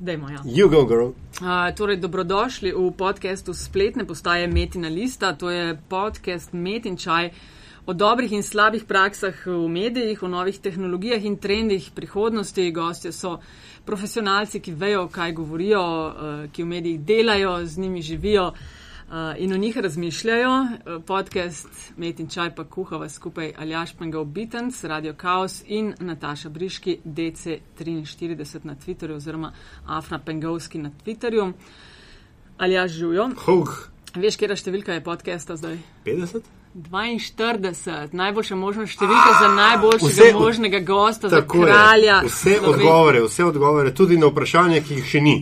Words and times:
Dajmo, 0.00 0.30
ja. 0.30 0.40
You 0.44 0.68
go, 0.68 0.84
girl. 0.84 1.12
Uh, 1.40 1.76
torej, 1.76 2.00
dobrodošli 2.00 2.72
v 2.72 2.88
podkastu 2.96 3.52
spletne 3.54 4.08
postaje 4.08 4.48
Metina 4.48 4.88
Lista. 4.88 5.36
To 5.36 5.50
je 5.50 5.76
podcast 5.88 6.52
Metin 6.52 6.96
Čaj 6.96 7.30
o 7.86 7.92
dobrih 7.92 8.32
in 8.32 8.42
slabih 8.42 8.88
praksah 8.88 9.36
v 9.46 9.68
medijih, 9.68 10.22
o 10.22 10.28
novih 10.28 10.56
tehnologijah 10.56 11.20
in 11.24 11.36
trendih 11.36 11.90
prihodnosti. 11.94 12.70
Gostje 12.72 13.12
so 13.12 13.40
profesionalci, 13.84 14.64
ki 14.64 14.72
vejo, 14.72 15.08
kaj 15.12 15.36
govorijo, 15.36 15.84
uh, 15.84 16.12
ki 16.48 16.64
v 16.64 16.66
medijih 16.66 17.00
delajo, 17.00 17.60
z 17.66 17.78
njimi 17.78 18.02
živijo. 18.02 18.48
Uh, 18.48 18.79
in 19.38 19.52
o 19.52 19.56
njih 19.56 19.78
razmišljajo. 19.78 20.50
Uh, 20.50 21.04
podcast 21.06 21.92
Met 21.96 22.20
in 22.20 22.28
Čaj 22.28 22.54
pa 22.54 22.64
kuhava 22.64 23.08
skupaj 23.08 23.52
Aljaš 23.58 23.92
Pengal 23.98 24.24
Bitens, 24.24 24.84
Radio 24.84 25.14
Chaos 25.20 25.62
in 25.66 25.94
Nataša 26.00 26.48
Briški, 26.48 26.98
DC43 27.04 28.60
na 28.64 28.74
Twitterju 28.74 29.16
oziroma 29.16 29.52
Afna 29.86 30.18
Pengalski 30.18 30.78
na 30.78 30.90
Twitterju. 31.04 31.52
Aljaš 32.58 32.90
živijo. 32.90 33.30
Veš, 34.14 34.36
kera 34.36 34.56
številka 34.56 34.92
je 34.92 35.04
podcasta 35.04 35.56
zdaj? 35.56 35.78
50? 36.06 36.59
42, 36.74 38.12
najboljša 38.14 38.56
možna 38.56 38.84
številka 38.86 39.30
za 39.40 39.48
najboljšega 39.54 40.12
vse, 40.12 40.26
možnega 40.36 40.80
gosta, 40.86 41.28
za 41.28 41.40
kralja. 41.42 42.20
Vse 42.28 42.60
odgovore, 42.62 43.24
vse 43.24 43.44
odgovore, 43.44 43.90
tudi 43.94 44.18
na 44.18 44.30
vprašanje, 44.30 44.78
ki 44.86 45.00
jih 45.00 45.08
še 45.10 45.22
ni. 45.24 45.34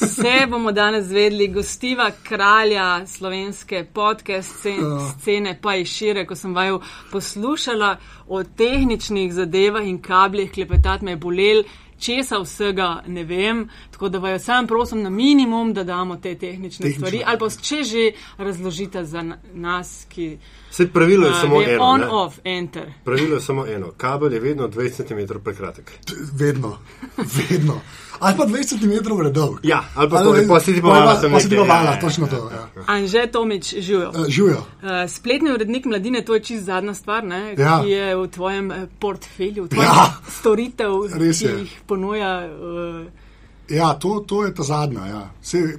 Vse 0.00 0.46
bomo 0.48 0.72
danes 0.72 1.04
zvedli, 1.10 1.50
gostiva 1.52 2.08
kralja 2.24 3.04
slovenske 3.06 3.84
podcast 3.92 4.64
scene, 4.64 5.58
pa 5.60 5.76
i 5.76 5.84
šire, 5.84 6.24
ko 6.26 6.38
sem 6.40 6.56
vaju 6.56 6.80
poslušala 7.12 7.92
o 8.32 8.40
tehničnih 8.42 9.28
zadevah 9.34 9.84
in 9.84 10.00
kabljih, 10.00 10.54
klepetat 10.56 11.04
me 11.04 11.18
je 11.18 11.20
bolel. 11.20 11.64
Česa 12.02 12.38
vsega 12.42 13.02
ne 13.06 13.22
vem, 13.24 13.68
tako 13.90 14.08
da 14.08 14.18
vajo 14.18 14.38
sam 14.38 14.66
prosim 14.66 15.02
na 15.02 15.10
minimum, 15.10 15.72
da 15.74 15.84
damo 15.84 16.16
te 16.16 16.34
tehnične 16.34 16.82
Tehnično. 16.82 17.06
stvari, 17.06 17.22
ali 17.26 17.38
pa 17.38 17.48
če 17.62 17.82
že 17.82 18.12
razložite 18.38 19.04
za 19.04 19.22
nas, 19.54 20.06
ki. 20.08 20.38
Vse 20.70 20.88
pravilo 20.92 21.26
je 21.26 21.32
uh, 21.32 21.40
samo 21.40 21.62
eno. 21.62 21.84
On, 21.84 22.00
ne? 22.00 22.06
off, 22.10 22.38
enter. 22.44 22.92
Pravilo 23.04 23.34
je 23.34 23.40
samo 23.40 23.66
eno. 23.66 23.92
Kabel 23.96 24.32
je 24.32 24.40
vedno 24.40 24.68
20 24.68 25.06
cm 25.06 25.38
prekratek. 25.44 25.92
Vedno, 26.32 26.78
vedno. 27.16 27.80
Ali 28.18 28.36
pa 28.36 28.44
20 28.46 28.80
cm 28.80 29.20
redov. 29.22 29.58
Ja, 29.62 29.84
ali 29.94 30.10
pa 30.10 30.22
tudi 30.22 30.46
posebej 30.48 30.82
malo. 30.82 31.16
Posebej 31.30 31.66
malo, 31.66 31.96
točno 32.00 32.26
to. 32.26 32.50
Ja. 32.52 32.68
Anže 32.86 33.26
Tomič, 33.32 33.74
živijo. 33.78 34.10
Uh, 34.10 34.26
živijo. 34.28 34.58
Uh, 34.58 34.88
spletni 35.08 35.52
urednik 35.52 35.84
mladine, 35.84 36.24
to 36.24 36.34
je 36.34 36.40
čist 36.40 36.64
zadnja 36.64 36.94
stvar, 36.94 37.24
ne, 37.24 37.54
ja. 37.58 37.80
ki 37.82 37.90
je 37.90 38.16
v 38.16 38.28
tvojem 38.28 38.72
portfelju, 38.98 39.64
v 39.64 39.68
tvojem 39.68 39.90
ja. 39.90 40.12
storitev, 40.28 40.92
ki 41.38 41.46
jih 41.46 41.80
ponuja. 41.86 42.46
Uh, 42.46 43.06
ja, 43.68 43.94
to, 43.94 44.20
to 44.26 44.44
je 44.44 44.54
ta 44.54 44.62
zadnja. 44.62 45.06
Ja. 45.06 45.30
Vse, 45.42 45.78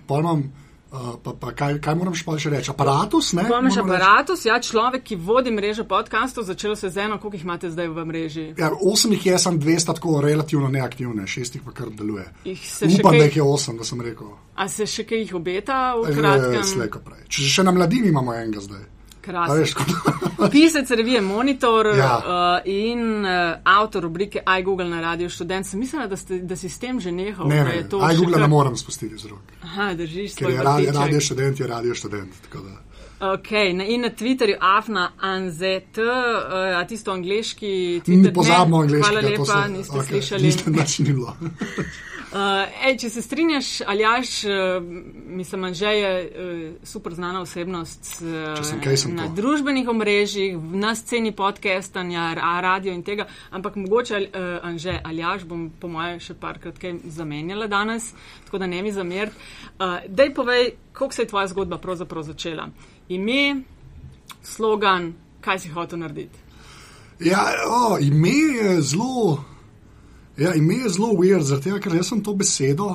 Uh, 0.93 1.15
pa, 1.23 1.33
pa 1.33 1.49
kaj, 1.57 1.79
kaj 1.81 1.95
moram 1.97 2.13
še 2.13 2.51
reči? 2.53 2.69
Aparatus? 2.69 3.31
Imaš 3.33 3.79
aparatus, 3.81 4.43
ja, 4.45 4.59
človek, 4.61 5.01
ki 5.01 5.15
vodi 5.17 5.49
mrežo 5.49 5.87
podkastov, 5.89 6.45
začelo 6.45 6.75
se 6.77 6.91
z 6.93 7.07
eno, 7.07 7.17
koliko 7.17 7.39
jih 7.39 7.45
imate 7.47 7.71
zdaj 7.73 7.89
v 7.89 8.05
mreži? 8.05 8.43
Ja, 8.61 8.69
osem 8.77 9.15
jih 9.17 9.25
je, 9.31 9.39
sem 9.41 9.57
dvesto 9.57 9.97
tako 9.97 10.21
relativno 10.21 10.69
neaktivne, 10.69 11.25
šest 11.25 11.57
jih 11.57 11.65
pa 11.65 11.73
kar 11.73 11.89
deluje. 11.89 12.27
Upam, 12.45 13.09
kaj... 13.09 13.17
da 13.17 13.25
jih 13.25 13.41
je 13.41 13.47
osem, 13.55 13.81
da 13.81 13.89
sem 13.89 14.05
rekel. 14.05 14.35
A 14.53 14.69
se 14.69 14.85
še 14.85 15.07
kaj 15.09 15.25
jih 15.25 15.33
obeta 15.41 15.81
v 15.97 16.13
kratkem? 16.13 16.61
Slejko 16.61 17.01
prej. 17.01 17.25
Če 17.25 17.49
še 17.57 17.65
na 17.65 17.73
mladini 17.73 18.13
imamo 18.13 18.37
enega 18.37 18.61
zdaj. 18.61 18.85
Pisec 20.51 20.89
revije 20.89 21.21
Monitor 21.21 21.87
ja. 21.97 22.17
uh, 22.17 22.71
in 22.73 23.25
uh, 23.25 23.55
avtor 23.63 24.03
rubrike 24.03 24.41
iGoogle 24.59 24.89
na 24.89 25.01
Radio 25.01 25.29
Student. 25.29 25.67
Sem 25.67 25.79
mislila, 25.79 26.07
da, 26.07 26.17
ste, 26.17 26.39
da 26.39 26.55
si 26.55 26.69
s 26.69 26.79
tem 26.79 26.99
že 26.99 27.11
nehal. 27.11 27.47
Ne, 27.47 27.63
ne, 27.63 27.79
iGoogle 27.89 28.33
kar... 28.33 28.41
ne 28.41 28.47
morem 28.47 28.77
spustiti 28.77 29.17
z 29.17 29.25
rok. 29.25 29.41
Aha, 29.61 29.93
držiš 29.93 30.31
se. 30.31 30.39
Ker 30.39 30.49
je 30.49 30.63
radio, 30.63 30.91
radio 30.91 31.21
študent, 31.21 31.59
je 31.59 31.67
radio 31.67 31.95
študent. 31.95 32.33
Ok, 33.23 33.51
na, 33.73 33.85
in 33.85 34.01
na 34.01 34.09
Twitterju 34.09 34.57
afna 34.59 35.11
anzet, 35.19 35.97
uh, 35.97 36.79
a 36.79 36.85
tisto 36.87 37.11
angliški. 37.11 38.01
Mi 38.07 38.33
pozabimo 38.33 38.81
angliški. 38.81 39.09
Hvala 39.09 39.29
lepa, 39.29 39.45
se, 39.45 39.69
niste 39.71 39.97
okay, 39.97 40.07
slišali. 40.07 40.43
Niste 40.43 40.71
načinilo. 40.71 41.37
Uh, 42.33 42.65
ej, 42.87 42.95
če 42.97 43.09
se 43.13 43.21
strinjaš, 43.21 43.67
Aljaš, 43.85 44.29
uh, 44.43 44.51
mislim, 45.37 45.67
že 45.73 45.85
je 45.85 46.13
uh, 46.23 46.61
super 46.83 47.13
znana 47.13 47.43
osebnost 47.45 48.23
uh, 48.25 48.63
sem, 48.65 48.97
sem 48.97 49.13
na 49.13 49.27
to. 49.27 49.35
družbenih 49.37 49.89
omrežjih, 49.89 50.57
na 50.57 50.95
sceni 50.97 51.29
podcastanja, 51.31 52.31
radio 52.33 52.93
in 52.93 53.03
tega, 53.05 53.27
ampak 53.53 53.77
mogoče, 53.77 54.23
uh, 54.25 54.65
Anže, 54.65 54.97
Aljaš, 55.03 55.45
bom 55.45 55.69
po 55.69 55.91
moje 55.93 56.17
še 56.25 56.33
parkrat 56.33 56.81
kaj 56.81 57.03
zamenjala 57.05 57.69
danes, 57.69 58.09
tako 58.47 58.63
da 58.65 58.71
ne 58.71 58.81
mi 58.81 58.91
zamer. 58.91 59.29
Uh, 59.77 60.01
dej 60.09 60.33
povej, 60.33 60.71
kako 60.89 61.13
se 61.13 61.27
je 61.27 61.33
tvoja 61.35 61.53
zgodba 61.53 61.77
pravzaprav 61.77 62.25
začela. 62.33 62.65
Ime, 63.13 63.61
slogan, 64.41 65.11
kaj 65.41 65.67
si 65.67 65.69
hotel 65.69 66.01
narediti? 66.01 66.41
Ja, 67.21 67.45
o, 67.69 67.99
ime 68.01 68.37
je 68.57 68.81
zelo. 68.81 69.52
Ja, 70.37 70.53
ime 70.53 70.75
je 70.75 70.89
zelo 70.89 71.13
weird, 71.13 71.45
zato 71.45 71.77
ker 71.79 71.95
jaz 71.95 72.09
sem 72.09 72.21
to 72.23 72.33
besedo, 72.33 72.89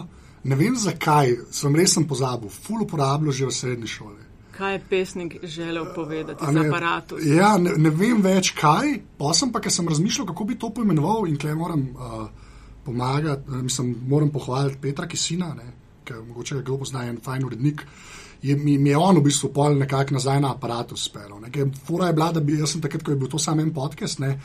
ne 0.45 0.57
vem 0.59 0.75
zakaj, 0.77 1.37
sem 1.55 1.77
res 1.77 1.95
sem 1.95 2.07
pozabil, 2.09 2.51
ful 2.51 2.83
uporabljal 2.83 3.33
že 3.33 3.47
v 3.47 3.55
srednji 3.55 3.91
šoli. 3.95 4.27
Kaj 4.59 4.73
je 4.75 4.81
pesnik 4.91 5.37
želel 5.43 5.87
povedati 5.95 6.45
z 6.45 6.67
aparatom? 6.67 7.19
Ja, 7.23 7.53
ne, 7.59 7.77
ne 7.79 7.91
vem 7.95 8.23
več 8.23 8.51
kaj, 8.59 8.97
pa 9.19 9.31
sem 9.35 9.53
pa, 9.55 9.63
ker 9.63 9.71
sem 9.71 9.87
razmišljal, 9.87 10.27
kako 10.27 10.45
bi 10.45 10.59
to 10.59 10.73
poimenoval 10.75 11.29
in 11.31 11.39
klej 11.39 11.55
moram 11.55 11.85
uh, 11.95 12.25
pomagati, 12.85 13.47
uh, 13.47 13.63
mislim, 13.63 13.95
moram 14.11 14.33
pohvaliti 14.35 14.81
Petra 14.83 15.07
Kisina, 15.07 15.53
ker 16.05 16.25
mogoče 16.27 16.59
ga 16.59 16.65
kdo 16.67 16.81
pozna, 16.83 17.05
en 17.07 17.21
fajn 17.23 17.45
urednik. 17.47 17.85
Je, 18.43 18.57
mi, 18.57 18.79
mi 18.79 18.91
je 18.91 18.99
on 18.99 19.19
v 19.19 19.23
bistvu 19.27 19.53
pol 19.55 19.79
nekako 19.79 20.15
nazaj 20.15 20.41
na 20.43 20.53
aparatu 20.55 20.97
spelo. 20.97 21.39
Fura 21.87 22.07
je 22.07 22.19
bila, 22.19 22.33
da 22.33 22.41
bi 22.41 22.59
jaz 22.59 22.75
takrat, 22.83 23.03
ko 23.03 23.15
je 23.15 23.19
bil 23.19 23.31
to 23.31 23.39
samo 23.39 23.63
en 23.63 23.73
podcast, 23.75 24.19
ne, 24.23 24.41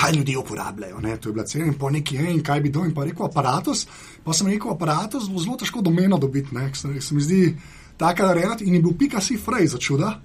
kaj 0.00 0.12
ljudje 0.12 0.38
uporabljajo. 0.38 1.00
Ne? 1.00 1.16
To 1.16 1.28
je 1.28 1.32
bila 1.32 1.44
cena 1.44 1.66
in 1.66 1.74
po 1.78 1.90
neki 1.90 2.16
je 2.16 2.30
in 2.34 2.42
kaj 2.42 2.60
bi 2.60 2.70
do 2.70 2.84
in 2.84 2.94
pa 2.94 3.04
rekel 3.04 3.26
aparatus. 3.26 3.86
Pa 4.24 4.32
sem 4.32 4.46
rekel 4.46 4.70
aparatus, 4.70 5.28
bo 5.28 5.40
zelo 5.42 5.56
težko 5.56 5.82
domeno 5.82 6.18
dobiti, 6.18 6.54
se, 6.74 7.00
se 7.00 7.14
mi 7.14 7.20
zdi 7.20 7.56
tako, 7.96 8.32
rejati 8.34 8.64
in 8.64 8.74
je 8.74 8.82
bil 8.82 8.94
pika 8.98 9.20
si 9.20 9.36
frej 9.36 9.66
za 9.66 9.78
čuda. 9.78 10.20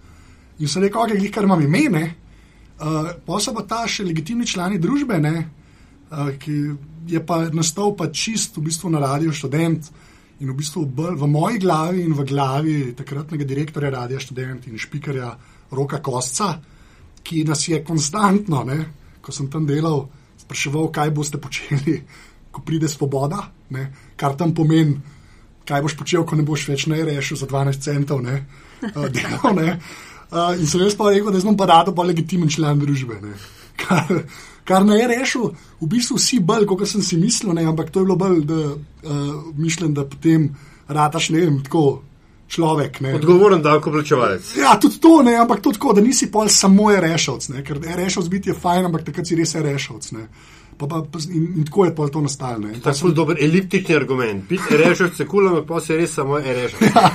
In 0.60 0.68
sem 0.68 0.84
rekel, 0.84 1.02
ok, 1.02 1.32
kar 1.34 1.44
imam 1.44 1.62
ime, 1.62 2.04
uh, 2.80 3.12
pa 3.26 3.40
so 3.40 3.54
pa 3.54 3.66
ta 3.68 3.84
še 3.88 4.06
legitimni 4.06 4.46
člani 4.46 4.78
družbe, 4.80 5.20
ne? 5.20 5.50
Uh, 6.12 6.30
ki 6.38 6.58
je 7.10 7.26
pa 7.26 7.42
nastal 7.50 7.96
pa 7.98 8.12
čist 8.14 8.58
v 8.58 8.68
bistvu 8.70 8.94
na 8.94 9.02
radio 9.02 9.34
študent. 9.34 9.90
In 10.40 10.52
v 10.52 10.58
bistvu 10.58 10.86
v, 10.86 11.28
moji 11.30 11.60
glavi 11.62 12.04
in 12.04 12.14
v 12.14 12.26
glavi 12.28 12.78
takratnega 12.98 13.46
direktorja 13.48 13.90
radia 13.90 14.20
študent 14.20 14.68
in 14.68 14.78
špikarja 14.78 15.30
Roka 15.72 16.02
Kostca, 16.04 16.60
ki 17.24 17.44
nas 17.48 17.64
je 17.68 17.80
konstantno, 17.86 18.64
ne, 18.68 19.03
ko 19.24 19.32
sem 19.32 19.48
tam 19.48 19.66
delal, 19.68 20.08
spraševal, 20.44 20.92
kaj 20.92 21.12
boste 21.16 21.40
počeli, 21.40 22.02
ko 22.54 22.62
pride 22.62 22.92
svoboda, 22.92 23.48
ne? 23.74 23.88
kar 24.20 24.36
tam 24.38 24.54
pomeni, 24.54 25.00
kaj 25.66 25.82
boš 25.86 25.96
počel, 25.98 26.26
ko 26.28 26.36
ne 26.36 26.46
boš 26.46 26.68
več 26.70 26.86
ne 26.92 27.00
rešil 27.08 27.40
za 27.40 27.48
12 27.50 27.86
centov. 27.88 28.22
Ne? 28.22 28.44
Uh, 28.84 29.08
delal, 29.16 29.56
ne? 29.56 29.78
Uh, 30.34 30.54
in 30.60 30.68
sem 30.68 30.82
jaz 30.84 30.98
pa 31.00 31.12
rekel, 31.14 31.32
da 31.32 31.40
sem 31.42 31.58
pa 31.58 31.70
rado 31.70 31.96
pa 31.96 32.06
legitimen 32.06 32.52
član 32.52 32.82
družbe. 32.82 33.22
Ne? 33.24 33.36
Kar, 33.80 34.10
kar 34.68 34.84
ne 34.86 35.00
je 35.00 35.06
rešil, 35.10 35.48
v 35.82 35.88
bistvu 35.90 36.20
vsi 36.20 36.38
bolj, 36.44 36.68
kot 36.70 36.84
sem 36.90 37.02
si 37.06 37.18
mislil, 37.18 37.56
ne? 37.58 37.66
ampak 37.70 37.90
to 37.90 38.04
je 38.04 38.10
bilo 38.10 38.20
bolj, 38.20 38.44
da 38.50 38.60
uh, 38.76 39.22
mišljen, 39.58 39.96
da 39.98 40.06
potem 40.06 40.52
rataš 40.92 41.32
ne 41.34 41.46
vem, 41.46 41.62
tako 41.66 42.04
človek. 42.54 43.02
Ne. 43.02 43.16
Odgovoren 43.20 43.62
davkoplačevalec. 43.66 44.56
Ja, 44.62 44.76
tudi 44.82 45.00
to, 45.02 45.22
ne, 45.26 45.36
ampak 45.42 45.62
tudi 45.62 45.80
tako, 45.80 45.94
da 45.98 46.06
nisi 46.06 46.30
pol 46.32 46.50
samo 46.54 46.92
rešilc, 46.92 47.50
ker 47.68 47.80
rešilc 47.98 48.30
biti 48.32 48.54
je 48.54 48.58
fajn, 48.58 48.90
ampak 48.90 49.08
takrat 49.10 49.30
si 49.30 49.38
res 49.40 49.56
rešilc. 49.56 50.12
Pa, 50.78 50.88
pa, 50.90 51.20
in, 51.30 51.44
in 51.62 51.66
tako 51.68 51.86
je 51.86 51.94
to 51.96 52.22
nastalo. 52.22 52.70
To 52.84 52.90
je 52.90 52.96
zelo 52.98 53.14
dober 53.14 53.38
eliptični 53.40 53.96
argument. 53.96 54.48
Biti 54.50 54.78
rešilc 54.84 55.20
je 55.20 55.28
kul, 55.30 55.48
ampak 55.50 55.68
pa 55.70 55.82
si 55.82 55.98
res 55.98 56.14
samo 56.14 56.40
rešilc. 56.40 56.90
Ja. 56.94 57.12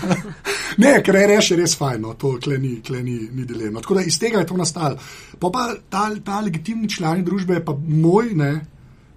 Ne, 0.78 0.98
ker 1.02 1.16
reš, 1.26 1.52
je 1.52 1.56
res 1.58 1.74
fajn, 1.78 2.02
no, 2.04 2.14
to 2.14 2.36
ni, 2.58 2.76
ni, 3.02 3.16
ni 3.34 3.44
dilema. 3.44 3.80
Tako 3.82 3.98
da 3.98 4.04
iz 4.06 4.18
tega 4.20 4.38
je 4.42 4.46
to 4.46 4.56
nastalo. 4.56 4.98
Pa, 5.38 5.50
pa 5.50 5.72
ta, 5.90 6.08
ta 6.24 6.40
legitimni 6.44 6.88
člani 6.88 7.24
družbe 7.26 7.58
je 7.58 7.64
pa 7.64 7.74
moj, 7.74 8.30
ne, 8.38 8.52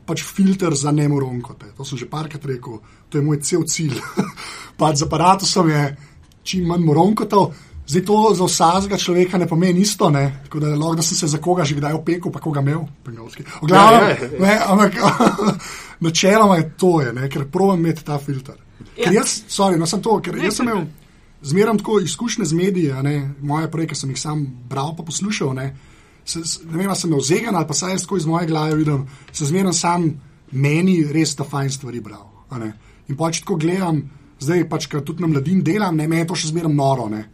pač 0.08 0.24
filter 0.26 0.74
za 0.76 0.92
nemoronkote. 0.92 1.74
To 1.78 1.86
sem 1.86 2.02
že 2.02 2.10
parkrat 2.10 2.46
rekel, 2.50 2.80
to 3.10 3.20
je 3.20 3.26
moj 3.26 3.42
cel 3.46 3.66
cilj. 3.70 4.00
pač 4.80 5.04
z 5.04 5.06
aparatom 5.06 5.70
je 5.70 5.84
čim 6.44 6.66
manj 6.68 6.86
moronkotov. 6.86 7.52
Zdaj 7.88 8.04
to 8.06 8.18
za 8.38 8.46
vsakega 8.46 8.98
človeka 8.98 9.38
ne 9.38 9.48
pomeni 9.48 9.82
isto, 9.82 10.10
ne? 10.10 10.42
tako 10.44 10.60
da 10.60 10.68
lahko 10.76 10.96
da 10.96 11.02
sem 11.02 11.18
se 11.18 11.28
za 11.28 11.38
koga 11.38 11.64
že 11.64 11.76
kdaj 11.76 11.94
opekel, 11.94 12.32
pa 12.32 12.40
koga 12.40 12.62
imel. 12.62 12.86
Ja, 13.70 14.16
ja, 14.40 14.66
ampak 14.72 14.94
načeloma 16.06 16.56
je 16.56 16.70
to, 16.78 17.02
je, 17.02 17.14
ne? 17.14 17.30
ker 17.30 17.50
provam 17.52 17.80
imeti 17.80 18.06
ta 18.06 18.20
filter. 18.20 18.56
Ja. 18.96 19.04
Ker 19.04 19.14
jaz, 19.14 19.42
sorry, 19.50 19.80
no, 19.80 19.86
sem 19.86 20.02
to, 20.02 20.20
ker 20.24 20.38
jaz 20.38 20.62
sem 20.62 20.70
imel 20.70 20.86
zmeraj 21.42 21.78
tako 21.78 22.00
izkušnje 22.00 22.46
z 22.46 22.54
mediji, 22.54 22.94
moje 23.42 23.72
prej, 23.72 23.88
ki 23.88 23.96
sem 23.96 24.10
jih 24.10 24.20
sam 24.20 24.46
bral 24.70 24.96
pa 24.96 25.04
poslušal. 25.04 25.54
Ne, 25.54 25.76
se, 26.26 26.40
ne 26.70 26.78
vem, 26.78 26.96
sem 26.96 27.10
imel 27.10 27.22
zegan 27.22 27.56
ali 27.56 27.68
pa 27.68 27.74
saj 27.74 27.98
tako 27.98 28.18
iz 28.18 28.26
moje 28.26 28.48
glave 28.48 28.76
vidim, 28.76 29.08
se 29.32 29.46
zmeraj 29.46 29.74
sam 29.74 30.12
meni 30.52 31.04
res 31.12 31.36
ta 31.36 31.44
fajn 31.44 31.70
stvari 31.72 32.02
bral. 32.02 32.28
In 33.08 33.18
pač 33.18 33.42
tako 33.42 33.56
gledam, 33.56 34.04
zdaj 34.42 34.66
pač, 34.70 34.90
ker 34.90 35.06
tudi 35.06 35.24
na 35.24 35.30
mladin 35.30 35.62
delam, 35.64 35.96
ne, 35.98 36.10
meni 36.10 36.26
je 36.26 36.32
to 36.32 36.40
še 36.42 36.52
zmeraj 36.52 36.74
noro. 36.74 37.08
Ne. 37.12 37.28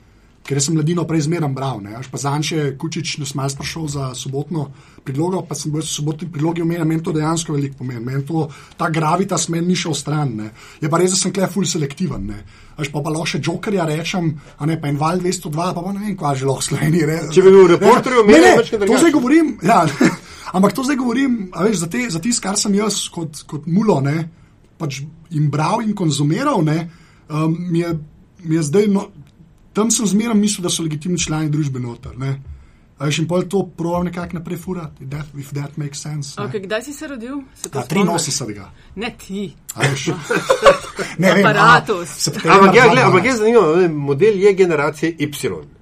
Ker 0.48 0.56
jaz 0.56 0.70
sem 0.70 0.78
mladino 0.78 1.04
prej 1.04 1.26
zmeraj 1.26 1.52
bral. 1.52 1.82
Ne. 1.84 1.98
Až 2.00 2.08
pa 2.12 2.20
Zanče 2.22 2.78
Kučič 2.80 3.18
nas 3.20 3.34
malo 3.36 3.52
sprašal 3.52 3.88
za 3.92 4.04
sobotno 4.16 4.70
prilogo, 5.04 5.42
pa 5.44 5.56
sem 5.60 5.74
bil 5.74 5.84
v 5.84 5.88
sobotni 5.88 6.30
prilogi 6.32 6.64
omenjen, 6.64 6.88
meni 6.88 7.04
to 7.04 7.12
dejansko 7.16 7.56
veliko 7.56 7.82
pomeni. 7.82 8.04
Meni 8.04 8.24
to, 8.28 8.46
ta 8.80 8.88
gravitas 8.88 9.50
meni 9.52 9.74
ni 9.74 9.76
šel 9.76 9.96
stran. 9.96 10.32
Ne. 10.40 10.54
Je 10.80 10.88
pa 10.92 11.02
res, 11.02 11.12
da 11.12 11.20
sem 11.20 11.36
klej 11.36 11.52
full 11.52 11.68
selektiven. 11.68 12.32
Ne. 12.32 12.40
Až 12.80 12.92
pa, 12.94 13.04
pa 13.04 13.12
lahko 13.12 13.28
še 13.34 13.42
jokerja 13.44 13.88
rečem, 13.90 14.32
a 14.56 14.70
ne 14.70 14.80
pa 14.80 14.88
en 14.88 15.00
val 15.02 15.20
202, 15.20 15.52
pa, 15.52 15.84
pa 15.84 15.92
ne 15.96 16.06
vem, 16.06 16.16
kva 16.16 16.32
že 16.38 16.48
lahko 16.48 16.64
Sloveniji 16.64 17.12
reče. 17.12 17.32
Če 17.34 17.44
bi 17.44 17.54
bil 17.56 17.72
reporter, 17.74 18.20
ne, 18.22 18.40
ne, 18.44 18.56
pač 18.62 18.72
kaj 18.72 18.86
to 18.86 19.00
zdaj 19.02 19.16
govorim. 19.16 19.56
Ja, 19.66 19.82
ampak 20.56 20.78
to 20.78 20.86
zdaj 20.88 21.00
govorim, 21.02 21.40
veš, 21.52 21.82
za, 21.82 21.90
te, 21.92 22.06
za 22.14 22.22
tisto, 22.24 22.46
kar 22.46 22.60
sem 22.62 22.78
jaz 22.78 23.08
kot, 23.12 23.44
kot 23.50 23.66
mulo, 23.66 23.98
ne, 24.06 24.30
pač 24.78 25.02
in 25.32 25.50
bral 25.50 25.82
in 25.82 25.96
konzumiral, 25.96 26.64
ne, 26.64 26.90
um, 27.30 27.58
mi, 27.72 27.80
je, 27.80 27.98
mi 28.44 28.56
je 28.56 28.64
zdaj, 28.64 28.88
no, 28.88 29.08
tam 29.74 29.92
sem 29.92 30.08
zmeraj 30.08 30.38
mislil, 30.38 30.64
da 30.64 30.70
so 30.70 30.84
legitimni 30.84 31.20
člani 31.20 31.50
družbe 31.50 31.80
noter. 31.80 32.18
Ne. 32.18 32.38
A 32.98 33.06
veš, 33.06 33.20
in 33.22 33.28
pol 33.30 33.44
to 33.46 33.62
provam 33.78 34.08
nekako 34.08 34.40
naprej 34.40 34.58
furati, 34.58 35.04
if 35.04 35.10
that, 35.10 35.26
if 35.38 35.52
that 35.54 35.78
makes 35.78 36.02
sense. 36.02 36.34
ne. 36.40 36.48
Okay, 36.48 36.64
kdaj 36.66 36.82
si 36.82 36.94
se 36.94 37.08
rodil? 37.08 37.44
Se 37.54 37.70
to 37.70 37.80
A, 37.80 37.84
spomniš? 37.86 38.32
83. 38.42 38.66
Ne 38.96 39.16
ti. 39.18 39.54
A. 39.76 39.86
Ne 41.22 41.34
vem, 41.34 41.46
Aparatus. 41.46 42.28
Ampak, 42.28 42.76
ja, 42.76 42.90
gled, 42.90 42.98
2012. 42.98 43.06
ampak 43.06 43.26
je 43.26 43.36
zanimivo, 43.36 43.88
model 43.90 44.40
je 44.40 44.54
generacije 44.54 45.16
Y. 45.20 45.77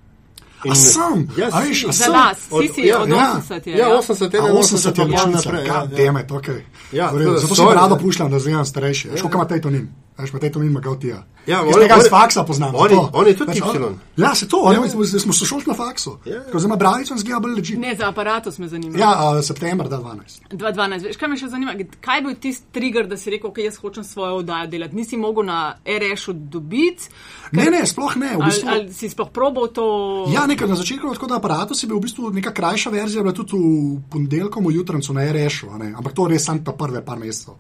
In- 0.65 0.71
A 0.71 0.75
sem, 0.75 1.27
Ja, 1.37 1.47
a 1.47 1.61
si. 1.61 1.67
veš, 1.67 1.85
sem. 1.91 2.11
nas, 2.11 2.37
Od- 2.49 2.61
ti 2.61 2.67
si 2.73 2.81
ja, 2.81 2.99
od 2.99 3.09
ja. 3.09 3.15
80. 3.15 3.67
je, 3.67 3.73
Ja, 3.73 3.87
ja? 3.87 3.95
80, 3.95 4.35
A 4.35 4.37
81, 4.37 4.51
80 4.51 4.87
je 4.87 4.95
pa 4.95 5.03
ločnica, 5.03 5.37
naprej. 5.45 5.65
ja, 5.65 5.73
Ja, 5.73 5.79
ja. 5.81 5.85
demet, 5.87 6.31
ok. 6.31 6.47
Ja, 6.91 7.11
zato 7.37 7.55
sem 7.55 7.67
rado 7.69 7.97
pušljal, 7.97 8.29
da 8.29 8.39
zdaj 8.39 8.65
starejši. 8.65 9.09
Veš, 9.09 9.21
koliko 9.21 9.37
ima 9.37 9.47
tej 9.47 9.61
to 9.61 9.69
nim? 9.69 10.04
Veš, 10.17 10.31
pa 10.31 10.39
tej 10.39 10.51
to 10.51 10.59
nim, 10.59 10.71
ga 10.79 10.89
otija. 10.89 11.23
Ja, 11.45 11.61
on- 11.61 11.73
tega 11.73 11.95
on- 11.95 12.01
z 12.01 12.09
faksa 12.09 12.43
poznam. 12.43 12.71
on 12.75 12.91
je- 12.91 12.97
on 13.13 13.27
je 13.27 13.35
tudi 13.35 13.51
Veš, 13.51 13.61
on- 13.61 13.75
Y. 13.93 13.97
Ja, 14.17 14.35
se 14.35 14.47
to, 14.47 14.71
ja, 14.71 14.79
ja. 14.79 15.19
smo 15.19 15.33
se 15.33 15.45
šoli 15.45 15.63
na 15.67 15.73
faksu. 15.73 16.17
Ja, 16.25 16.35
ja. 16.35 16.43
Ko 16.51 16.57
ima 16.57 16.75
bralico 16.75 17.17
zgleda 17.17 17.39
bolj 17.39 17.53
leži. 17.53 17.77
Ne, 17.77 17.95
za 17.95 18.07
aparatus 18.07 18.57
me 18.57 18.67
zanima. 18.67 18.97
Ja, 18.97 19.11
uh, 19.29 19.43
september 19.43 19.87
2012. 19.87 20.41
2012. 20.49 21.03
Veš, 21.03 21.17
kaj 21.17 21.29
me 21.29 21.37
še 21.37 21.47
zanima? 21.47 21.75
Kaj 22.01 22.17
je 22.17 22.21
bil 22.21 22.35
tisti 22.35 22.65
trigger, 22.71 23.07
da 23.07 23.17
si 23.17 23.29
rekel, 23.29 23.49
ok, 23.49 23.57
jaz 23.57 23.77
hočem 23.77 24.03
svojo 24.03 24.35
oddajo 24.35 24.67
delati? 24.67 24.95
Nisi 24.95 25.17
mogel 25.17 25.45
na 25.45 25.75
RŠ-u 25.85 26.33
dobiti? 26.33 27.09
Ne, 27.51 27.65
ne, 27.65 27.85
sploh 27.85 28.15
ne. 28.15 28.27
V 28.27 28.41
Ali, 28.41 28.45
bistvu, 28.45 28.69
ali 28.69 28.93
si 28.93 29.09
sploh 29.09 29.29
probal 29.29 29.67
to? 29.67 29.85
Ja, 30.33 30.47
nekaj 30.47 30.67
na 30.67 30.75
začetku, 30.75 31.13
tako 31.13 31.27
da 31.27 31.35
aparatus 31.35 31.83
je 31.83 31.87
bil 31.87 31.97
v 31.97 32.01
bistvu 32.01 32.29
neka 32.31 32.51
krajša 32.51 32.89
verzija, 32.89 33.21
bila 33.21 33.33
tudi 33.33 33.53
v 33.53 33.99
ponedeljkom, 34.09 34.65
v 34.65 34.71
jutranju 34.71 35.13
na 35.13 35.21
RŠ-u, 35.27 35.69
a 35.69 35.77
ne. 35.77 35.93
ampak 35.97 36.13
to 36.13 36.27
res 36.27 36.43
samo 36.45 36.59
ta 36.65 36.71
prve 36.71 37.05
par 37.05 37.19
mesecev. 37.19 37.53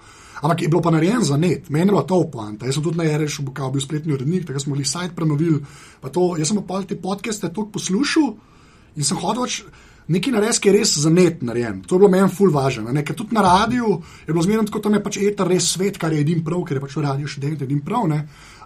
Ampak 0.45 0.61
je 0.61 0.69
bilo 0.69 0.81
pa 0.85 0.91
narejeno 0.93 1.25
za 1.25 1.37
net, 1.41 1.69
meni 1.73 1.87
je 1.87 1.91
bilo 1.91 2.03
to 2.05 2.19
poanta. 2.29 2.67
Jaz 2.69 2.77
sem 2.77 2.83
tudi 2.85 3.01
na 3.01 3.07
RŠ-u 3.17 3.47
bil, 3.47 3.71
bil 3.73 3.81
spletni 3.81 4.13
urednik, 4.13 4.45
tako 4.45 4.61
smo 4.61 4.75
bili 4.75 4.85
sajt 4.85 5.15
prenovili. 5.17 5.63
To, 6.05 6.35
jaz 6.37 6.51
sem 6.51 6.61
pa 6.67 6.83
te 6.85 6.97
podcaste 7.01 7.49
toliko 7.49 7.79
poslušal 7.79 8.29
in 8.95 9.03
sem 9.03 9.17
hodil 9.17 9.47
več. 9.47 9.63
Neki 10.05 10.29
nares, 10.35 10.59
ki 10.61 10.69
je 10.69 10.73
res 10.75 10.91
za 11.01 11.09
net 11.09 11.41
narejen. 11.41 11.79
To 11.89 11.95
je 11.95 12.03
bilo 12.03 12.11
meni 12.13 12.29
ful 12.29 12.51
važno. 12.53 12.93
Ker 13.01 13.15
tudi 13.17 13.33
na 13.33 13.41
radiju 13.41 13.87
je 14.27 14.33
bilo 14.33 14.43
zmerno 14.45 14.67
tako, 14.69 14.83
tam 14.85 14.93
je 14.93 15.01
pač 15.01 15.17
eter 15.17 15.49
res 15.49 15.71
svet, 15.73 15.97
kar 15.97 16.13
je 16.13 16.21
edin 16.21 16.43
prav, 16.45 16.61
ker 16.61 16.77
je 16.77 16.83
pač 16.83 16.93
v 16.93 17.05
radiju 17.07 17.31
še 17.31 17.41
delno 17.41 17.65
edin 17.65 17.81
prav. 17.81 18.05
Ne. 18.11 18.19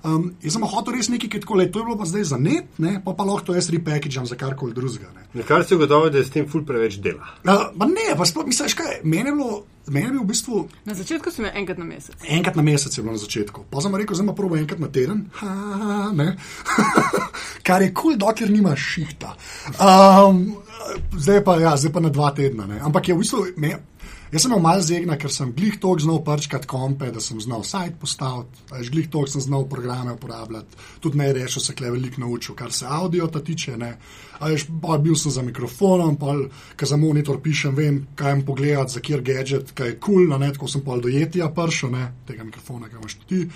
Um, 0.03 0.29
jaz 0.43 0.55
sem 0.55 0.63
hotel 0.63 0.95
res 0.95 1.09
nekaj, 1.11 1.29
ki 1.29 1.39
je 1.39 1.43
tako 1.43 1.57
le, 1.59 1.67
to 1.71 1.81
je 1.81 1.87
bilo 1.89 1.97
pa 1.99 2.07
zdaj 2.07 2.23
za 2.31 2.37
net, 2.39 2.69
ne, 2.79 2.97
pa 3.03 3.13
pa 3.17 3.25
lahko 3.27 3.49
to 3.49 3.57
jaz 3.57 3.69
repackagam 3.73 4.25
za 4.29 4.37
karkoli 4.39 4.73
drugega. 4.73 5.11
ne. 5.15 5.27
Na 5.33 5.43
kar 5.43 5.65
se 5.65 5.75
ugotovi, 5.75 6.11
da 6.11 6.21
je 6.21 6.25
s 6.25 6.31
tem 6.35 6.47
ful 6.47 6.63
preveč 6.65 6.99
dela. 7.03 7.27
Uh, 7.43 7.67
ne, 7.87 8.15
pa 8.17 8.25
sploh 8.25 8.47
misliš, 8.47 8.77
kaj, 8.79 9.01
meni 9.03 9.29
je 9.29 9.35
bilo, 9.35 9.63
meni 9.87 10.07
je 10.07 10.19
v 10.19 10.27
bistvu 10.29 10.67
Na 10.85 10.95
začetku 10.95 11.31
sem 11.31 11.45
imel 11.45 11.57
enkrat 11.61 11.77
na 11.77 11.85
mesec. 11.85 12.15
enkrat 12.27 12.55
na 12.55 12.63
mesec 12.63 12.97
je 12.97 13.03
bilo 13.03 13.13
na 13.13 13.21
začetku. 13.21 13.65
Pa 13.69 13.81
sem 13.81 13.95
rekel, 13.95 14.15
zdaj 14.15 14.31
pa 14.31 14.37
probo 14.39 14.55
enkrat 14.55 14.79
na 14.79 14.87
teden, 14.87 15.27
ha, 15.41 16.11
ne. 16.15 16.35
kar 17.67 17.81
je 17.81 17.93
kul, 17.93 18.15
cool, 18.15 18.17
dokler 18.17 18.49
nimaš 18.49 18.79
šihta. 18.95 19.35
Um, 19.77 20.57
zdaj, 21.17 21.43
pa, 21.43 21.59
ja, 21.59 21.75
zdaj 21.77 21.93
pa 21.93 21.99
na 21.99 22.09
dva 22.09 22.31
tedna. 22.31 22.65
Ne. 22.65 22.79
Ampak 22.81 23.09
je 23.09 23.15
v 23.15 23.21
bistvu. 23.21 23.45
Me, 23.57 23.75
Jaz 24.29 24.43
sem 24.45 24.53
malo 24.61 24.81
zegna, 24.85 25.15
ker 25.17 25.31
sem 25.33 25.49
glih 25.57 25.79
tok 25.81 26.03
znal 26.03 26.19
prčkati 26.21 26.69
kompe, 26.69 27.07
da 27.11 27.21
sem 27.23 27.39
znal 27.41 27.63
sajt 27.65 27.95
postaviti, 27.97 28.61
glih 28.93 29.07
tok 29.09 29.29
sem 29.31 29.41
znal 29.41 29.65
programe 29.69 30.13
uporabljati, 30.13 30.77
tudi 31.01 31.17
ne 31.17 31.31
rešil 31.33 31.63
se 31.65 31.73
kle 31.75 31.89
veliko 31.95 32.21
naučil, 32.21 32.55
kar 32.55 32.71
se 32.71 32.85
audio 32.85 33.27
tiče. 33.41 33.77
Ne. 33.77 33.95
A 34.39 34.47
Veš, 34.47 34.67
pa 34.81 34.97
bil 34.97 35.15
sem 35.15 35.31
za 35.31 35.41
mikrofonom, 35.41 36.15
ker 36.75 36.87
za 36.87 36.97
monitor 36.97 37.41
pišem, 37.43 37.75
vem, 37.75 38.07
kaj 38.15 38.31
jim 38.31 38.45
pogledati, 38.45 38.93
za 38.93 38.99
kjer 38.99 39.21
gadget, 39.21 39.71
kaj 39.71 39.87
je 39.87 39.97
kul, 39.99 40.27
cool, 40.27 40.39
ne, 40.39 40.47
tako 40.53 40.67
sem 40.67 40.81
pol 40.81 41.01
dojetija 41.01 41.49
pršel, 41.49 41.91
ne, 41.91 42.05
tega 42.27 42.43
mikrofona, 42.43 42.87
ki 42.87 42.95
imaš 42.95 43.17
ti. 43.27 43.49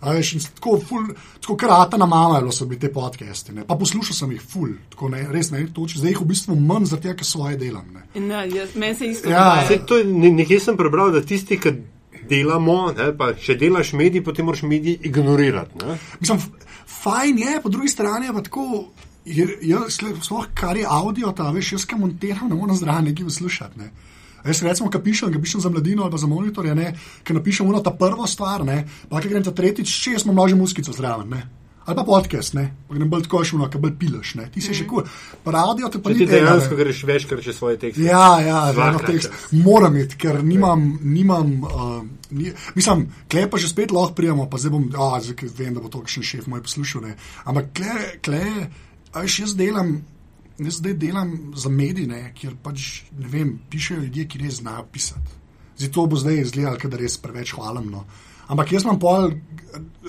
A 0.00 0.14
veš, 0.16 0.32
in 0.32 0.40
tako, 0.56 0.78
ful, 0.80 1.10
tako 1.40 1.56
krata 1.56 1.96
na 1.96 2.06
mama 2.06 2.38
je 2.38 2.40
bilo, 2.40 2.52
so 2.52 2.64
bili 2.64 2.80
te 2.80 2.88
podcasti. 2.88 3.52
Ne. 3.52 3.66
Pa 3.68 3.76
poslušal 3.76 4.16
sem 4.16 4.32
jih 4.32 4.40
ful, 4.42 4.68
tako 4.90 5.08
ne, 5.08 5.26
res 5.28 5.50
ne, 5.50 5.66
toč, 5.68 5.98
zdaj 6.00 6.14
jih 6.14 6.20
v 6.20 6.28
bistvu 6.32 6.56
manj, 6.56 6.86
zato 6.86 7.12
ker 7.12 7.26
svoje 7.26 7.56
delam. 7.56 7.84
Ne. 7.92 8.20
Ne, 8.20 8.46
jaz, 8.48 8.72
meni 8.74 8.94
se 8.94 9.06
isto 9.06 9.28
Ja. 9.28 9.60
to 9.86 10.00
ne- 10.04 10.32
Nekje 10.32 10.60
sem 10.60 10.76
prebral, 10.76 11.12
da 11.12 11.20
tisti, 11.20 11.60
ki 11.60 11.74
delamo, 12.28 12.92
ne, 12.92 13.10
pa 13.12 13.34
če 13.34 13.54
delaš 13.54 13.92
medij, 13.92 14.24
potem 14.24 14.46
moraš 14.46 14.62
medij 14.62 14.96
ignorirati. 15.02 15.84
Ne. 15.84 15.98
Mislim, 16.20 16.40
fajn 17.02 17.38
je, 17.38 17.60
po 17.62 17.68
drugi 17.68 17.88
strani 17.88 18.26
je 18.26 18.32
pa 18.32 18.42
tako. 18.42 18.84
Je- 19.24 19.58
Jaz, 19.62 19.98
sploh 20.22 20.46
kar 20.54 20.76
je 20.76 20.86
avdio, 20.88 21.32
ta 21.32 21.50
veš, 21.50 21.72
jaz 21.72 21.84
kam 21.86 22.00
montiram, 22.00 22.48
ne 22.48 22.54
morem 22.54 22.76
zraven 22.76 23.04
nekaj 23.04 23.24
poslušati. 23.24 23.78
Ne. 23.78 23.90
Jaz 24.44 24.62
recimo, 24.62 24.90
ki 24.90 24.98
pišem, 24.98 25.32
ki 25.32 25.38
pišem 25.38 25.60
za 25.60 25.68
mladino 25.70 26.02
ali 26.04 26.18
za 26.18 26.26
monitorje, 26.26 26.74
ne, 26.74 26.94
ki 27.24 27.32
napišem 27.32 27.68
ono 27.68 27.80
ta 27.80 27.90
prvo 27.90 28.26
stvar, 28.26 28.64
ne, 28.64 28.84
pa 29.08 29.20
ki 29.20 29.28
grem 29.28 29.44
ta 29.44 29.50
tretjič, 29.52 30.02
če 30.02 30.12
jaz 30.12 30.24
imam 30.24 30.34
množe 30.34 30.56
muskico 30.56 30.92
zraven, 30.92 31.28
ne. 31.28 31.42
Ali 31.86 31.96
pa 31.96 32.04
podcast, 32.04 32.54
ne, 32.54 32.64
pa 32.88 32.94
grem 32.94 33.08
bolj 33.10 33.22
tako 33.24 33.44
šuno, 33.44 33.68
ki 33.68 33.78
bolj 33.78 33.94
pileš, 33.98 34.34
ne, 34.34 34.46
ti 34.54 34.60
si 34.60 34.72
še 34.74 34.86
kul. 34.86 35.04
Pa 35.44 35.50
audio 35.64 35.88
te 35.88 35.98
pa 35.98 36.10
Če 36.12 36.14
ni 36.14 36.26
ti 36.26 36.32
dejansko 36.32 36.76
greš 36.76 37.04
večkrat 37.04 37.42
čez 37.42 37.56
svoje 37.56 37.78
tekste. 37.78 38.04
Ja, 38.04 38.40
ja, 38.40 38.72
eno 38.72 39.00
tekst. 39.04 39.28
Moram 39.52 39.96
imeti, 39.96 40.16
ker 40.16 40.44
nimam, 40.44 40.98
nimam 41.02 41.64
uh, 41.64 42.02
ni, 42.30 42.52
mislim, 42.76 43.08
klej 43.28 43.48
pa 43.50 43.58
že 43.58 43.68
spet 43.68 43.90
lahko 43.92 44.14
prijemo, 44.14 44.46
pa 44.48 44.56
zdaj 44.56 44.70
bom, 44.70 44.86
a, 44.94 45.20
zdaj, 45.20 45.36
ker 45.36 45.48
vem, 45.58 45.74
da 45.74 45.80
bo 45.80 45.88
to 45.88 46.04
še 46.06 46.22
šef 46.22 46.46
moj 46.46 46.62
poslušal. 46.62 47.02
Ne. 47.02 47.16
Ampak 47.44 47.72
klej, 47.74 48.06
klej, 48.22 48.68
a 49.12 49.24
veš, 49.24 49.38
jaz 49.44 49.54
delam. 49.58 50.00
Jaz 50.60 50.76
zdaj 50.76 50.94
delam 51.00 51.52
za 51.56 51.70
medije, 51.72 52.32
kjer 52.36 52.56
pač 52.62 53.02
ne 53.18 53.28
vem, 53.32 53.54
pišejo 53.70 54.02
ljudje, 54.02 54.26
ki 54.28 54.40
res 54.42 54.58
znajo 54.60 54.84
pisati. 54.92 55.38
Zdaj 55.78 55.92
to 55.96 56.04
bo 56.06 56.18
zdaj 56.20 56.42
izgledalo, 56.42 56.76
da 56.76 56.96
je 56.96 57.02
res 57.02 57.16
preveč 57.16 57.54
hvalemno. 57.56 58.04
Ampak 58.52 58.72
jaz 58.74 58.84
imam 58.84 58.98
pol 59.00 59.30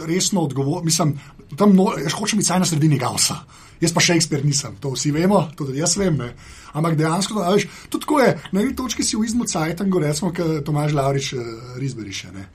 resno 0.07 0.41
odgovor, 0.43 0.83
mislim, 0.83 1.13
tam 1.57 1.75
no, 1.75 1.91
hočem 2.17 2.41
biti 2.41 2.59
na 2.59 2.65
sredini 2.65 2.97
gausa. 2.99 3.43
Jaz 3.81 3.93
pa 3.93 4.01
Shakespeare 4.01 4.45
nisem, 4.45 4.75
to 4.81 4.91
vsi 4.93 5.11
vemo, 5.11 5.45
tudi 5.57 5.79
jaz 5.79 5.95
vem. 5.97 6.17
Ne. 6.17 6.33
Ampak 6.77 6.97
dejansko, 6.99 7.39
da, 7.39 7.53
veš, 7.55 7.65
tudi 7.89 8.05
tako 8.05 8.19
je, 8.19 8.33
na 8.51 8.61
eni 8.61 8.75
točki 8.75 9.03
si 9.03 9.17
v 9.17 9.25
izmu 9.25 9.47
cajtangu, 9.49 10.03
recimo, 10.03 10.33
kot 10.35 10.65
Tomaž 10.65 10.93
Laurič 10.93 11.31
uh, 11.33 11.45
Rizberiše. 11.81 12.33
Ne. 12.35 12.45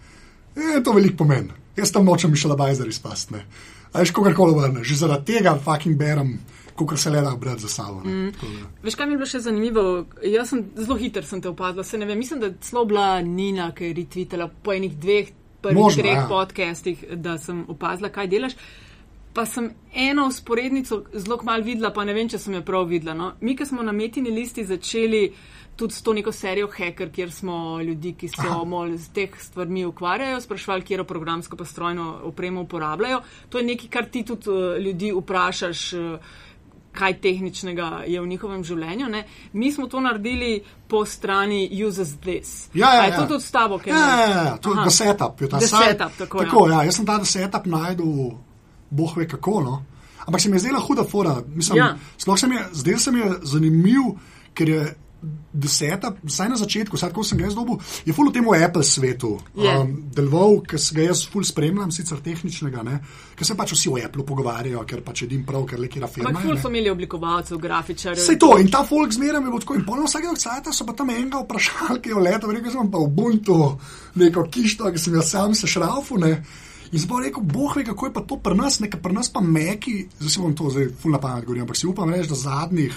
Je 0.57 0.83
to 0.85 0.95
velik 0.97 1.17
pomen. 1.19 1.51
Jaz 1.77 1.93
tam 1.93 2.07
nočem 2.07 2.31
Mišela 2.31 2.57
Bajzer 2.57 2.89
izpast. 2.89 3.35
Veš, 3.97 4.11
kogarkoli 4.11 4.55
vrne, 4.55 4.85
že 4.85 4.95
zaradi 4.97 5.33
tega 5.33 5.57
fucking 5.57 5.97
berem, 5.97 6.39
kot 6.77 6.99
se 6.99 7.11
le 7.11 7.21
da 7.21 7.37
brati 7.37 7.63
za 7.63 7.69
sabo. 7.69 8.03
da- 8.03 8.11
Veš, 8.83 8.95
kaj 8.95 9.07
mi 9.07 9.13
je 9.13 9.17
bilo 9.17 9.27
še 9.27 9.41
zanimivo? 9.41 9.85
Jaz 10.23 10.49
sem 10.49 10.65
zelo 10.77 10.97
hiter 10.97 11.25
sem 11.25 11.41
te 11.41 11.49
opazila. 11.49 11.85
Se 11.85 11.99
ne 11.99 12.07
vem, 12.07 12.19
mislim, 12.19 12.41
da 12.41 12.53
celo 12.61 12.85
bila 12.85 13.21
Nina, 13.23 13.73
ki 13.73 13.85
je 13.85 13.95
retvitala 13.95 14.51
po 14.63 14.73
enih 14.73 14.97
dveh, 14.97 15.29
prvih 15.63 15.77
Možno, 15.77 16.03
treh 16.03 16.15
ja. 16.15 16.27
podcastih, 16.29 17.05
da 17.17 17.39
sem 17.39 17.65
opazila, 17.69 18.09
kaj 18.09 18.29
delaš. 18.29 18.53
Pa 19.33 19.45
sem 19.45 19.67
eno 19.95 20.27
usporednico 20.27 21.03
zelo 21.15 21.41
malo 21.43 21.63
videla, 21.63 21.91
pa 21.93 22.05
ne 22.05 22.15
vem, 22.15 22.29
če 22.29 22.39
sem 22.39 22.55
jo 22.55 22.63
prav 22.63 22.87
videla. 22.87 23.15
No. 23.15 23.33
Mi, 23.41 23.57
ki 23.57 23.67
smo 23.67 23.83
na 23.83 23.93
metini 23.93 24.31
listi 24.31 24.65
začeli 24.65 25.33
tudi 25.77 25.95
s 25.95 26.03
to 26.03 26.13
neko 26.13 26.33
serijo 26.33 26.69
Hacker, 26.73 27.11
kjer 27.13 27.33
smo 27.33 27.83
ljudi, 27.83 28.15
ki 28.15 28.29
so 28.29 28.65
mol 28.65 28.97
z 28.97 29.09
teh 29.13 29.37
stvarmi 29.41 29.85
ukvarjajo, 29.85 30.41
sprašvali, 30.41 30.83
kjer 30.83 31.05
programsko 31.05 31.57
pa 31.57 31.65
strojno 31.65 32.21
opremo 32.25 32.61
uporabljajo. 32.61 33.21
To 33.49 33.59
je 33.59 33.65
nekaj, 33.65 33.89
kar 33.89 34.11
ti 34.11 34.25
tudi 34.25 34.51
uh, 34.51 34.79
ljudi 34.79 35.13
vprašaš. 35.13 35.93
Uh, 35.93 36.19
kaj 36.97 37.21
tehničnega 37.21 38.03
je 38.07 38.21
v 38.21 38.27
njihovem 38.27 38.65
življenju. 38.65 39.09
Ne? 39.09 39.27
Mi 39.53 39.73
smo 39.73 39.87
to 39.87 40.01
naredili 40.01 40.63
po 40.89 41.05
strani 41.05 41.69
uses 41.87 42.15
this. 42.25 42.71
Ja, 42.75 42.95
ja, 42.95 43.01
A 43.01 43.05
je 43.05 43.13
ja. 43.13 43.19
to 43.21 43.27
tudi 43.27 43.45
s 43.45 43.51
tabo, 43.51 43.79
kaj 43.79 43.93
Ja, 43.93 43.99
ja, 43.99 44.43
ja, 44.45 44.57
to 44.57 44.73
je 44.73 44.77
the 44.81 44.91
setup. 44.91 45.41
Je 45.41 45.49
ta 45.49 45.61
saj- 45.61 45.91
setup, 45.91 46.17
tako, 46.19 46.39
tako 46.39 46.69
ja. 46.69 46.75
ja. 46.75 46.85
Jaz 46.85 46.97
sem 46.97 47.07
ta 47.07 47.19
setup 47.25 47.67
najdel, 47.67 48.31
boh 48.91 49.17
ve 49.17 49.29
kako. 49.29 49.61
No. 49.61 49.83
Ampak 50.27 50.41
se 50.41 50.49
mi 50.49 50.57
je 50.57 50.61
zdela 50.61 50.81
huda 50.81 51.05
fora. 51.05 51.43
Mislim, 51.47 51.79
Ja. 51.79 51.85
ja. 51.85 51.99
Sploh 52.17 52.39
se 52.39 52.49
mi 52.49 52.57
je, 52.57 52.99
se 52.99 53.13
mi 53.13 53.21
je 53.21 53.33
zanimiv, 53.43 54.17
ker 54.55 54.69
je. 54.69 54.87
Deseta, 55.57 56.11
vsaj 56.21 56.51
na 56.53 56.59
začetku, 56.61 56.99
vsaj 56.99 57.11
ko 57.17 57.23
sem 57.25 57.39
ga 57.41 57.47
jaz 57.49 57.55
dobil, 57.57 57.79
je 58.05 58.13
full 58.13 58.29
v 58.29 58.35
tem 58.37 58.45
Apple 58.53 58.85
svetu. 58.85 59.31
Je. 59.57 59.73
Um, 59.73 59.95
deloval, 60.13 60.61
ki 60.69 60.77
ga 60.77 61.07
jaz 61.09 61.25
full 61.33 61.47
spremljam, 61.49 61.89
sicer 61.95 62.21
tehničnega, 62.21 62.85
ne, 62.85 62.99
ker 63.33 63.49
se 63.49 63.57
pač 63.57 63.73
vsi 63.73 63.89
o 63.89 63.97
Apple 63.97 64.27
pogovarjajo, 64.29 64.85
ker 64.85 65.01
pač 65.07 65.25
edim 65.25 65.47
prav, 65.49 65.65
ker 65.65 65.81
le 65.81 65.89
kira 65.89 66.11
firma. 66.13 66.35
Ampak 66.35 66.45
ful 66.45 66.61
so 66.61 66.71
imeli 66.71 66.93
oblikovalcev, 66.93 67.59
grafičarjev. 67.65 68.21
Vse 68.21 68.37
to 68.45 68.53
in 68.61 68.71
ta 68.71 68.85
folk 68.85 69.17
zmeraj 69.17 69.41
je 69.41 69.49
bil 69.49 69.65
tako. 69.65 69.81
In 69.81 69.89
polno 69.89 70.05
vsakega 70.05 70.37
cajta 70.45 70.77
so 70.77 70.87
pa 70.87 70.93
tam 71.01 71.11
enega 71.17 71.43
vprašali, 71.43 71.99
ki 72.05 72.13
je 72.13 72.21
v 72.21 72.29
letu, 72.29 72.53
rekel 72.53 72.77
sem 72.77 72.93
pa 72.93 73.03
v 73.03 73.11
buntu, 73.17 73.59
neko 74.21 74.47
kišto, 74.53 74.93
ki 74.93 75.01
sem 75.01 75.17
jo 75.17 75.25
sam 75.25 75.57
sešrafil. 75.57 76.23
Ne. 76.23 76.33
In 76.93 77.03
bo 77.09 77.19
rekel, 77.19 77.43
boh 77.43 77.75
ve, 77.75 77.83
kako 77.89 78.07
je 78.07 78.13
pa 78.15 78.23
to 78.23 78.39
pri 78.39 78.55
nas, 78.55 78.79
nekaj 78.85 79.01
pri 79.03 79.17
nas 79.17 79.33
pa 79.33 79.41
meki, 79.43 80.07
zdaj 80.21 80.31
si 80.31 80.43
bom 80.45 80.55
to 80.55 80.71
zdaj 80.71 80.93
ful 81.01 81.11
na 81.11 81.19
pamet 81.19 81.43
govoril, 81.43 81.65
ampak 81.67 81.79
si 81.81 81.89
upam 81.89 82.13
reči, 82.13 82.31
da 82.31 82.39
zadnjih 82.39 82.95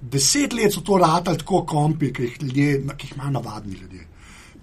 deset 0.00 0.52
let 0.52 0.72
so 0.72 0.80
to 0.80 0.96
ratali 0.96 1.38
tako 1.38 1.64
kompi, 1.66 2.12
ki 2.12 2.22
jih, 2.22 2.42
ljudje, 2.42 2.80
na- 2.84 2.94
ki 2.94 3.06
jih 3.06 3.16
imajo 3.16 3.30
navadni 3.30 3.74
ljudje. 3.74 4.06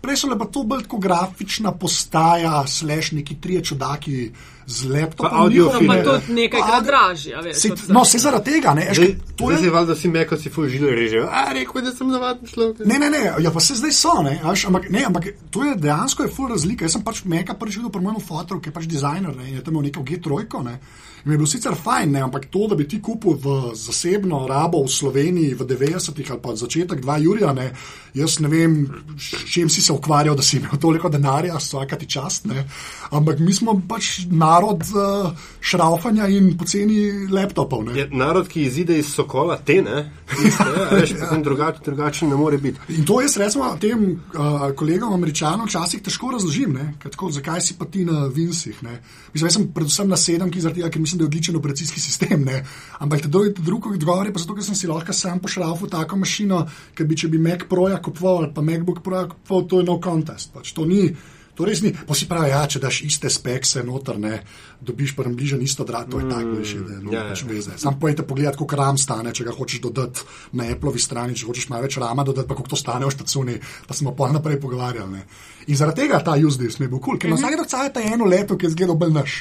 Prej 0.01 0.17
so 0.17 0.27
pa 0.35 0.45
to 0.45 0.63
bolj 0.63 0.83
kot 0.83 0.99
grafična 0.99 1.71
postaja, 1.71 2.67
slash 2.67 3.13
neki 3.13 3.35
trije 3.41 3.63
čudaki 3.63 4.31
z 4.67 4.85
laptopom. 4.85 5.29
Pa 5.31 5.37
audiofili, 5.37 5.87
Pa 5.87 5.95
Ja. 5.95 6.03
tudi 6.03 6.33
nekajkrat 6.33 6.71
Pa- 6.71 6.81
dražji, 6.81 7.33
a 7.33 7.39
veš. 7.39 7.55
Se, 7.55 7.69
no, 7.87 8.05
se 8.05 8.17
zaradi 8.17 8.51
tega, 8.51 8.73
ne, 8.73 8.87
eš, 8.91 8.97
Zdaj, 8.97 9.15
to 9.35 9.45
zdaj 9.45 9.55
je 9.55 9.63
se 9.63 9.69
valjda 9.69 9.93
vsi 9.93 10.07
meko 10.07 10.37
si 10.37 10.49
full 10.49 10.67
žile 10.67 10.91
režejo. 10.91 11.29
A, 11.31 11.53
rekel, 11.53 11.81
da 11.81 11.91
sem 11.91 12.07
navaden 12.07 12.47
človek. 12.47 12.79
Ne, 12.85 12.99
ne, 12.99 13.09
ne, 13.09 13.33
ja, 13.39 13.51
pa 13.51 13.59
se 13.59 13.75
zdaj 13.75 13.91
so, 13.91 14.21
ne, 14.23 14.41
veš, 14.43 14.65
ampak, 14.65 14.89
ne, 14.89 15.05
ampak 15.05 15.23
to 15.49 15.63
je 15.63 15.75
dejansko 15.75 16.23
je 16.23 16.29
full 16.29 16.49
razlika. 16.49 16.85
Jaz 16.85 16.91
sem 16.91 17.01
pač 17.01 17.23
meka 17.23 17.53
prvič 17.53 17.77
videl 17.77 17.91
pri 17.91 18.01
mojem 18.01 18.19
fotoru, 18.21 18.59
ki 18.59 18.69
je 18.69 18.73
pač 18.73 18.83
dizajner 18.85 19.35
ne, 19.35 19.51
je 19.51 19.63
tam 19.63 19.73
imel 19.73 19.83
neko 19.83 20.03
G3, 20.03 20.63
ne. 20.63 20.79
Mi 21.23 21.33
je 21.33 21.37
bil 21.37 21.47
sicer 21.47 21.75
fajn, 21.79 22.11
ne, 22.11 22.21
ampak 22.21 22.49
to, 22.51 22.65
da 22.67 22.75
bi 22.75 22.87
ti 22.87 22.99
kupil 23.01 23.37
v 23.39 23.75
zasebno 23.79 24.41
rabo 24.47 24.81
v 24.83 24.91
Sloveniji 24.91 25.53
v 25.55 25.67
90-ih 25.69 26.31
ali 26.31 26.41
pa 26.43 26.55
začetek 26.55 26.99
2 26.99 27.19
Jurija, 27.23 27.53
ne, 27.55 27.69
jaz 28.13 28.39
ne 28.43 28.49
vem, 28.51 28.73
s 29.17 29.45
čim 29.47 29.69
si 29.69 29.81
se 29.81 29.93
ukvarjal, 29.93 30.35
da 30.35 30.43
si 30.43 30.57
imel 30.57 30.75
toliko 30.81 31.09
denarja, 31.09 31.57
vsaka 31.57 31.95
ti 31.97 32.09
čast, 32.09 32.45
ne. 32.45 32.65
Ampak 33.11 33.39
mi 33.39 33.53
smo 33.53 33.77
pač 33.87 34.25
narod 34.29 34.83
uh, 34.91 35.31
šraufanja 35.63 36.27
in 36.27 36.51
poceni 36.57 37.29
laptopov, 37.31 37.85
ne. 37.87 37.95
Je 38.01 38.07
narod, 38.11 38.49
ki 38.51 38.67
izide 38.67 38.99
iz 38.99 39.13
sokola, 39.15 39.57
te 39.57 39.79
ne. 39.81 40.03
Tiste, 40.33 40.67
a 40.67 40.89
veš, 40.91 41.15
potem 41.23 41.43
drugače, 41.47 41.83
drugačen 41.85 42.29
ne 42.29 42.37
more 42.37 42.59
biti. 42.59 42.83
In 42.97 43.07
to 43.07 43.21
jaz 43.23 43.37
recimo 43.39 43.71
tem 43.81 44.05
uh, 44.11 44.69
kolegom 44.75 45.13
američanom 45.13 45.71
včasih 45.71 46.03
težko 46.03 46.35
razložim, 46.35 46.75
ne, 46.75 46.91
tako, 47.03 47.31
zakaj 47.31 47.61
si 47.63 47.79
pa 47.79 47.87
ti 47.87 48.05
na 48.05 48.27
Vinsih. 48.27 48.83
ne. 48.83 48.99
Mislim, 49.33 49.47
jaz 49.47 49.57
sem 49.57 49.67
predvsem 49.73 50.09
na 50.09 50.17
sedemki, 50.19 50.61
zaradi 50.61 50.81
tega, 50.81 50.91
ker 50.93 51.01
mislim, 51.01 51.12
da 51.17 51.25
je 51.25 51.31
odličen 51.31 51.55
operacijski 51.55 52.01
sistem. 52.01 52.43
Ne. 52.43 52.63
Ampak 52.99 53.27
drugi 53.27 53.93
odgovor 53.93 54.27
je 54.27 54.33
pa 54.33 54.39
zato, 54.39 54.55
ker 54.55 54.65
sem 54.65 54.75
si 54.75 54.87
lahko 54.87 55.13
sam 55.13 55.39
pošrafil 55.39 55.89
tako 55.89 56.19
mašino, 56.23 56.65
ker 56.95 57.07
bi 57.07 57.17
če 57.17 57.29
bi 57.33 57.41
Mac 57.41 57.67
Proja 57.69 58.01
kupoval 58.01 58.43
ali 58.43 58.51
pa 58.53 58.61
MacBook 58.61 59.03
Proja 59.03 59.27
kupoval, 59.29 59.67
to 59.67 59.79
je 59.79 59.87
no 59.87 59.99
contest. 60.03 60.53
Pač, 60.53 60.73
to 60.73 60.85
ni. 60.89 61.07
To 61.53 61.67
res 61.69 61.83
ni, 61.85 61.91
pa 61.93 62.15
si 62.17 62.25
pravi, 62.25 62.49
ja, 62.49 62.63
če 62.65 62.79
daš 62.81 63.03
iste 63.05 63.29
spekse 63.29 63.83
noter, 63.85 64.17
ne, 64.17 64.39
dobiš 64.81 65.11
pa 65.13 65.25
bližje 65.27 65.59
isto 65.61 65.85
drago, 65.85 66.15
to 66.15 66.21
je 66.23 66.29
tako, 66.31 66.53
veš, 66.57 66.71
da 66.81 66.97
ne 66.97 67.13
ja, 67.13 67.25
pač 67.29 67.43
ja. 67.43 67.49
veze. 67.51 67.75
Sam 67.77 67.99
pojete 68.01 68.25
pogledat, 68.25 68.57
koliko 68.57 68.79
ram 68.79 68.97
stane, 68.97 69.29
če 69.37 69.45
ga 69.45 69.53
hočeš 69.53 69.83
dodati 69.83 70.25
na 70.57 70.65
Appleovi 70.73 71.01
strani, 71.01 71.37
če 71.37 71.45
hočeš 71.45 71.69
malo 71.69 71.85
več 71.85 71.99
rama 72.01 72.25
dodati, 72.25 72.49
pa 72.49 72.57
koliko 72.57 72.73
to 72.73 72.79
stane 72.81 73.05
v 73.05 73.13
štacuni, 73.13 73.59
pa 73.85 73.93
smo 73.93 74.15
pa 74.17 74.31
naprej 74.33 74.57
pogovarjali. 74.65 75.13
Ne. 75.13 75.27
In 75.69 75.77
zaradi 75.77 76.01
tega 76.01 76.23
ta 76.25 76.33
usedis 76.41 76.79
mi 76.81 76.89
je 76.89 76.93
bil 76.95 76.97
kul, 76.97 77.13
cool, 77.13 77.21
ker 77.21 77.29
na 77.29 77.37
vsake 77.37 77.61
dokcaje 77.61 77.93
ta 77.93 78.01
eno 78.01 78.25
leto, 78.25 78.57
ki 78.57 78.71
je 78.71 78.73
zgledal 78.73 78.97
bolj 78.97 79.13
naš. 79.13 79.37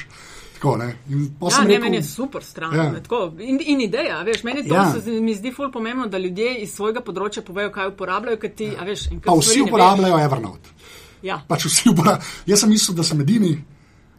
Tako, 0.63 0.77
ne. 0.77 0.95
In 1.09 1.27
Ja, 1.41 1.49
sem 1.49 1.63
ne, 1.63 1.69
rekel- 1.69 1.81
meni 1.81 1.97
je 1.97 2.03
super 2.05 2.39
stran. 2.41 2.71
Ja. 2.71 2.85
In, 3.41 3.59
in 3.61 3.81
ideja, 3.81 4.21
veš, 4.23 4.43
meni 4.43 4.63
to 4.63 4.75
Ja. 4.75 4.85
se 4.93 5.11
mi 5.11 5.35
zdi 5.35 5.51
ful 5.51 5.67
pomembno, 5.69 6.07
da 6.07 6.17
ljudje 6.17 6.61
iz 6.61 6.71
svojega 6.71 7.01
področja 7.01 7.43
povejo, 7.43 7.67
kaj 7.69 7.87
uporabljajo, 7.89 8.39
ker 8.39 8.53
ti, 8.53 8.63
ja. 8.65 8.79
a 8.79 8.85
veš, 8.85 9.11
in 9.11 9.19
Pa 9.19 9.27
kaj 9.27 9.39
vsi 9.41 9.61
uporabljajo 9.61 10.19
Evernote. 10.19 10.69
Ja. 11.21 11.41
Pač 11.45 11.65
vsi 11.65 11.89
uporabljajo. 11.89 12.23
Jaz 12.45 12.59
sem 12.59 12.69
mislil, 12.69 12.95
da 12.95 13.03
sem 13.03 13.19
edini, 13.19 13.51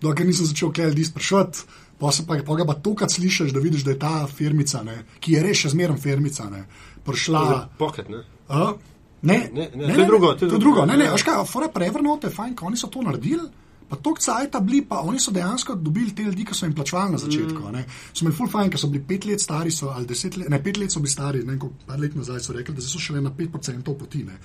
dokler 0.00 0.26
nisem 0.26 0.46
začel 0.46 0.68
kaj 0.70 0.84
ljudi 0.86 1.04
sprašovati. 1.04 1.64
Pa 1.96 2.12
se 2.12 2.26
pa, 2.26 2.36
pa 2.44 2.54
ga 2.54 2.64
pa 2.66 2.74
tukaj 2.76 3.08
slišiš, 3.08 3.52
da 3.52 3.60
vidiš, 3.60 3.82
da 3.82 3.90
je 3.90 3.98
ta 3.98 4.26
firmica, 4.28 4.82
ne, 4.82 4.98
ki 5.20 5.32
je 5.32 5.42
res 5.42 5.56
še 5.56 5.68
zmeraj 5.70 5.96
firmica, 5.96 6.44
ne, 6.50 6.64
prišla. 7.04 7.68
Pocket, 7.78 8.08
ne. 8.08 8.20
A? 8.48 8.74
Ne, 9.22 9.48
Ne, 9.50 9.70
ne, 9.74 9.94
to 9.94 10.00
je 10.00 10.06
drugo, 10.06 10.34
to 10.34 10.44
je 10.44 10.50
To 10.50 10.58
drugo. 10.58 10.58
drugo. 10.58 10.86
Ne, 10.86 10.96
ne, 10.98 11.04
Ja. 11.04 11.12
veš 11.12 11.22
kaj, 11.22 11.46
fora 11.46 11.68
Prevernote 11.68 12.26
je 12.26 12.30
fajn, 12.32 12.54
ko 12.54 12.66
oni 12.66 12.76
so 12.76 12.86
to 12.86 13.00
naredili. 13.00 13.48
Pa 13.88 13.96
to 13.96 14.14
cajta 14.20 14.60
bili, 14.60 14.80
pa 14.88 15.00
oni 15.00 15.20
so 15.20 15.30
dejansko 15.30 15.74
dobili 15.74 16.14
te 16.14 16.22
ljudi, 16.22 16.44
ki 16.44 16.54
so 16.54 16.66
jim 16.66 16.74
plačevali 16.74 17.12
na 17.12 17.18
začetku. 17.18 17.60
Mm. 17.72 17.84
So 18.12 18.24
imeli 18.24 18.36
full 18.36 18.50
fajn, 18.50 18.70
ker 18.70 18.80
so 18.80 18.88
bili 18.88 19.04
pet 19.08 19.24
let 19.24 19.40
stari, 19.40 19.70
so, 19.70 19.88
ali 19.88 20.06
deset 20.06 20.36
let, 20.36 20.48
ne, 20.48 20.62
pet 20.62 20.76
let 20.76 20.92
so 20.92 21.00
bili 21.00 21.10
stari, 21.10 21.44
ne 21.44 21.58
koliko- 21.58 21.86
par 21.86 22.00
let 22.00 22.14
nazaj 22.14 22.40
so 22.40 22.52
rekli, 22.52 22.74
da 22.74 22.82
so 22.82 22.98
šele 22.98 23.20
na 23.20 23.30
5% 23.30 23.94
poti. 23.98 24.24
Ne. 24.24 24.38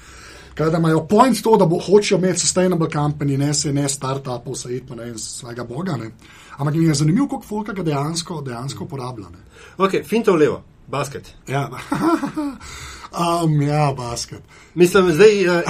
Kaj, 0.56 0.70
da 0.72 0.78
imajo 0.78 1.06
point 1.08 1.42
to, 1.44 1.58
da 1.58 1.66
bo 1.66 1.80
hočejo 1.80 2.18
imeti 2.18 2.40
sustainable 2.40 2.90
company, 2.90 3.38
ne 3.38 3.54
se 3.54 3.74
ne 3.74 3.90
startupov, 3.90 4.56
se 4.56 4.76
id 4.76 4.88
pa 4.88 4.96
ne 4.96 5.18
svojega 5.18 5.64
boga. 5.64 5.98
Ne. 5.98 6.12
Ampak 6.58 6.76
mi 6.76 6.86
je 6.86 6.94
zanimivo, 6.94 7.28
koliko 7.28 7.48
folka 7.48 7.74
ga 7.74 7.84
dejansko, 7.84 8.42
dejansko 8.42 8.84
uporablja. 8.84 9.30
Ne. 9.30 9.38
Ok, 9.78 9.92
finta 10.06 10.32
v 10.32 10.36
levo, 10.36 10.64
basket. 10.88 11.34
Ja, 11.48 11.70
um, 13.12 13.62
ja, 13.62 13.94
basket. 13.98 14.42
Mislim, 14.76 15.12
zdaj, 15.12 15.48
uh, 15.48 15.64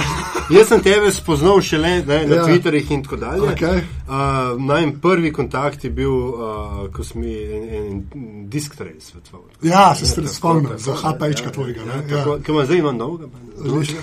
jaz 0.50 0.68
sem 0.68 0.82
tebe 0.82 1.12
spoznal 1.12 1.60
šele 1.60 1.88
ne, 1.88 2.26
na 2.26 2.34
Ja. 2.34 2.34
ja. 2.34 2.44
Twitterih 2.46 2.92
in 2.92 3.02
tako 3.02 3.16
dalje. 3.16 3.52
Okej. 3.52 3.76
Uh, 3.76 4.60
Naj 4.62 4.92
prvi 5.02 5.32
kontakt 5.32 5.84
je 5.84 5.90
bil, 5.90 6.12
uh, 6.12 6.92
ko 6.92 7.04
smo 7.04 7.20
mi 7.20 7.34
en, 7.44 7.64
en 7.74 8.02
disk 8.48 8.76
trej 8.76 8.94
svetoval. 9.00 9.42
Ja, 9.62 9.94
se 9.94 10.06
ste 10.06 10.22
tako, 10.22 10.34
spomnil, 10.34 10.70
tako, 10.70 10.82
za 10.82 10.90
ja, 10.90 10.96
HP-čka 10.96 11.46
ja, 11.46 11.52
tvojega. 11.52 11.80
Ja, 11.80 11.86
ne, 11.86 12.08
tako, 12.08 12.36
ja. 12.36 12.42
ki 12.42 12.52
ima 12.52 12.64
zdaj 12.64 12.78
ima 12.78 12.92
novega, 12.92 13.24
ja. 13.24 14.00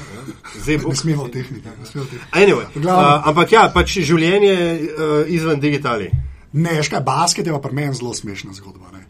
Zdaj 0.63 0.77
bo. 0.77 0.89
Ne 0.89 0.95
smemo 0.95 1.27
tehniki. 1.27 1.69
Anyway, 2.31 2.65
uh, 2.75 3.27
ampak 3.27 3.51
ja, 3.51 3.71
pač 3.73 3.99
življenje 3.99 4.55
uh, 4.55 5.19
izven 5.27 5.59
digitali. 5.59 6.11
Ne, 6.53 6.83
škaj, 6.83 7.01
basket 7.05 7.47
je 7.47 7.53
pa 7.53 7.59
pri 7.59 7.75
meni 7.75 7.93
zelo 7.93 8.13
smešna 8.13 8.53
zgodba. 8.53 8.91
ne. 8.93 9.05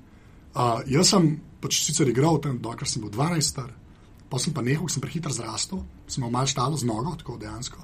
Uh, 0.58 0.82
jaz 0.90 1.14
sem 1.14 1.36
pač 1.62 1.82
sicer 1.86 2.10
igral 2.10 2.40
tam, 2.42 2.58
dokler 2.62 2.90
sem 2.90 3.02
bil 3.04 3.12
12 3.14 3.46
star, 3.46 3.70
pa 4.30 4.40
sem 4.40 4.54
pa 4.54 4.62
nehal, 4.62 4.88
sem 4.92 5.04
prehiter 5.04 5.32
zrastel, 5.32 5.84
sem 6.08 6.24
imel 6.24 6.34
malo 6.34 6.50
štalo 6.50 6.78
z 6.78 6.88
nogo, 6.88 7.16
tako 7.20 7.38
dejansko. 7.42 7.80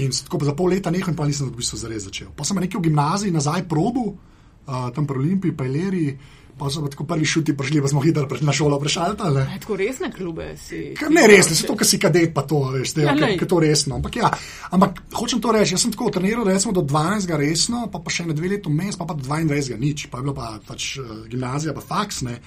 In 0.00 0.14
tako 0.14 0.40
za 0.46 0.54
pol 0.56 0.72
leta 0.72 0.90
nehal 0.90 1.14
pa 1.14 1.26
nisem 1.28 1.50
v 1.50 1.58
bistvu 1.58 1.80
zares 1.80 2.06
začel. 2.08 2.30
Pa 2.36 2.46
sem 2.46 2.56
nekaj 2.56 2.80
v 2.80 2.86
gimnaziji 2.88 3.34
nazaj 3.34 3.66
probu, 3.68 4.14
uh, 4.14 4.88
tam 4.94 5.06
pri 5.06 5.18
Olimpiji, 5.18 5.56
pa 5.56 5.66
Ileri, 5.68 6.16
pa 6.58 6.70
so 6.70 6.84
tako 6.86 7.04
prvi 7.04 7.24
šuti 7.26 7.56
prišli, 7.56 7.82
pa 7.82 7.88
smo 7.88 8.00
hitro 8.00 8.28
prišli 8.28 8.46
na 8.46 8.52
šolo. 8.52 8.78
E, 8.78 9.58
Tako 9.60 9.76
resne 9.76 10.12
klube 10.12 10.56
si. 10.56 10.94
Kar 10.98 11.10
ne 11.10 11.26
resno, 11.26 11.56
zato 11.56 11.76
ker 11.76 11.86
si 11.88 11.98
kadet, 11.98 12.34
pa 12.34 12.44
to, 12.46 12.60
veš, 12.70 12.94
te, 12.94 13.02
Ja, 13.02 13.12
ja, 13.12 13.16
glej. 13.16 13.38
je 13.40 13.48
to 13.48 13.60
resno. 13.60 13.96
Ampak, 13.96 14.16
ja, 14.16 14.30
ampak 14.70 15.02
hočem 15.16 15.40
to 15.40 15.52
reči, 15.52 15.74
jaz 15.74 15.82
sem 15.82 15.92
tako 15.92 16.10
treniral 16.10 16.44
recimo 16.44 16.72
do 16.72 16.84
12. 16.86 17.32
resno, 17.36 17.86
pa, 17.92 17.98
pa 17.98 18.10
še 18.12 18.28
na 18.28 18.36
dve 18.36 18.52
leti 18.54 18.68
vmes, 18.70 18.96
pa, 19.00 19.08
pa 19.08 19.16
do 19.16 19.24
22. 19.24 19.80
nič, 19.80 20.06
pa 20.12 20.20
je 20.20 20.28
bila 20.28 20.34
pa 20.36 20.46
pač 20.66 20.98
uh, 21.00 21.24
gimnazija, 21.26 21.74
pa 21.74 21.82
faks, 21.82 22.22
ne. 22.28 22.38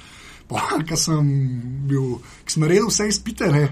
Pa, 0.49 0.79
ker 0.85 0.97
sem 0.99 1.29
sem 2.45 2.61
naredil 2.61 2.89
vse 2.91 3.07
izpite, 3.09 3.49
ne. 3.53 3.69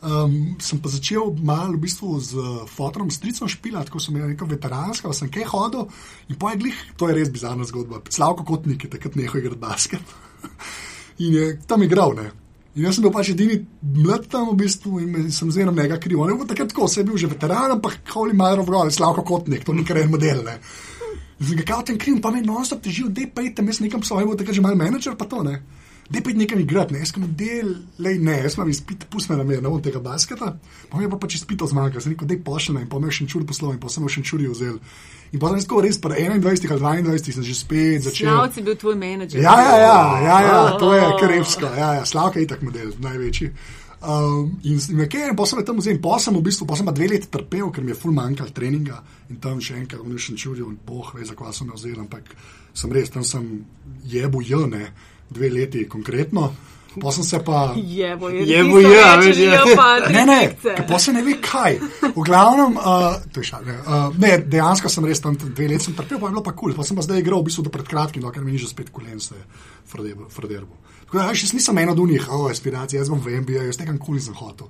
Um, 0.00 0.56
sem 0.64 0.80
pa 0.80 0.88
začel 0.88 1.28
malo 1.44 1.76
v 1.76 1.84
bistvu 1.84 2.16
z 2.24 2.32
uh, 2.40 2.64
fotom 2.64 3.10
stricom 3.12 3.44
špilati, 3.44 3.92
ko 3.92 4.00
sem 4.00 4.16
imel 4.16 4.32
neko 4.32 4.48
veteransko, 4.48 5.12
sem 5.12 5.28
kaj 5.28 5.44
hodil 5.52 5.90
in 6.32 6.38
pa 6.40 6.54
je 6.54 6.60
glih, 6.62 6.78
to 6.96 7.10
je 7.10 7.16
res 7.18 7.28
bizarna 7.28 7.68
zgodba. 7.68 8.00
Slavko 8.08 8.46
Kotnik 8.48 8.86
je 8.86 8.88
takrat 8.96 9.18
nehal 9.20 9.42
igrati 9.42 9.60
basket 9.60 10.14
in 11.24 11.36
je 11.36 11.44
tam 11.68 11.84
igral. 11.84 12.16
Ne. 12.16 12.30
In 12.78 12.86
jaz 12.86 12.96
sem 12.96 13.04
bil 13.04 13.12
pač 13.12 13.28
edini 13.34 13.58
mlad 13.82 14.24
tam 14.32 14.48
v 14.54 14.56
bistvu 14.62 15.02
in 15.04 15.28
sem 15.36 15.52
zmerno 15.52 15.76
njega 15.76 16.00
kriv. 16.00 16.22
On 16.24 16.32
je 16.32 16.38
bil 16.40 16.48
takrat 16.48 16.72
tako, 16.72 16.88
se 16.88 17.02
je 17.02 17.08
bil 17.10 17.20
že 17.20 17.28
veteran, 17.28 17.76
ampak 17.76 18.00
holi 18.14 18.32
malo 18.32 18.64
vrgol, 18.64 18.88
slavko 18.88 19.26
Kotnik, 19.26 19.68
to 19.68 19.76
ni 19.76 19.84
kar 19.84 20.00
en 20.00 20.14
model. 20.16 20.40
Ne. 20.48 20.56
In 21.40 21.44
sem 21.44 21.60
ga 21.60 21.68
kao 21.74 21.84
tem 21.84 22.00
kriv, 22.00 22.22
pa 22.24 22.32
me 22.32 22.40
non-stop 22.40 22.80
težil, 22.80 23.12
da 23.12 23.28
pejte, 23.28 23.60
jaz 23.68 23.84
nekam 23.84 24.00
svoj, 24.00 24.24
bo 24.28 24.38
takrat 24.38 24.56
že 24.56 24.64
mal 24.64 24.80
menedžer, 24.80 25.12
pa 25.20 25.28
to 25.28 25.44
ne. 25.44 25.58
Da 26.10 26.18
pejte 26.18 26.38
nekam 26.38 26.58
igrati, 26.58 26.94
ne, 26.94 27.04
jaz 27.04 27.12
sem 27.14 27.26
del, 27.38 27.68
lej 28.02 28.16
ne, 28.18 28.40
jaz 28.42 28.56
sem 28.56 28.70
izpit, 28.72 29.04
pusti 29.12 29.30
me 29.30 29.36
na 29.38 29.44
mir, 29.46 29.60
ne 29.62 29.70
bom 29.70 29.82
tega 29.82 30.00
basketa. 30.02 30.56
Pa 30.90 30.98
mi 30.98 31.04
je 31.06 31.10
pa 31.12 31.18
pač 31.22 31.36
izpito 31.38 31.68
zmagal, 31.70 32.02
sem 32.02 32.16
rekel, 32.16 32.26
da 32.26 32.34
je 32.34 32.42
pošljena 32.48 32.82
in 32.82 32.88
pa 32.90 32.98
me 32.98 33.12
je 33.12 33.20
še 33.20 33.26
čur 33.30 33.44
poslov 33.46 33.76
in 33.76 33.78
pa 33.82 33.92
sem 33.94 34.02
jo 34.02 34.10
še 34.10 34.24
čuri 34.26 34.48
vzel. 34.50 34.80
In 35.30 35.38
pa 35.38 35.52
sem 35.52 35.62
tako 35.62 35.84
res, 35.86 36.00
pa 36.02 36.10
21 36.10 36.72
ali 36.74 37.04
22 37.06 37.36
sem 37.36 37.46
že 37.46 37.54
spet 37.54 38.08
začel. 38.08 38.32
Slavci 38.32 38.58
je 38.58 38.66
bil 38.66 38.80
tvoj 38.82 38.96
menedžer. 38.98 39.44
Ja, 39.44 39.54
ja, 39.62 39.76
ja, 39.78 40.00
ja, 40.24 40.40
ja 40.48 40.56
to 40.82 40.90
je 40.96 41.04
krepsko. 41.22 41.70
Ja, 41.78 41.92
ja, 42.00 42.08
Slavka 42.08 42.42
je 42.42 42.48
itak 42.48 42.66
model, 42.66 42.90
največji. 42.98 43.52
Um, 44.00 44.58
in 44.64 44.80
in 44.80 44.96
nekaj, 44.96 45.28
in 45.28 45.36
potem 45.36 45.60
sem 45.60 45.64
tam 45.68 45.78
vzel, 45.78 46.02
potem 46.02 46.24
sem 46.24 46.34
v 46.34 46.42
bistvu, 46.42 46.66
potem 46.66 46.82
sem 46.82 46.88
pa 46.88 46.96
dve 46.96 47.06
leti 47.12 47.30
trpel, 47.30 47.70
ker 47.70 47.84
mi 47.84 47.92
je 47.92 48.00
full 48.00 48.16
manjkal 48.16 48.50
treninga 48.56 48.98
in 49.28 49.38
tam 49.38 49.60
še 49.60 49.76
enkrat 49.76 50.00
v 50.00 50.10
nešem 50.10 50.40
čurju, 50.40 50.72
in 50.72 50.78
boh 50.88 51.12
ve, 51.14 51.22
za 51.22 51.36
kva 51.36 51.52
sem 51.52 51.68
jo 51.68 51.76
vzel, 51.76 52.00
ampak 52.00 52.32
sem 52.74 52.90
res, 52.96 53.12
tam 53.12 53.22
sem 53.22 53.44
jebu 54.08 54.40
jene, 54.40 54.88
dve 55.30 55.50
leti 55.50 55.88
konkretno. 55.88 56.50
Pa 57.00 57.12
sem 57.14 57.24
se 57.24 57.38
pa. 57.38 57.70
Je, 57.76 58.02
ja, 58.02 59.14
reči, 59.14 59.28
veš, 59.28 59.38
ja. 59.38 59.60
jo 59.62 59.76
pa 59.78 60.00
tri 60.02 60.14
Ne, 60.14 60.24
ne, 60.26 60.40
pa 60.88 60.98
se 60.98 61.12
ne 61.14 61.22
ve 61.22 61.36
kaj. 61.38 61.78
V 62.16 62.24
glavnem, 62.26 62.74
uh, 62.74 63.14
to 63.30 63.44
je 63.44 63.46
šal, 63.46 63.62
ne, 63.62 63.76
uh, 63.78 64.16
ne, 64.18 64.32
dejansko 64.42 64.90
sem 64.90 65.06
res 65.06 65.22
tam 65.22 65.36
dve 65.38 65.68
leti 65.70 65.86
sem 65.86 65.94
trpel, 65.94 66.18
pa 66.18 66.26
je 66.26 66.34
bilo 66.34 66.42
pa 66.42 66.50
kul, 66.50 66.72
cool. 66.72 66.76
pa 66.80 66.86
sem 66.86 66.98
pa 66.98 67.06
zdaj 67.06 67.22
igral 67.22 67.44
v 67.44 67.46
bistvu 67.46 67.68
do 67.68 67.70
pred 67.70 67.86
kratkim, 67.86 68.24
dokler 68.26 68.42
mi 68.42 68.56
ni 68.56 68.58
že 68.58 68.72
spet 68.72 68.90
kolen 68.90 69.22
se 69.22 69.38
fraderbo. 69.86 70.82
Tako 71.06 71.18
da, 71.18 71.28
jaz 71.30 71.54
nisem 71.54 71.78
eno 71.78 71.94
od 71.94 72.02
unih, 72.02 72.26
o, 72.30 72.48
aspiracije, 72.50 72.98
jaz 72.98 73.08
bom 73.10 73.22
v 73.22 73.38
NBA, 73.38 73.70
jaz 73.70 73.78
nekam 73.78 73.98
kul 74.02 74.18
nisem 74.18 74.34
hotel. 74.34 74.66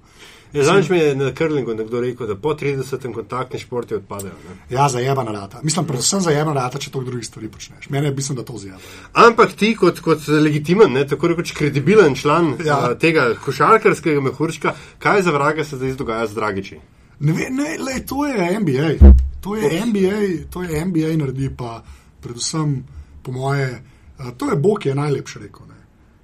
Ja, 0.52 0.64
Zanj 0.64 0.86
mi 0.90 0.98
je 0.98 1.16
na 1.16 1.34
krlingu 1.34 1.74
nekdo 1.74 2.00
rekel, 2.00 2.26
da 2.26 2.34
po 2.34 2.54
30. 2.54 3.14
kontaktni 3.14 3.58
športi 3.60 3.94
odpadajo. 3.94 4.32
Ne? 4.48 4.56
Ja, 4.76 4.88
zajebana 4.88 5.32
rata. 5.32 5.60
Mislim, 5.62 5.86
predvsem 5.86 6.20
zajebana 6.20 6.64
rata, 6.64 6.78
če 6.78 6.90
to 6.90 7.02
drugih 7.06 7.26
stvari 7.26 7.48
počneš. 7.48 7.88
Mene 7.90 8.10
mislim, 8.10 8.36
da 8.36 8.44
to 8.44 8.58
zjeba. 8.58 8.78
Ampak 9.12 9.52
ti, 9.52 9.76
kot, 9.78 10.00
kot 10.02 10.28
legitimen, 10.28 10.92
ne, 10.92 11.06
tako 11.06 11.30
rekoč 11.30 11.52
kredibilen 11.54 12.14
član 12.14 12.54
Ja. 12.64 12.66
ja. 12.66 12.94
tega 12.98 13.30
košarkarskega 13.44 14.20
mehurčka, 14.20 14.74
kaj 14.98 15.22
za 15.22 15.30
vraga 15.30 15.64
se 15.64 15.76
zdaj 15.76 15.94
dogaja 15.94 16.26
z 16.26 16.34
Dragiči? 16.34 16.80
Ne, 17.20 17.32
ve, 17.32 17.46
ne 17.50 17.76
le, 17.78 18.00
to 18.06 18.26
je 18.26 18.60
NBA. 18.60 19.14
To 19.40 19.56
je 19.56 19.86
NBA, 19.86 20.50
to 20.50 20.62
je 20.62 20.84
NBA 20.84 21.16
naredi 21.16 21.50
pa 21.56 21.82
predvsem, 22.20 22.84
po 23.22 23.32
moje, 23.32 23.82
uh, 24.18 24.32
to 24.36 24.50
je 24.50 24.56
Bog, 24.56 24.78
ki 24.82 24.88
je 24.88 24.94
najlepše 24.94 25.38
rekel. 25.38 25.66
Ne. 25.68 25.78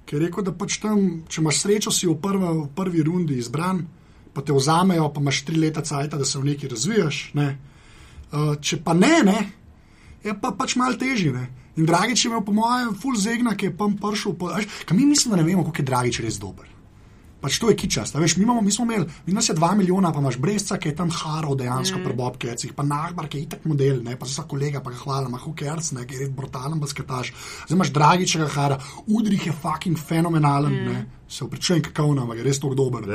Ker 0.05 0.21
je 0.21 0.27
rekel, 0.27 0.43
da 0.43 0.51
pač 0.53 0.77
tam, 0.83 1.23
če 1.29 1.41
imaš 1.41 1.61
srečo, 1.63 1.91
si 1.91 2.07
v, 2.07 2.15
prva, 2.21 2.51
v 2.53 2.67
prvi 2.75 3.01
rundi 3.03 3.39
izbran, 3.41 3.81
pa 4.37 4.45
te 4.45 4.53
vzamejo, 4.53 5.09
pa 5.13 5.23
imaš 5.23 5.41
tri 5.49 5.57
leta 5.57 5.81
cajt, 5.81 6.13
da 6.13 6.25
se 6.25 6.37
v 6.37 6.51
neki 6.51 6.69
razvijaš. 6.69 7.21
Ne. 7.33 7.47
Uh, 8.29 8.53
če 8.61 8.83
pa 8.85 8.93
ne, 8.93 9.15
ne, 9.25 9.39
je 10.21 10.35
pa 10.37 10.53
pač 10.53 10.77
malo 10.77 10.93
težje. 10.99 11.47
In 11.77 11.85
Dragič 11.85 12.25
je 12.25 12.29
imel, 12.29 12.43
po 12.45 12.53
mojem, 12.53 12.93
full 12.97 13.17
zegna, 13.17 13.55
ki 13.57 13.71
je 13.71 13.77
pa 13.77 13.89
prišel. 14.01 14.37
Kaj 14.85 14.97
mi 14.97 15.09
mislimo, 15.09 15.35
da 15.35 15.41
ne 15.41 15.47
vemo, 15.47 15.65
koliko 15.65 15.81
je 15.81 15.89
Dragič 15.89 16.19
res 16.25 16.37
dober. 16.41 16.69
Pač 17.37 17.59
to 17.61 17.69
je 17.69 17.75
kičast. 17.77 18.15
Veš, 18.17 18.37
mi, 18.37 18.43
imamo, 18.43 18.61
mi 18.65 18.71
smo 18.71 18.85
imeli, 18.85 19.05
mi 19.27 19.33
nas 19.33 19.49
je 19.49 19.53
dva 19.55 19.75
milijona, 19.77 20.09
pa 20.13 20.19
imaš 20.19 20.39
brezca, 20.41 20.77
ki 20.81 20.89
je 20.89 20.95
tam 20.95 21.11
haro 21.13 21.53
dejansko 21.55 21.99
mm. 21.99 22.03
prebobke, 22.03 22.55
pa 22.75 22.83
nahbar, 22.83 23.27
ki 23.29 23.37
je 23.37 23.43
itak 23.45 23.67
model, 23.69 24.01
ne, 24.03 24.15
pa 24.17 24.25
za 24.25 24.47
kolega, 24.49 24.81
pa 24.81 24.89
ga 24.89 24.97
hvala, 25.03 25.29
ima 25.29 25.37
hukers, 25.37 25.91
ne, 25.93 26.07
ki 26.07 26.17
je 26.17 26.23
res 26.23 26.31
brutalen 26.33 26.81
basketaš. 26.81 27.33
Zdaj 27.67 27.77
imaš 27.77 27.93
Dragičega 27.93 28.47
hara, 28.55 28.79
Udrih 29.05 29.45
je 29.45 29.53
fucking 29.53 30.01
fenomenalen, 30.01 30.73
mm. 30.73 30.89
ne. 30.89 31.05
Se 31.27 31.43
upravičujem, 31.43 31.81
kako 31.83 32.13
nam 32.15 32.29
je 32.37 32.43
res 32.43 32.59
tako 32.63 32.75
dober. 32.79 33.05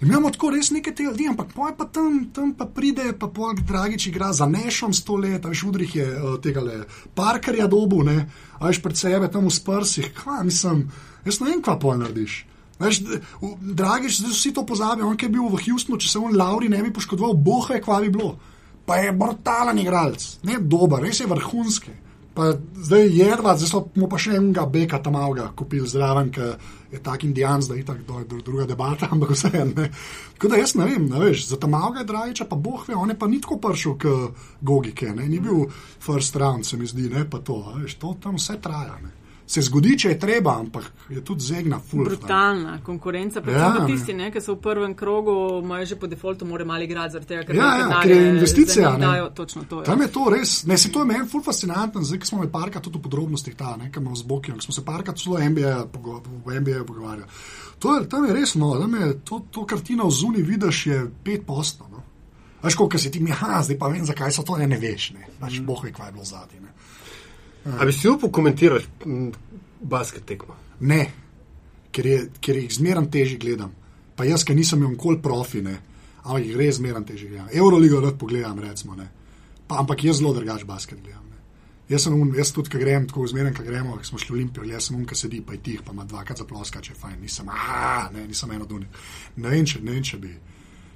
Imamo 0.00 0.30
tako 0.30 0.52
res 0.54 0.70
nekaj 0.70 0.94
tega 0.94 1.10
ljudi, 1.10 1.26
ampak 1.28 1.52
poj 1.52 1.74
pa 1.76 1.88
tam, 1.90 2.20
tam 2.32 2.52
pa 2.54 2.70
pride, 2.70 3.10
pa 3.18 3.26
pol 3.28 3.58
Dragič 3.58 4.06
igra 4.12 4.30
za 4.32 4.46
nešom 4.46 4.94
sto 4.94 5.18
let, 5.18 5.44
veš, 5.44 5.66
Udrih 5.66 5.96
je 5.96 6.06
uh, 6.06 6.36
tega 6.40 6.62
le 6.62 6.84
parkerja 7.18 7.66
dobu, 7.66 8.04
ne, 8.06 8.28
veš, 8.62 8.80
pred 8.80 8.96
sebe 8.96 9.28
tam 9.28 9.50
v 9.50 9.56
sprsih, 9.58 10.12
kva, 10.14 10.44
mislim, 10.46 10.86
jaz 11.26 11.42
ne 11.42 11.50
vem, 11.50 11.64
kva 11.66 11.80
pol 11.82 11.98
narediš. 11.98 12.44
Veš, 12.78 13.00
dragi, 13.60 14.10
zdaj 14.12 14.32
vsi 14.32 14.52
to 14.54 14.66
pozabijo. 14.66 15.08
On 15.08 15.16
je 15.22 15.28
bil 15.28 15.48
v 15.48 15.60
Houstonu, 15.64 15.98
če 15.98 16.08
se 16.08 16.18
on 16.20 16.36
Lauri 16.36 16.68
ne 16.68 16.82
bi 16.84 16.92
poškodoval, 16.92 17.36
boh 17.40 17.70
ve, 17.70 17.80
kva 17.80 18.00
bi 18.04 18.12
bilo. 18.12 18.34
Pa 18.86 19.00
je 19.00 19.14
brutalen 19.16 19.78
igralec, 19.82 20.26
ne 20.46 20.60
dober, 20.60 21.02
res 21.02 21.20
je 21.20 21.26
vrhunski. 21.26 21.94
Pa 22.36 22.50
zdaj 22.84 23.00
je 23.00 23.16
jedva, 23.16 23.54
zdaj 23.56 23.70
smo 23.72 24.06
pa 24.12 24.18
še 24.20 24.34
enega 24.36 24.66
beka 24.68 24.98
tam 25.00 25.16
avga 25.16 25.48
kupili 25.56 25.88
zraven, 25.88 26.28
ki 26.28 26.48
je 26.92 27.00
tak 27.02 27.24
indijan, 27.24 27.64
zdaj 27.64 27.80
je 27.80 27.86
tako 27.88 28.42
druga 28.44 28.66
debata, 28.68 29.08
ampak 29.16 29.32
vse 29.32 29.50
en. 29.56 29.72
Tako 30.36 30.52
da 30.52 30.60
jaz 30.60 30.76
ne 30.76 30.84
vem, 30.84 31.08
ne 31.08 31.22
veš, 31.24 31.46
za 31.48 31.56
tam 31.56 31.74
avga 31.80 32.04
je 32.04 32.10
dragiča, 32.12 32.44
pa 32.50 32.60
boh 32.60 32.84
ve, 32.84 32.94
on 32.94 33.10
je 33.10 33.16
pa 33.18 33.26
nitko 33.26 33.56
prišel 33.56 33.96
k 33.96 34.12
Gogike, 34.60 35.14
ne? 35.16 35.24
ni 35.32 35.40
bil 35.40 35.64
first 35.96 36.36
round, 36.36 36.68
se 36.68 36.76
mi 36.76 36.86
zdi, 36.86 37.08
ne 37.08 37.24
pa 37.24 37.40
to, 37.40 37.56
veš, 37.78 37.96
to 38.04 38.12
tam 38.20 38.36
vse 38.36 38.60
traja. 38.60 39.00
Ne? 39.00 39.25
Se 39.46 39.62
zgodi, 39.62 39.94
če 39.98 40.10
je 40.10 40.18
treba, 40.18 40.56
ampak 40.58 40.88
je 41.08 41.20
tudi 41.24 41.44
zegna 41.46 41.78
fulg. 41.78 42.08
Brutalna 42.08 42.80
konkurenca, 42.84 43.40
predvsem 43.44 43.76
ja, 43.78 43.86
tisti, 43.86 44.14
ne, 44.18 44.30
ki 44.34 44.42
so 44.42 44.56
v 44.56 44.60
prvem 44.64 44.94
krogu, 44.98 45.36
imajo 45.62 45.86
že 45.86 45.98
po 46.00 46.10
defaultu, 46.10 46.48
morajo 46.48 46.66
mali 46.66 46.88
igrati 46.88 47.14
zaradi 47.14 47.30
tega, 47.30 47.44
ker, 47.46 47.58
ja, 47.60 47.68
ja, 47.78 48.00
ker 48.02 48.14
je 48.14 48.32
investicija. 48.32 48.90
Dajo, 48.98 49.30
točno 49.38 49.62
to. 49.70 49.84
Ja. 49.84 49.86
Tam 49.92 50.02
je 50.02 50.10
to 50.12 50.26
res, 50.34 50.56
ne, 50.66 50.78
se 50.78 50.90
to 50.92 51.04
je 51.04 51.10
meni 51.12 51.28
fulg 51.30 51.46
fascinantno, 51.46 52.02
zdaj, 52.02 52.22
ki 52.24 52.30
smo 52.32 52.42
me 52.42 52.50
parka 52.50 52.82
tudi 52.82 52.98
v 52.98 53.06
podrobnostih 53.06 53.54
ta, 53.54 53.76
ne, 53.78 53.92
ki 53.92 54.02
imamo 54.02 54.18
z 54.18 54.26
Bokijem, 54.26 54.60
smo 54.60 54.74
se 54.74 54.84
parka 54.84 55.14
celo 55.14 55.38
NBA, 55.38 55.76
v 55.94 56.60
NBA 56.60 56.82
pogovarjali. 56.88 57.30
To 57.78 57.94
je, 57.94 58.08
tam 58.10 58.26
je 58.26 58.34
res, 58.34 58.56
no, 58.58 58.74
tam 58.80 58.98
je 58.98 59.14
to, 59.22 59.44
to 59.50 59.66
kartino 59.68 60.10
zuni 60.10 60.42
vidiš, 60.42 60.86
je 60.86 61.00
pet 61.24 61.46
postov. 61.46 61.92
No. 61.92 62.02
Veš, 62.64 62.74
koliko 62.74 62.98
si 62.98 63.10
ti 63.14 63.20
mi, 63.22 63.30
ha, 63.30 63.62
zdaj 63.62 63.78
pa 63.78 63.92
vem, 63.92 64.02
zakaj 64.02 64.32
so 64.34 64.42
to, 64.42 64.56
ne, 64.58 64.66
ne 64.66 64.78
veš, 64.80 65.12
ne, 65.14 65.28
pač 65.38 65.60
mm. 65.60 65.66
boh 65.68 65.84
ve, 65.84 65.92
kaj 65.94 66.08
je 66.08 66.16
bilo 66.16 66.24
zadnje. 66.26 66.66
Ali 67.78 67.92
si 67.92 68.08
upal 68.08 68.30
komentirati 68.30 68.86
basket 69.80 70.24
tekmo? 70.26 70.54
Ne, 70.80 71.10
ker, 71.90 72.06
je, 72.06 72.22
ker 72.40 72.58
jih 72.60 72.72
zmeraj 72.72 73.10
težje 73.10 73.38
gledam. 73.42 73.72
Pa 74.16 74.24
jaz, 74.24 74.44
ki 74.46 74.54
nisem 74.56 74.80
imel 74.80 74.94
nikoli 74.94 75.20
profi, 75.22 75.62
ne, 75.64 75.76
ampak 76.22 76.44
jih 76.44 76.56
res 76.56 76.78
zmeraj 76.78 77.04
težje 77.10 77.30
gledam. 77.32 77.48
Euroligo 77.52 78.00
rad 78.00 78.18
pogledam, 78.20 78.60
recimo. 78.62 78.96
Pa, 79.66 79.80
ampak 79.82 80.04
jaz 80.04 80.20
zelo 80.20 80.32
drugač 80.36 80.64
basket 80.68 81.00
gledam. 81.02 81.24
Ne. 81.30 81.42
Jaz 81.90 82.06
sem 82.06 82.14
un, 82.14 82.30
jaz 82.38 82.52
tudi, 82.54 82.70
ki 82.70 82.80
grem 82.82 83.08
tako 83.10 83.26
zmeraj, 83.30 83.54
ki 83.56 83.66
gremo, 83.66 83.96
ki 83.98 84.08
smo 84.08 84.20
šli 84.22 84.34
v 84.34 84.38
Olimpijo, 84.38 84.68
jaz 84.70 84.88
sem 84.88 84.98
un, 84.98 85.06
ki 85.06 85.18
sedi, 85.18 85.42
pa 85.42 85.56
je 85.56 85.62
tih, 85.66 85.82
pa 85.86 85.94
ima 85.96 86.06
dvakrat 86.06 86.42
zaploska, 86.42 86.82
če 86.82 86.94
je 86.94 87.00
fajn, 87.00 87.18
nisem, 87.22 87.50
ah, 87.50 88.06
ne, 88.14 88.28
nisem 88.30 88.54
eno 88.54 88.68
duni. 88.70 88.86
Ne 89.42 89.52
vem, 89.52 89.66
če, 89.66 89.82
ne 89.82 89.96
vem, 89.96 90.06
če 90.06 90.22
bi. 90.22 90.32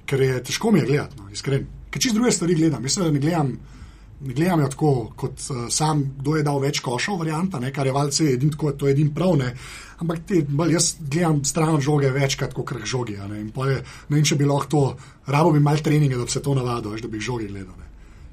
Ker 0.07 0.23
je 0.23 0.41
težko 0.49 0.71
mi 0.71 0.81
je 0.81 0.87
gledati, 0.87 1.19
no, 1.19 1.29
iskreni. 1.31 1.67
Ker 1.91 2.01
čist 2.03 2.15
druge 2.15 2.31
stvari 2.31 2.55
gledam. 2.55 2.83
Jaz 2.87 2.97
ne 3.03 3.19
gledam 3.19 3.51
ne 3.51 3.80
gledam 4.21 4.59
jo 4.59 4.67
tako, 4.67 4.91
kot 5.15 5.45
uh, 5.49 5.63
sam, 5.69 6.03
kdo 6.19 6.35
je 6.37 6.43
dal 6.45 6.59
več 6.61 6.81
košov, 6.83 7.19
varianta, 7.21 7.59
ne, 7.59 7.71
kar 7.73 7.87
je 7.87 7.95
valjce 7.95 8.27
edin 8.33 8.51
tako, 8.53 8.71
to 8.77 8.87
je 8.87 8.95
edin 8.95 9.13
prav, 9.15 9.35
ne. 9.39 9.53
Ampak 10.01 10.23
te, 10.27 10.41
bolj, 10.47 10.75
jaz 10.77 10.91
gledam 10.99 11.43
stran 11.45 11.81
žoge 11.81 12.09
večkrat, 12.13 12.53
kot 12.57 12.67
krh 12.71 12.85
žogi. 12.89 13.17
Ne, 13.29 13.43
je, 13.43 13.81
ne 14.09 14.15
vem, 14.15 14.25
če 14.25 14.37
bi 14.37 14.49
lahko 14.49 14.69
to, 14.69 14.83
rabo 15.29 15.51
bi 15.53 15.61
mal 15.61 15.81
treninge, 15.83 16.17
da 16.17 16.25
bi 16.25 16.33
se 16.33 16.41
to 16.41 16.55
navadil, 16.57 16.97
da 17.01 17.11
bi 17.11 17.21
žogi 17.21 17.49
gledal. 17.51 17.75
Ne. 17.77 17.89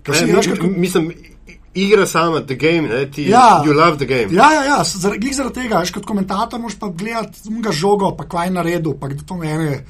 Ne, 0.08 0.22
mi, 0.24 0.32
veš, 0.32 0.46
kako... 0.54 0.70
Mislim, 0.76 1.10
igra 1.74 2.06
sama, 2.06 2.40
the 2.46 2.56
game, 2.56 2.88
ne, 2.88 3.10
ti 3.10 3.28
ja, 3.28 3.62
you 3.66 3.76
love 3.76 3.98
the 3.98 4.06
game. 4.06 4.32
Ja, 4.32 4.52
ja, 4.52 4.64
ja 4.64 4.78
zaradi 4.84 5.32
zar 5.36 5.52
tega, 5.52 5.82
veš, 5.84 5.92
kot 5.98 6.08
komentator 6.08 6.60
moš 6.60 6.78
pa 6.80 6.88
gledati 6.88 7.44
zunga 7.44 7.72
žogo, 7.72 8.14
pa 8.16 8.28
kvaj 8.28 8.50
na 8.50 8.64
redu, 8.64 8.96
pa 9.00 9.12
kdo 9.12 9.28
to 9.28 9.36
mene, 9.36 9.84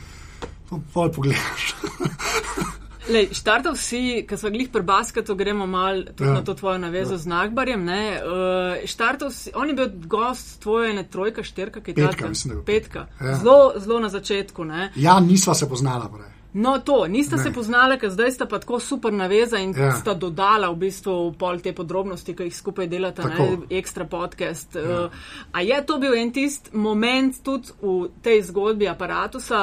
to 0.69 0.83
pol 0.95 1.13
pogledaš. 1.15 1.73
Lej, 3.09 3.29
štartal 3.33 3.77
si, 3.77 4.23
ko 4.29 4.37
smo 4.37 4.51
glih 4.53 4.69
pri 4.73 4.83
basketu, 4.83 5.35
gremo 5.35 5.67
mal 5.67 6.05
tudi 6.13 6.29
ja. 6.29 6.35
na 6.39 6.45
to 6.45 6.55
tvojo 6.55 6.79
navezo 6.79 7.15
ja. 7.17 7.19
z 7.19 7.27
Nagbarjem. 7.27 7.89
Uh, 7.89 9.31
si, 9.33 9.51
on 9.55 9.69
je 9.69 9.75
bil 9.75 9.93
gost 10.05 10.61
tvoje 10.63 10.95
ne 10.95 11.05
trojka, 11.09 11.43
šterka, 11.43 11.81
ki 11.81 11.91
je 11.91 11.95
petka. 11.95 12.29
Mislim, 12.29 12.65
petka. 12.67 13.07
Ja. 13.21 13.37
Zelo, 13.37 13.73
zelo 13.77 14.01
na 14.01 14.09
začetku. 14.09 14.65
Ne? 14.65 14.93
Ja, 14.97 15.21
nisva 15.21 15.55
se 15.55 15.69
poznala. 15.69 16.09
Prej. 16.09 16.39
No, 16.53 16.79
to, 16.79 17.07
nista 17.07 17.37
ne. 17.37 17.43
se 17.43 17.53
poznala, 17.53 17.99
ker 18.01 18.11
zdaj 18.11 18.33
sta 18.33 18.47
pa 18.49 18.59
tako 18.59 18.81
super 18.81 19.13
naveza 19.13 19.59
in 19.61 19.75
ja. 19.77 19.93
sta 19.93 20.15
dodala 20.15 20.71
v 20.73 20.81
bistvu 20.89 21.17
pol 21.39 21.61
te 21.61 21.75
podrobnosti, 21.77 22.35
ki 22.35 22.49
jih 22.49 22.57
skupaj 22.57 22.89
delata, 22.89 23.29
ne, 23.29 23.51
ekstra 23.79 24.09
podcast. 24.09 24.77
Ja. 24.77 25.05
Uh, 25.05 25.27
a 25.53 25.63
je 25.63 25.81
to 25.87 25.99
bil 26.01 26.17
en 26.17 26.33
tist 26.33 26.73
moment 26.73 27.37
tudi 27.45 27.77
v 27.83 28.09
tej 28.25 28.43
zgodbi 28.49 28.89
aparatusa, 28.89 29.61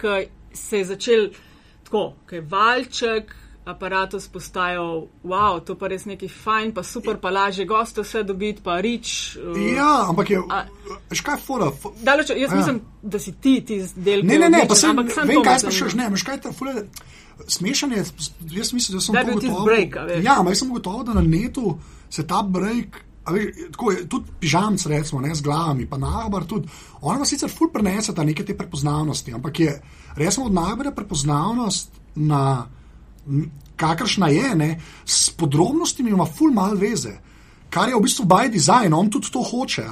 ki 0.00 0.16
se 0.56 0.80
je 0.80 0.88
začel 0.94 1.28
tako, 1.86 2.04
ki 2.28 2.40
je 2.40 2.46
valček, 2.50 3.34
aparatus 3.66 4.28
postajal, 4.30 5.08
wow, 5.26 5.58
to 5.58 5.74
pa 5.74 5.88
res 5.90 6.04
neki 6.06 6.28
fajn, 6.30 6.70
pa 6.74 6.84
super, 6.86 7.18
pa 7.18 7.32
lažje 7.34 7.66
goste 7.66 8.04
vse 8.04 8.22
dobiti, 8.22 8.62
pa 8.62 8.78
rič. 8.80 9.34
Uh, 9.34 9.58
ja, 9.74 10.06
ampak 10.06 10.30
je, 10.30 10.42
škaj 11.18 11.40
fora. 11.42 11.72
Daleč, 11.98 12.30
jaz 12.30 12.52
ja. 12.52 12.60
mislim, 12.60 12.80
da 13.02 13.18
si 13.18 13.34
ti 13.34 13.58
ti 13.66 13.80
del. 13.96 14.22
Ne, 14.22 14.38
ne, 14.38 14.52
ne, 14.54 14.62
pa 14.70 14.78
sem, 14.78 14.94
ampak 14.94 15.10
sem 15.10 15.26
vem, 15.26 15.42
kaj 15.42 15.64
sprašuješ, 15.64 15.98
ne, 15.98 16.06
škaj 16.14 16.40
te 16.46 16.54
fora. 16.54 16.84
Smešan 17.50 17.92
je, 17.92 18.04
jaz 18.54 18.72
mislim, 18.72 19.00
da 19.00 19.02
sem 19.02 19.18
to 19.18 19.34
gotov. 19.34 19.66
Ja, 20.22 20.38
ampak 20.38 20.54
jaz 20.54 20.62
sem 20.62 20.70
gotov, 20.70 21.02
da 21.10 21.18
na 21.18 21.26
netu 21.26 21.74
se 22.06 22.22
ta 22.26 22.44
break. 22.46 23.02
Veš, 23.26 23.70
tako, 23.74 23.92
tudi 24.08 24.32
pižamc, 24.40 24.86
recimo, 24.86 25.20
ne, 25.20 25.34
z 25.34 25.42
glavami, 25.42 25.86
pa 25.90 25.98
nahbar 25.98 26.44
tudi. 26.46 26.68
Ona 27.02 27.18
vas 27.18 27.32
sicer 27.32 27.50
ful 27.50 27.72
prenese 27.74 28.14
ta 28.14 28.24
neke 28.24 28.44
te 28.44 28.54
prepoznavnosti, 28.56 29.34
ampak 29.34 29.60
je 29.60 29.74
res 30.16 30.38
od 30.38 30.54
najbolj 30.54 30.94
prepoznavnost 30.94 31.90
na 32.22 32.66
kakršna 33.76 34.28
je, 34.28 34.54
ne, 34.54 34.70
s 35.04 35.30
podrobnostmi 35.30 36.10
ima 36.10 36.24
ful 36.26 36.54
mal 36.54 36.78
veze 36.78 37.18
kar 37.70 37.88
je 37.88 37.96
v 37.96 38.02
bistvu 38.02 38.24
by 38.24 38.48
design, 38.52 38.94
on 38.94 39.10
tudi 39.10 39.30
to 39.32 39.42
hoče. 39.42 39.84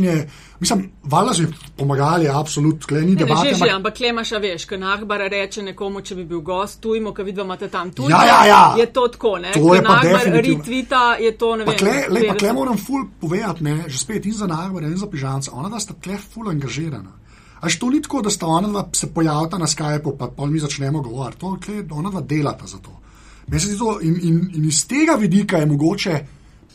Je, 0.00 0.28
mislim, 0.60 0.90
valjda 1.02 1.34
so 1.34 1.42
pomagali, 1.76 2.28
absolutno, 2.28 2.86
klej 2.88 3.04
ni 3.06 3.16
debata. 3.16 3.44
Že, 3.44 3.54
že, 3.54 3.70
ampak 3.70 3.96
klemaš, 3.96 4.32
veš, 4.40 4.64
kaj 4.64 4.78
Nahbar 4.78 5.24
reče 5.30 5.62
nekomu, 5.62 6.00
če 6.00 6.14
bi 6.14 6.24
bil 6.24 6.40
gost, 6.40 6.80
tu 6.80 6.94
imamo, 6.94 7.14
kaj 7.14 7.24
vidimo, 7.24 7.44
imate 7.44 7.68
tam 7.68 7.92
tudi. 7.92 8.12
Ja, 8.12 8.24
ja, 8.26 8.40
ja. 8.46 8.74
Je 8.78 8.86
to 8.92 9.08
tako, 9.08 9.38
ne? 9.38 9.52
To 9.54 9.74
je 9.74 9.82
pa. 9.82 10.00
Retvita 10.40 11.16
je 11.20 11.32
to, 11.38 11.56
ne 11.56 11.64
vem. 11.64 11.78
Kle, 11.78 11.96
le, 12.08 12.26
pa 12.28 12.34
kle 12.34 12.52
moram 12.52 12.78
ful 12.78 13.06
povedati, 13.20 13.64
ne, 13.64 13.84
že 13.88 13.98
spet 13.98 14.26
in 14.26 14.36
za 14.36 14.46
Nahbar 14.46 14.82
in 14.82 14.96
za 14.96 15.06
Pižanca, 15.06 15.52
ona 15.54 15.68
da 15.68 15.80
sta 15.80 15.94
kle 16.02 16.18
ful 16.18 16.50
angažirana. 16.50 17.20
Až 17.60 17.76
to 17.76 17.90
ni 17.92 18.00
tako, 18.00 18.22
da 18.24 18.30
sta 18.32 18.46
ona 18.46 18.68
dva 18.68 18.88
se 18.96 19.10
pojavljata 19.14 19.58
na 19.58 19.66
Skypeu, 19.68 20.16
pa 20.18 20.30
pol 20.32 20.48
mi 20.48 20.58
začnemo 20.58 21.02
govoriti. 21.04 21.40
To 21.40 21.56
je, 21.68 21.84
ona 21.90 22.10
dva 22.10 22.20
delata 22.20 22.66
za 22.66 22.78
to. 22.78 22.96
In, 24.02 24.16
in, 24.22 24.50
in 24.54 24.64
iz 24.64 24.86
tega 24.88 25.14
vidika 25.18 25.58
je 25.58 25.66
mogoče 25.66 26.20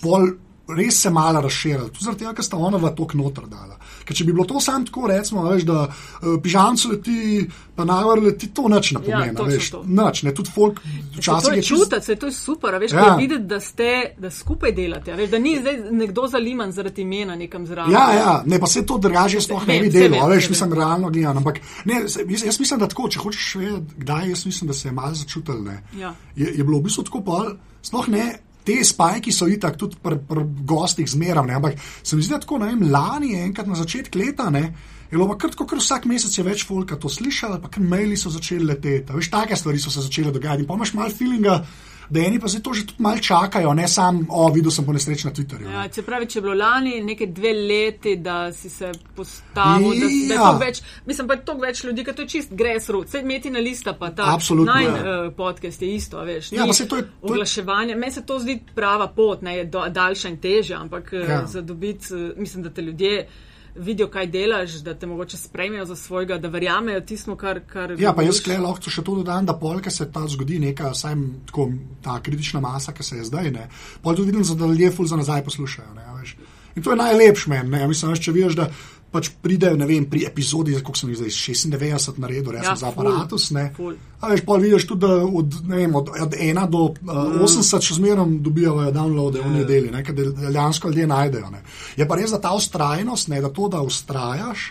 pol 0.02 0.34
res 0.68 1.02
se 1.02 1.10
malo 1.10 1.42
razširila, 1.42 1.90
tudi 1.90 2.06
zaradi 2.06 2.24
tega, 2.24 2.34
ker 2.34 2.46
sta 2.46 2.58
ona 2.58 2.80
v 2.82 2.92
tok 2.98 3.14
noter 3.20 3.46
dala. 3.50 3.78
Ker 4.06 4.18
če 4.18 4.26
bi 4.26 4.34
bilo 4.34 4.46
to 4.50 4.60
samo 4.62 4.86
tako, 4.86 5.08
recimo, 5.10 5.44
veš, 5.46 5.66
da 5.66 5.84
uh, 5.86 6.38
pižamcu 6.42 6.92
leti, 6.92 7.46
pa 7.76 7.86
navar 7.86 8.22
leti, 8.22 8.50
to 8.54 8.66
nič 8.70 8.92
ne 8.96 9.02
pomeni. 9.06 9.34
Ja, 9.34 9.46
veš, 9.46 9.70
nič, 9.86 10.22
ne, 10.26 10.34
tudi 10.38 10.54
folk 10.54 10.82
včasih 11.18 11.58
je 11.60 11.66
čutiti, 11.66 12.02
se 12.06 12.16
to 12.22 12.30
je 12.30 12.36
super, 12.38 12.78
veš, 12.82 12.96
ja. 12.98 13.16
videti, 13.20 13.46
da 13.50 13.60
ste, 13.62 13.92
da 14.22 14.32
skupaj 14.34 14.74
delate, 14.78 15.14
veš, 15.18 15.30
da 15.34 15.42
ni 15.42 15.56
zdaj 15.60 15.80
nekdo 15.94 16.28
zaliman 16.32 16.74
zaradi 16.74 17.06
imena 17.06 17.38
nekam 17.38 17.68
zraven. 17.70 17.94
Ja, 17.94 18.06
ja, 18.18 18.36
ne, 18.46 18.60
pa 18.62 18.70
se 18.70 18.86
to 18.86 18.98
drugače 19.02 19.42
sploh 19.46 19.68
ne 19.70 19.80
bi 19.86 19.94
delalo, 19.94 20.32
veš, 20.34 20.50
mislim, 20.54 20.74
realno 20.74 21.14
gledam, 21.14 21.42
ampak 21.44 21.62
ne, 21.86 22.02
jaz, 22.06 22.46
jaz 22.46 22.60
mislim, 22.62 22.82
da 22.82 22.90
tako, 22.90 23.10
če 23.14 23.22
hočeš 23.22 23.54
vedeti, 23.62 24.02
kdaj, 24.02 24.30
jaz 24.34 24.46
mislim, 24.50 24.74
da 24.74 24.78
se 24.78 24.90
je 24.90 24.98
malo 24.98 25.14
začutil, 25.22 25.62
ne, 25.66 25.82
ja. 25.98 26.16
je, 26.36 26.50
je 26.58 26.64
bilo 26.64 26.82
v 26.82 26.90
bistvu 26.90 27.06
tako 27.10 27.26
pa, 27.26 27.42
sploh 27.86 28.10
ne, 28.14 28.28
te 28.66 28.80
spajki 28.84 29.32
so 29.32 29.48
itak 29.52 29.78
tudi 29.78 30.00
pri 30.02 30.18
pr 30.28 30.44
gostih 30.66 31.08
zmeraj, 31.10 31.56
ampak 31.56 31.80
se 32.04 32.16
mi 32.16 32.26
zdi, 32.26 32.34
da 32.34 32.42
tako, 32.44 32.60
ne 32.64 32.74
vem, 32.74 32.92
lani 32.92 33.36
enkrat 33.40 33.70
na 33.70 33.78
začetku 33.80 34.20
leta, 34.20 34.50
ne, 34.50 34.70
Je 35.06 35.18
bilo 35.18 35.28
pa 35.30 35.38
kratko, 35.38 35.68
ker 35.70 35.78
vsak 35.78 36.08
mesec 36.10 36.34
je 36.34 36.44
več 36.44 36.64
folka 36.66 36.98
to 36.98 37.08
slišal, 37.08 37.60
pa 37.62 37.70
ker 37.70 37.84
maili 37.86 38.18
so 38.18 38.32
začeli 38.34 38.66
leteti. 38.66 39.14
Veš, 39.14 39.30
take 39.32 39.56
stvari 39.56 39.78
so 39.80 39.94
se 39.94 40.02
začele 40.02 40.34
dogajati. 40.34 40.66
In 40.66 40.68
pa 40.68 40.76
imaš 40.76 40.96
malo 40.98 41.14
feelinga, 41.14 41.60
da 42.10 42.20
eni 42.20 42.40
pa 42.40 42.48
se 42.48 42.60
to 42.60 42.74
že 42.74 42.86
tudi 42.86 43.00
malo 43.00 43.18
čakajo, 43.20 43.74
ne 43.74 43.88
sam, 43.88 44.28
o, 44.30 44.50
videl 44.50 44.72
sem 44.72 44.86
po 44.86 44.94
nesreči 44.94 45.26
na 45.26 45.34
Twitterju. 45.34 45.72
Ja, 45.72 45.88
če 45.88 46.02
pravi, 46.02 46.26
če 46.26 46.38
je 46.38 46.44
bilo 46.44 46.54
lani 46.56 47.02
nekaj 47.04 47.28
dve 47.30 47.54
leti, 47.56 48.16
da 48.18 48.52
si 48.52 48.70
se 48.70 48.92
postavil, 49.16 49.90
da, 49.92 50.00
da 50.00 50.06
je 50.06 50.36
Ja. 50.36 50.42
to 50.44 50.58
več, 50.58 50.82
mislim 51.06 51.28
pa 51.28 51.34
je 51.34 51.46
to 51.46 51.54
več 51.56 51.84
ljudi, 51.84 52.04
ker 52.04 52.14
to 52.14 52.22
je 52.22 52.28
čist 52.30 52.54
grassroots, 52.54 53.12
sej 53.12 53.24
meti 53.24 53.50
na 53.50 53.60
lista 53.60 53.94
pa 53.94 54.12
ta 54.12 54.30
Absolutno, 54.30 54.74
naj, 54.74 54.84
ja. 54.86 54.94
uh, 54.94 55.34
podcast 55.34 55.82
je 55.82 55.90
isto, 55.92 56.22
veš. 56.22 56.52
Ja, 56.52 56.66
pa 56.66 56.74
saj 56.74 56.88
to 56.88 56.96
je- 56.96 57.02
to 57.04 57.08
je- 57.08 57.32
Oglaševanje, 57.32 57.96
meni 57.96 58.12
se 58.12 58.22
to 58.24 58.40
zdi 58.40 58.56
prava 58.76 59.08
pot, 59.10 59.42
ne, 59.42 59.58
je 59.58 59.66
do, 59.66 59.82
daljša 59.90 60.30
in 60.30 60.38
težja, 60.40 60.80
ampak 60.80 61.14
Ja. 61.14 61.20
ja. 61.22 61.46
za 61.48 61.62
dobiti, 61.64 62.06
uh, 62.12 62.38
mislim, 62.38 62.64
da 62.64 62.70
te 62.70 62.82
ljudje 62.82 63.28
vidijo, 63.76 64.08
kaj 64.08 64.28
delaš, 64.28 64.72
da 64.72 64.94
te 64.94 65.08
mogoče 65.08 65.38
sprejmejo 65.38 65.86
za 65.86 65.96
svojega, 65.96 66.38
da 66.38 66.48
verjamejo 66.48 67.02
tismu, 67.02 67.36
kar. 67.36 67.60
kar 67.68 67.92
Ja, 67.92 68.14
pa 68.14 68.22
jaz 68.22 68.40
govoriš. 68.40 68.44
klej 68.44 68.58
lahko 68.58 68.90
še 68.90 69.04
to 69.04 69.16
dodam, 69.16 69.46
da 69.46 69.58
polka 69.60 69.92
se 69.92 70.08
ta 70.12 70.26
zgodi 70.28 70.60
neka, 70.60 70.92
vsaj 70.92 71.16
tako, 71.46 71.70
ta 72.02 72.20
kritična 72.24 72.60
masa, 72.60 72.94
ki 72.94 73.04
se 73.04 73.18
je 73.18 73.24
zdaj, 73.24 73.52
ne. 73.52 73.70
Pol 74.02 74.16
tudi 74.16 74.32
vidim, 74.32 74.58
da 74.58 74.66
ljudje 74.66 74.92
ful 74.92 75.08
za 75.08 75.20
nazaj 75.20 75.44
poslušajo, 75.44 75.94
ne, 75.96 76.06
veš. 76.20 76.38
In 76.76 76.84
to 76.84 76.92
je 76.92 76.98
najlepš 77.00 77.48
meni, 77.48 77.88
mislim, 77.88 78.12
veš, 78.12 78.20
če 78.20 78.32
vidiš, 78.32 78.56
da 78.56 78.70
pač 79.16 79.30
pride, 79.42 79.72
ne 79.80 79.88
vem, 79.88 80.06
pri 80.12 80.26
epizodi, 80.28 80.76
koliko 80.76 81.00
sem 81.00 81.14
jih 81.14 81.22
zdaj, 81.22 81.32
96 81.72 82.20
naredil, 82.20 82.52
res 82.52 82.66
Ja, 82.66 82.74
ja, 82.74 82.76
za 82.82 82.92
aparatus, 82.92 83.48
ne. 83.56 83.70
ful. 83.76 83.96
A 84.20 84.32
veš, 84.32 84.44
pol 84.48 84.60
vidiš 84.64 84.88
tudi, 84.90 85.06
da 85.06 85.22
od, 85.24 85.56
vem, 85.70 85.96
od, 85.96 86.12
od 86.26 86.36
1 86.36 86.62
do 86.74 86.84
uh, 86.92 87.40
80 87.46 87.88
še 87.88 87.98
zmeraj 88.00 88.36
dobivajo 88.44 88.92
downloade 88.96 89.44
v 89.44 89.54
nedeli, 89.54 89.94
ne, 89.94 90.04
ker 90.04 90.18
dejansko 90.18 90.92
ljudje 90.92 91.08
najdejo, 91.12 91.52
ne. 91.54 91.64
Je 91.96 92.08
pa 92.10 92.20
res, 92.20 92.36
da 92.36 92.42
ta 92.44 92.54
ustrajnost, 92.58 93.32
ne, 93.32 93.42
da 93.44 93.54
to, 93.54 93.70
da 93.72 93.84
ustrajaš, 93.86 94.70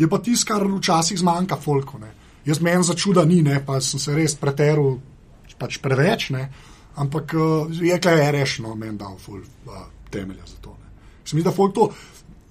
je 0.00 0.08
pa 0.08 0.20
tisto, 0.24 0.48
kar 0.48 0.64
včasih 0.64 1.20
zmanjka 1.20 1.60
folku, 1.60 2.00
ne. 2.00 2.14
Jaz 2.48 2.58
meni 2.64 2.82
za 2.86 2.96
čuda 2.98 3.26
ni, 3.28 3.42
ne, 3.44 3.60
pa 3.64 3.78
sem 3.84 4.00
se 4.02 4.14
res 4.16 4.34
preteril 4.38 4.96
pač 5.60 5.78
preveč, 5.82 6.30
ne, 6.34 6.48
ampak 6.98 7.36
uh, 7.38 7.70
je 7.70 7.98
kaj 8.02 8.30
rešeno, 8.34 8.74
meni 8.78 8.98
dal 8.98 9.14
ful 9.20 9.42
uh, 9.42 9.84
temelja 10.10 10.46
za 10.46 10.58
to. 10.64 10.74
Ne. 10.80 10.90
Se 11.24 11.36
mi 11.36 11.42
zdi, 11.42 11.48
da 11.48 11.54
folk 11.54 11.74
to, 11.76 11.88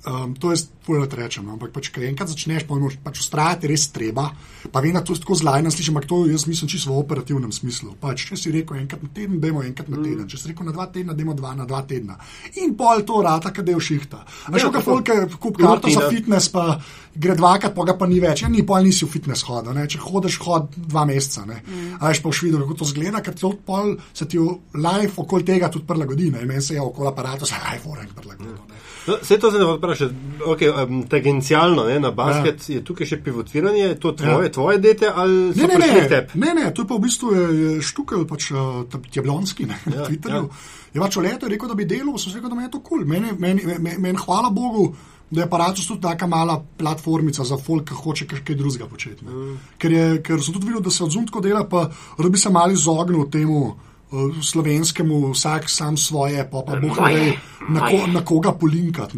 um, 0.08 0.36
to 0.36 0.52
je 0.52 0.64
fulno 0.86 1.06
rečem, 1.06 1.46
no, 1.46 1.54
ampak 1.54 1.70
pač, 1.76 1.92
ko 1.94 2.02
enkrat 2.02 2.32
začneš, 2.32 2.66
pa 2.66 2.78
moraš 2.80 2.98
pač 3.04 3.22
ustrajati, 3.22 3.70
res 3.70 3.88
treba. 3.94 4.32
Pa 4.74 4.82
vem, 4.82 4.96
da 4.98 5.04
to 5.06 5.14
tako 5.14 5.38
zlajno 5.38 5.70
slišim, 5.74 5.94
ampak 5.94 6.10
to 6.10 6.24
jaz 6.26 6.48
mislim 6.50 6.70
čisto 6.72 6.94
v 6.94 7.02
operativnem 7.04 7.52
smislu. 7.54 7.94
Pač, 8.02 8.26
če 8.30 8.38
si 8.38 8.54
rekel 8.54 8.82
enkrat 8.82 9.04
na 9.06 9.10
teden, 9.14 9.38
dajmo 9.44 9.62
enkrat 9.68 9.92
na 9.94 10.02
teden, 10.02 10.26
če 10.30 10.42
si 10.42 10.50
rekel 10.50 10.66
na 10.66 10.74
dva 10.74 10.88
tedna, 10.90 11.14
dajmo 11.18 11.38
dva 11.38 11.54
na 11.58 11.68
dva 11.70 11.84
tedna. 11.86 12.18
In 12.64 12.74
pol 12.78 13.06
to 13.06 13.22
rata, 13.22 13.54
kad 13.54 13.68
je 13.68 13.78
v 13.78 13.84
šihta. 13.84 14.24
A 14.50 14.58
še 14.58 14.74
kaj 14.74 14.86
folk 14.86 15.14
kup 15.38 15.62
karto 15.62 15.94
za 15.94 16.10
fitness, 16.10 16.50
pa 16.54 16.80
gre 17.14 17.38
dvakrat, 17.38 17.76
pa 17.78 17.86
ga 17.86 17.98
pa 18.00 18.10
ni 18.10 18.22
več. 18.24 18.42
Ja, 18.46 18.50
ni, 18.50 18.66
pol 18.66 18.82
nisi 18.86 19.06
v 19.06 19.14
fitness 19.14 19.46
hodil, 19.46 19.76
ne? 19.78 19.86
če 19.86 20.02
hodiš 20.02 20.40
hod 20.42 20.74
dva 20.78 21.06
meseca. 21.10 21.46
Mm. 21.46 22.00
A 22.00 22.10
veš 22.10 22.24
pa 22.24 22.32
už 22.34 22.42
videl, 22.48 22.64
kako 22.66 22.82
to 22.82 22.90
zgleda, 22.90 23.22
ker 23.22 23.38
to 23.38 23.54
pol 23.68 23.94
se 24.18 24.26
ti 24.26 24.42
v 24.42 24.58
life 24.82 25.20
okoli 25.22 25.46
tega 25.46 25.70
tudi 25.70 25.86
prilagodi. 25.86 26.32
Meni 26.34 26.62
se 26.62 26.78
je 26.78 26.82
okoli 26.82 27.12
aparata 27.12 27.46
se 27.46 27.60
life 27.60 27.86
orange 27.86 28.18
prilagodil. 28.18 28.58
ne. 28.66 28.82
No, 29.08 29.18
Vse 29.22 29.40
to 29.40 29.52
se 29.52 29.58
ne 29.58 29.66
vpraša, 29.66 30.10
okay, 30.46 30.71
um, 30.72 31.04
tangencialno, 31.10 31.86
ne, 31.88 32.00
na 32.00 32.12
basket 32.12 32.70
ja. 32.70 32.76
je 32.76 32.84
tukaj 32.88 33.08
še 33.08 33.20
pivotiranje, 33.24 33.84
je 33.84 34.00
to 34.00 34.12
tvoje, 34.18 34.50
ja. 34.50 34.54
tvoje 34.56 34.82
dete 34.84 35.12
ali 35.12 35.52
Ne, 35.52 35.54
so 35.54 35.68
ne, 35.68 35.78
ne, 35.78 35.88
ne, 36.34 36.54
ne, 36.58 36.68
to 36.74 36.86
je 36.86 36.88
pa 36.88 36.96
v 36.98 37.04
bistvu 37.06 37.34
je, 37.36 37.44
je 37.62 37.74
štukel, 37.86 38.26
pač 38.30 38.52
uh, 38.56 38.84
Tjablonski 39.12 39.68
ne, 39.70 39.78
na 39.86 40.02
Ja, 40.02 40.08
Twitterju. 40.10 40.48
ja. 40.48 40.80
Je 40.94 41.00
pač 41.00 41.18
o 41.18 41.24
letu 41.24 41.48
rekel, 41.48 41.72
da 41.72 41.78
bi 41.78 41.88
delal, 41.88 42.18
sem 42.20 42.34
rekel, 42.36 42.50
da 42.52 42.56
me 42.56 42.66
je 42.68 42.72
to 42.74 42.80
kul. 42.80 43.02
Cool. 43.02 43.08
Meni, 43.08 43.32
meni, 43.40 43.64
meni, 43.68 43.96
meni, 44.00 44.18
hvala 44.20 44.50
Bogu, 44.52 44.90
da 45.32 45.42
je 45.42 45.48
aparatus 45.48 45.88
tudi 45.88 46.02
taka 46.04 46.28
mala 46.28 46.58
platformica 46.78 47.46
za 47.48 47.58
folk, 47.58 47.88
ki 47.88 47.96
hoče 47.96 48.28
kaj, 48.28 48.44
drugega 48.60 48.90
početi. 48.92 49.24
Mm. 49.24 49.56
Ker, 49.80 49.96
je, 49.96 50.10
ker 50.26 50.44
sem 50.44 50.58
tudi 50.58 50.68
videl, 50.68 50.84
da 50.84 50.92
se 50.92 51.06
odzumtko 51.06 51.40
dela, 51.42 51.64
pa 51.64 51.88
da 52.20 52.30
bi 52.30 52.40
se 52.40 52.52
malo 52.52 52.76
izognil 52.76 53.30
temu. 53.32 53.64
uh, 54.12 54.36
Slovenskemu, 54.44 55.32
vsak 55.32 55.70
sam 55.70 55.98
svoje, 55.98 56.44
pa 56.52 56.64
pa 56.68 56.76
boh 56.76 56.98
ve, 57.00 57.34
na, 57.70 57.88
ko, 57.88 58.08
na 58.12 58.26
koga 58.26 58.52
polinkati. 58.52 59.18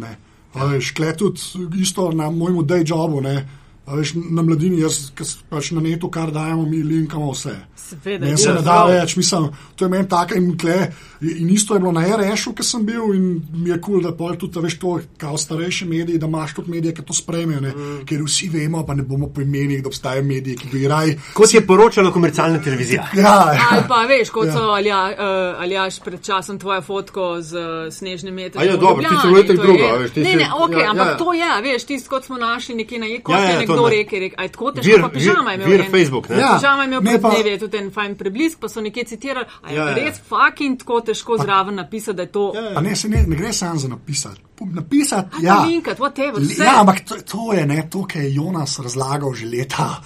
Ne. 0.54 0.60
A 0.60 0.66
Veš, 0.66 0.92
kle 0.94 1.16
tudi 1.16 1.40
isto 1.80 2.10
na 2.12 2.30
mojem 2.30 2.62
day 2.66 2.84
jobu, 2.86 3.20
ne. 3.20 3.48
A 3.86 3.94
Veš, 3.96 4.14
na 4.16 4.42
mladini, 4.42 4.80
jaz 4.80 5.10
pač 5.50 5.70
na 5.76 5.80
netu, 5.84 6.08
kar 6.08 6.30
dajemo, 6.32 6.64
mi 6.64 6.82
linkamo 6.82 7.32
vse. 7.34 7.52
Seveda, 7.84 8.24
Meni 8.24 8.38
se 8.38 8.52
ne 8.54 8.62
da 8.64 8.78
več, 8.88 9.12
mislim, 9.16 9.50
to 9.76 9.84
je 9.84 9.90
meni 9.92 10.08
tako 10.08 10.38
in 10.40 10.54
kle. 10.58 10.76
In 11.20 11.50
isto 11.52 11.76
je 11.76 11.80
bilo 11.80 11.92
na 11.92 12.00
RS-u, 12.16 12.54
ki 12.56 12.64
sem 12.64 12.84
bil 12.86 13.12
in 13.12 13.26
mi 13.52 13.68
je 13.70 13.76
kul, 13.76 13.98
cool, 13.98 14.02
da 14.06 14.12
pol 14.16 14.38
tudi, 14.40 14.62
veš, 14.64 14.78
to, 14.80 14.94
kao 15.20 15.36
starejši 15.36 15.84
mediji, 15.88 16.18
da 16.18 16.26
imaš 16.26 16.54
tudi 16.56 16.72
medije, 16.72 16.94
ki 16.96 17.04
to 17.04 17.16
sprejmejo, 17.16 17.60
ne? 17.60 17.72
mm. 17.76 17.98
ker 18.08 18.22
vsi 18.24 18.48
vemo, 18.54 18.80
pa 18.88 18.96
ne 18.96 19.04
bomo 19.04 19.28
po 19.28 19.44
imenih, 19.44 19.82
da 19.84 19.92
obstajajo 19.92 20.24
mediji, 20.24 20.56
ki 20.62 20.70
bi 20.72 20.88
raj. 20.88 21.12
Kot 21.36 21.54
je 21.54 21.60
poročala 21.66 22.12
komercialna 22.12 22.62
televizija. 22.64 23.04
Ja, 23.14 23.34
ja. 23.52 23.68
Ali 23.70 23.84
pa 23.88 24.00
veš, 24.08 24.32
kot 24.32 24.48
Ja. 24.48 24.56
so 24.56 24.72
Alja, 24.72 25.02
uh, 25.12 25.60
Aljaš 25.62 26.00
pred 26.00 26.24
časom 26.24 26.58
tvojo 26.58 26.80
fotko 26.82 27.28
z 27.44 27.52
uh, 27.60 27.92
snežnim 27.92 28.34
metom. 28.34 28.62
A 28.62 28.64
ja, 28.64 28.76
dobro, 28.80 29.04
ti 29.04 29.16
si 29.22 29.28
ujete 29.28 29.58
drugo, 29.60 29.84
a 29.92 30.00
veš, 30.00 30.16
ti 30.16 30.24
Ne, 30.24 30.32
si- 30.32 30.40
ne, 30.40 30.48
ok, 30.56 30.72
ja, 30.80 30.90
ampak 30.90 31.12
ja. 31.12 31.16
to 31.20 31.32
je, 31.32 31.48
a 31.52 31.60
veš, 31.60 31.84
tisto, 31.84 32.10
kot 32.10 32.24
smo 32.24 32.40
našli 32.40 32.80
nekje 32.80 32.98
na 32.98 33.06
jeku, 33.06 33.32
Ja, 33.32 33.44
ja, 33.44 33.73
nekdo 33.74 33.84
ne. 33.84 33.96
rekel, 33.96 34.18
rekel, 34.20 34.38
aj 34.38 34.48
tako 34.48 34.72
težko, 34.72 34.86
Vir- 34.86 35.00
pa 35.00 35.08
pižama 35.10 35.50
je 35.50 35.58
vir- 35.58 35.60
imel. 35.60 35.68
vir 35.68 35.80
en- 35.80 35.90
Facebook, 35.90 36.28
ne? 36.28 36.36
Ja. 36.36 36.50
Pižama 36.54 36.82
je 36.82 36.86
imel 36.86 37.00
pred 37.02 37.20
pa- 37.20 37.30
dnevi, 37.30 37.48
je 37.48 37.58
tudi 37.58 37.76
en 37.76 37.90
fajn 37.90 38.14
preblisk, 38.14 38.58
pa 38.58 38.68
so 38.68 38.80
nekje 38.80 39.04
citirali, 39.06 39.46
a 39.60 39.68
je 39.68 39.76
Ja, 39.76 39.88
ja. 39.88 39.94
res 39.96 40.16
fucking 40.20 40.78
tako 40.78 41.00
težko 41.02 41.38
zraven 41.38 41.74
napisati, 41.74 42.16
da 42.16 42.22
je 42.22 42.30
to. 42.30 42.52
Ja, 42.54 42.60
ja. 42.62 42.74
Pa 42.74 42.80
ne, 42.80 42.96
se 42.96 43.08
ne, 43.08 43.24
ne 43.24 43.36
gre 43.36 43.52
samo 43.52 43.76
za 43.76 43.88
napisati. 43.88 44.40
Napisati, 44.62 45.28
A 45.32 45.38
ja. 45.42 45.56
to 45.56 45.66
linkati, 45.66 46.00
whatever, 46.00 46.40
vse. 46.40 46.62
Ja, 46.62 46.80
ampak 46.80 47.04
to, 47.04 47.16
to 47.22 47.52
je 47.52 47.66
ne, 47.66 47.88
to, 47.90 48.04
kar 48.04 48.22
je 48.22 48.34
Jonas 48.34 48.78
razlagal 48.78 49.34
že 49.34 49.46
leta. 49.46 50.02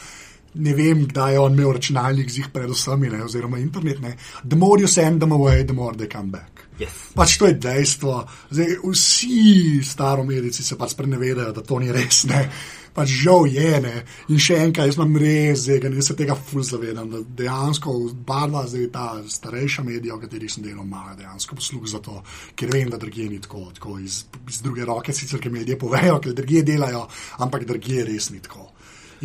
Ne 0.55 0.75
vem, 0.75 1.07
kdaj 1.07 1.33
je 1.33 1.39
on 1.39 1.53
imel 1.53 1.73
računalnik 1.73 2.31
z 2.31 2.39
jih 2.39 2.49
pred 2.49 2.71
vsemi, 2.71 3.09
ne, 3.09 3.23
oziroma 3.23 3.59
internet. 3.59 4.01
Ne. 4.01 4.17
The 4.43 4.57
more 4.57 4.81
you 4.81 4.89
send 4.89 5.21
them 5.21 5.33
away, 5.33 5.63
the 5.63 5.73
more 5.73 5.95
they 5.95 6.09
come 6.09 6.31
back. 6.31 6.65
Yes. 6.79 7.13
Pač 7.15 7.37
to 7.39 7.47
je 7.47 7.53
dejstvo. 7.55 8.25
Zdaj, 8.51 8.67
vsi 8.85 9.83
staromedici 9.85 10.63
se 10.63 10.77
pač 10.77 10.91
sprenevedajo, 10.91 11.53
da 11.53 11.61
to 11.61 11.79
ni 11.79 11.93
res. 11.93 12.25
Ne. 12.25 12.51
Pač 12.99 13.13
žal 13.15 13.47
je. 13.47 13.73
Ne. 13.85 13.93
In 14.35 14.41
še 14.43 14.57
enkrat, 14.59 14.89
jaz 14.91 14.97
imam 14.99 15.15
res, 15.23 15.61
zdaj, 15.69 15.85
jaz 15.87 16.09
se 16.11 16.17
tega 16.19 16.35
ful 16.35 16.65
zavedam, 16.67 17.13
da 17.13 17.21
dejansko 17.43 17.93
barva, 18.27 18.65
zdaj 18.67 18.89
ta 18.95 19.05
starejša 19.23 19.85
medija, 19.87 20.17
v 20.17 20.25
katerih 20.25 20.51
sem 20.51 20.65
delal, 20.67 20.83
ima 20.83 21.15
dejansko 21.19 21.59
posluh 21.61 21.85
za 21.87 22.03
to, 22.03 22.19
ker 22.59 22.73
vem, 22.75 22.91
da 22.91 22.99
drugje 22.99 23.29
ni 23.31 23.39
tako, 23.45 23.69
tako 23.77 24.01
iz, 24.03 24.25
iz 24.51 24.59
druge 24.65 24.89
roke, 24.89 25.15
sicer, 25.15 25.39
ker 25.39 25.55
medije 25.55 25.79
povejo, 25.79 26.19
ker 26.25 26.35
drugje 26.35 26.65
delajo, 26.67 27.05
ampak 27.47 27.69
drugje 27.69 28.03
res 28.09 28.33
ni 28.35 28.43
tako. 28.43 28.67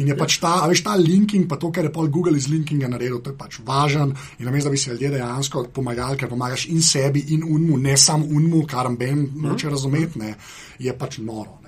In 0.01 0.09
je 0.09 0.15
pač 0.17 0.39
ta, 0.41 0.53
a 0.62 0.69
veš, 0.69 0.81
ta 0.86 0.93
linking, 0.97 1.45
pa 1.49 1.57
to, 1.62 1.69
kar 1.73 1.86
je 1.86 1.93
pol 1.93 2.09
Google 2.13 2.38
iz 2.38 2.47
linkinga 2.49 2.89
naredil, 2.89 3.19
to 3.21 3.33
je 3.33 3.38
pač 3.38 3.59
važen. 3.65 4.13
In 4.41 4.49
namesto, 4.49 4.69
da 4.69 4.73
bi 4.73 4.81
si 4.81 4.89
ljudje 4.89 5.12
dejansko 5.17 5.67
pomagali, 5.73 6.17
ker 6.17 6.29
pomagaš 6.29 6.65
in 6.73 6.81
sebi, 6.81 7.25
in 7.36 7.45
unmu, 7.45 7.77
ne 7.81 7.97
samo 7.97 8.25
unmu, 8.25 8.63
kar 8.69 8.89
ben 8.97 9.27
noče 9.41 9.73
razumeti, 9.73 10.21
ne, 10.21 10.33
je 10.81 10.97
pač 10.97 11.21
noro. 11.21 11.62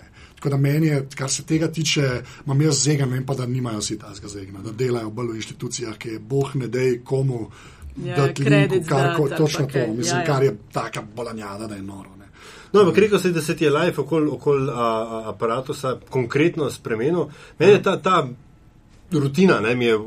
Tako 0.46 0.58
da 0.58 0.62
meni 0.62 0.88
je, 0.88 1.08
kar 1.16 1.30
se 1.32 1.44
tega 1.44 1.68
tiče, 1.72 2.22
imam 2.46 2.62
jaz 2.62 2.84
zegen, 2.84 3.10
vem 3.10 3.26
pa, 3.26 3.34
da 3.34 3.46
nimajo 3.46 3.80
vsi 3.80 3.98
tazga 3.98 4.28
zegna, 4.28 4.60
da 4.62 4.72
delajo 4.72 5.10
bolj 5.10 5.32
v 5.32 5.36
institucijah, 5.36 5.96
ki 5.98 6.10
je 6.10 6.20
boh 6.20 6.52
ne 6.56 6.68
dej 6.68 7.00
komu. 7.04 7.48
Ja, 7.98 8.16
dati 8.16 8.44
linku, 8.44 8.50
credits 8.50 8.90
kar, 8.90 9.16
ko, 9.16 9.24
ali 9.24 9.38
točno 9.38 9.66
pa 9.66 9.72
to, 9.74 9.94
mislim, 9.94 10.18
ja, 10.18 10.20
ja. 10.20 10.26
kar 10.26 10.44
je 10.44 10.52
taka 10.74 11.02
bolanjada, 11.16 11.68
da 11.68 11.76
je 11.76 11.82
noro. 11.82 12.12
Ne. 12.20 12.28
No, 12.74 12.82
ampak 12.82 12.98
rekel 12.98 13.20
si, 13.20 13.32
da 13.34 13.42
se 13.42 13.56
ti 13.56 13.66
je 13.66 13.72
live 13.72 14.04
okoli 14.04 14.30
okol, 14.32 14.70
a, 14.70 14.74
a, 14.76 15.22
aparatusa 15.30 15.96
konkretno 16.10 16.70
spremenil. 16.70 17.26
Meni 17.60 17.72
je 17.72 17.82
ta, 17.84 17.96
ta 18.02 18.28
rutina, 19.12 19.60
ne, 19.60 19.76
mi 19.76 19.86
je 19.86 19.98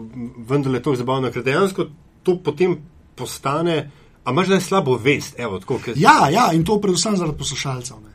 vendarle 0.48 0.83
to 0.83 0.94
zabavno, 0.94 1.33
ker 1.35 1.42
dejansko 1.42 1.88
to 2.22 2.37
potem 2.44 2.77
postane, 3.16 3.90
a 4.24 4.31
imaš 4.31 4.53
zdaj 4.53 4.61
slabo 4.61 4.94
vest, 5.03 5.35
evo, 5.38 5.59
tako, 5.59 5.81
ker 5.83 5.98
Ja, 5.98 6.31
ja, 6.31 6.53
in 6.53 6.62
to 6.64 6.79
predvsem 6.81 7.16
zaradi 7.16 7.38
poslušalcev. 7.38 7.98
Ne. 8.05 8.14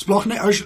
Sploh 0.00 0.26
ne, 0.26 0.38
a 0.40 0.48
veš, 0.48 0.64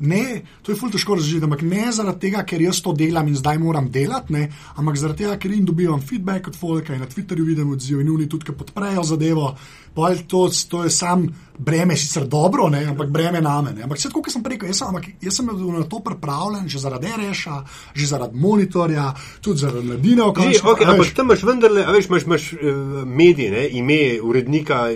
ne, 0.00 0.42
to 0.62 0.72
je 0.72 0.78
ful 0.78 0.90
težko 0.90 1.14
razložiti, 1.14 1.44
ampak 1.44 1.62
ne 1.62 1.92
zaradi 1.92 2.20
tega, 2.20 2.44
ker 2.44 2.62
jaz 2.62 2.80
to 2.82 2.92
delam 2.92 3.28
in 3.28 3.36
zdaj 3.36 3.58
moram 3.58 3.90
delati, 3.90 4.32
ne, 4.32 4.48
ampak 4.76 4.96
zaradi 4.96 5.24
tega, 5.24 5.36
ker 5.38 5.50
jim 5.50 5.64
dobivam 5.64 6.00
feedback 6.00 6.48
od 6.48 6.56
folka 6.56 6.94
in 6.94 7.00
na 7.00 7.06
Twitterju 7.06 7.44
vidim 7.44 7.70
odziv 7.72 8.00
in 8.00 8.10
oni 8.14 8.28
tudi, 8.28 8.44
ki 8.44 8.52
podprejo 8.52 9.02
zadevo. 9.04 9.56
Pol 9.94 10.14
To, 10.28 10.46
to 10.70 10.84
je 10.84 10.90
sam 10.90 11.24
breme, 11.58 11.96
sicer 11.96 12.26
dobro, 12.26 12.68
ne, 12.70 12.84
ampak 12.86 13.08
breme 13.10 13.40
name. 13.40 13.72
Ne. 13.72 13.82
Ampak 13.82 13.98
vse 13.98 14.08
tako, 14.08 14.22
kot 14.22 14.32
sem 14.32 14.44
rekel, 14.46 14.68
jaz 14.70 14.78
sem, 14.78 14.88
ampak 14.88 15.08
jaz 15.22 15.34
sem 15.34 15.46
na 15.46 15.82
to 15.90 15.98
pripravljen 16.04 16.68
že 16.68 16.78
zaradi 16.78 17.08
reša, 17.18 17.64
že 17.94 18.06
zaradi 18.06 18.38
monitorja, 18.38 19.14
tudi 19.42 19.58
zaradi 19.58 19.86
mladine. 19.86 20.22
končni- 20.22 20.62
okay, 20.62 20.86
ampak 20.86 21.14
tam 21.16 21.26
imaš 21.26 21.42
vendarle, 21.42 21.82
a 21.84 21.90
veš, 21.90 22.06
imaš, 22.06 22.22
imaš 22.24 22.52
uh, 22.52 22.58
medije, 23.06 23.50
ne, 23.50 23.68
ime 23.68 24.20
urednika, 24.22 24.86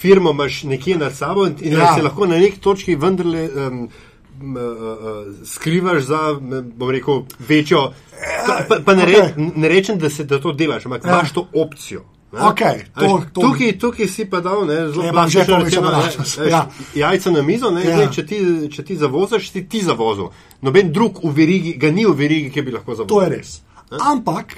firmo 0.00 0.30
imaš 0.30 0.62
nekje 0.62 0.96
nad 0.96 1.12
sabo 1.16 1.46
in, 1.46 1.54
in 1.60 1.72
Ja. 1.72 1.94
se 1.94 2.02
lahko 2.02 2.26
na 2.26 2.38
neki 2.38 2.60
točki 2.60 2.96
vendarle 2.96 3.48
um, 3.52 3.88
skrivaš 5.44 6.02
za, 6.02 6.18
bom 6.76 6.90
rekel, 6.90 7.22
večjo. 7.38 7.92
Pa, 8.68 8.76
pa, 8.84 8.94
ne, 8.94 9.04
re, 9.04 9.12
okej. 9.32 9.50
ne 9.56 9.68
rečem, 9.68 9.98
da, 9.98 10.10
se, 10.10 10.24
da 10.24 10.40
to 10.40 10.52
delaš, 10.52 10.86
ampak 10.86 11.04
Ja. 11.04 11.10
imaš 11.10 11.32
to 11.32 11.48
opcijo. 11.54 12.04
Okay, 12.32 12.84
to, 12.94 13.22
to, 13.32 13.40
tukaj, 13.40 13.78
tukaj 13.78 14.08
si 14.08 14.24
pa 14.30 14.40
dal, 14.40 14.66
ne, 14.66 14.88
zelo 14.92 15.04
Ja, 15.04 15.12
plastično 15.12 15.58
rečeno, 15.58 15.90
ne, 15.90 16.50
ja. 16.50 16.68
Jajca 16.94 17.30
na 17.30 17.42
mizo, 17.42 17.70
ne, 17.70 17.84
Ja. 17.84 17.96
zdaj, 17.96 18.10
če, 18.12 18.26
ti, 18.26 18.38
če 18.70 18.84
ti 18.84 18.96
zavoziš, 18.96 19.50
si 19.50 19.62
ti 19.68 19.80
zavozil. 19.80 20.28
Noben 20.60 20.92
drug 20.92 21.20
v 21.24 21.32
verigi, 21.32 21.72
ga 21.72 21.90
ni 21.90 22.04
v 22.04 22.12
verigi, 22.12 22.50
ki 22.50 22.62
bi 22.62 22.72
lahko 22.72 22.94
zavozil. 22.94 23.08
to 23.08 23.22
je 23.22 23.28
res. 23.28 23.60
Ampak, 24.02 24.56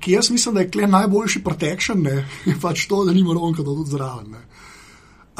ki 0.00 0.12
jaz 0.12 0.30
mislim, 0.30 0.54
da 0.54 0.60
je 0.60 0.86
najboljši 0.86 1.42
protection, 1.42 2.02
ne, 2.02 2.28
je 2.46 2.54
pač 2.62 2.86
to, 2.86 3.04
da 3.04 3.12
nima 3.12 3.34
ronka, 3.34 3.62
da 3.62 3.74
tudi 3.74 3.90
zraven. 3.90 4.30
Ne. 4.30 4.44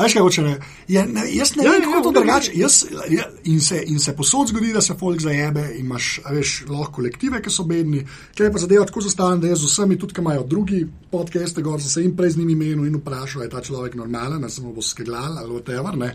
Veš, 0.00 0.12
kaj 0.16 0.22
hoče 0.22 0.42
ne? 0.42 0.54
Ja, 0.88 1.04
ne? 1.06 1.26
Jaz 1.34 1.54
ne 1.56 1.64
Ja, 1.64 1.72
vem, 1.72 1.82
ja, 1.82 1.86
kako 1.86 1.98
je 1.98 2.02
to 2.02 2.10
ja, 2.10 2.18
drugače. 2.20 2.52
Jaz- 2.54 2.86
ja, 3.10 3.24
In 3.44 3.60
se, 3.60 3.82
in 3.86 3.98
se 3.98 4.16
posod 4.16 4.48
zgodi, 4.48 4.72
da 4.72 4.80
se 4.80 4.94
folk 4.98 5.20
zajebe 5.20 5.64
in 5.74 5.86
imaš, 5.86 6.20
veš, 6.30 6.64
lahko 6.68 6.92
kolektive, 6.92 7.42
ki 7.42 7.50
so 7.50 7.64
bedni. 7.64 8.04
Če 8.34 8.44
je 8.44 8.52
pa 8.52 8.58
zadeva 8.58 8.86
tako 8.86 9.00
zastavljena, 9.00 9.40
da 9.42 9.48
jaz 9.48 9.64
z 9.64 9.70
vsemi, 9.72 9.98
tudi 9.98 10.14
ki 10.14 10.20
imajo 10.20 10.44
drugi 10.46 10.86
podcaste, 11.10 11.62
gor 11.62 11.80
sem 11.82 11.90
se 11.90 12.02
jim 12.02 12.14
prej 12.16 12.30
z 12.30 12.40
njimi 12.42 12.54
menil 12.54 12.86
in 12.86 13.00
vprašal, 13.00 13.42
je 13.42 13.50
ta 13.50 13.60
človek 13.60 13.94
normalen, 13.94 14.50
se 14.50 14.62
mu 14.62 14.72
bo 14.72 14.82
skeglal 14.82 15.38
ali 15.38 15.50
whatever. 15.50 15.96
Ne? 15.98 16.14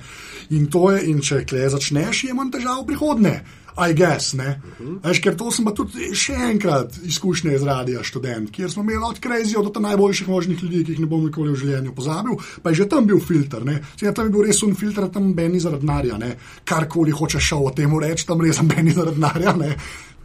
In 0.50 0.68
to 0.72 0.92
je, 0.92 1.04
in 1.12 1.22
če 1.22 1.44
kle 1.46 1.70
začneš, 1.70 2.24
je 2.24 2.34
manj 2.34 2.56
težav 2.56 2.82
v 2.84 2.88
prihodnje. 2.94 3.36
I 3.78 3.94
guess, 3.94 4.34
ne. 4.34 4.56
Veš, 5.04 5.20
ker 5.20 5.36
to 5.36 5.50
pa 5.66 5.74
tudi 5.76 6.14
še 6.16 6.36
enkrat 6.48 6.96
izkušnje 7.04 7.56
iz 7.58 7.64
radia 7.68 8.04
študent, 8.08 8.52
kjer 8.56 8.72
smo 8.72 8.86
imeli 8.86 9.04
od 9.04 9.20
Krejzijo 9.20 9.66
do 9.68 9.84
najboljših 9.84 10.30
možnih 10.32 10.64
ljudi, 10.64 10.84
ki 10.86 10.96
jih 10.96 11.02
ne 11.04 11.10
bom 11.12 11.26
nikoli 11.26 11.52
v 11.52 11.60
življenju 11.60 11.96
pozabil, 11.96 12.40
pa 12.64 12.72
je 12.72 12.84
že 12.84 12.90
tam 12.90 13.08
bil 13.10 13.20
filter, 13.20 13.66
ne. 13.68 13.82
Saj, 14.00 14.14
tam 14.16 14.30
je 14.30 14.36
bil 14.38 14.48
res 14.48 14.64
un 14.64 14.76
filter, 14.80 15.10
tam 15.12 15.34
beni 15.36 15.60
zaradi 15.60 15.84
denarja, 15.84 16.20
ne. 16.22 16.32
Karkoli 16.64 17.12
hoče 17.12 17.42
šel 17.44 17.68
o 17.68 17.76
tem 17.76 17.92
reči, 18.00 18.28
tam 18.28 18.42
res 18.42 18.64
beni 18.64 18.96
zaradi 18.96 19.20
denarja, 19.20 19.56
ne. 19.60 19.76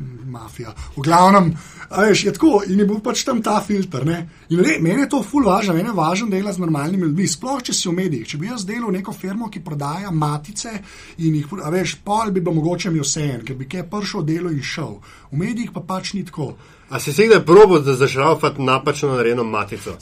Mafija. 0.00 0.72
V 0.96 1.02
glavnem, 1.02 1.50
veš, 1.90 2.24
je 2.24 2.32
tako 2.32 2.62
in 2.66 2.78
je 2.78 2.86
bil 2.86 3.00
pač 3.04 3.24
tam 3.24 3.42
ta 3.42 3.60
filter. 3.66 4.06
Ne? 4.06 4.18
In 4.50 4.62
re, 4.64 4.78
meni 4.80 5.04
je 5.04 5.08
to 5.12 5.22
ful 5.26 5.44
važno, 5.46 5.74
meni 5.74 5.88
je 5.88 5.96
važno 5.96 6.28
delati 6.30 6.56
z 6.56 6.64
normalnimi 6.64 7.08
ljudmi, 7.08 7.28
sploh 7.28 7.62
če 7.62 7.74
si 7.76 7.88
v 7.88 7.94
medijih. 7.98 8.28
Če 8.28 8.40
bi 8.40 8.50
jaz 8.50 8.64
delal 8.68 8.92
neko 8.94 9.12
firmo, 9.12 9.50
ki 9.52 9.64
prodaja 9.64 10.10
matice 10.10 10.72
in 11.18 11.38
jih, 11.40 11.48
veš, 11.72 11.98
pol 12.04 12.32
bi 12.32 12.40
bilo 12.40 12.56
mogoče 12.60 12.90
mi 12.90 13.02
vse 13.02 13.26
en, 13.34 13.46
ker 13.46 13.58
bi 13.58 13.68
kaj 13.68 13.88
prišel 13.90 14.26
delo 14.26 14.52
in 14.54 14.62
šel. 14.62 15.00
V 15.32 15.40
medijih 15.44 15.74
pa 15.74 15.84
pač 15.86 16.14
ni 16.14 16.24
tako. 16.24 16.54
A 16.90 16.98
si 16.98 17.12
si 17.12 17.26
kdaj 17.26 17.44
probo 17.46 17.78
za 17.78 17.94
zašraufati 17.94 18.62
napačno 18.62 19.14
narejeno 19.14 19.44
matico? 19.44 19.96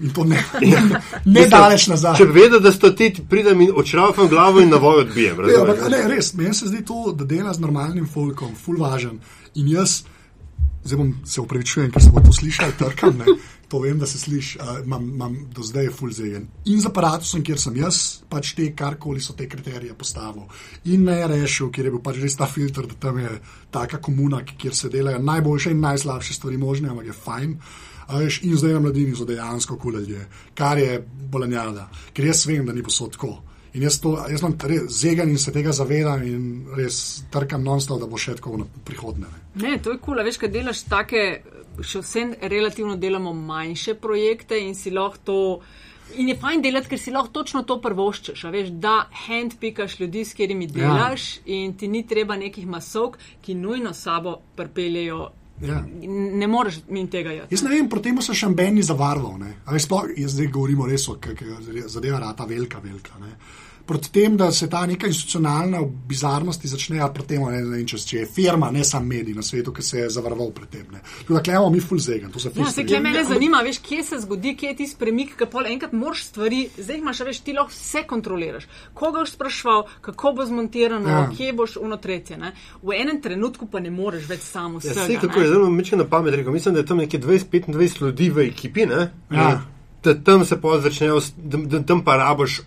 In 0.00 0.10
to 0.10 0.24
ne, 0.24 0.44
ne, 0.60 1.00
ne 1.24 1.46
daleč 1.46 1.86
nazaj. 1.86 2.16
Če 2.18 2.24
vedel, 2.24 2.58
da 2.60 2.72
sto 2.74 2.90
ti 2.90 3.12
pridem 3.30 3.60
in 3.60 3.70
odšraufam 3.76 4.28
glavo 4.28 4.60
in 4.60 4.74
na 4.74 4.80
voj 4.82 5.04
odbijem. 5.04 5.44
Ja, 5.46 5.60
ampak, 5.62 5.86
ne, 5.90 6.02
res, 6.10 6.32
meni 6.34 6.54
se 6.54 6.66
zdi 6.72 6.82
to, 6.84 7.12
da 7.14 7.24
dela 7.24 7.54
z 7.54 7.62
normalnim 7.62 8.08
folkom, 8.10 8.56
ful 8.58 8.82
važen. 8.82 9.20
In 9.54 9.70
jaz, 9.70 10.00
zdaj 10.82 10.98
bom 10.98 11.14
se 11.24 11.40
upravičujem, 11.40 11.92
ker 11.94 12.02
se 12.02 12.10
bo 12.10 12.24
to 12.24 12.34
slišal, 12.34 12.74
trkam, 12.82 13.14
ne. 13.22 13.38
To 13.68 13.80
vem, 13.80 13.98
da 13.98 14.06
se 14.06 14.18
sliši, 14.18 14.58
uh, 14.60 14.84
imam, 14.84 15.08
imam 15.08 15.36
do 15.54 15.62
zdaj 15.62 15.88
ful 15.96 16.12
zajen. 16.12 16.48
In 16.70 16.80
z 16.80 16.90
aparatusom, 16.90 17.42
kjer 17.44 17.60
sem 17.60 17.78
jaz, 17.80 18.00
pač 18.28 18.52
te, 18.58 18.68
karkoli 18.76 19.22
so 19.24 19.32
te 19.36 19.48
kriterije 19.48 19.96
postavil. 19.98 20.44
In 20.92 21.06
ne 21.08 21.20
rešil, 21.30 21.70
kjer 21.72 21.88
je 21.88 21.94
bil 21.96 22.04
pač 22.04 22.20
res 22.22 22.36
ta 22.36 22.46
filter, 22.50 22.86
da 22.90 22.98
tam 23.06 23.18
je 23.22 23.38
taka 23.74 23.98
komuna, 24.04 24.42
kjer 24.44 24.76
se 24.76 24.92
delajo 24.92 25.22
najboljše 25.22 25.72
in 25.72 25.80
najslabše 25.80 26.36
stvari 26.36 26.60
možne, 26.60 26.92
ampak 26.92 27.10
je 27.10 27.18
fajn. 27.24 27.56
Veš, 28.04 28.42
in 28.44 28.56
zdaj 28.60 28.76
na 28.76 28.84
mladini 28.84 29.16
so 29.16 29.24
dejansko 29.24 29.78
kul 29.80 29.96
ljudje, 29.96 30.26
kar 30.54 30.78
je 30.78 31.00
bolanjada, 31.32 31.88
ker 32.12 32.26
jaz 32.28 32.44
vem, 32.46 32.66
da 32.66 32.72
ni 32.72 32.82
posod 32.84 33.16
tako. 33.16 33.38
In 33.74 33.82
jaz, 33.82 33.96
to, 33.98 34.12
jaz 34.30 34.38
sem 34.38 34.52
res 34.70 34.84
zegan 35.00 35.30
in 35.32 35.38
se 35.42 35.50
tega 35.52 35.72
zavedam 35.74 36.22
in 36.22 36.42
res 36.76 37.24
trkam 37.34 37.64
non-stop, 37.66 37.98
da 37.98 38.06
bo 38.06 38.20
še 38.20 38.36
tako 38.38 38.60
v 38.60 38.66
prihodnje. 38.86 39.26
ne. 39.26 39.40
Ne, 39.62 39.78
to 39.82 39.96
je 39.96 39.98
kul, 39.98 40.14
cool. 40.14 40.24
veš, 40.24 40.38
kaj 40.38 40.52
delaš 40.54 40.84
take, 40.86 41.24
še 41.82 42.02
vsem 42.02 42.34
relativno 42.40 42.96
delamo 42.96 43.32
manjše 43.32 43.94
projekte 43.94 44.58
in 44.60 44.74
si 44.74 44.90
lahko 44.90 45.18
to. 45.24 45.38
In 46.20 46.28
je 46.28 46.36
fajn 46.36 46.60
delati, 46.62 46.88
ker 46.88 46.98
si 47.00 47.10
lahko 47.10 47.32
točno 47.32 47.62
to 47.64 47.78
prvoščeš, 47.80 48.44
veš, 48.52 48.68
da 48.78 49.08
handpikaš 49.26 49.96
ljudi, 50.00 50.24
s 50.24 50.36
katerimi 50.36 50.66
delaš 50.66 51.36
ja. 51.36 51.42
in 51.56 51.72
ti 51.80 51.88
ni 51.88 52.06
treba 52.06 52.36
nekih 52.36 52.66
masovk, 52.66 53.16
ki 53.42 53.54
nujno 53.54 53.94
sabo 53.94 54.36
pripeljejo. 54.56 55.30
Ja. 55.62 55.80
Ne 56.10 56.46
moreš 56.46 56.80
min 56.88 57.08
tega 57.08 57.32
jaz. 57.32 57.46
Jaz 57.50 57.62
ne 57.62 57.70
vem, 57.70 57.88
proti 57.88 58.10
temu 58.10 58.22
so 58.22 58.34
še 58.34 58.48
ne. 58.50 59.54
A 59.64 59.72
veš, 59.72 59.86
Sploh, 59.86 60.10
jaz 60.18 60.34
zdaj 60.34 60.50
govorimo 60.52 60.86
res 60.86 61.08
o 61.08 61.14
k- 61.14 61.34
k- 61.34 61.86
zadeva 61.86 62.18
rata 62.18 62.44
velika, 62.44 62.80
velika. 62.82 63.18
Ne. 63.22 63.36
Proti 63.86 64.08
tem, 64.10 64.36
da 64.36 64.50
se 64.50 64.64
ta 64.66 64.86
neka 64.86 65.06
institucionalna 65.06 65.78
bizarnost 66.08 66.64
začne, 66.64 67.00
a 67.00 67.08
proti 67.08 67.28
temu 67.28 67.50
ne, 67.50 67.58
ne 67.58 67.70
vem, 67.70 67.82
če, 67.84 67.98
če 68.00 68.16
je 68.16 68.26
firma, 68.28 68.70
ne 68.70 68.80
sam 68.82 69.04
medij 69.06 69.34
na 69.34 69.42
svetu, 69.42 69.72
ki 69.72 69.82
se 69.82 69.98
je 69.98 70.10
zavaroval 70.10 70.50
pred 70.50 70.68
tem. 70.68 70.86
ne. 70.90 71.02
Tako 71.18 71.34
da 71.34 71.42
klemo 71.42 71.70
mi 71.70 71.80
full 71.80 72.00
zegan, 72.00 72.30
to 72.30 72.38
se 72.38 72.48
ful 72.48 72.62
Ja, 72.62 72.66
se 72.66 72.72
strinjam. 72.72 72.88
kle 72.88 73.00
mene 73.02 73.24
zanima, 73.24 73.60
veš, 73.60 73.78
kje 73.80 74.02
se 74.04 74.20
zgodi, 74.20 74.54
kje 74.56 74.68
je 74.68 74.76
ti 74.76 74.88
premik, 74.98 75.36
ki 75.36 75.46
pol 75.46 75.66
enkrat 75.66 75.92
moraš 75.94 76.24
stvari, 76.24 76.62
zdaj 76.78 76.96
imaš, 76.96 77.20
a 77.20 77.24
veš, 77.24 77.40
ti 77.40 77.52
lahko 77.52 77.72
vse 77.72 78.02
kontroliraš. 78.04 78.64
Koga 78.94 79.20
boš 79.20 79.32
sprašval, 79.32 79.84
kako 80.02 80.32
bo 80.32 80.46
zmontirano, 80.46 81.08
Ja. 81.08 81.18
ja. 81.18 81.30
kje 81.30 81.52
boš 81.54 81.76
unotretje. 81.78 82.36
Ne? 82.38 82.52
V 82.82 82.92
enem 82.94 83.20
trenutku 83.20 83.66
pa 83.66 83.80
ne 83.80 83.90
moreš 83.92 84.24
več 84.26 84.40
samo 84.42 84.74
Ja, 84.76 84.78
vsega. 84.80 85.06
sej, 85.06 85.18
kako 85.18 85.38
je 85.38 85.44
ne. 85.44 85.52
zelo 85.52 85.70
meče 85.70 85.96
na 85.96 86.04
pamet 86.06 86.34
rekel. 86.34 86.52
Mislim, 86.52 86.74
da 86.74 86.80
je 86.80 86.86
tam 86.86 86.96
nekje 86.98 87.20
20-25 87.20 87.68
ljudi 88.00 88.30
v 88.30 88.38
ekipi, 88.40 88.86
ne? 88.86 89.10
Ja. 89.30 89.60
Da 90.02 90.14
tam 90.16 90.44
se 90.44 90.60
pa 90.60 90.80
začnejo, 90.80 91.20
da, 91.36 91.58
da 91.58 91.82
tam 91.82 92.00
pa 92.00 92.16
rabiš 92.16 92.60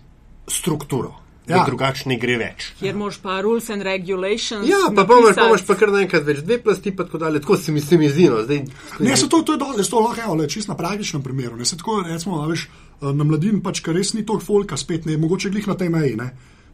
strukturo. 0.48 1.14
Ja. 1.48 1.62
Drugače 1.64 2.10
ne 2.10 2.18
gre 2.20 2.34
več. 2.36 2.66
Kjer 2.76 2.96
moraš 2.98 3.18
pa 3.22 3.38
rules 3.40 3.70
and 3.72 3.82
regulations. 3.86 4.68
Ja, 4.68 4.90
pa 4.94 5.06
pa 5.08 5.16
imaš, 5.16 5.38
pa 5.38 5.46
pa 5.70 5.76
kar 5.80 5.92
naenkrat 5.94 6.26
več, 6.26 6.42
dve 6.44 6.58
plasti 6.60 6.92
pa 6.92 7.06
tako 7.08 7.22
dalje. 7.22 7.40
Tako 7.40 7.56
se 7.56 7.72
mi, 7.72 7.80
se 7.80 7.96
mi 7.96 8.10
zdi. 8.12 8.26
No. 8.28 8.42
Zdaj, 8.44 8.66
Ne, 9.00 9.16
se 9.16 9.30
to, 9.32 9.40
to 9.42 9.56
je 9.56 9.62
dobro, 9.62 9.84
to 9.84 10.02
lahko 10.04 10.36
je 10.42 10.48
čisto 10.52 10.72
na 10.72 10.76
praktičnem 10.76 11.24
primeru. 11.24 11.56
Ne, 11.56 11.64
se 11.64 11.78
tako, 11.80 12.02
recimo, 12.04 12.42
veš, 12.50 12.66
na 13.00 13.24
mladini 13.24 13.62
pač, 13.64 13.80
ker 13.80 13.96
res 13.96 14.12
ni 14.12 14.26
toliko 14.26 14.44
folka, 14.44 14.76
spet 14.76 15.08
ne, 15.08 15.16
mogoče 15.16 15.50
glih 15.54 15.70
na 15.72 15.78
tej 15.78 15.88
meji. 15.94 16.16
Ne. 16.20 16.28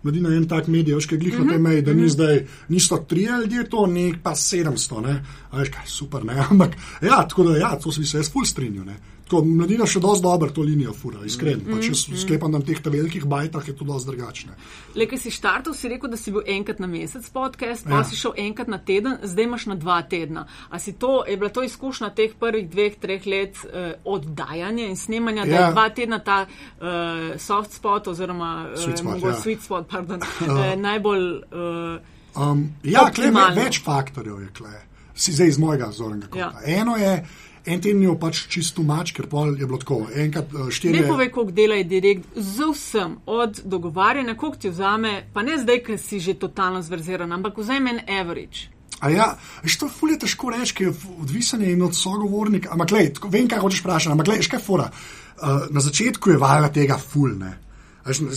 Mladina 0.05 0.35
je 0.35 0.37
en 0.37 0.49
tak 0.49 0.67
medij, 0.69 0.99
veš, 0.99 1.07
kaj 1.09 1.23
glih 1.23 1.39
na 1.41 1.55
tej 1.55 1.63
meji, 1.65 1.83
da 1.87 1.95
ni 1.97 2.11
zdaj, 2.13 2.43
niso 2.69 2.99
tri 3.09 3.25
ljudje, 3.25 3.63
to 3.73 3.87
ni 3.87 4.11
pa 4.23 4.35
700, 4.37 5.01
ne. 5.07 5.15
A 5.51 5.63
veš, 5.63 5.71
kaj 5.73 5.87
super, 5.89 6.27
ne, 6.27 6.37
ampak 6.51 6.75
ja, 7.01 7.23
tako 7.29 7.47
da 7.53 7.57
ja, 7.57 7.75
to 7.81 7.93
se 7.93 8.03
bi 8.03 8.11
se 8.11 8.19
jaz 8.21 8.33
ful 8.33 8.45
strinjal, 8.45 8.85
ne. 8.91 8.99
Tako, 9.25 9.41
mladina 9.45 9.87
še 9.87 10.01
dosti 10.01 10.23
dobro 10.23 10.51
to 10.51 10.63
linijo 10.63 10.93
fura, 10.93 11.25
iskreno. 11.25 11.57
Mm 11.63 11.67
-hmm. 11.67 11.77
Pač 11.77 11.89
jaz 11.89 12.21
sklepam, 12.21 12.53
da 12.53 12.59
na 12.59 12.65
teh 12.65 12.81
velikih 12.85 13.25
bajtah 13.25 13.69
je 13.69 13.77
to 13.77 13.85
dosti 13.85 14.11
drugačne. 14.11 14.53
Le, 14.95 15.07
ki 15.07 15.19
si 15.19 15.31
štartal, 15.31 15.75
si 15.75 15.89
rekel, 15.89 16.11
da 16.11 16.17
si 16.17 16.31
bil 16.33 16.43
enkrat 16.47 16.79
na 16.79 16.87
mesec 16.87 17.31
podcast, 17.31 17.85
pa 17.85 17.91
Ja. 17.91 17.97
ja. 17.97 18.05
si 18.05 18.17
šel 18.17 18.33
enkrat 18.37 18.69
na 18.69 18.79
teden, 18.79 19.17
zdaj 19.23 19.45
imaš 19.45 19.67
na 19.67 19.75
dva 19.75 20.03
tedna. 20.03 20.47
A 20.71 20.79
si 20.79 20.93
to, 20.93 21.25
je 21.29 21.37
bila 21.37 21.51
to 21.51 21.63
izkušnja 21.63 22.11
teh 22.11 22.31
prvih 22.41 22.71
dveh, 22.71 22.97
treh 23.01 23.27
let 23.27 23.57
eh, 23.73 23.95
oddajanja 24.05 24.87
in 24.87 24.97
snemanja, 24.97 25.45
da 25.45 25.51
Ja. 25.55 25.67
je 25.67 25.73
dva 25.73 25.89
tedna 25.89 26.19
ta 26.19 26.47
eh, 26.81 27.39
soft 27.39 27.73
spot 27.73 28.09
oziroma 28.09 28.67
eh, 28.75 28.77
Sweet 28.77 28.97
spot, 28.99 29.05
mogoče 29.05 29.27
ja. 29.27 29.41
sweet 29.45 29.61
spot, 29.61 29.87
pardon, 29.91 30.21
eh, 30.63 30.77
najbolj. 30.77 31.37
Eh, 31.37 32.15
Um, 32.37 32.73
ja, 32.83 33.11
kle, 33.15 33.31
več 33.55 33.83
faktorjev 33.85 34.41
je 34.41 34.49
kle. 34.59 34.71
Si 35.15 35.33
zdaj 35.33 35.49
iz 35.49 35.59
mojega 35.59 35.93
zornega 35.93 36.27
kota. 36.27 36.39
Ja. 36.39 36.53
Ja. 36.67 36.81
Eno 36.81 36.97
je, 36.97 37.27
en 37.67 37.81
teden 37.81 38.03
bil 38.05 38.17
pač 38.21 38.45
čisto 38.53 38.85
mač, 38.87 39.13
ker 39.17 39.29
pol 39.31 39.55
je 39.59 39.67
bilo 39.67 39.81
tako. 39.81 40.05
Enkrat 40.15 40.53
uh, 40.53 40.69
štiri. 40.73 41.01
Ne 41.01 41.09
povej, 41.09 41.31
koliko 41.33 41.57
dela 41.57 41.79
je 41.81 41.89
direkt 41.89 42.37
z 42.37 42.69
vsem, 42.73 43.17
od 43.27 43.63
dogovarjanja, 43.65 44.37
koliko 44.37 44.61
ti 44.61 44.71
vzame, 44.71 45.17
pa 45.33 45.43
ne 45.43 45.59
zdaj, 45.59 45.83
ker 45.87 45.99
si 45.99 46.21
že 46.21 46.37
totalno 46.39 46.83
zverziran, 46.83 47.33
ampak 47.33 47.59
vzemi 47.59 47.97
en 47.97 48.01
average. 48.21 48.71
A 49.01 49.11
ja, 49.11 49.27
veš, 49.65 49.79
to 49.83 49.89
ful 49.91 50.15
je 50.15 50.21
težko 50.23 50.53
reči, 50.55 50.79
ker 50.79 50.95
odvisen 51.21 51.65
je 51.65 51.73
in 51.75 51.83
od 51.83 51.97
sogovornika. 51.97 52.73
Ampak, 52.73 52.95
tako, 53.19 53.29
vem, 53.33 53.49
kaj 53.51 53.61
hočeš 53.65 53.83
vprašati, 53.85 54.13
ampak, 54.15 54.31
glej, 54.31 54.47
škaj 54.47 54.63
fora. 54.63 54.89
Uh, 55.35 55.67
na 55.75 55.83
začetku 55.83 56.31
je 56.31 56.41
valjda 56.41 56.71
tega 56.73 56.99
ful, 57.01 57.35
ne. 57.41 57.53
A 57.53 57.64
Veš, 57.64 57.64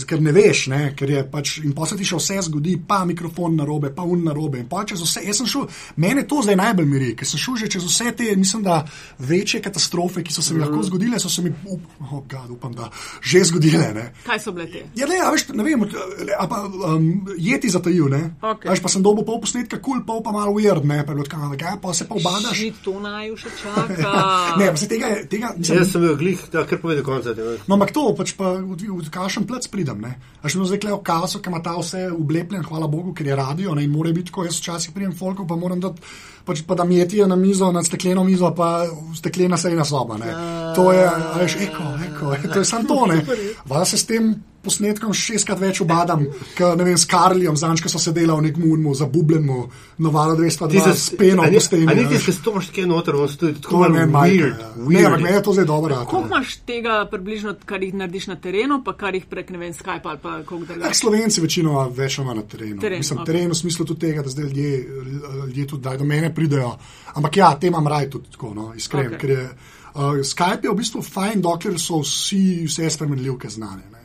ker 0.08 0.22
ne 0.24 0.32
veš, 0.32 0.66
ne, 0.72 0.80
ker 0.96 1.10
je 1.10 1.22
pač 1.30 1.58
in 1.64 1.74
posebej 1.76 2.02
ti 2.02 2.08
še 2.08 2.20
vse 2.20 2.38
zgodi, 2.48 2.76
pa 2.88 3.02
mikrofon 3.08 3.56
na 3.58 3.66
robe, 3.68 3.90
pa 3.94 4.06
un 4.06 4.22
na 4.24 4.32
robe. 4.36 4.60
In 4.62 4.68
pa 4.70 4.84
čez 4.88 5.02
vse, 5.04 5.22
jaz 5.26 5.40
sem 5.42 5.48
šel, 5.50 5.66
mene 6.00 6.24
to 6.28 6.40
zdaj 6.44 6.56
najbolj 6.58 6.88
miri, 6.88 7.10
ker 7.18 7.28
sem 7.28 7.40
šel 7.40 7.58
že 7.64 7.70
čez 7.76 7.84
vse 7.84 8.12
te, 8.16 8.30
mislim, 8.38 8.64
da 8.64 8.80
večje 9.18 9.60
katastrofe, 9.64 10.22
ki 10.24 10.32
so 10.32 10.44
se 10.44 10.54
mi 10.54 10.62
lahko 10.62 10.82
zgodile, 10.86 11.20
so 11.20 11.30
se 11.32 11.44
mi, 11.44 11.52
up, 11.66 11.84
oh, 12.00 12.22
God, 12.28 12.50
upam, 12.56 12.72
da 12.76 12.90
že 13.20 13.44
zgodile. 13.50 13.90
Ne. 13.94 14.06
Kaj 14.26 14.40
so 14.40 14.54
bile 14.56 14.68
te? 14.72 14.84
Ja, 14.96 15.08
ne, 15.10 15.20
a 15.24 15.30
veš, 15.34 15.48
ne 15.52 15.66
vem, 15.66 15.84
a 16.38 16.48
pa 16.48 16.62
um, 16.68 17.08
jeti 17.36 17.70
zatajil, 17.72 18.08
ne. 18.12 18.22
Okej. 18.40 18.68
A 18.68 18.76
Veš, 18.76 18.84
pa 18.84 18.92
sem 18.92 19.04
dobil 19.04 19.26
pol 19.26 19.40
posnetka, 19.42 19.80
kul, 19.82 20.00
pol 20.06 20.22
pa 20.24 20.32
malo 20.34 20.54
weird, 20.56 20.86
ne, 20.86 21.02
pa 21.04 21.12
je 21.12 21.18
bilo 21.18 21.28
tako, 21.28 21.52
kaj, 21.58 21.78
pa 21.82 21.94
se 21.96 22.08
pa 22.08 22.16
obadaš. 22.18 22.56
Že 22.58 22.70
to 22.84 22.94
naj 23.02 23.32
še 23.42 23.54
čaka. 23.62 24.12
Ne, 24.60 24.70
pa 24.72 24.78
se 24.80 24.88
tega, 24.90 25.12
tega 25.28 25.52
nisem. 25.58 25.80
jaz 25.80 25.92
sem 25.92 26.04
bil 26.04 26.16
glih, 26.20 26.44
da 26.52 26.64
kar 26.68 26.80
povedi 26.82 27.04
konca. 27.06 27.34
No, 27.66 27.76
ampak 27.76 27.92
to, 27.96 28.06
pač 28.18 28.34
pa 28.38 28.54
v, 28.56 28.76
v 28.78 29.10
plec 29.58 29.68
pridem, 29.70 30.00
ne. 30.00 30.14
A 30.42 30.48
še 30.48 30.62
zdaj 30.62 30.80
kleo 30.82 31.00
kaso, 31.02 31.42
ki 31.42 31.50
ima 31.50 31.60
ta 31.62 31.74
vse 31.78 32.06
ublepljen, 32.14 32.62
hvala 32.68 32.86
Bogu, 32.86 33.12
ker 33.14 33.26
je 33.26 33.36
radio, 33.36 33.74
ne, 33.74 33.82
in 33.84 33.90
mora 33.90 34.12
biti 34.14 34.30
tako, 34.30 34.46
jaz 34.46 34.60
včasih 34.60 34.94
pridem 34.94 35.14
folko, 35.18 35.46
pa 35.48 35.58
moram 35.58 35.80
dati, 35.82 36.02
pač 36.46 36.62
pa 36.66 36.76
da 36.78 36.86
metijo 36.86 37.26
na 37.26 37.36
mizo, 37.36 37.72
na 37.74 37.82
stekleno 37.82 38.24
mizo, 38.24 38.52
pa 38.54 38.86
steklena 39.18 39.58
sejna 39.58 39.84
soba, 39.84 40.18
ne. 40.22 40.30
To 40.78 40.92
je, 40.94 41.08
veš, 41.40 41.58
eko, 41.66 41.88
eko, 42.06 42.36
to 42.54 42.62
je 42.62 42.68
samo 42.68 42.88
to, 42.88 43.00
ne. 43.10 43.18
Vala 43.66 43.84
se 43.84 43.98
s 43.98 44.06
tem 44.06 44.30
posnetkom 44.68 45.14
šestkrat 45.14 45.58
več 45.58 45.80
obadam, 45.80 46.26
kot 46.52 46.76
ne 46.76 46.84
vem, 46.84 46.94
s 46.94 47.06
Karlijem, 47.06 47.56
zanč, 47.56 47.80
ki 47.80 47.88
so 47.88 47.98
sedeli 47.98 48.28
v 48.30 48.42
nekem 48.42 48.64
urmu, 48.64 48.92
zabubljenemu, 48.94 49.58
novalo 49.98 50.36
202, 50.36 50.92
s 50.94 51.10
peno 51.12 51.42
ni- 51.44 51.60
steni. 51.60 51.86
A 51.86 51.90
a 51.90 51.94
niti 51.94 52.14
veš. 52.14 52.24
se 52.24 52.32
stopiš 52.34 52.68
kje 52.70 52.86
noter, 52.86 53.16
on 53.16 53.28
stoji 53.28 53.54
tako 53.56 53.88
ne, 53.88 54.04
malo 54.06 54.26
weird. 54.26 54.54
ja. 54.54 54.68
Ne, 54.68 54.84
weird 54.84 55.06
ampak 55.06 55.18
je. 55.18 55.24
meni 55.24 55.36
je 55.36 55.42
to 55.42 55.52
zdaj 55.52 55.64
dobro. 55.66 56.04
Koliko 56.04 56.28
imaš 56.28 56.56
tega 56.62 57.06
približno, 57.06 57.56
kar 57.64 57.82
jih 57.82 57.94
narediš 57.94 58.26
na 58.26 58.36
terenu, 58.38 58.82
pa 58.84 58.92
kar 58.94 59.14
jih 59.14 59.26
prek 59.26 59.50
ne 59.50 59.58
vem, 59.58 59.72
Skype 59.72 60.04
ali 60.04 60.18
pa 60.18 60.42
koliko 60.42 60.64
Eh, 60.64 60.74
drugače? 60.74 60.94
Slovenci 60.94 61.40
večinoma 61.40 61.86
več 61.88 62.18
ali 62.18 62.26
manj 62.26 62.36
na 62.36 62.42
terenu. 62.44 62.80
Teren, 62.80 62.98
Mislim, 62.98 63.18
ok. 63.18 63.26
teren 63.26 63.50
v 63.50 63.54
smislu 63.56 63.84
tudi 63.84 64.00
tega, 64.00 64.22
da 64.22 64.28
zdaj 64.28 64.44
ljudje, 64.44 64.72
ljudje 65.46 65.66
tudi 65.66 65.82
daj, 65.82 65.96
do 65.96 66.04
mene 66.04 66.28
pridejo. 66.30 66.76
Ampak 67.14 67.36
ja, 67.36 67.54
te 67.54 67.66
imam 67.66 67.86
raj 67.86 68.10
tudi 68.10 68.30
tako, 68.30 68.54
no, 68.54 68.72
iskren. 68.74 69.06
Ok. 69.06 69.12
Okay. 69.12 69.20
Ker 69.20 69.30
je, 69.30 69.44
uh, 69.94 70.02
Skype 70.22 70.62
je 70.62 70.70
v 70.70 70.76
bistvu 70.76 71.02
fajn, 71.02 71.40
dokler 71.40 71.78
so 71.78 72.00
vsi, 72.00 72.42
vse 72.66 72.90
spremenljivke 72.90 73.48
znane. 73.48 73.82
Ne. 73.84 73.97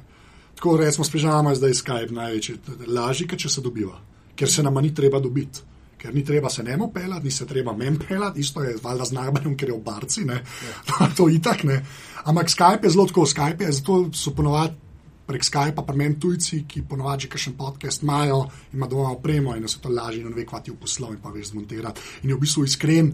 Tako 0.55 0.77
recimo 0.77 1.05
s 1.05 1.11
pižama 1.11 1.51
je 1.51 1.61
zdaj 1.61 1.77
Skype 1.81 2.15
največji, 2.15 2.57
lažji, 2.87 3.27
kot 3.27 3.39
če 3.39 3.49
se 3.49 3.61
dobiva, 3.61 3.97
ker 4.35 4.51
se 4.51 4.63
nama 4.63 4.81
ni 4.81 4.93
treba 4.95 5.19
dobiti. 5.19 5.69
Ker 5.97 6.11
ni 6.11 6.19
treba 6.27 6.49
se 6.51 6.63
njemu 6.63 6.89
pelati, 6.91 7.25
ni 7.25 7.31
se 7.31 7.45
treba 7.47 7.71
mem 7.73 7.95
pelati, 7.99 8.39
isto 8.39 8.63
je 8.63 8.75
valjda 8.83 9.05
z 9.05 9.15
najboljem, 9.15 9.53
ker 9.57 9.69
je 9.69 9.75
v 9.75 9.83
barci, 9.83 10.25
ne. 10.27 10.41
Ja. 10.43 11.07
to 11.17 11.29
itak 11.31 11.63
ne. 11.63 11.77
Ampak 12.25 12.51
Skype 12.51 12.83
je 12.83 12.91
zelo 12.91 13.05
tako, 13.07 13.23
Skype 13.25 13.63
je, 13.63 13.71
zato 13.71 14.09
so 14.13 14.33
ponovadi 14.35 14.75
prek 15.27 15.43
Skypa, 15.43 15.85
pa 15.85 15.95
meni 15.95 16.19
tujci, 16.19 16.63
ki 16.67 16.83
ponovadi 16.89 17.25
že 17.25 17.31
kakšen 17.35 17.55
podcast 17.57 18.03
imajo, 18.03 18.43
ima 18.73 18.87
doma 18.87 19.11
opremo 19.15 19.55
in 19.55 19.67
se 19.67 19.79
to 19.79 19.89
lažje 19.89 20.21
in 20.21 20.35
ve, 20.35 20.45
kva 20.45 20.59
ti 20.59 20.71
v 20.71 20.79
poslov 20.79 21.15
in 21.15 21.21
pa 21.23 21.31
veš 21.31 21.53
zmontirati. 21.53 22.01
In 22.23 22.33
je 22.33 22.35
v 22.35 22.43
bistvu 22.43 22.65
iskren, 22.67 23.13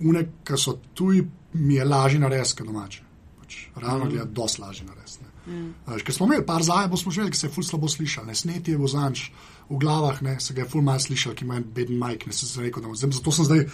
une, 0.00 0.26
ki 0.44 0.58
so 0.58 0.78
tuji, 0.94 1.22
mi 1.54 1.78
je 1.78 1.84
lažje 1.84 2.18
narediti, 2.18 2.58
kot 2.58 2.66
domače. 2.66 3.02
Pač, 3.40 3.60
realno 3.76 4.04
mm. 4.04 4.10
gledati, 4.10 4.34
dosti 4.34 4.62
lažje 4.62 4.86
narediti. 4.86 5.25
Ne. 5.46 5.56
Mm. 5.56 6.00
Ker 6.04 6.14
smo 6.14 6.26
imeli 6.26 6.46
par 6.46 6.64
zajebov, 6.66 7.00
smo 7.00 7.12
že 7.12 7.22
imeli, 7.22 7.34
ki 7.34 7.38
se 7.38 7.46
je 7.46 7.52
ful 7.54 7.66
slabo 7.66 7.88
slišal, 7.88 8.26
ne 8.26 8.34
sneti 8.34 8.74
je 8.74 8.80
vozanč 8.80 9.30
v 9.68 9.78
glavah, 9.82 10.20
ne, 10.22 10.36
se 10.40 10.54
ga 10.54 10.62
je 10.62 10.68
ful 10.70 10.82
malo 10.82 11.02
slišal, 11.02 11.34
ki 11.34 11.44
ima 11.44 11.56
en 11.58 11.64
beden 11.74 11.98
majk, 11.98 12.26
ne 12.26 12.34
se 12.34 12.46
sem 12.46 12.62
rekel, 12.62 12.84
da 12.84 12.94
zdaj, 12.94 13.16
zato 13.18 13.32
sem 13.34 13.48
zdaj 13.48 13.64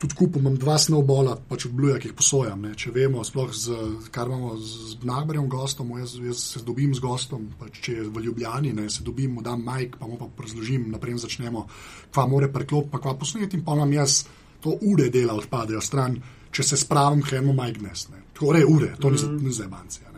tudi 0.00 0.16
kupil, 0.16 0.40
imam 0.40 0.56
dva 0.60 0.78
snowbola, 0.80 1.36
pač 1.48 1.66
od 1.68 1.74
bluja, 1.76 1.98
ki 2.00 2.08
jih 2.10 2.16
posojam, 2.16 2.64
ne, 2.64 2.72
če 2.76 2.92
vemo, 2.94 3.24
sploh 3.24 3.52
z, 3.52 3.76
kar 4.12 4.30
imamo 4.30 4.56
z, 4.56 4.96
Nagbarjem 5.06 5.48
gostom, 5.52 5.92
jaz, 6.00 6.16
jaz 6.20 6.40
se 6.54 6.64
dobim 6.64 6.94
z 6.96 7.04
gostom, 7.04 7.50
pač 7.60 7.82
če 7.84 7.98
je 7.98 8.08
v 8.08 8.24
Ljubljani, 8.28 8.72
ne, 8.76 8.88
se 8.92 9.04
dobim, 9.04 9.36
mu 9.36 9.44
dam 9.44 9.60
majk, 9.64 10.00
pa 10.00 10.08
mu 10.08 10.16
pa 10.20 10.30
razložim, 10.40 10.88
naprej 10.92 11.20
začnemo, 11.26 11.66
kva 12.12 12.26
more 12.28 12.48
preklop, 12.52 12.88
pa 12.92 13.00
kva 13.00 13.16
posneti 13.20 13.60
in 13.60 13.64
pa 13.64 13.76
imam 13.76 13.92
jaz 13.92 14.24
to 14.64 14.78
ure 14.88 15.10
dela 15.12 15.36
odpadejo 15.36 15.80
stran, 15.84 16.16
če 16.50 16.64
se 16.64 16.80
spravim 16.80 17.22
k 17.22 17.36
enemu 17.36 17.54
majgnes. 17.56 18.08
Tako 18.32 18.52
re, 18.56 18.64
ure, 18.64 18.94
to 19.00 19.12
mm. 19.12 19.38
ni 19.44 19.52
za 19.52 19.68
bancija. 19.68 20.15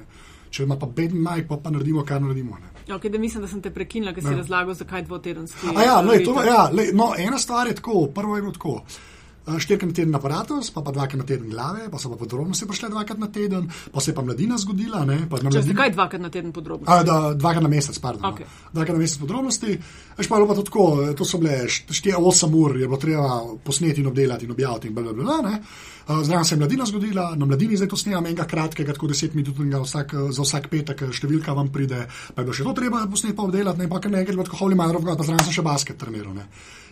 Če 0.51 0.63
ima 0.63 0.79
pa 0.79 0.87
beden 0.87 1.21
majk, 1.23 1.49
pa, 1.49 1.57
pa 1.57 1.71
naredimo, 1.71 2.05
kar 2.05 2.23
naredimo. 2.23 2.59
Ne. 2.59 2.95
Okay, 2.95 3.11
da 3.13 3.19
mislim, 3.19 3.43
da 3.43 3.49
sem 3.49 3.61
te 3.63 3.71
prekinila, 3.71 4.15
ker 4.17 4.25
si 4.25 4.33
razlagal, 4.33 4.75
zakaj 4.75 5.03
dvotedenski. 5.05 5.75
A 5.77 5.83
ja, 5.85 6.01
lej, 6.01 6.25
to, 6.25 6.33
ja 6.45 6.71
lej, 6.73 6.95
no, 6.97 7.13
ena 7.19 7.39
stvar 7.39 7.69
je 7.69 7.75
tako, 7.75 8.07
prvo 8.15 8.37
je 8.37 8.43
bilo 8.43 8.55
tako. 8.57 8.81
eh, 8.89 9.08
Štirikrat 9.57 9.89
na 9.89 9.97
teden 9.97 10.15
aparatus, 10.19 10.71
pa, 10.75 10.83
pa 10.85 10.93
dvakrat 10.93 11.23
na 11.23 11.27
teden 11.29 11.49
glave, 11.49 11.89
pa 11.89 11.99
so 11.99 12.13
pa 12.13 12.19
podrobnosti 12.21 12.69
prišle 12.69 12.91
dvakrat 12.93 13.19
na 13.19 13.31
teden, 13.33 13.69
pa 13.93 14.01
se 14.05 14.11
je 14.13 14.15
pa 14.15 14.23
mladina 14.23 14.59
zgodila. 14.61 15.05
Ne, 15.09 15.23
pa 15.31 15.41
na 15.41 15.53
Če 15.55 15.65
zakaj 15.71 15.95
dvakrat 15.97 16.23
na 16.23 16.31
teden 16.33 16.53
podrobno? 16.53 16.85
A, 16.85 17.01
da, 17.07 17.19
dvakrat 17.35 17.65
na 17.65 17.73
mesec, 17.73 17.99
pardon. 18.03 18.29
Okej. 18.33 18.45
Okay. 18.45 18.73
Dvakrat 18.77 18.99
na 18.99 19.03
mesec 19.03 19.23
podrobnosti. 19.25 19.79
Veš 20.19 20.29
pa 20.29 20.37
je 20.37 20.43
bilo 20.43 20.51
pa 20.53 20.59
to 20.59 20.67
tako, 20.69 20.87
eh, 21.05 21.15
to 21.17 21.25
so 21.25 21.41
bile 21.41 21.65
4-8 21.69 22.59
ur, 22.61 22.77
je 22.77 22.89
bilo 22.91 23.01
treba 23.01 23.41
posneti 23.65 24.05
in 24.05 24.13
obdelati 24.13 24.45
in 24.45 24.53
objaviti 24.53 24.93
in 24.93 24.95
bla 24.95 25.07
bla 25.09 25.13
bla. 25.13 25.25
bla 25.25 25.51
ne. 25.51 25.63
Eh, 26.09 26.25
Zraven 26.25 26.45
se 26.45 26.55
je 26.55 26.59
mladina 26.59 26.85
zgodila, 26.87 27.35
na 27.37 27.47
mladini 27.47 27.77
zdaj 27.77 27.89
to 27.89 27.97
snemam 27.97 28.27
enega 28.27 28.45
kratkega, 28.45 28.93
tako 28.93 29.07
10 29.07 29.35
minut 29.35 29.83
vsak, 29.85 30.15
eh, 30.15 30.33
za 30.33 30.43
vsak 30.43 30.69
petek, 30.69 31.03
eh, 31.03 31.13
številka 31.13 31.53
vam 31.55 31.69
pride, 31.69 32.07
pa 32.35 32.41
je 32.41 32.45
bilo 32.45 32.55
še 32.55 32.65
to 32.65 32.73
treba 32.73 33.07
posneti 33.07 33.37
pa 33.37 33.43
obdelati, 33.43 33.79
ne 33.79 33.89
pa 33.89 34.01
kar 34.01 34.11
nekaj, 34.11 34.37
tako 34.45 34.57
Holy 34.57 34.75
Manor, 34.75 35.05
pa 35.05 35.25
zraven 35.25 35.45
sem 35.45 35.53
še 35.53 35.63
basket 35.63 35.99
treniral. 35.99 36.35
Ne. 36.35 36.49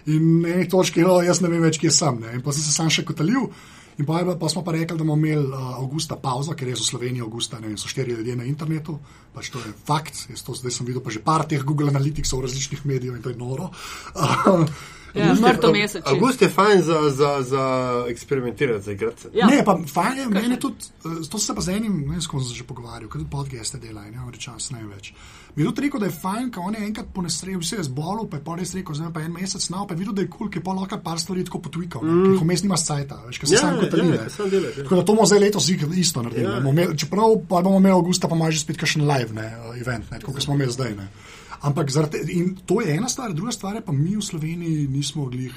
In 0.06 0.42
na 0.42 0.48
eni 0.48 0.68
točki, 0.68 1.02
oh, 1.04 1.22
jaz 1.24 1.40
ne 1.40 1.48
vem 1.48 1.62
več, 1.62 1.78
kje 1.78 1.90
sem. 1.90 2.20
Ne. 2.20 2.34
In 2.34 2.42
pa 2.46 2.54
sem 2.54 2.62
se 2.62 2.70
sam 2.70 2.92
še 2.92 3.02
kotalil. 3.04 3.50
In 3.96 4.04
pa, 4.04 4.18
je 4.20 4.26
bilo- 4.28 4.36
pa 4.38 4.48
smo 4.52 4.60
pa 4.62 4.72
rekli, 4.76 4.92
da 4.92 5.04
bomo 5.04 5.16
imeli 5.16 5.48
uh, 5.48 5.78
avgusta 5.80 6.18
pauzo, 6.20 6.52
ker 6.52 6.68
je 6.68 6.76
v 6.76 6.84
Sloveniji 6.84 7.24
avgusta, 7.24 7.58
ne 7.60 7.72
vem, 7.72 7.78
so 7.80 7.88
štiri 7.88 8.12
ljudje 8.12 8.36
na 8.36 8.44
internetu, 8.44 8.98
pač 9.32 9.48
to 9.50 9.58
je 9.64 9.72
fakt. 9.88 10.28
Jaz 10.28 10.44
to 10.44 10.52
zdaj 10.54 10.70
sem 10.70 10.86
videl 10.86 11.00
pa 11.00 11.10
že 11.10 11.24
par 11.24 11.46
teh 11.48 11.64
Google 11.64 11.88
Analyticsov 11.88 12.44
različnih 12.44 12.84
medijev 12.84 13.16
in 13.16 13.24
to 13.24 13.32
je 13.32 13.40
noro. 13.40 13.72
Uh, 14.16 14.68
Ja, 15.16 15.34
mrtev 15.34 15.72
mesec. 15.72 16.02
Avgust 16.04 16.42
je 16.42 16.48
fajn 16.48 16.82
za, 16.82 16.98
za, 17.10 17.30
za 17.42 17.64
eksperimentirati, 18.08 18.84
za 18.84 18.92
igrati. 18.92 19.22
se. 19.22 19.28
Ja. 19.34 19.46
Ne, 19.46 19.64
pa 19.64 19.78
fajn 19.86 20.18
je, 20.18 20.26
meni 20.28 20.58
tudi, 20.58 20.76
eh, 21.04 21.28
to 21.30 21.38
se 21.38 21.54
pa 21.54 21.60
z 21.60 21.68
enim, 21.70 22.00
ne 22.00 22.10
vem, 22.10 22.20
s 22.20 22.26
kom 22.26 22.40
sem 22.40 22.48
se 22.48 22.54
že 22.54 22.64
pogovarjal, 22.64 23.08
ker 23.08 23.18
tudi 23.18 23.30
podcaste 23.30 23.78
dela 23.78 24.06
in 24.06 24.12
ne 24.12 24.18
američan, 24.18 24.54
ne 24.70 24.84
več. 24.86 25.12
Mi 25.56 25.62
je 25.62 25.68
tudi 25.68 25.80
rekel, 25.82 26.00
da 26.00 26.06
je 26.06 26.12
fajn, 26.12 26.50
ko 26.50 26.60
on 26.60 26.74
je 26.74 26.82
enkrat 26.84 27.06
po 27.08 27.22
nesreči, 27.22 27.56
vse 27.56 27.76
je 27.76 27.84
zbolel, 27.84 28.26
pa 28.28 28.36
je 28.36 28.44
pa 28.44 28.54
res 28.54 28.74
rekel, 28.74 28.94
zdaj 28.94 29.08
pa 29.10 29.20
en 29.20 29.32
mesec 29.32 29.68
na, 29.70 29.86
pa 29.86 29.94
je 29.94 29.98
videl, 29.98 30.12
da 30.12 30.20
je 30.20 30.28
kul, 30.28 30.38
cool, 30.38 30.50
ki 30.50 30.58
je 30.58 30.64
pa 30.64 30.72
lahko 30.72 30.98
par 30.98 31.16
stvari 31.16 31.44
tako 31.44 31.58
potvikal, 31.60 32.02
mm. 32.04 32.26
jih 32.30 32.42
vmes 32.42 32.62
nima 32.62 32.76
sajta, 32.76 33.22
veš, 33.26 33.38
ker 33.38 33.48
se 33.48 33.54
Ja, 33.54 33.60
sam 33.60 33.74
ja, 33.74 33.80
kotali. 33.80 34.04
ja, 34.04 34.26
delaš, 34.50 34.76
ja. 34.76 34.82
Tako 34.82 34.94
da 34.94 35.02
to 35.02 35.14
bomo 35.14 35.24
zdaj 35.24 35.40
letos 35.40 35.68
ig- 35.68 35.88
isto 35.96 36.22
naredili. 36.22 36.76
Ja. 36.76 36.92
Čeprav 36.94 37.38
pa 37.48 37.62
bomo 37.62 37.78
imeli 37.78 37.94
avgusta, 37.94 38.28
pa 38.28 38.36
ima 38.36 38.50
že 38.50 38.60
spet 38.60 38.76
kakšen 38.76 39.08
live 39.08 39.32
ne, 39.32 39.48
event, 39.80 40.10
ne, 40.10 40.20
tako 40.20 40.32
kot 40.32 40.42
smo 40.44 40.54
imeli 40.54 40.72
zdaj. 40.72 40.92
Ne. 40.94 41.08
Ampak 41.66 41.90
zaradi, 41.90 42.22
in 42.38 42.54
to 42.66 42.80
je 42.80 42.94
ena 42.94 43.08
stvar, 43.10 43.34
druga 43.34 43.52
stvar 43.52 43.74
je 43.74 43.84
pa 43.84 43.92
mi 43.92 44.14
v 44.16 44.22
Sloveniji 44.22 44.86
nismo 44.88 45.26
glih 45.30 45.56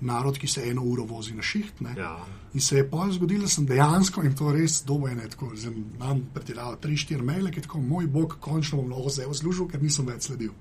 narod, 0.00 0.38
ki 0.38 0.46
se 0.46 0.62
eno 0.70 0.82
uro 0.82 1.04
vozi 1.04 1.34
na 1.34 1.42
šiht. 1.42 1.80
Ne. 1.80 1.94
Ja. 1.98 2.16
In 2.54 2.60
se 2.60 2.76
je 2.76 2.86
pol 2.90 3.10
zgodilo, 3.12 3.46
da 3.46 3.50
sem 3.50 3.66
dejansko 3.66 4.22
in 4.26 4.34
to 4.34 4.52
res 4.52 4.82
tako 4.82 5.50
zdaj 5.54 5.74
imam 5.74 6.22
pretiraval 6.34 6.78
3-4 6.82 7.22
maile, 7.22 7.50
ki 7.50 7.62
tako, 7.66 7.80
moj 7.80 8.06
bog, 8.06 8.36
končno 8.40 8.82
bom 8.82 8.90
lahko 8.90 9.10
zdaj 9.10 9.34
služil, 9.34 9.68
ker 9.68 9.82
nisem 9.82 10.06
več 10.06 10.28
sledil. 10.30 10.54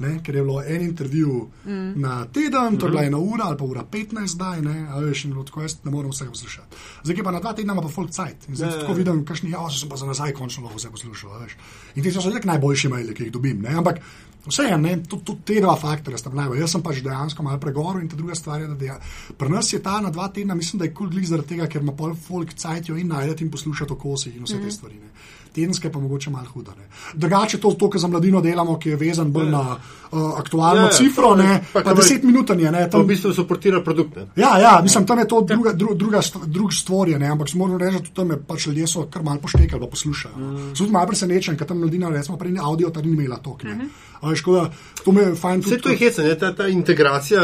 Ne, 0.00 0.14
ker 0.24 0.34
je 0.34 0.42
bilo 0.42 0.62
en 0.64 0.82
intervju 0.82 1.34
mm. 1.64 2.00
na 2.00 2.24
teden, 2.32 2.78
to 2.80 2.86
je 2.86 2.90
bila 2.94 3.02
ena 3.04 3.18
ura 3.18 3.50
ali 3.50 3.58
pa 3.58 3.64
ura 3.64 3.84
15 3.84 4.32
zdaj, 4.32 4.62
ne, 4.64 4.86
a 4.88 5.00
veš, 5.04 5.24
in 5.24 5.34
bilo 5.34 5.44
tako, 5.44 5.66
jaz 5.66 5.76
ne 5.84 5.92
morem 5.92 6.14
vsega 6.14 6.32
poslušati. 6.32 6.76
Zdaj 7.04 7.16
ki 7.18 7.26
pa 7.26 7.34
na 7.36 7.40
dva 7.44 7.52
tedna 7.52 7.76
pa 7.76 7.88
folk 7.88 8.10
cajt 8.16 8.48
in 8.48 8.56
zdaj 8.56 8.70
Ja, 8.70 8.74
ja, 8.74 8.80
tako 8.80 8.92
ja. 8.92 8.96
vidim, 8.96 9.22
kakšni, 9.24 9.50
ja, 9.50 9.66
sem 9.70 9.88
pa 9.88 9.96
za 9.96 10.06
nazaj 10.06 10.32
končno 10.32 10.64
lahko 10.64 10.78
vse 10.78 10.90
poslušal, 10.90 11.38
veš. 11.42 11.56
In 11.94 12.04
ti 12.04 12.12
so 12.12 12.30
itak 12.30 12.44
najboljši 12.44 12.88
maili, 12.88 13.14
ki 13.14 13.28
jih 13.28 13.32
dobim, 13.32 13.62
ne, 13.62 13.74
ampak 13.82 14.00
vseeno, 14.46 14.78
ne, 14.78 14.94
tudi 15.08 15.24
tud 15.24 15.42
te 15.46 15.58
dva 15.60 15.74
faktorja 15.76 16.18
sta 16.18 16.32
najbolj. 16.34 16.62
Jaz 16.62 16.76
sem 16.76 16.84
pač 16.84 17.02
dejansko 17.04 17.44
malo 17.44 17.60
pregoril 17.62 18.02
in 18.04 18.08
ta 18.08 18.16
druga 18.16 18.36
stvar 18.38 18.62
je, 18.62 18.70
da 18.70 18.78
deja, 18.78 18.96
pri 19.38 19.52
nas 19.52 19.72
je 19.72 19.82
ta 19.82 19.98
na 20.00 20.12
dva 20.14 20.30
tedna, 20.34 20.56
mislim, 20.56 20.80
da 20.80 20.88
je 20.88 20.94
kul 20.94 21.06
cool 21.06 21.16
glih 21.16 21.28
zaradi 21.28 21.54
tega, 21.54 21.68
ker 21.68 21.84
ima 21.84 21.96
pol 21.96 22.14
folk 22.14 22.54
cajtjo 22.54 22.96
in 22.96 23.12
najdete 23.12 23.44
in 23.44 23.52
poslušate 23.52 23.96
o 23.96 24.00
kosih 24.00 24.36
in 24.36 24.46
vse 24.46 24.56
mm. 24.56 24.64
te 24.64 24.76
stvari. 24.76 25.00
Ne. 25.00 25.12
Tedenske 25.54 25.90
pa 25.92 25.98
mogoče 25.98 26.30
malo 26.30 26.46
huda. 26.52 26.72
Ne. 26.78 26.88
Drugače 27.14 27.58
to, 27.58 27.72
to, 27.72 27.90
kar 27.90 28.00
za 28.00 28.08
mladino 28.08 28.40
delamo, 28.40 28.78
ki 28.78 28.88
je 28.88 28.96
vezan 28.96 29.32
bolj 29.32 29.50
na 29.50 29.60
uh, 29.70 30.38
aktualno 30.38 30.80
Ja, 30.80 30.86
ja, 30.86 30.92
cifro, 30.92 31.34
ne, 31.36 31.60
pa 31.72 31.82
pa 31.82 31.94
deset 31.94 32.22
minut 32.22 32.50
je, 32.50 32.70
ne, 32.70 32.84
To 32.84 32.90
tam 32.90 33.02
v 33.02 33.06
bistvu 33.06 33.32
suportira 33.34 33.80
produkt. 33.84 34.16
Ne? 34.16 34.26
Ja, 34.36 34.58
ja, 34.58 34.80
mislim, 34.82 35.06
tam 35.06 35.18
je 35.18 35.28
to 35.28 35.40
druga, 35.40 35.72
dru, 35.72 35.94
druga, 35.94 36.20
drug 36.46 36.70
ne, 37.18 37.26
ampak 37.26 37.54
moram 37.54 37.78
reči, 37.78 37.98
da 37.98 38.14
tam 38.14 38.30
je 38.30 38.38
pač 38.46 38.66
ljudje 38.66 38.86
so 38.86 39.06
kar 39.10 39.22
malo 39.22 39.40
poštekali, 39.40 39.80
pa 39.80 39.86
poslušajo. 39.86 40.36
Mm. 40.36 40.56
Sem 40.56 40.74
tudi 40.84 40.92
malo 40.92 41.06
presenečen, 41.06 41.56
ker 41.56 41.66
tam 41.66 41.78
mladina, 41.78 42.08
recimo, 42.08 42.38
prej 42.38 42.52
ni 42.52 42.62
audio, 42.62 42.90
ta 42.90 43.02
ni 43.02 43.12
imela 43.12 43.36
tok. 43.36 43.64
Mm 43.64 43.70
-hmm. 43.70 43.88
A 44.20 44.30
veš, 44.30 44.40
tako 44.40 44.52
da 44.52 44.70
to 45.04 45.12
me 45.12 45.22
je 45.22 45.34
fajn 45.34 45.60
Vse 45.60 45.78
to 45.78 45.88
je 45.88 45.96
hecno, 45.96 46.24
ne, 46.24 46.38
ta, 46.38 46.54
ta 46.54 46.66
integracija 46.68 47.40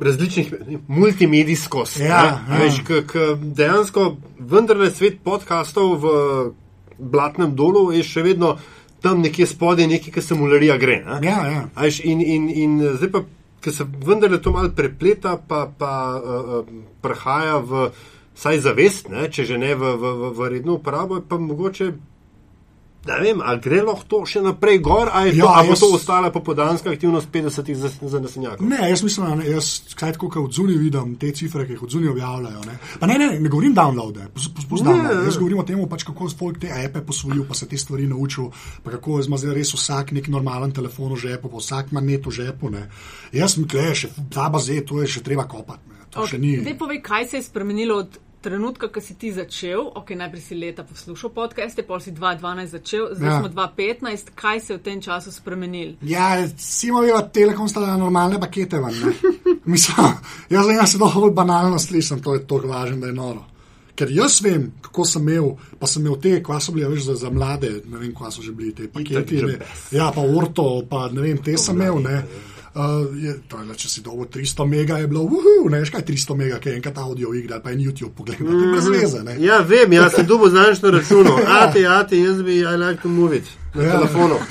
različnih 0.00 0.54
multimedijskost. 0.88 2.00
Ja, 2.00 2.42
ne, 2.48 2.54
ja. 2.54 2.64
Veš, 2.64 2.80
k, 2.86 3.02
k 3.06 3.36
dejansko 3.42 4.16
vendarle 4.38 4.90
svet 4.90 5.20
podkastov 5.24 5.96
v 6.02 6.06
Blatnem 6.98 7.54
dolu 7.56 7.90
je 7.92 8.02
še 8.06 8.22
vedno 8.22 8.56
tam 9.04 9.20
nekje 9.20 9.46
spodaj, 9.46 9.86
nekaj, 9.86 10.12
ki 10.14 10.22
se 10.22 10.34
mularija 10.34 10.78
gre. 10.80 11.02
Ne? 11.04 11.18
Ja, 11.26 11.38
ja. 11.46 11.62
A 11.74 11.84
veš, 11.84 12.00
in, 12.08 12.22
in, 12.24 12.48
in 12.48 12.78
zdaj 12.96 13.10
pa, 13.12 13.20
ker 13.60 13.74
se 13.76 13.84
vendarle 13.84 14.40
to 14.40 14.52
malo 14.52 14.72
prepleta, 14.76 15.36
pa, 15.36 15.66
pa 15.68 15.92
uh, 16.16 16.32
uh, 16.60 16.72
prehaja 17.04 17.58
v 17.60 17.90
vsaj 18.34 18.60
zavest, 18.64 19.12
ne, 19.12 19.28
če 19.30 19.44
že 19.44 19.60
ne 19.60 19.74
v, 19.76 19.92
v, 20.00 20.12
v, 20.20 20.32
v 20.38 20.50
redno 20.56 20.78
uporabo, 20.80 21.20
pa 21.20 21.38
mogoče. 21.38 21.92
Ne 23.04 23.18
vem, 23.20 23.40
ali 23.40 23.60
gre 23.60 23.82
lahko 23.82 24.04
to 24.06 24.18
še 24.24 24.40
naprej 24.40 24.78
gor, 24.80 25.10
ali 25.12 25.34
Ja, 25.34 25.44
bo 25.60 25.64
jaz- 25.68 25.80
to 25.80 25.90
ostala 25.92 26.30
popodanska 26.30 26.88
aktivnost 26.88 27.28
50-ih 27.28 27.76
za, 27.76 27.90
za 28.00 28.18
nasenjakov. 28.18 28.64
Ne, 28.64 28.78
jaz 28.88 29.02
mislim, 29.02 29.26
da 29.26 29.34
ne, 29.34 29.50
jaz 29.50 29.66
kaj 29.94 30.12
tako, 30.12 30.28
kot 30.30 30.42
od 30.42 30.52
zunaj 30.52 30.76
vidim 30.76 31.16
te 31.16 31.30
cifre, 31.30 31.66
ki 31.66 31.72
jih 31.72 31.82
od 31.82 31.90
zunaj 31.90 32.08
objavljajo. 32.10 32.62
Ne. 32.62 32.78
Pa 32.98 33.06
ne, 33.06 33.18
ne, 33.18 33.28
ne 33.38 33.48
govorim 33.48 33.74
downloade, 33.74 34.24
spustim 34.34 34.88
Ne, 34.88 34.92
downloade. 34.94 35.18
ne. 35.18 35.24
Jaz 35.24 35.36
govorim 35.36 35.58
o 35.58 35.62
tem, 35.64 35.84
pač, 35.86 36.02
kako 36.02 36.24
je 36.24 36.34
folk 36.34 36.58
te 36.58 36.72
ape 36.74 37.00
posvojil, 37.02 37.44
pa 37.44 37.54
se 37.54 37.66
te 37.66 37.76
stvari 37.76 38.06
naučil, 38.06 38.48
pa 38.82 38.90
kako 38.90 39.20
ima 39.20 39.36
zdaj 39.36 39.54
res 39.54 39.74
vsak 39.74 40.12
nek 40.12 40.28
normalen 40.28 40.72
telefon 40.72 41.12
v 41.12 41.16
žepu, 41.18 41.48
pa 41.48 41.58
vsak 41.58 41.92
ima 41.92 42.00
net 42.02 42.24
v 42.24 42.30
žepu. 42.32 42.70
Ne. 42.70 42.88
Jaz 43.32 43.56
mi 43.56 43.66
kleje, 43.66 44.08
ta 44.30 44.48
baze, 44.48 44.80
to 44.80 45.00
je 45.00 45.08
še 45.08 45.22
treba 45.22 45.44
kopati. 45.44 45.84
Ne. 45.88 46.00
To 46.10 46.24
še 46.24 46.38
ni. 46.38 46.56
Zdaj 46.58 46.78
povej, 46.78 47.02
kaj 47.02 47.26
se 47.26 47.36
je 47.36 47.42
spremenilo 47.44 47.98
od 47.98 48.18
trenutka, 48.44 48.88
ko 48.88 49.00
si 49.00 49.14
ti 49.14 49.32
začel. 49.32 49.80
Ok, 49.90 50.12
najprej 50.12 50.42
si 50.42 50.54
leta 50.54 50.84
poslušal 50.84 51.32
podcaste, 51.32 51.80
pol 51.82 51.96
si 51.98 52.12
2012 52.12 52.68
začel, 52.68 53.08
zdaj 53.12 53.24
Ja. 53.26 53.38
smo 53.40 53.48
2015. 53.48 54.30
Kaj 54.34 54.60
se 54.60 54.68
je 54.68 54.78
v 54.78 54.82
tem 54.82 55.00
času 55.00 55.32
spremenilo? 55.32 55.96
Ja, 56.02 56.28
Simoveva 56.54 57.22
Telekom 57.24 57.64
sta 57.64 57.80
dala 57.80 57.96
normalne 57.96 58.36
pakete 58.36 58.76
ven. 58.76 58.92
ne. 58.94 59.12
Mislim, 59.64 59.96
jaz 60.46 60.64
zdaj 60.64 60.86
se 60.86 60.98
to 60.98 61.08
bolj 61.10 61.32
banalno 61.32 61.78
slišim, 61.78 62.20
to 62.20 62.34
je 62.34 62.44
to 62.44 62.60
važno, 62.60 62.96
da 62.98 63.06
je 63.06 63.12
noro. 63.14 63.44
Ker 63.94 64.10
jaz 64.10 64.40
vem, 64.42 64.72
kako 64.82 65.04
sem 65.04 65.22
imel, 65.22 65.52
pa 65.78 65.86
sem 65.86 66.02
imel 66.02 66.16
te, 66.18 66.42
kva 66.42 66.58
so 66.60 66.72
bile 66.72 66.88
veš, 66.88 67.04
za, 67.04 67.14
za 67.14 67.30
mlade, 67.30 67.70
ne 67.86 67.98
vem, 67.98 68.10
kva 68.12 68.26
so 68.28 68.42
že 68.42 68.52
bili 68.52 68.74
te 68.74 68.88
paketi. 68.88 69.38
že 69.38 69.46
ne. 69.46 69.56
best. 69.56 69.92
Ja, 69.92 70.10
pa 70.10 70.20
Orto, 70.20 70.82
pa 70.90 71.06
ne 71.08 71.22
vem, 71.22 71.38
te 71.38 71.54
sem 71.56 71.76
imel. 71.76 72.02
Ne. 72.02 72.24
Uh, 72.74 73.06
je, 73.22 73.36
to 73.48 73.60
je, 73.62 73.74
če 73.78 73.88
si 73.88 74.00
dolgo 74.02 74.24
300 74.26 74.64
mega 74.66 74.96
je 74.98 75.06
bilo, 75.06 75.20
uhu, 75.22 75.68
ne 75.70 75.78
veš 75.78 75.92
kaj 75.94 76.02
300 76.08 76.34
mega, 76.36 76.56
ki 76.58 76.68
je 76.72 76.78
enkrat 76.80 76.96
audio 76.98 77.30
igra, 77.34 77.60
pa 77.62 77.70
en 77.70 77.78
YouTube 77.78 78.10
pogled, 78.18 78.40
mm. 78.42 78.72
brez 78.72 78.88
veze. 78.90 79.20
Ne. 79.22 79.36
Ja, 79.38 79.60
vem, 79.62 79.92
jaz 79.94 80.16
sem 80.16 80.26
dobil 80.26 80.50
znaš 80.50 80.82
na 80.82 80.90
računu. 80.96 81.36
Ati, 81.60 81.86
ati, 81.86 82.18
jaz 82.18 82.42
bi, 82.42 82.58
I 82.66 82.74
like 82.76 83.02
to 83.02 83.08
move 83.08 83.36
it. 83.36 83.46
Na 83.74 83.82
Ja. 83.82 83.92
telefonu. 83.98 84.38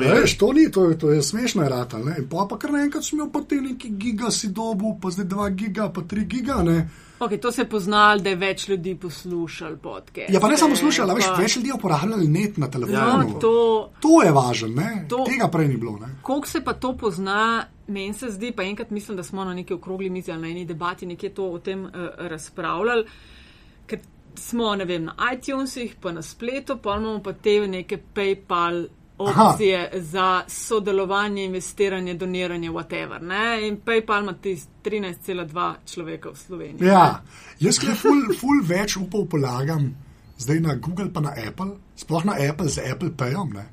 Veš, 0.00 0.38
to 0.38 0.52
ni, 0.52 0.70
to 0.70 0.88
je, 0.90 0.98
to 0.98 1.10
je 1.10 1.22
smešno, 1.22 1.62
je 1.62 1.68
rata. 1.68 1.98
Pa, 2.30 2.46
pa 2.50 2.58
kar 2.58 2.72
naenkrat 2.72 3.04
sem 3.04 3.18
imel 3.18 3.28
pa 3.32 3.42
te 3.48 3.58
neki 3.60 3.90
giga 3.98 4.30
si 4.30 4.48
dobu, 4.48 4.94
pa 5.02 5.10
zdaj 5.10 5.26
2 5.26 5.50
giga, 5.54 5.88
pa 5.92 6.00
3 6.00 6.24
giga. 6.26 6.62
Ne? 6.62 6.88
Okay, 7.18 7.40
to 7.40 7.52
se 7.52 7.62
je 7.62 7.68
poznalo, 7.68 8.20
da 8.20 8.30
je 8.30 8.36
več 8.36 8.68
ljudi 8.68 8.94
poslušalo 8.94 9.76
podcast. 9.76 10.32
Ja, 10.32 10.40
pa 10.40 10.48
ne 10.48 10.56
samo 10.56 10.76
slušala, 10.76 11.14
veš, 11.14 11.24
Pa- 11.26 11.40
več 11.40 11.56
ljudi 11.56 11.68
je 11.68 11.74
uporabljalo 11.74 12.22
net 12.28 12.58
na 12.58 12.68
telefonu. 12.70 13.30
No, 13.32 13.38
to, 13.40 13.90
To 14.00 14.22
je 14.22 14.32
važno, 14.32 14.68
Tega 15.24 15.48
prej 15.48 15.68
ni 15.68 15.76
bilo. 15.76 15.98
Koliko 16.22 16.48
se 16.48 16.64
pa 16.64 16.72
to 16.72 16.92
pozna, 16.96 17.64
meni 17.86 18.14
se 18.14 18.28
zdi, 18.30 18.52
pa 18.52 18.62
enkrat 18.62 18.90
mislim, 18.90 19.16
da 19.16 19.22
smo 19.22 19.44
na 19.44 19.54
neki 19.54 19.74
okrogli 19.74 20.10
mizi 20.10 20.32
ali 20.32 20.42
na 20.42 20.48
eni 20.48 20.64
debati 20.64 21.06
nekje 21.06 21.34
to 21.34 21.48
o 21.50 21.58
tem 21.58 21.84
uh, 21.84 21.90
razpravljali, 22.18 23.06
ker 23.86 23.98
smo, 24.34 24.74
ne 24.76 24.84
vem, 24.84 25.04
na 25.04 25.14
iTunesih, 25.32 25.96
pa 26.00 26.12
na 26.12 26.22
spletu, 26.22 26.76
pa 26.82 26.96
imamo 26.96 27.22
pa 27.22 27.32
te 27.32 27.60
neke 27.68 27.98
PayPal 28.14 28.86
opcije 29.18 29.78
Aha. 29.92 30.00
za 30.00 30.42
sodelovanje, 30.48 31.44
investiranje, 31.44 32.14
doniranje, 32.14 32.70
whatever. 32.70 33.22
Ne? 33.22 33.68
In 33.68 33.80
PayPal 33.84 34.22
ima 34.22 34.32
tisti 34.32 34.70
13,2 34.84 35.74
človeka 35.86 36.30
v 36.30 36.36
Sloveniji. 36.36 36.88
Ja, 36.88 37.22
jaz 37.60 37.78
kaj 37.82 37.94
ful, 37.94 38.26
ful 38.40 38.60
več 38.64 38.96
upov 38.96 39.26
polagam 39.32 39.94
zdaj 40.38 40.60
na 40.60 40.74
Google, 40.74 41.08
pa 41.12 41.20
na 41.20 41.32
Apple, 41.48 41.76
sploh 41.96 42.24
na 42.24 42.36
Apple 42.50 42.68
z 42.68 42.84
Apple 42.92 43.10
Payom, 43.16 43.52
ne? 43.52 43.66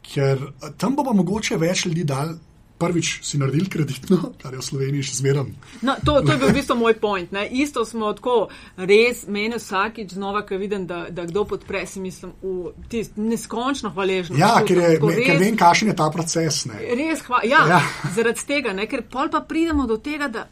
ker 0.00 0.38
eh, 0.40 0.72
tam 0.80 0.96
bo 0.96 1.04
pa 1.04 1.12
mogoče 1.12 1.58
več 1.60 1.84
ljudi 1.86 2.04
dal. 2.08 2.34
Prvič 2.80 3.20
si 3.20 3.36
naredil 3.36 3.68
kreditno, 3.68 4.16
kar 4.40 4.54
je 4.54 4.58
v 4.58 4.64
Sloveniji 4.64 5.02
še 5.04 5.18
zmeraj. 5.18 5.50
No, 5.82 5.96
to, 6.00 6.14
to 6.20 6.32
je 6.32 6.38
bil 6.38 6.48
v 6.48 6.54
bistvu 6.54 6.76
moj 6.76 6.94
point. 6.96 7.28
Ne. 7.30 7.44
Isto 7.46 7.84
smo 7.84 8.08
tako, 8.12 8.48
res 8.78 9.26
meni 9.28 9.54
vsakič 9.54 10.14
znova, 10.14 10.42
ko 10.42 10.56
vidim, 10.56 10.86
da, 10.86 11.02
da 11.10 11.24
kdo 11.24 11.44
podpre, 11.44 11.84
si 11.84 12.00
mislim, 12.00 12.32
v 12.40 12.72
tist 12.88 13.16
neskončno 13.16 13.90
hvaležno. 13.90 14.34
Ja, 14.34 14.54
čutim. 14.58 14.66
ker, 14.66 14.78
je, 14.80 14.94
Tako 14.94 15.06
me, 15.06 15.18
ker 15.18 15.34
res- 15.34 15.40
vem, 15.40 15.56
kakšen 15.56 15.88
je 15.88 15.96
ta 15.96 16.08
proces. 16.10 16.64
Ne? 16.64 16.80
Res, 16.96 17.20
hva, 17.22 17.42
Ja. 17.44 17.60
ja. 17.68 17.80
zaradi 18.10 18.46
tega, 18.46 18.72
ne, 18.72 18.86
ker 18.86 19.04
pol 19.04 19.28
pa 19.28 19.40
pridemo 19.42 19.84
do 19.84 19.98
tega, 19.98 20.28
da 20.28 20.46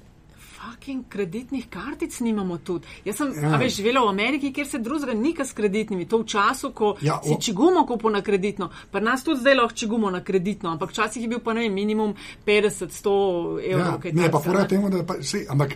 fucking 0.78 1.04
kreditnih 1.08 1.66
kartic 1.66 2.20
nimamo 2.20 2.58
tudi. 2.58 2.86
Jaz 3.04 3.16
sem 3.16 3.32
Ja. 3.34 3.56
veš, 3.56 3.76
živela 3.76 4.00
v 4.00 4.08
Ameriki, 4.08 4.52
kjer 4.52 4.66
se 4.66 4.78
drugega 4.78 5.12
nika 5.14 5.44
s 5.44 5.52
kreditnimi. 5.52 6.06
To 6.06 6.18
v 6.18 6.26
času, 6.26 6.70
ko 6.72 6.96
Ja, 7.02 7.20
si 7.20 7.30
o- 7.30 7.38
čigumo 7.38 7.86
kupil 7.86 8.10
na 8.10 8.20
kreditno, 8.20 8.70
pa 8.90 9.00
nas 9.00 9.24
tudi 9.24 9.40
zdaj 9.40 9.54
lahko 9.54 9.74
čigumo 9.74 10.10
na 10.10 10.20
kreditno, 10.20 10.70
ampak 10.70 10.90
včasih 10.90 11.22
je 11.22 11.28
bil 11.28 11.38
pa 11.40 11.52
ne 11.52 11.60
vem, 11.60 11.74
minimum 11.74 12.14
50-100 12.46 13.10
evrov. 13.62 13.86
Ja, 13.86 13.98
kaj 13.98 14.12
ne, 14.12 14.22
pa 14.22 14.28
takega, 14.28 14.44
fora 14.44 14.60
ne. 14.60 14.68
temu, 14.68 14.90
da 14.90 15.02
pa, 15.04 15.14
sej, 15.22 15.46
ampak 15.48 15.74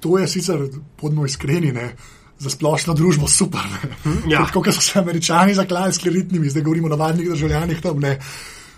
to 0.00 0.18
je 0.18 0.28
sicer 0.28 0.58
podno 0.96 1.24
iskreni, 1.24 1.72
ne, 1.72 1.92
za 2.38 2.50
splošno 2.50 2.94
družbo 2.94 3.28
super. 3.28 3.60
Ne. 3.64 4.12
Ja. 4.28 4.44
Tako 4.46 4.62
kot 4.62 4.74
so 4.74 4.80
se 4.82 4.98
američani 4.98 5.54
zaklali 5.54 5.92
s 5.92 5.98
kreditnimi, 5.98 6.48
zdaj 6.48 6.62
govorimo 6.62 6.86
o 6.86 6.90
navadnih 6.90 7.28
državljanih 7.28 7.80
tam. 7.80 7.98
Ne. 7.98 8.18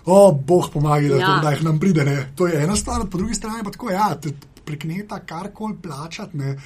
O, 0.07 0.33
Bog 0.35 0.71
pomaga, 0.73 1.09
da, 1.09 1.15
to, 1.17 1.21
Ja. 1.23 1.41
da 1.43 1.51
jih 1.51 1.63
nam 1.63 1.79
pride. 1.79 2.05
Ne. 2.05 2.33
To 2.35 2.47
je 2.47 2.57
ena 2.57 2.77
stvar, 2.77 3.05
po 3.07 3.19
drugi 3.19 3.35
strani 3.35 3.61
pa 3.63 3.71
tako, 3.71 3.91
ja, 3.91 4.15
te 4.17 4.33
prek 4.61 4.85
neta 4.85 5.19
karkoli 5.21 5.77
plačati, 5.77 6.37
ne, 6.37 6.57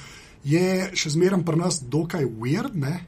je 0.43 0.65
še 0.93 1.09
zmeraj 1.09 1.43
pri 1.43 1.57
nas 1.57 1.81
dokaj 1.81 2.25
weird. 2.25 2.75
Ne. 2.75 3.05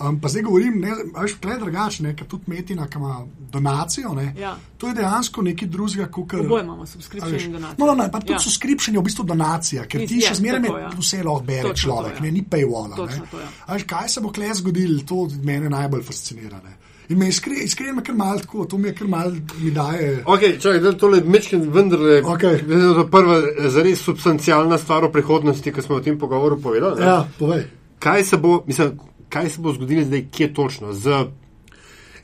Um, 0.00 0.16
pa 0.16 0.28
zdaj 0.28 0.42
govorim, 0.42 0.78
ne, 0.80 0.94
a 1.12 1.22
veš, 1.22 1.34
tle 1.36 1.58
drugače, 1.58 2.14
ker 2.16 2.24
tudi 2.26 2.48
Metina, 2.48 2.86
ki 2.88 2.96
ima 2.96 3.18
donacijo, 3.52 4.14
ne, 4.14 4.32
Ja. 4.34 4.54
to 4.78 4.88
je 4.88 4.94
dejansko 4.94 5.42
nekaj 5.42 5.68
drugega, 5.68 6.06
kot 6.08 6.32
Oboje 6.34 6.64
imamo 6.64 6.86
subscription 6.86 7.36
in 7.36 7.52
donacijo. 7.52 7.76
No, 7.78 7.86
no, 7.86 7.94
no, 7.94 8.06
pa 8.10 8.20
tudi 8.20 8.32
Ja. 8.32 8.36
ja. 8.36 8.40
subscription 8.40 8.94
je 8.94 9.00
v 9.00 9.04
bistvu 9.04 9.24
donacija, 9.24 9.84
ker 9.84 10.06
ti 10.08 10.16
Is- 10.16 10.24
še 10.24 10.30
je, 10.30 10.34
zmeraj 10.34 10.62
tako, 10.62 10.78
ja. 10.78 10.88
vse 10.96 11.22
lahko 11.22 11.44
bere 11.44 11.68
Točno 11.68 11.82
človek, 11.84 12.12
to, 12.12 12.16
ja. 12.16 12.22
ne, 12.22 12.30
ni 12.32 12.42
paywalla. 12.42 12.96
Točno 12.96 13.18
ne. 13.18 13.30
to, 13.30 13.40
ja. 13.40 13.48
Veš, 13.68 13.84
kaj 13.84 14.08
se 14.08 14.20
bo 14.20 14.32
kle 14.32 14.54
zgodilo, 14.54 15.02
to 15.02 15.18
mene 15.42 15.68
najbolj 15.68 16.02
fascinira. 16.02 16.62
Ne. 16.64 16.79
In 17.10 17.18
me 17.18 17.28
iskreno 17.28 17.60
iskren, 17.60 17.96
me 17.96 18.02
kar 18.02 18.14
mal 18.14 18.38
tako, 18.38 18.64
to 18.64 18.78
mi 18.78 18.88
je 18.88 18.94
kar 18.94 19.08
mal 19.08 19.32
mi 19.58 19.70
daje. 19.70 20.22
Ok, 20.24 20.40
čakaj, 20.60 20.78
da 20.78 20.92
tole 20.94 21.20
mečken 21.22 21.64
vendarle, 21.68 22.20
Okej. 22.24 22.60
glede 22.62 22.82
na 22.82 22.94
to 22.94 23.06
prva 23.08 23.40
zares 23.68 23.98
substancialna 24.00 24.78
stvar 24.78 25.04
o 25.04 25.10
prihodnosti, 25.10 25.72
ki 25.72 25.82
smo 25.82 25.96
v 25.96 26.02
tem 26.02 26.18
pogovoru 26.18 26.60
povedali. 26.60 27.00
ne. 27.00 27.06
Ja, 27.06 27.28
povej. 27.38 27.64
Kaj 27.98 28.24
se 28.24 28.36
bo, 28.36 28.62
mislim, 28.66 28.94
kaj 29.28 29.50
se 29.50 29.60
bo 29.60 29.72
zgodilo 29.72 30.04
zdaj, 30.04 30.24
kje 30.30 30.54
točno? 30.54 30.92
Z 30.94 31.26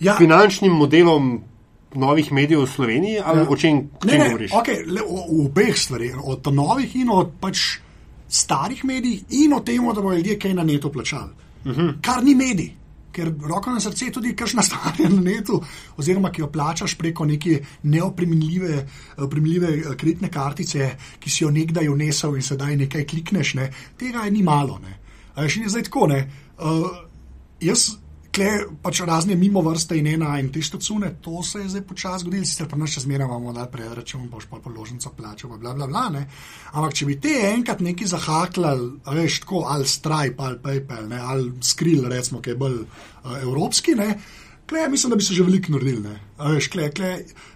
Ja, 0.01 0.17
finančnim 0.17 0.73
modelom 0.73 1.41
novih 1.95 2.33
medijev 2.33 2.61
v 2.61 2.69
Sloveniji 2.69 3.19
ali 3.21 3.41
ja. 3.41 3.47
o 3.49 3.57
čem, 3.57 3.77
o 3.95 4.07
ne, 4.07 4.19
ne, 4.19 4.25
govoriš? 4.27 4.51
okay, 4.53 4.85
le, 4.87 5.01
o, 5.03 5.17
o 5.17 5.45
obeh 5.45 5.73
stvareh, 5.75 6.15
od 6.25 6.47
novih 6.47 6.97
in 6.97 7.09
od 7.11 7.31
pač 7.41 7.79
starih 8.29 8.85
medijih, 8.85 9.23
in 9.31 9.53
o 9.53 9.61
tem, 9.61 9.81
da 9.85 9.95
bodo 9.95 10.13
ljudje 10.13 10.39
kaj 10.39 10.55
na 10.55 10.63
netu 10.65 10.93
plačali. 10.93 11.31
Uh 11.65 11.71
Mhm. 11.73 11.81
-huh. 11.81 11.95
Kar 12.01 12.25
ni 12.25 12.35
medij. 12.35 12.71
Ker 13.17 13.33
roko 13.49 13.73
na 13.73 13.81
srce 13.81 14.11
je 14.11 14.15
tudi 14.19 14.35
kakšna 14.37 14.63
stvar 14.69 15.01
je 15.01 15.09
na 15.09 15.23
netu, 15.25 15.61
oziroma 15.97 16.33
ki 16.33 16.45
jo 16.45 16.51
plačaš 16.53 16.97
preko 17.01 17.25
neke 17.25 17.61
neopremenljive 17.83 18.75
eh, 18.77 19.97
kreditne 19.97 20.31
kartice, 20.33 20.91
ki 21.21 21.31
si 21.31 21.45
jo 21.45 21.51
nekdaj 21.51 21.89
unesel 21.89 22.37
in 22.37 22.45
sedaj 22.45 22.77
nekaj 22.85 23.07
klikneš. 23.09 23.55
Ne. 23.61 23.71
Tega 23.97 24.27
je 24.27 24.35
ni 24.37 24.43
malo. 24.45 24.79
Ne. 24.85 24.99
A 25.35 25.45
veš, 25.45 25.57
in 25.57 25.69
je 25.69 25.75
zdaj 25.77 25.89
tako. 25.89 26.07
Ne. 26.13 26.21
Uh, 26.57 26.89
jaz 27.61 27.97
Kle, 28.37 28.67
pač 28.85 28.99
razne 29.09 29.33
mimo 29.39 29.63
vrste 29.65 29.97
in 29.97 30.11
ena 30.11 30.35
in 30.37 30.51
te 30.53 30.61
štacune, 30.61 31.15
to 31.25 31.41
se 31.47 31.63
je 31.63 31.71
zdaj 31.73 31.83
počasi 31.89 32.25
zgodilo, 32.27 32.45
sicer 32.45 32.67
pa 32.69 32.77
nas 32.77 32.93
še 32.93 33.07
zmeraj 33.07 33.25
imamo, 33.31 33.55
da 33.57 33.65
predračun, 33.73 34.27
boš 34.29 34.45
pa 34.51 34.59
položnico 34.61 35.13
plačal, 35.17 35.55
bla, 35.57 35.73
bla, 35.73 35.87
bla, 35.89 36.03
ne. 36.13 36.27
Ampak 36.75 36.99
če 36.99 37.09
bi 37.09 37.17
te 37.23 37.33
enkrat 37.49 37.81
neki 37.81 38.09
zahaklali, 38.11 38.91
a 39.09 39.15
veš, 39.17 39.39
tako 39.47 39.63
ali 39.73 39.89
Stripe 39.89 40.45
ali 40.45 40.61
PayPal, 40.67 41.09
ne, 41.09 41.21
ali 41.33 41.55
Skrill, 41.65 42.11
recimo, 42.13 42.43
ki 42.45 42.53
je 42.53 42.59
bolj 42.61 42.83
uh, 42.83 43.39
evropski, 43.39 43.97
ne, 43.97 44.11
kle, 44.69 44.85
mislim, 44.93 45.15
da 45.15 45.17
bi 45.17 45.25
se 45.25 45.39
že 45.39 45.47
veliko 45.47 45.73
naredili, 45.73 46.05
ne. 46.05 46.21
Veš, 46.59 46.69
kle, 46.77 46.91
kle, 46.93 47.15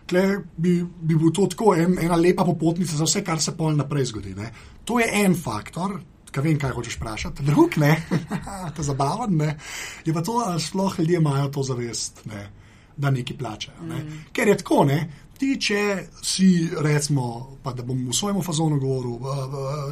kle 0.09 0.25
bi, 0.57 0.79
bi 0.81 1.13
bil 1.13 1.35
to 1.37 1.45
tako 1.53 1.75
en, 1.77 1.99
ena 2.01 2.17
lepa 2.17 2.49
popotnica 2.49 2.97
za 2.97 3.05
vse, 3.05 3.21
kar 3.27 3.43
se 3.45 3.53
pol 3.59 3.77
naprej 3.77 4.15
zgodi, 4.15 4.33
ne. 4.39 4.49
To 4.89 4.97
je 4.97 5.13
en 5.27 5.37
faktor, 5.37 5.99
Kaj 6.31 6.45
vem, 6.45 6.59
kaj 6.59 6.71
hočeš 6.77 6.97
vprašati, 6.97 7.43
drug 7.43 7.75
ne, 7.83 7.97
to 8.75 8.83
je 8.83 8.87
zabaven, 8.87 9.37
ne. 9.37 9.57
Je 10.05 10.15
pa 10.15 10.23
to, 10.23 10.39
ali 10.47 10.61
sploh 10.63 10.99
ljudje 10.99 11.19
imajo 11.19 11.49
to 11.49 11.63
zavest, 11.63 12.25
ne, 12.31 12.45
da 12.97 13.11
neki 13.11 13.35
plačajo. 13.39 13.83
Ne. 13.89 13.99
Mm. 14.05 14.25
Ker 14.33 14.49
je 14.49 14.57
tako, 14.63 14.85
ne. 14.85 15.01
Ti, 15.41 15.55
če 15.57 15.83
si, 16.23 16.69
recimo, 16.85 17.57
pa 17.65 17.73
da 17.73 17.83
bom 17.83 18.03
v 18.11 18.15
svojem 18.15 18.43
fazonu 18.45 18.77
govoril, 18.79 19.17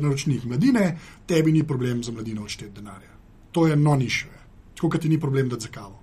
naročnik 0.03 0.45
mladine, 0.45 0.91
tebi 1.27 1.53
ni 1.53 1.63
problem 1.67 2.03
za 2.05 2.13
mladino 2.13 2.45
odšteti 2.45 2.75
denarja. 2.77 3.15
To 3.57 3.67
je 3.67 3.77
non-issue. 3.77 4.35
Tako 4.77 4.91
kot 4.93 5.03
ti 5.03 5.09
ni 5.09 5.17
problem 5.21 5.49
dati 5.49 5.65
za 5.65 5.73
kavo. 5.73 5.97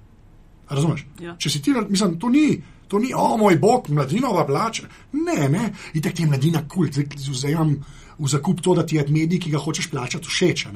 Razumeš? 0.69 1.05
Ja. 1.21 1.36
Če 1.38 1.49
si 1.49 1.61
ti, 1.61 1.75
mislim, 1.89 2.17
to 2.19 2.29
ni. 2.29 2.47
To 2.88 2.99
ni, 3.01 3.11
o 3.17 3.38
moj 3.38 3.55
bog, 3.57 3.89
mladinova 3.89 4.43
plača. 4.45 4.89
Ne, 5.13 5.47
ne, 5.49 5.69
itek 5.93 6.13
ti 6.13 6.23
je 6.23 6.29
mladina 6.29 6.61
kul, 6.69 6.89
cool. 6.93 7.33
zdaj 7.33 7.51
imam 7.51 7.71
v 8.20 8.28
zakup 8.28 8.61
to, 8.61 8.76
da 8.76 8.86
ti 8.86 8.95
je 8.95 9.05
medij, 9.09 9.39
ki 9.39 9.51
ga 9.51 9.59
hočeš 9.59 9.89
plačati, 9.91 10.28
všeč. 10.28 10.68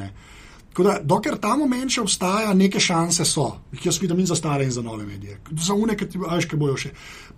Tako 0.70 0.84
da, 0.86 1.00
dokler 1.02 1.36
ta 1.42 1.56
moment 1.58 1.90
še 1.92 2.04
obstaja, 2.04 2.52
neke 2.54 2.80
šanse 2.80 3.26
so, 3.26 3.48
jih 3.74 3.88
jaz 3.90 3.98
vidim 4.00 4.20
in 4.22 4.28
za 4.30 4.36
stare 4.38 4.64
in 4.64 4.72
za 4.72 4.84
nove 4.86 5.02
medije. 5.04 5.40
Za 5.58 5.74
une, 5.74 5.96
ki 5.98 6.06
ti 6.14 6.22
veš, 6.22 6.46
kaj 6.46 6.60
bojo 6.62 6.76
še. 6.78 6.92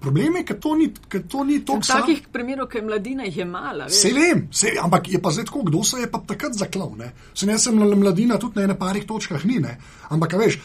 Problem 0.04 0.36
je, 0.36 0.43
ker 0.49 0.58
to 0.60 0.74
ni, 0.76 0.89
ker 0.91 1.24
to 1.32 1.45
ni 1.47 1.62
to, 1.64 1.78
V 1.80 1.88
takih 1.88 2.28
primerov, 2.34 2.68
ki 2.68 2.82
je 2.82 2.84
mladina, 2.89 3.24
jih 3.30 3.38
je 3.38 3.45
mala. 3.47 3.88
veš. 3.88 4.02
Se 4.02 4.12
vem, 4.14 4.43
se, 4.52 4.74
ampak 4.84 5.08
je 5.14 5.22
pa 5.24 5.32
zdaj 5.32 5.47
tako, 5.47 5.64
kdo 5.70 5.84
se 5.88 6.04
je 6.04 6.12
pa 6.12 6.20
takrat 6.28 6.60
zaklal. 6.60 6.91
Ne? 6.99 7.14
Se 7.34 7.47
ne 7.47 7.56
sem 7.58 7.80
mladina, 7.80 8.38
tudi 8.38 8.60
na 8.60 8.68
ene 8.68 8.76
parih 8.78 9.08
točkah 9.08 9.47
ni. 9.47 9.62
Ne? 9.64 9.78
Ampak, 10.10 10.36
veš, 10.36 10.60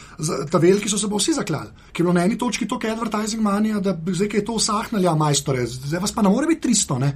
ta 0.51 0.59
veliki 0.59 0.91
so 0.91 0.99
se 0.99 1.07
pa 1.07 1.15
vsi 1.15 1.37
zaklali. 1.39 1.71
Ker 1.93 2.03
je 2.03 2.09
bilo 2.09 2.17
na 2.19 2.27
eni 2.27 2.37
točki 2.37 2.67
toliko 2.67 2.91
advertising 2.91 3.41
manija, 3.41 3.79
da 3.79 3.95
bi 3.95 4.11
zdaj 4.11 4.33
kaj 4.35 4.45
to 4.45 4.59
usahnili, 4.59 5.07
ja, 5.07 5.15
majstore, 5.15 5.65
zdaj 5.65 6.03
vas 6.03 6.11
pa 6.11 6.21
ne 6.21 6.35
more 6.35 6.51
biti 6.51 6.67
300. 6.67 6.99
Ne? 6.99 7.13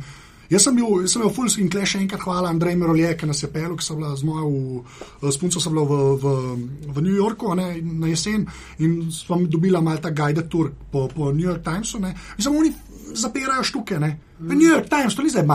Jaz 0.52 0.66
sem 0.68 0.76
bil, 0.76 1.02
jaz 1.06 1.14
sem 1.16 1.22
bil 1.24 1.32
full 1.32 1.52
in 1.64 1.70
kle 1.72 1.86
še 1.88 2.02
enkrat 2.04 2.26
hvala 2.26 2.50
Andrej 2.52 2.76
Merolje, 2.76 3.14
ki 3.18 3.30
nas 3.30 3.40
je 3.44 3.48
pel, 3.52 3.78
ki 3.80 3.86
so 3.86 3.96
bila 3.96 4.12
z 4.20 4.28
mojo, 4.28 4.84
v- 5.22 5.32
s 5.32 5.40
punco 5.40 5.62
sem 5.64 5.72
bila 5.72 5.86
v, 5.88 6.00
v, 6.20 6.34
v 6.92 7.04
New 7.06 7.16
Yorku 7.16 7.56
ne, 7.56 7.70
na 7.82 8.12
jesen 8.12 8.44
in 8.84 8.98
sem 9.16 9.48
dobila 9.48 9.80
mal 9.82 10.02
ta 10.04 10.12
guided 10.12 10.50
tour 10.52 10.74
po, 10.92 11.08
po 11.08 11.32
New 11.32 11.48
York 11.48 11.64
Timesu. 11.64 12.04
Ne. 12.04 12.12
Mislim, 12.36 12.58
oni 12.60 12.74
zapirajo 13.14 13.64
štuke. 13.64 14.00
Ne. 14.00 14.20
Mm. 14.40 14.58
New 14.58 14.68
York 14.68 14.90
Times, 14.90 15.16
to 15.16 15.24
ni 15.24 15.30
zdaj 15.30 15.46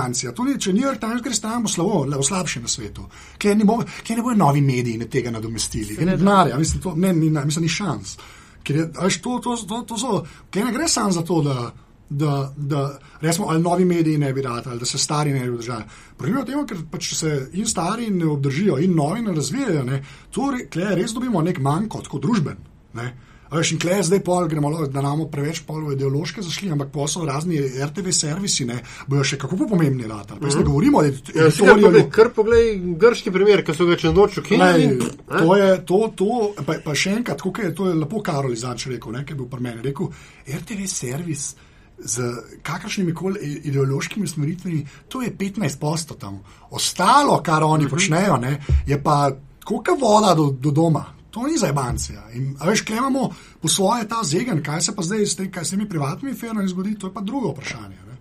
ni, 0.47 0.59
če 0.59 0.73
New 0.73 0.85
York 0.85 1.01
Times 1.01 1.23
gre 1.23 1.35
stran, 1.35 1.63
bo 1.63 1.69
slabo, 1.69 2.05
le 2.05 2.23
slabše 2.23 2.61
na 2.61 2.69
svetu. 2.69 3.05
Kje 3.39 3.55
ne, 3.55 3.65
bo, 3.65 3.83
kje 3.83 4.17
ne 4.17 4.23
bojo 4.23 4.37
novi 4.37 4.61
mediji 4.61 4.99
ne 4.99 5.09
tega 5.13 5.31
nadomestili? 5.31 5.97
Ni 6.01 6.17
denarja, 6.17 6.59
mislim, 6.59 6.83
to, 6.83 6.95
ne, 6.97 7.13
ni, 7.13 7.31
mislim, 7.31 7.63
ni 7.63 7.69
šans. 7.69 8.17
Ker 8.63 8.77
je, 8.77 8.93
to, 9.23 9.39
to, 9.45 9.57
to, 9.57 9.83
to 9.83 9.99
so, 9.99 10.21
kje 10.51 10.65
ne 10.65 10.73
gre 10.73 10.89
samo 10.89 11.13
za 11.13 11.23
to, 11.23 11.43
da 11.43 11.73
da, 12.09 12.53
da 12.57 12.99
resmo, 13.21 13.47
ali 13.49 13.63
novi 13.63 13.85
mediji 13.85 14.19
ne 14.19 14.33
bi 14.33 14.43
radi, 14.43 14.69
ali 14.71 14.79
da 14.79 14.87
se 14.87 14.99
stari 14.99 15.33
ne 15.33 15.45
bi 15.45 15.51
obdržali. 15.51 15.85
Problem 16.17 16.39
je 16.39 16.43
v 16.43 16.47
tem, 16.47 16.67
ker 16.67 16.83
pač 16.91 17.13
se 17.15 17.37
in 17.53 17.67
stari 17.67 18.11
ne 18.11 18.27
obdržijo, 18.27 18.79
in 18.79 18.95
novi 18.95 19.23
ne 19.23 19.35
razvijajo. 19.35 19.85
Ne, 19.85 20.03
to 20.31 20.51
re, 20.55 20.95
res 20.95 21.15
dobimo 21.15 21.43
nek 21.43 21.59
manjko, 21.59 22.03
tako 22.07 22.23
družben. 22.23 22.57
Ne. 22.95 23.15
Veš, 23.51 23.77
in 23.77 23.79
klej 23.79 24.01
zdaj 24.03 24.21
pol, 24.27 24.49
gremo, 24.51 24.73
da 24.91 25.03
nam 25.03 25.21
preveč 25.31 25.61
polo 25.67 25.93
ideološke 25.95 26.43
zašli, 26.43 26.71
ampak 26.75 26.89
posel 26.91 27.29
razni 27.29 27.61
RTV 27.63 28.11
servisi, 28.11 28.65
ne, 28.67 28.81
bojo 29.07 29.23
še 29.23 29.39
kako 29.39 29.69
pomembni 29.71 30.09
rad. 30.11 30.33
Pa 30.35 30.51
jaz 30.51 30.57
ne 30.59 30.65
govorimo, 30.67 31.03
da 31.03 31.13
je 31.13 31.53
to 31.55 31.77
nekaj. 31.79 32.09
Kar 32.11 32.33
poglej, 32.35 32.73
grški 32.99 33.31
primer, 33.35 33.63
ki 33.63 33.77
so 33.77 33.87
ga 33.87 33.99
čez 34.01 34.17
noč 34.17 34.41
ukinili. 34.43 34.99
To 35.31 35.55
je 35.55 35.71
to, 35.87 36.01
to 36.19 36.41
pa, 36.67 36.81
pa 36.83 36.97
še 36.99 37.15
enkrat, 37.21 37.43
kako 37.43 37.69
je 37.69 37.71
to 37.79 37.87
je 37.91 37.95
lepo 38.01 38.23
Karol 38.27 38.57
Izanč 38.57 38.89
rekel, 38.91 39.15
ne, 39.15 39.23
ki 39.23 39.37
je 39.37 39.39
bil 39.39 39.51
pri 39.53 39.63
meni, 39.69 39.87
rekel, 39.87 40.11
RTV 40.51 40.91
servis 40.91 41.53
z 41.99 42.23
kakršnimi 42.63 43.15
koli 43.15 43.61
ideološkimi 43.65 44.25
usmeritvami, 44.25 44.87
to 45.09 45.23
je 45.23 45.37
15 45.37 45.79
posto 45.81 46.15
tam. 46.15 46.43
Ostalo, 46.71 47.43
kar 47.43 47.63
oni 47.63 47.73
uh 47.73 47.79
mhm. 47.79 47.87
-huh. 47.87 47.91
počnejo, 47.91 48.37
ne, 48.37 48.63
je 48.87 49.03
pa 49.03 49.31
koliko 49.65 49.97
voda 50.01 50.35
do, 50.35 50.51
do 50.51 50.71
doma. 50.71 51.05
To 51.31 51.47
ni 51.47 51.59
za 51.59 51.69
ebancija. 51.69 52.31
In 52.33 52.57
veš, 52.65 52.81
kaj 52.81 52.97
imamo 52.97 53.31
po 53.63 53.69
svoje 53.69 54.09
ta 54.09 54.23
zegen, 54.25 54.63
kaj 54.63 54.81
se 54.81 54.95
pa 54.97 55.03
zdaj 55.03 55.27
s, 55.27 55.37
tem, 55.37 55.51
kaj 55.53 55.65
s 55.65 55.71
temi 55.71 55.89
privatnimi 55.89 56.37
firmami 56.37 56.69
zgodi, 56.69 56.99
to 56.99 57.07
je 57.07 57.15
pa 57.15 57.21
drugo 57.21 57.49
vprašanje. 57.49 57.97
Ne? 58.09 58.17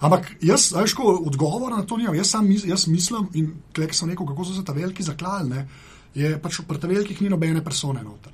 Ampak 0.00 0.26
jaz, 0.40 0.72
veš, 0.72 0.94
ko 0.94 1.22
odgovor 1.26 1.72
na 1.72 1.82
to 1.82 1.96
nimam, 1.96 2.14
jaz, 2.14 2.30
sam, 2.30 2.50
jaz 2.50 2.86
mislim 2.86 3.28
in 3.32 3.52
klek 3.74 3.94
sem 3.94 4.10
rekel, 4.10 4.26
kako 4.26 4.44
so 4.44 4.54
se 4.54 4.64
ta 4.64 4.72
veliki 4.72 5.02
zaklali, 5.02 5.64
je 6.14 6.38
pač 6.42 6.60
pri 6.68 6.80
ta 6.80 6.86
velikih 6.86 7.22
ni 7.22 7.28
nobene 7.28 7.64
persone 7.64 8.02
noter. 8.02 8.32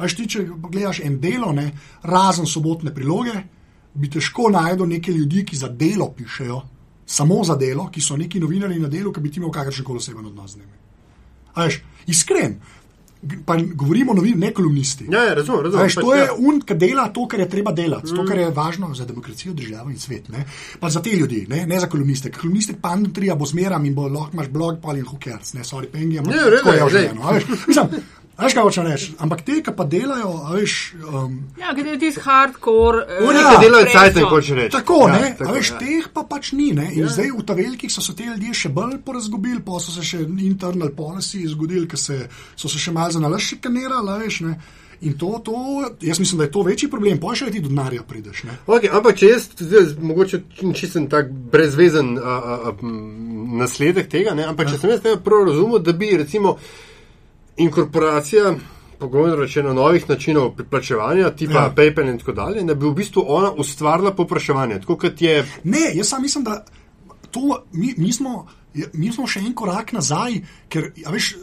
Veš, 0.00 0.16
ti, 0.16 0.26
če 0.26 0.46
gledaš 0.48 1.02
en 1.04 1.20
delo, 1.20 1.52
ne, 1.52 1.70
razen 2.02 2.46
sobotne 2.46 2.94
priloge, 2.94 3.36
bi 3.94 4.10
težko 4.10 4.50
najdel 4.50 4.86
neke 4.88 5.12
ljudi, 5.12 5.44
ki 5.44 5.56
za 5.56 5.68
delo 5.68 6.10
pišejo, 6.16 6.60
samo 7.06 7.44
za 7.44 7.56
delo, 7.56 7.88
ki 7.90 8.00
so 8.00 8.16
neki 8.16 8.40
novinari 8.40 8.78
na 8.78 8.88
delu, 8.88 9.12
ki 9.12 9.20
bi 9.20 9.30
ti 9.30 9.40
imel 9.40 9.50
kakršen 9.50 9.84
koli 9.84 9.98
oseben 9.98 10.26
odnos 10.26 10.52
z 10.52 10.56
njimi. 10.56 10.78
Veš, 11.56 11.80
iskren, 12.06 12.60
Pa 13.44 13.56
govorimo 13.74 14.12
o 14.12 14.14
novinarjih, 14.14 14.40
ne 14.40 14.52
kolumnisti. 14.54 15.06
Ja, 15.12 15.24
ja, 15.24 15.34
razumem, 15.34 15.62
razumem. 15.62 15.84
Veš, 15.84 15.94
to 15.94 16.14
je 16.14 16.22
ja. 16.24 16.34
un, 16.38 16.60
ki 16.64 16.74
dela 16.74 17.08
to, 17.12 17.26
kar 17.28 17.40
je 17.40 17.48
treba 17.52 17.72
delati, 17.72 18.12
mm. 18.12 18.16
to, 18.16 18.24
kar 18.24 18.38
je 18.38 18.46
važno 18.56 18.94
za 18.94 19.04
demokracijo, 19.04 19.52
državo 19.54 19.90
in 19.90 19.98
svet. 19.98 20.28
Ne? 20.28 20.44
Pa 20.80 20.88
za 20.90 21.02
te 21.02 21.10
ljudi, 21.10 21.42
ne, 21.48 21.66
ne 21.66 21.80
za 21.80 21.86
kolumniste. 21.86 22.32
Kolumniste 22.32 22.78
pa 22.80 22.94
ne 22.96 23.12
treba, 23.12 23.36
bo 23.36 23.46
zmeram 23.46 23.84
in 23.84 23.94
bo 23.94 24.08
lahko 24.08 24.32
imaš 24.32 24.48
blog, 24.48 24.78
pa 24.82 24.96
in 24.96 25.04
hookers, 25.04 25.52
ne, 25.52 25.64
sorry, 25.68 25.90
pengi. 25.92 26.16
Ne, 26.16 26.22
ne, 26.22 26.48
ne, 26.88 27.90
ne. 27.92 28.00
Veš, 28.40 28.54
kaj 28.56 28.64
hoče 28.64 28.82
reči, 28.86 29.10
ampak 29.20 29.42
te, 29.44 29.58
ki 29.64 29.72
pa 29.76 29.84
delajo, 29.84 30.30
veš. 30.54 30.76
Um, 31.04 31.36
ja, 31.60 31.74
ki 31.76 31.84
delajo 31.84 32.00
tisti 32.00 32.24
hardcore. 32.24 33.04
Uh, 33.20 33.32
ja, 33.36 33.44
ki 33.52 33.64
delajo 33.66 33.88
cajtne, 33.92 34.26
hoče 34.32 34.58
reči. 34.58 34.72
Tako, 34.76 34.98
ja, 35.08 35.18
ne, 35.18 35.30
tako, 35.38 35.54
veš, 35.58 35.72
ja. 35.74 35.80
teh 35.82 36.10
pa 36.14 36.24
pač 36.28 36.52
ni, 36.56 36.70
ne. 36.76 36.88
In 36.94 37.04
ja. 37.04 37.12
zdaj 37.12 37.32
v 37.36 37.46
ta 37.46 37.56
velikih 37.58 37.92
so 37.92 38.04
se 38.04 38.16
te 38.16 38.28
ljudje 38.30 38.56
še 38.64 38.72
bolj 38.74 39.00
porazgubili, 39.04 39.60
pa 39.64 39.80
so 39.82 39.92
se 39.92 40.04
še 40.06 40.24
internal 40.46 40.92
policy 40.96 41.42
zgodili, 41.52 41.88
ker 41.90 42.00
se, 42.00 42.22
so 42.56 42.70
se 42.70 42.80
še 42.80 42.94
malce 42.96 43.18
za 43.18 43.24
nalaš 43.24 43.52
šikanirali, 43.54 44.20
veš, 44.24 44.44
ne. 44.48 44.56
In 45.00 45.14
to, 45.18 45.40
to, 45.44 45.56
jaz 46.04 46.18
mislim, 46.20 46.38
da 46.38 46.44
je 46.44 46.52
to 46.52 46.62
večji 46.62 46.90
problem, 46.92 47.20
pa 47.20 47.32
še 47.36 47.48
ti 47.52 47.62
do 47.64 47.70
denarja 47.72 48.02
prideš. 48.04 48.42
Okay, 48.66 48.90
ampak 48.92 49.16
če 49.16 49.30
jaz, 49.30 49.46
zdaj, 49.56 49.94
mogoče 50.04 50.42
čisto 50.76 51.00
tak 51.08 51.32
brezvezen 51.32 52.18
a, 52.20 52.36
a, 52.36 52.58
a, 52.68 52.74
nasledek 53.62 54.10
tega, 54.12 54.34
ne, 54.36 54.44
ampak 54.52 54.68
ja. 54.68 54.74
če 54.74 54.82
sem 54.82 54.92
jaz 54.92 55.00
tega 55.04 55.16
prav 55.24 55.48
razumel, 55.48 55.80
da 55.84 55.96
bi 55.96 56.12
recimo 56.20 56.58
inkorporacija, 57.60 58.54
pogovorno 59.00 59.36
rečeno, 59.36 59.74
novih 59.74 60.08
načinov 60.08 60.50
priplačevanja, 60.56 61.30
tipa 61.30 61.52
ja. 61.58 61.72
PayPal 61.76 62.08
in 62.08 62.18
tako 62.18 62.32
dalje, 62.32 62.62
da 62.64 62.74
bi 62.74 62.86
v 62.86 62.94
bistvu 62.94 63.24
ona 63.28 63.52
ustvarila 63.52 64.12
popraševanje. 64.14 64.80
Je... 65.20 65.44
Ne, 65.64 65.90
jaz 65.94 66.08
sam 66.08 66.22
mislim, 66.22 66.44
da 66.44 66.64
to, 67.30 67.64
mi, 67.72 67.94
mi, 67.96 68.12
smo, 68.12 68.46
mi 68.92 69.12
smo 69.12 69.26
še 69.26 69.40
en 69.40 69.54
korak 69.54 69.92
nazaj, 69.96 70.42
ker 70.68 70.92
veš. 71.12 71.36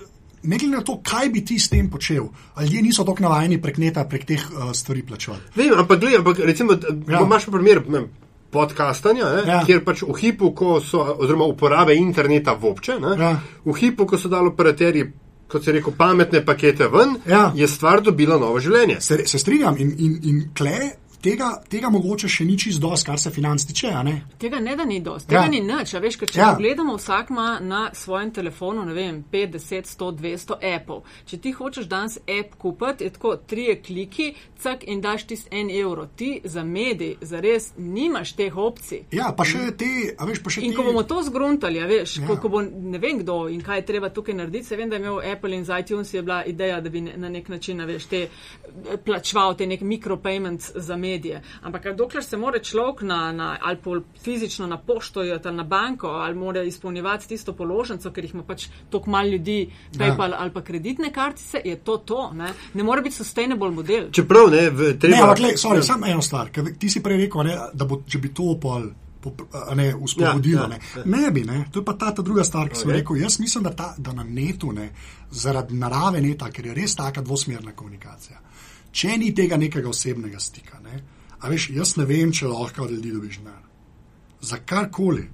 Ne 0.48 0.56
glede 0.62 0.78
na 0.78 0.84
to, 0.86 1.00
kaj 1.04 1.32
bi 1.34 1.42
ti 1.44 1.58
s 1.60 1.68
tem 1.68 1.90
počel, 1.90 2.28
ali 2.56 2.68
ljudje 2.70 2.82
niso 2.86 3.04
tako 3.04 3.24
navajeni 3.26 3.58
prek 3.62 3.80
neta, 3.82 4.04
prek 4.08 4.26
teh 4.30 4.44
uh, 4.54 4.70
stvari 4.72 5.02
plačevati. 5.04 5.50
Vem, 5.56 5.74
ampak 5.74 6.00
gledaj, 6.00 6.20
ampak 6.22 6.40
recimo, 6.46 6.78
ja. 7.10 7.24
imaš 7.26 7.48
primer 7.52 7.82
podcastanja, 8.54 9.32
ja. 9.48 9.58
kjer 9.66 9.82
pač 9.84 10.06
v 10.06 10.14
hipu, 10.22 10.54
ko 10.56 10.78
so, 10.80 11.02
oziroma 11.18 11.50
uporabe 11.50 11.98
interneta 11.98 12.54
v 12.54 12.70
obče, 12.70 13.00
ja. 13.18 13.34
v 13.66 13.76
hipu, 13.82 14.06
ko 14.08 14.22
so 14.22 14.30
dali 14.32 14.54
operaterji 14.54 15.10
kot 15.48 15.64
se 15.64 15.72
reče, 15.72 15.92
pametne 15.98 16.46
pakete 16.46 16.88
ven, 16.88 17.16
ja. 17.28 17.52
je 17.56 17.68
stvar 17.68 18.02
dobila 18.02 18.38
novo 18.38 18.60
življenje. 18.60 19.02
Se, 19.02 19.22
se 19.28 19.40
strinjam 19.40 19.78
in, 19.80 19.94
in, 19.98 20.18
in 20.24 20.42
kle. 20.58 20.78
Tega, 21.22 21.48
tega 21.70 21.90
mogoče 21.90 22.30
še 22.30 22.46
ni 22.46 22.56
čisto 22.60 22.84
dosti, 22.84 23.08
kar 23.10 23.20
se 23.20 23.32
financ 23.34 23.66
tiče. 23.66 23.90
Ne? 24.06 24.14
Tega 24.38 24.60
ne 24.62 24.76
da 24.78 24.86
ni 24.86 25.00
dosti, 25.02 25.32
tega 25.32 25.48
ja. 25.48 25.50
ni 25.50 25.62
nič. 25.66 25.94
Veš, 25.98 26.20
če 26.30 26.40
ja. 26.40 26.52
gledamo, 26.60 26.98
vsak 27.00 27.32
ima 27.34 27.48
na 27.62 27.88
svojem 27.98 28.30
telefonu, 28.36 28.84
ne 28.86 28.94
vem, 28.94 29.24
5, 29.32 29.56
10, 29.58 29.90
100, 29.98 30.12
200 30.22 30.58
appov. 30.76 31.02
Če 31.26 31.40
ti 31.42 31.54
hočeš 31.58 31.88
danes 31.90 32.20
app 32.22 32.54
kupiti, 32.62 33.08
je 33.08 33.16
tako 33.16 33.34
tri 33.50 33.66
kliki, 33.82 34.28
cak 34.62 34.86
in 34.86 35.02
daš 35.02 35.26
ti 35.32 35.40
en 35.52 35.72
evro. 35.74 36.06
Ti 36.06 36.30
za 36.46 36.64
medij, 36.64 37.16
za 37.26 37.42
res 37.42 37.72
nimaš 37.78 38.36
teh 38.38 38.54
opcij. 38.54 39.08
Ja, 39.18 39.32
pa 39.34 39.46
še 39.48 39.72
te, 39.78 39.90
a 40.14 40.30
veš, 40.30 40.44
pa 40.46 40.54
še 40.54 40.62
te. 40.62 40.70
In 40.70 40.78
ko 40.78 40.86
bomo 40.86 41.02
to 41.08 41.24
zgruntali, 41.26 41.82
veš, 41.90 42.20
ja. 42.22 42.28
ko, 42.30 42.38
ko 42.44 42.54
bo 42.54 42.62
ne 42.62 43.02
vem 43.02 43.24
kdo 43.24 43.40
in 43.50 43.66
kaj 43.66 43.82
je 43.82 43.88
treba 43.90 44.14
tukaj 44.14 44.38
narediti, 44.38 44.70
se 44.70 44.78
vem, 44.78 44.94
da 44.94 45.00
je 45.00 45.06
imel 45.06 45.20
Apple 45.26 45.58
in 45.58 45.66
z 45.66 45.82
iTunes 45.82 46.14
je 46.14 46.22
bila 46.22 46.44
ideja, 46.46 46.78
da 46.82 46.94
bi 46.94 47.02
na 47.02 47.34
nek 47.34 47.50
način, 47.50 47.82
veš, 47.90 48.06
te 48.12 48.24
eh, 48.28 48.98
plačval 49.02 49.58
te 49.58 49.66
nek 49.66 49.82
micropayments 49.82 50.72
za 50.76 50.94
medij 50.94 51.07
medije. 51.08 51.42
Ampak 51.62 51.88
dokler 51.96 52.24
se 52.24 52.38
mora 52.38 52.60
človek 52.60 53.02
na, 53.02 53.32
na, 53.32 53.50
ali 53.62 53.78
pol 53.84 54.02
fizično 54.24 54.68
na 54.68 54.78
pošto 54.78 55.20
ali 55.20 55.56
na 55.56 55.64
banko 55.64 56.08
ali 56.08 56.36
mora 56.36 56.64
izpolnjevati 56.64 57.28
tisto 57.28 57.54
položnico, 57.54 58.12
ker 58.12 58.26
jih 58.26 58.34
ima 58.34 58.44
pač 58.44 58.68
toliko 58.90 59.10
malo 59.10 59.30
ljudi, 59.30 59.60
PayPal 59.98 60.32
ja. 60.32 60.38
ali 60.40 60.54
pa 60.54 60.62
kreditne 60.62 61.12
kartice, 61.14 61.62
je 61.66 61.76
to 61.76 61.98
to. 61.98 62.32
Ne, 62.34 62.54
ne 62.74 62.84
more 62.84 63.02
biti 63.02 63.16
sustainable 63.16 63.72
model. 63.72 64.12
Čeprav 64.12 64.52
ne, 64.52 64.70
v, 64.70 64.94
treba. 65.00 65.16
Ne, 65.16 65.24
ampak, 65.24 65.40
le, 65.40 65.52
sorry, 65.58 65.84
samo 65.84 66.08
eno 66.08 66.22
stvar, 66.22 66.52
ti 66.80 66.90
si 66.90 67.04
prej 67.04 67.26
rekel, 67.26 67.44
ne, 67.48 67.60
da 67.74 67.86
bo, 67.86 68.02
če 68.08 68.24
bi 68.24 68.34
to 68.34 68.56
pol. 68.62 68.90
Ne, 69.76 69.90
uspodbudilo. 69.96 70.62
Ja, 70.62 70.68
ne. 70.72 70.78
Ja, 70.96 71.02
ja. 71.02 71.06
ne 71.12 71.32
bi, 71.36 71.42
ne. 71.44 71.66
to 71.74 71.82
je 71.82 71.86
pa 71.86 71.98
ta, 72.00 72.14
ta 72.16 72.24
druga 72.24 72.46
stvar, 72.48 72.70
ki 72.70 72.78
okay. 72.78 72.82
sem 72.86 72.92
rekel. 72.96 73.18
Jaz 73.20 73.40
mislim, 73.42 73.66
da, 73.66 73.74
ta, 73.76 73.88
da 73.98 74.14
na 74.16 74.24
netu, 74.24 74.72
ne, 74.72 74.92
zaradi 75.32 75.76
narave 75.76 76.22
neta, 76.24 76.48
ker 76.54 76.70
je 76.70 76.76
res 76.78 76.96
taka 76.96 77.22
dvosmerna 77.26 77.74
komunikacija, 77.76 78.40
če 78.92 79.18
ni 79.18 79.34
tega 79.36 79.58
nekega 79.58 79.90
osebnega 79.90 80.40
stika. 80.40 80.80
Ne? 80.84 81.02
A 81.40 81.50
veš, 81.50 81.70
jaz 81.76 81.96
ne 81.98 82.06
vem, 82.06 82.32
če 82.34 82.50
lahko 82.50 82.88
od 82.88 82.92
ljudi 82.92 83.14
dobiš 83.14 83.42
denar. 83.42 83.64
Za 84.42 84.62
karkoli. 84.66 85.28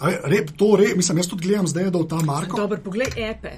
Rep, 0.00 0.50
to 0.56 0.76
re, 0.76 0.90
mislim, 0.96 1.18
jaz 1.18 1.28
tudi 1.28 1.48
gledam 1.48 1.66
zdaj, 1.66 1.90
da 1.90 1.98
je 1.98 2.08
ta 2.08 2.16
Marko. 2.16 2.56
Dobro, 2.56 2.78
poglej, 2.84 3.06
epe. 3.16 3.50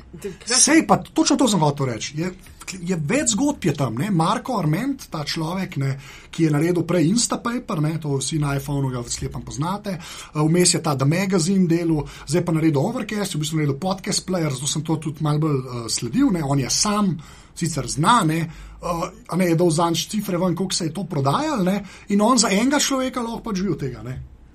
Sej, 0.47 0.87
pa 0.87 1.01
točno 1.03 1.37
to 1.37 1.49
sem 1.49 1.61
hotel 1.61 1.87
reči. 1.91 2.14
Je, 2.20 2.31
je 2.79 2.99
več 3.11 3.33
zgodb 3.33 3.64
je 3.66 3.74
tam. 3.74 3.99
Ne? 3.99 4.12
Marko 4.14 4.55
Arment, 4.59 5.09
ta 5.11 5.24
človek, 5.26 5.76
ne, 5.83 5.97
ki 6.31 6.47
je 6.47 6.53
naredil 6.55 6.87
prej 6.87 7.09
Instapaper, 7.11 7.83
ne, 7.83 7.97
to 7.99 8.14
vsi 8.20 8.39
na 8.39 8.55
iPhonu 8.55 8.93
ga 8.95 9.03
slepam 9.11 9.43
poznate. 9.43 9.97
Vmes 10.37 10.76
je 10.76 10.83
ta 10.83 10.95
The 10.95 11.09
Magazine 11.11 11.66
delu, 11.66 12.05
zdaj 12.26 12.47
pa 12.47 12.55
naredil 12.55 12.87
Overcast, 12.87 13.35
v 13.35 13.43
bistvu 13.43 13.59
naredil 13.59 13.81
podcast 13.83 14.22
player, 14.29 14.55
zato 14.55 14.70
sem 14.70 14.87
to 14.87 14.95
tudi 15.03 15.26
malo 15.26 15.43
bolj 15.43 15.59
uh, 15.59 15.85
sledil. 15.91 16.31
Ne? 16.39 16.45
On 16.47 16.59
je 16.59 16.70
sam 16.70 17.16
sicer 17.59 17.89
znane, 17.91 18.39
uh, 18.81 19.05
ne, 19.37 19.51
je 19.51 19.59
dal 19.59 19.71
zanč 19.75 20.07
cifre 20.13 20.39
ven, 20.39 20.57
koliko 20.57 20.75
se 20.75 20.89
je 20.89 20.95
to 20.95 21.05
prodajalo, 21.05 21.65
ne, 21.65 21.83
in 22.09 22.23
on 22.23 22.39
za 22.39 22.53
enega 22.55 22.81
človeka 22.81 23.25
lahko 23.25 23.51
pač 23.51 23.63
živi 23.63 23.75
od 23.75 23.81
tega. 23.81 24.05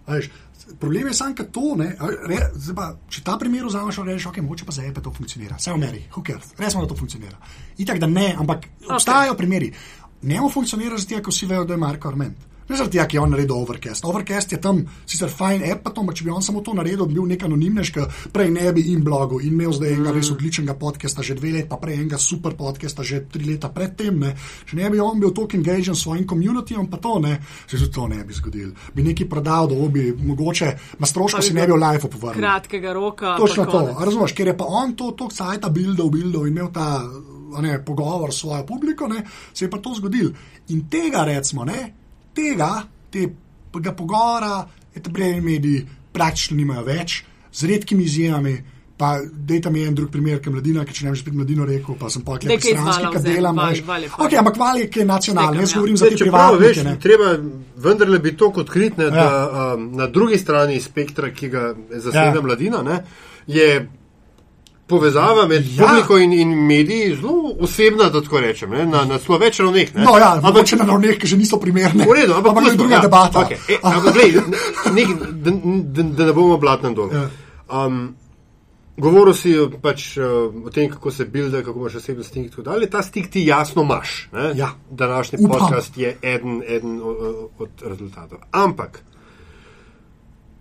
Veš, 0.07 0.29
problem 0.79 1.07
je 1.07 1.13
samo 1.13 1.47
to, 1.51 1.65
ne, 1.79 1.89
re, 2.27 2.39
pa, 2.75 2.93
če 3.09 3.23
ta 3.23 3.37
primer 3.39 3.67
vzameš, 3.67 3.99
rečeš, 4.07 4.29
ok, 4.31 4.39
moče 4.43 4.65
pa 4.67 4.75
za 4.75 4.85
epe 4.87 5.03
to 5.03 5.11
funkcionira, 5.15 5.59
vse 5.59 5.75
v 5.75 5.81
meri, 5.81 6.05
hooker, 6.15 6.39
resno, 6.59 6.83
da 6.83 6.91
to 6.91 6.99
funkcionira. 6.99 7.37
Itak, 7.77 7.99
da 7.99 8.07
ne, 8.07 8.31
ampak 8.39 8.65
okay. 8.65 8.95
obstajajo 8.95 9.37
primeri. 9.39 9.71
Nemo 10.23 10.49
funkcionira 10.49 10.97
zato, 10.97 11.19
ker 11.19 11.35
vsi 11.35 11.49
vejo, 11.51 11.67
da 11.67 11.75
je 11.75 11.83
Marko 11.83 12.07
Arment. 12.07 12.52
Ne 12.69 12.77
zaradi 12.77 12.97
tega, 12.97 13.07
ki 13.07 13.17
je 13.17 13.21
on 13.21 13.33
naredil 13.33 13.55
Overcast. 13.55 14.05
Overcast 14.05 14.51
je 14.51 14.59
tam 14.61 14.79
sicer 15.05 15.29
fajn 15.29 15.65
app, 15.71 15.89
to, 15.95 16.03
če 16.15 16.23
bi 16.23 16.31
on 16.31 16.43
samo 16.43 16.61
to 16.63 16.73
naredil, 16.77 17.05
bil 17.11 17.25
nek 17.27 17.43
anonimnež, 17.43 17.91
ki 17.95 18.05
prej 18.33 18.51
ne 18.55 18.71
bi 18.75 18.85
in 18.93 19.03
blogu 19.03 19.41
in 19.43 19.53
imel 19.53 19.73
zdaj 19.75 19.95
enega 19.97 20.13
res 20.15 20.31
odličnega 20.33 20.75
podcasta 20.79 21.25
že 21.25 21.35
dve 21.39 21.51
leti, 21.57 21.69
pa 21.69 21.77
prej 21.81 21.99
enega 21.99 22.19
super 22.21 22.55
podcasta 22.59 23.03
že 23.03 23.25
tri 23.31 23.45
leta 23.51 23.69
predtem. 23.73 24.19
Ne. 24.23 24.33
Če 24.69 24.79
ne 24.79 24.91
bi 24.93 25.01
on 25.03 25.19
bil 25.19 25.33
tako 25.35 25.59
engažen 25.59 25.95
s 25.95 26.05
svojim 26.05 26.27
komunitijem, 26.27 26.87
pa 26.91 27.01
to 27.03 27.17
ne, 27.23 27.37
se 27.67 27.77
tudi 27.77 27.91
to 27.93 28.07
ne 28.07 28.23
bi 28.23 28.33
zgodil. 28.33 28.71
Bi 28.95 29.07
nekaj 29.09 29.29
prodal, 29.29 29.67
da 29.71 29.89
bi 29.91 30.07
mogoče 30.13 30.71
na 30.99 31.09
stroško 31.09 31.43
si 31.43 31.53
ne 31.53 31.67
bi 31.67 31.75
v 31.75 31.81
life 31.83 32.07
opovrnil. 32.07 32.41
Kratkega 32.41 32.93
roka. 32.93 33.35
Točno 33.37 33.65
to. 33.65 33.85
Razumeš, 33.99 34.35
ker 34.37 34.53
je 34.53 34.57
pa 34.57 34.67
on 34.67 34.95
to 34.95 35.11
tok 35.17 35.35
sajta 35.35 35.69
buildov, 35.69 36.11
buildov 36.13 36.47
imel 36.47 36.71
ta. 36.73 37.03
Ne, 37.53 37.75
pogovor 37.85 38.31
s 38.33 38.39
svojo 38.41 38.63
publiko, 38.65 39.05
ne, 39.07 39.19
se 39.53 39.65
je 39.65 39.69
pa 39.69 39.77
to 39.77 39.91
zgodil. 39.93 40.31
In 40.73 40.87
tega, 40.89 41.21
recimo, 41.21 41.61
ne, 41.69 42.02
tega, 42.35 42.83
tega 43.11 43.91
pogovora, 43.93 44.67
te 44.93 45.09
brejni 45.09 45.41
mediji 45.41 45.85
praktično 46.11 46.57
nimajo 46.57 46.83
več, 46.83 47.23
z 47.51 47.65
redkimi 47.65 48.03
izjemami, 48.03 48.57
pa 48.57 48.73
Pa 48.95 49.17
dejte 49.25 49.69
mi 49.69 49.81
en 49.83 49.95
drug 49.95 50.11
primer, 50.11 50.39
ki 50.39 50.47
je 50.47 50.53
mladina, 50.53 50.85
ki 50.85 50.93
če 50.93 51.05
ne 51.05 51.11
bi 51.11 51.17
spet 51.17 51.33
mladino 51.33 51.65
rekel, 51.65 51.95
pa 51.95 52.09
sem 52.09 52.21
pa 52.21 52.35
Nekaj 52.35 52.49
nekaj 52.49 52.71
izvala 52.71 52.93
stranskega 52.93 53.19
vzem, 53.19 53.33
dela. 53.33 53.51
val- 53.51 53.81
val. 53.85 54.03
Ok, 54.19 54.33
ampak 54.33 54.57
vali, 54.57 54.87
ki 54.87 54.99
je 54.99 55.05
nacionalni. 55.05 55.57
Jaz 55.57 55.69
Štekam, 55.69 55.71
ja. 55.71 55.79
govorim 55.79 55.97
za 55.97 56.05
te 56.05 56.17
čeprav, 56.17 56.57
veš, 56.57 56.77
ne. 56.83 56.93
treba 56.99 57.31
vendarle 57.75 58.19
biti 58.19 58.37
to 58.37 58.47
odkrit, 58.55 58.97
ne, 58.97 59.03
Ja. 59.03 59.09
da 59.09 59.27
um, 59.73 59.91
na 59.91 60.07
drugi 60.07 60.37
strani 60.37 60.81
spektra, 60.81 61.31
ki 61.31 61.49
ga 61.49 61.63
zaseda 61.89 62.23
ja. 62.31 62.41
mladina, 62.41 62.81
ne, 62.83 63.03
je 63.47 63.89
povezava 64.87 65.47
med 65.47 65.65
Ja. 65.77 65.85
publiko 65.87 66.17
in, 66.17 66.33
in 66.33 66.49
mediji 66.67 67.15
zelo 67.15 67.53
osebna, 67.59 68.09
da 68.09 68.21
tako 68.21 68.39
rečem, 68.39 68.69
ne, 68.69 68.85
na, 68.85 69.05
na 69.05 69.17
zelo 69.17 69.37
več 69.37 69.59
ravneh. 69.59 69.95
ne. 69.95 70.03
No, 70.03 70.17
ja, 70.17 70.33
ampak 70.35 70.53
mogoče 70.53 70.75
na 70.75 70.85
ravneh, 70.85 71.17
ki 71.17 71.27
že 71.27 71.37
niso 71.37 71.59
primerne. 71.59 72.05
V 72.05 72.13
redu, 72.13 72.33
ampak, 72.33 72.49
ampak 72.51 72.63
to 72.63 72.71
je 72.71 72.77
druga 72.77 72.95
ja, 72.95 73.01
debata. 73.01 73.39
Okay. 73.39 73.57
E, 73.69 73.77
ampak, 73.83 74.13
glej, 74.13 74.35
nek, 74.93 75.07
da, 75.31 75.51
da, 75.51 76.03
da 76.03 76.25
ne 76.25 76.33
bomo 76.33 76.57
blatnem 76.57 76.93
dol. 76.95 77.09
Ja. 77.13 77.29
Um, 77.71 78.15
govoril 78.97 79.33
si 79.33 79.55
pač, 79.81 80.17
uh, 80.17 80.51
o 80.65 80.69
tem, 80.69 80.89
kako 80.91 81.11
se 81.11 81.25
bilde, 81.25 81.63
kako 81.63 81.79
imaš 81.79 81.95
osebni 81.95 82.23
stik 82.23 82.43
in 82.43 82.49
tako 82.49 82.61
dalje. 82.61 82.89
Ta 82.89 83.01
stik 83.01 83.31
ti 83.31 83.45
jasno 83.47 83.81
imaš. 83.81 84.29
ne. 84.33 84.51
Ja. 84.55 84.69
Današnji 84.91 85.39
Upam. 85.41 85.59
podcast 85.59 85.97
je 85.97 86.17
eden, 86.21 86.61
eden 86.67 86.99
od 87.57 87.69
rezultatov. 87.81 88.37
Ampak, 88.51 88.99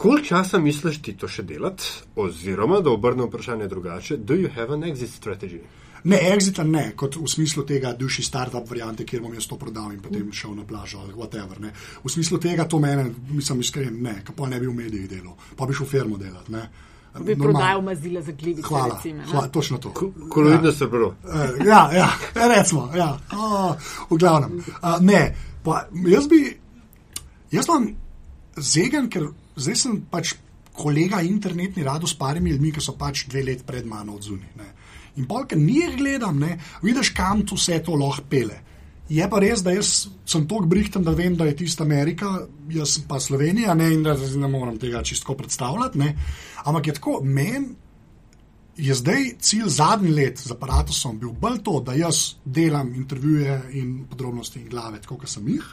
koliko 0.02 0.26
časa 0.26 0.58
misliš 0.58 0.98
ti 1.02 1.14
to 1.16 1.28
še 1.30 1.42
delati? 1.46 1.84
Oziroma, 2.18 2.80
da 2.80 2.90
obrnem 2.90 3.28
vprašanje 3.30 3.68
drugače, 3.70 4.16
do 4.18 4.34
you 4.34 4.50
have 4.56 4.74
an 4.74 4.82
exit 4.88 5.14
strategy? 5.14 5.62
Ne, 6.04 6.18
exita 6.34 6.64
ne, 6.66 6.88
kot 6.98 7.14
v 7.16 7.28
smislu 7.30 7.62
tega 7.62 7.92
duši 7.94 8.24
startup 8.26 8.66
variante, 8.70 9.04
kjer 9.06 9.20
bom 9.22 9.34
jaz 9.38 9.46
to 9.46 9.54
prodal 9.56 9.92
in 9.94 10.00
potem 10.02 10.32
šel 10.34 10.56
na 10.58 10.64
plažo 10.66 10.98
ali 10.98 11.14
whatever. 11.14 11.60
Ne. 11.62 11.70
V 12.02 12.10
smislu 12.10 12.40
tega 12.42 12.64
to 12.66 12.80
mene, 12.82 13.04
mislim, 13.30 13.60
iskren, 13.62 14.00
ne, 14.02 14.16
kako 14.26 14.48
ne 14.50 14.58
bi 14.60 14.66
v 14.66 14.74
medijih 14.74 15.04
delal, 15.10 15.36
pa 15.56 15.66
bi 15.66 15.76
šel 15.78 15.86
v 15.86 15.90
firmo 15.92 16.18
delati. 16.18 16.52
Ne. 16.52 16.64
Bi 17.12 17.36
Normal. 17.36 17.52
prodajal 17.52 17.82
mazila 17.82 18.22
za 18.22 18.32
glivice. 18.32 18.66
Hvala, 18.68 18.94
recimo, 18.96 19.20
ne? 19.20 19.26
hvala, 19.30 19.48
točno 19.48 19.78
to. 19.78 19.92
Koloidno 20.28 20.72
se 20.72 20.86
bilo. 20.86 21.14
Eh, 21.24 21.64
Ja, 21.66 21.82
ja, 21.94 22.08
ja 22.34 22.48
recimo. 22.56 22.88
Ja. 22.96 23.18
Oh, 23.36 23.76
v 24.10 24.18
glavnem. 24.18 24.58
Uh, 24.58 24.96
ne, 25.00 25.22
pa 25.62 25.84
jaz 26.08 26.26
bi, 26.28 26.40
jaz 27.52 27.68
imam 27.68 27.86
zegen, 28.56 29.06
ker 29.12 29.28
zdaj 29.56 29.76
sem 29.76 30.00
pač 30.10 30.34
kolega 30.72 31.20
internetni 31.22 31.84
rado 31.84 32.06
s 32.06 32.16
parimi 32.18 32.50
ljudmi, 32.50 32.72
ki 32.72 32.80
so 32.80 32.96
pač 32.98 33.26
dve 33.28 33.44
let 33.50 33.66
pred 33.66 33.86
mano 33.86 34.16
odzuni. 34.16 34.48
In 35.20 35.26
polk, 35.28 35.50
ker 35.52 35.60
njih 35.60 35.96
gledam, 35.98 36.38
ne, 36.40 36.56
vidiš, 36.82 37.12
kam 37.16 37.44
tu 37.46 37.58
vse 37.60 37.82
to 37.84 37.96
lahko 37.98 38.24
pele. 38.30 38.62
Je 39.12 39.26
pa 39.28 39.42
res, 39.42 39.60
da 39.60 39.74
jaz 39.74 40.06
sem 40.24 40.46
tako 40.48 40.64
brihten, 40.70 41.04
da 41.04 41.12
vem, 41.12 41.36
da 41.36 41.44
je 41.44 41.58
tista 41.58 41.84
Amerika, 41.84 42.46
jaz 42.72 42.96
pa 43.08 43.20
Slovenija, 43.20 43.74
ne, 43.76 43.90
in 43.92 44.06
da 44.06 44.14
ne 44.16 44.48
morem 44.48 44.78
tega 44.80 45.02
čisto 45.04 45.36
predstavljati. 45.36 45.98
Ne. 45.98 46.14
Ampak 46.64 46.86
je 46.86 46.94
tako, 46.96 47.18
meni 47.22 47.74
je 48.76 48.94
zdaj 48.94 49.34
cilj 49.40 49.68
zadnji 49.68 50.10
let 50.10 50.40
z 50.40 50.54
aparatusom 50.54 51.18
bil 51.18 51.32
bolj 51.36 51.58
to, 51.64 51.80
da 51.84 51.92
jaz 51.92 52.38
delam 52.44 52.94
intervjuje 52.94 53.60
in 53.72 54.06
podrobnosti 54.08 54.60
in 54.60 54.68
glave, 54.68 55.00
tako 55.00 55.18
kot 55.20 55.28
sem 55.28 55.48
jih. 55.48 55.66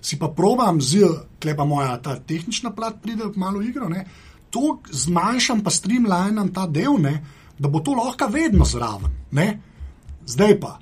Si 0.00 0.18
pa 0.18 0.28
probam 0.28 0.80
z, 0.80 1.06
klepa 1.42 1.64
moja 1.64 1.96
ta 2.02 2.16
tehnična 2.16 2.70
plat, 2.76 3.00
pride 3.02 3.30
malo 3.36 3.58
v 3.58 3.70
igro, 3.70 3.88
ne, 3.88 4.04
to 4.50 4.78
zmanjšam, 4.90 5.62
pa 5.64 5.70
streamlinam 5.70 6.52
ta 6.54 6.66
del, 6.66 6.96
ne, 7.00 7.14
da 7.58 7.68
bo 7.68 7.80
to 7.84 7.96
lahko 7.98 8.28
vedno 8.32 8.64
zraven. 8.64 9.12
Ne. 9.34 9.48
Zdaj 10.26 10.60
pa, 10.60 10.78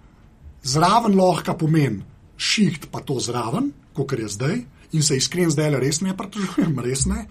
zraven 0.62 1.16
lahko 1.16 1.56
pomeni 1.58 2.04
šiht, 2.36 2.90
pa 2.92 3.00
to 3.00 3.18
zraven, 3.20 3.72
kot 3.96 4.12
je 4.12 4.28
zdaj, 4.28 4.56
in 4.92 5.02
se 5.02 5.16
iskren 5.16 5.50
zdaj 5.50 5.70
le 5.72 5.80
res 5.80 6.02
ne 6.04 6.16
pritožujem, 6.16 6.78
res 6.86 7.06
ne. 7.08 7.26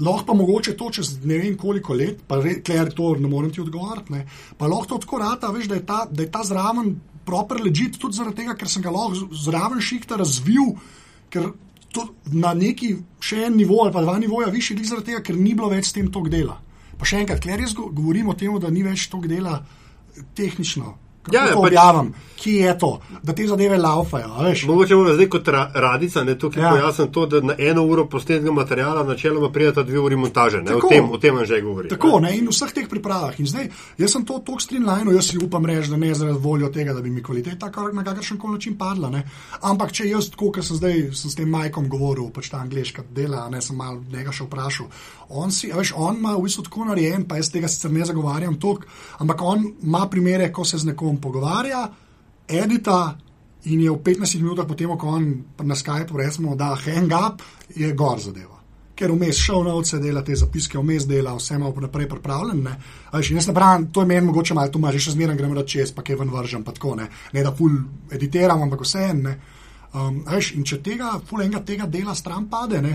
Lahko 0.00 0.30
pa 0.30 0.34
mogoče 0.38 0.76
to 0.78 0.90
čez 0.94 1.16
ne 1.26 1.38
vem 1.38 1.56
koliko 1.58 1.94
let, 1.94 2.22
pa 2.26 2.38
kler 2.40 2.92
to 2.94 3.14
ne 3.18 3.28
morem 3.28 3.50
ti 3.50 3.62
odgovarjati, 3.62 4.12
ne. 4.12 4.26
pa 4.58 4.70
lahko 4.70 4.94
to 4.94 5.04
tako 5.06 5.22
rata, 5.22 5.50
veš, 5.54 5.70
da 5.70 5.78
je 5.78 5.86
ta, 5.86 6.04
da 6.10 6.22
je 6.22 6.30
ta 6.30 6.44
zraven 6.46 6.94
proper 7.26 7.60
ležit 7.62 7.98
tudi 8.00 8.16
zaradi 8.16 8.42
tega, 8.42 8.56
ker 8.58 8.70
sem 8.70 8.82
ga 8.82 8.92
lahko 8.94 9.28
zraven 9.34 9.82
šihta 9.82 10.18
razvil, 10.18 10.74
ker 11.30 11.52
to 11.92 12.04
na 12.32 12.54
neki 12.54 12.96
še 13.20 13.46
en 13.46 13.56
nivo 13.56 13.80
ali 13.82 13.92
pa 13.92 14.02
dva 14.02 14.18
nivoja 14.18 14.48
više, 14.48 14.74
glih 14.74 14.88
zaradi 14.88 15.06
tega, 15.06 15.22
ker 15.22 15.36
ni 15.36 15.54
bilo 15.54 15.68
več 15.68 15.88
s 15.88 15.92
tem 15.92 16.10
tok 16.12 16.28
dela. 16.28 16.60
Pa 16.98 17.04
še 17.04 17.22
enkrat, 17.22 17.40
kler 17.42 17.60
jaz 17.60 17.74
go- 17.74 17.88
govorim 17.90 18.28
o 18.28 18.34
tem, 18.34 18.52
da 18.60 18.70
ni 18.70 18.82
več 18.82 19.08
tok 19.10 19.26
dela 19.26 19.64
tehnično. 20.34 20.94
Kako 21.22 21.36
Ja, 21.36 21.42
ja, 21.42 21.52
pač- 21.52 21.66
objavim, 21.66 22.14
kje 22.36 22.52
je 22.54 22.78
to, 22.78 22.88
da 23.22 23.32
te 23.32 23.46
zadeve 23.46 23.76
laufajo. 23.78 24.28
Mogoče 24.66 24.94
bomo 24.94 25.12
zdaj 25.12 25.28
kot 25.28 25.48
ra 25.48 25.70
radica, 25.74 26.24
ne 26.24 26.38
tukaj 26.38 26.62
Ja. 26.62 26.66
ja. 26.66 26.72
pojasnim 26.72 27.12
to, 27.12 27.26
da 27.26 27.40
na 27.42 27.54
eno 27.58 27.84
uro 27.84 28.06
posnetega 28.06 28.52
materijala 28.52 29.04
načeloma 29.04 29.50
prijeta 29.52 29.82
dve 29.82 29.98
uri 30.00 30.16
montaže. 30.16 30.56
Ne? 30.56 30.72
O 30.72 30.74
Tako. 30.74 30.88
tem, 30.88 31.10
o 31.10 31.18
tem 31.18 31.36
vam 31.36 31.44
že 31.44 31.60
govorim. 31.60 31.90
Tako, 31.90 32.20
ne. 32.20 32.30
ne, 32.30 32.38
in 32.38 32.46
v 32.46 32.50
vseh 32.50 32.72
teh 32.72 32.88
pripravah. 32.88 33.36
In 33.38 33.46
zdaj, 33.46 33.68
jaz 33.98 34.12
sem 34.12 34.24
to 34.24 34.38
tako 34.38 34.60
streamlinal, 34.60 35.12
jaz 35.12 35.28
si 35.28 35.38
upam 35.38 35.66
reči, 35.66 35.90
da 35.90 35.96
ne 35.96 36.14
zaradi 36.14 36.38
voljo 36.38 36.68
tega, 36.68 36.94
da 36.94 37.00
bi 37.00 37.10
mi 37.10 37.22
kvaliteta 37.22 37.68
kar, 37.70 37.92
na 37.94 38.04
kakršen 38.04 38.38
koli 38.38 38.52
način 38.52 38.78
padla. 38.78 39.10
Ne. 39.10 39.22
Ampak 39.60 39.92
če 39.92 40.08
jaz, 40.08 40.30
tako 40.30 40.52
kot 40.52 40.64
sem 40.64 40.76
zdaj 40.76 41.12
sem 41.12 41.30
s 41.30 41.36
tem 41.36 41.48
Majkom 41.48 41.88
govoril, 41.88 42.30
pač 42.30 42.48
ta 42.48 42.56
angliška 42.58 43.02
dela, 43.10 43.44
ne 43.50 43.60
sem 43.60 43.76
mal 43.76 44.00
njega 44.12 44.32
še 44.32 44.48
vprašal. 44.48 44.86
On, 45.28 45.50
si, 45.50 45.68
veš, 45.70 45.92
on 45.96 46.16
ima 46.16 46.32
v 46.34 46.42
bistvu 46.42 46.64
tako 46.66 46.88
narejen, 46.88 47.28
pa 47.28 47.36
jaz 47.36 47.52
tega 47.52 47.68
sicer 47.68 47.92
ne 47.92 48.04
zagovarjam 48.04 48.56
toliko, 48.58 48.88
ampak 49.18 49.42
on 49.42 49.68
ima 49.82 50.06
primere, 50.10 50.48
ko 50.52 50.64
se 50.64 50.78
z 50.78 50.88
nekom 50.88 51.19
pogovarja, 51.20 51.88
edita. 52.48 53.18
In 53.68 53.82
je 53.84 53.92
v 53.92 54.00
15 54.00 54.40
minutah, 54.40 54.64
potem, 54.64 54.88
ko 54.96 55.18
on 55.20 55.26
na 55.68 55.76
Skypeu 55.76 56.16
rečemo, 56.16 56.56
da 56.56 56.72
hang 56.74 57.12
up, 57.12 57.44
je 57.76 57.92
gor 57.92 58.16
zadeva 58.18 58.60
ker 59.00 59.14
vmes 59.16 59.38
šel 59.40 59.64
na 59.64 59.74
vse 59.78 59.98
dela 60.02 60.20
te 60.24 60.36
zapiske, 60.36 60.78
vmes 60.78 61.06
dela, 61.08 61.32
vse 61.36 61.56
ima 61.56 61.70
naprej 61.80 62.08
pripravljen. 62.08 62.60
In 62.60 63.38
jaz 63.38 63.48
ne 63.48 63.54
pravim, 63.56 63.86
to 63.92 64.04
je 64.04 64.10
meni 64.10 64.26
mogoče 64.26 64.54
malo, 64.54 64.68
tu 64.68 64.78
imaš 64.78 64.98
še 65.06 65.14
zmeraj, 65.14 65.38
gremo 65.38 65.56
reči 65.56 65.78
čez, 65.78 65.94
pa 65.96 66.04
kaj 66.04 66.18
ven 66.20 66.32
vržem, 66.34 66.64
pa 66.66 66.74
tako 66.76 66.98
ne, 66.98 67.08
ne 67.32 67.44
da 67.46 67.54
ful 67.56 67.78
editiram, 68.12 68.66
ampak 68.66 68.84
vse 68.84 69.06
en. 69.08 69.24
Um, 69.90 70.20
veš, 70.28 70.52
in 70.58 70.66
če 70.68 70.82
tega, 70.84 71.14
ful 71.26 71.42
enega 71.42 71.64
tega 71.66 71.88
dela 71.90 72.14
stran 72.14 72.46
pade, 72.52 72.82
ne. 72.84 72.92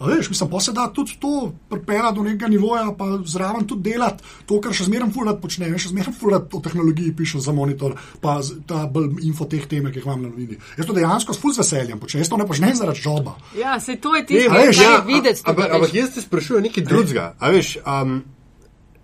Veš, 0.00 0.30
mislim, 0.30 0.50
pa 0.50 0.60
se 0.60 0.72
da 0.72 0.86
tudi 0.94 1.16
to 1.20 1.52
pripeljati 1.68 2.14
do 2.16 2.22
nekega 2.22 2.48
nivoja, 2.48 2.94
pa 2.98 3.04
zraven 3.24 3.66
tudi 3.66 3.90
delati 3.90 4.24
to, 4.46 4.60
kar 4.60 4.72
še 4.72 4.86
zmeraj 4.88 5.10
fulat 5.12 5.42
počnem, 5.42 5.76
še 5.78 5.92
zmeraj 5.92 6.14
fulat 6.16 6.54
o 6.56 6.60
tehnologiji 6.64 7.12
pišem 7.16 7.42
za 7.44 7.52
monitor, 7.52 7.98
pa 8.20 8.38
ta 8.66 8.86
bolj 8.88 9.20
infoteh 9.28 9.66
teme, 9.68 9.92
ki 9.92 10.00
jih 10.00 10.08
imam 10.08 10.22
na 10.24 10.32
novini. 10.32 10.56
Jaz 10.78 10.88
to 10.88 10.96
dejansko 10.96 11.36
s 11.36 11.42
ful 11.42 11.52
z 11.52 11.60
veseljem 11.60 12.00
počnem, 12.00 12.24
jaz 12.24 12.32
to 12.32 12.40
ne 12.40 12.48
počnem 12.48 12.76
zaradi 12.80 13.04
joba. 13.04 13.36
Ja, 13.58 13.76
se 13.80 13.98
to 14.00 14.16
je 14.16 14.26
tisto, 14.26 14.48
kar 14.48 14.66
veš, 14.66 14.80
je 14.80 14.88
ja, 14.88 14.98
videti. 15.06 15.44
Ampak, 15.44 15.76
veš. 15.84 15.96
jaz 16.00 16.14
te 16.16 16.24
sprašujem 16.24 16.68
nekaj 16.70 16.88
drugega. 16.88 17.32
A 17.36 17.52
veš, 17.52 17.76
um, 17.84 18.22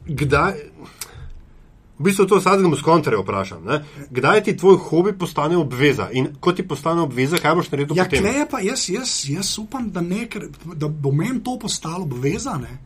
kdaj. 0.09 0.63
V 1.99 2.05
bistvu 2.05 2.27
to 2.29 2.37
vsakemu 2.37 2.77
skontraj 2.77 3.17
vprašam. 3.23 3.65
Ne? 3.65 3.79
Kdaj 4.11 4.43
ti 4.45 4.57
tvoj 4.57 4.77
hobi 4.89 5.13
postane 5.19 5.57
obveza 5.57 6.11
in 6.13 6.29
ko 6.41 6.53
ti 6.53 6.67
postane 6.69 7.01
obveza, 7.01 7.37
kaj 7.41 7.55
boš 7.55 7.71
naredil 7.73 7.97
Ja, 7.97 8.05
potem? 8.05 8.21
kleje 8.21 8.47
pa 8.51 8.61
jaz, 8.61 8.89
jaz, 8.91 9.25
jaz 9.29 9.59
upam, 9.59 9.91
da, 9.91 10.01
ne, 10.01 10.29
da 10.75 10.89
bo 10.89 11.13
meni 11.13 11.41
to 11.45 11.59
postalo 11.59 12.05
obvezane. 12.05 12.79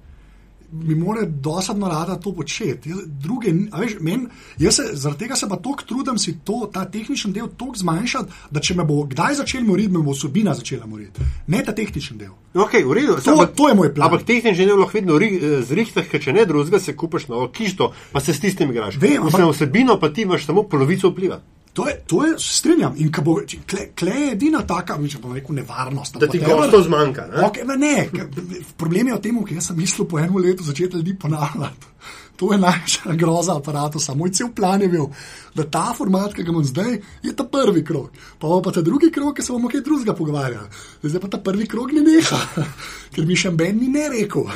Mi 0.73 0.95
mora 0.95 1.25
dosadno 1.27 1.89
rada 1.89 2.15
to 2.17 2.33
početi. 2.33 2.91
Jaz, 2.91 2.99
druge, 3.07 3.51
veš, 3.79 3.97
men, 4.01 4.29
jaz 4.59 4.75
se, 4.75 4.83
zaradi 4.93 5.19
tega 5.19 5.37
se 5.37 5.49
pa 5.49 5.57
tako 5.57 5.83
trudim 5.87 6.19
si 6.19 6.39
to, 6.45 6.71
ta 6.73 6.85
tehnični 6.85 7.33
del 7.33 7.49
tako 7.49 7.75
zmanjšati, 7.77 8.33
da 8.51 8.61
če 8.61 8.75
me 8.75 8.85
bo 8.85 9.03
kdaj 9.05 9.35
začel 9.35 9.65
moriti, 9.65 9.91
me 9.91 9.99
bo 9.99 10.13
vsebina 10.13 10.55
začela 10.55 10.87
moriti. 10.87 11.21
Ne 11.47 11.65
ta 11.65 11.75
tehnični 11.75 12.19
del. 12.19 12.31
Okay, 12.55 12.83
redu, 12.95 13.17
To- 13.25 13.47
to 13.47 13.69
je 13.69 13.75
moj 13.75 13.95
plan. 13.95 14.07
Ampak 14.09 14.27
tehnični 14.27 14.67
del 14.67 14.79
lahko 14.79 14.99
vedno 14.99 15.19
eh, 15.21 15.63
zrihtaš, 15.63 16.07
ker 16.11 16.23
če 16.23 16.33
ne 16.33 16.47
drugega, 16.47 16.79
se 16.79 16.97
kupaš 16.97 17.29
novo 17.29 17.49
kišto, 17.49 17.93
pa 18.13 18.21
se 18.21 18.35
s 18.35 18.41
tistim 18.41 18.71
igraš. 18.71 18.97
Vem, 18.97 19.23
Ampak... 19.23 19.41
ampak- 19.41 19.55
vsebino 19.55 19.99
pa 20.01 20.13
ti 20.13 20.23
imaš 20.23 20.47
samo 20.47 20.63
polovico 20.63 21.11
vpliva. 21.11 21.41
To 21.73 21.89
je, 21.89 21.95
to 22.07 22.25
je 22.27 22.39
strinjam. 22.39 22.95
In 22.99 23.13
bo, 23.25 23.41
kle, 23.67 23.91
kle 23.95 24.15
je 24.15 24.33
edina 24.33 24.63
taka, 24.67 24.97
če 25.09 25.21
bom 25.23 25.35
rekel, 25.37 25.55
nevarnost. 25.61 26.19
Da 26.19 26.27
ti 26.27 26.41
gostov 26.43 26.83
zmanjka. 26.89 27.29
Ne? 27.31 27.45
Okay, 27.47 27.67
ne, 27.67 27.77
ne, 27.79 28.65
problem 28.77 29.13
je 29.13 29.19
v 29.19 29.23
tem, 29.23 29.39
ker 29.47 29.63
sem 29.63 29.79
mislil 29.79 30.09
po 30.11 30.19
enem 30.19 30.41
letu 30.43 30.67
začeti 30.67 30.99
ljudi 30.99 31.15
ponavljati. 31.19 31.95
To 32.41 32.55
je 32.55 32.59
največja 32.59 33.15
groza 33.21 33.55
aparata. 33.61 34.01
Moj 34.17 34.33
cel 34.33 34.49
plan 34.57 34.81
je 34.83 34.89
bil, 34.89 35.11
da 35.55 35.67
ta 35.69 35.91
format, 35.97 36.33
ki 36.35 36.43
ga 36.43 36.51
imam 36.51 36.65
zdaj, 36.65 36.97
je 37.23 37.35
ta 37.37 37.45
prvi 37.45 37.85
krok. 37.85 38.17
Pa 38.41 38.49
bo 38.49 38.63
pa 38.65 38.73
ta 38.73 38.81
drugi 38.83 39.11
krok, 39.13 39.37
ki 39.37 39.45
se 39.45 39.53
bomo 39.53 39.69
kaj 39.69 39.85
drugega 39.85 40.15
pogovarjali. 40.17 40.69
Zdaj 41.03 41.21
pa 41.21 41.29
ta 41.37 41.43
prvi 41.45 41.69
krok 41.69 41.93
ne 41.93 42.03
neha, 42.07 42.41
ker 43.15 43.29
mi 43.29 43.37
še 43.37 43.53
Ben 43.53 43.77
ni 43.77 43.93
ne 43.93 44.09
rekel. 44.09 44.49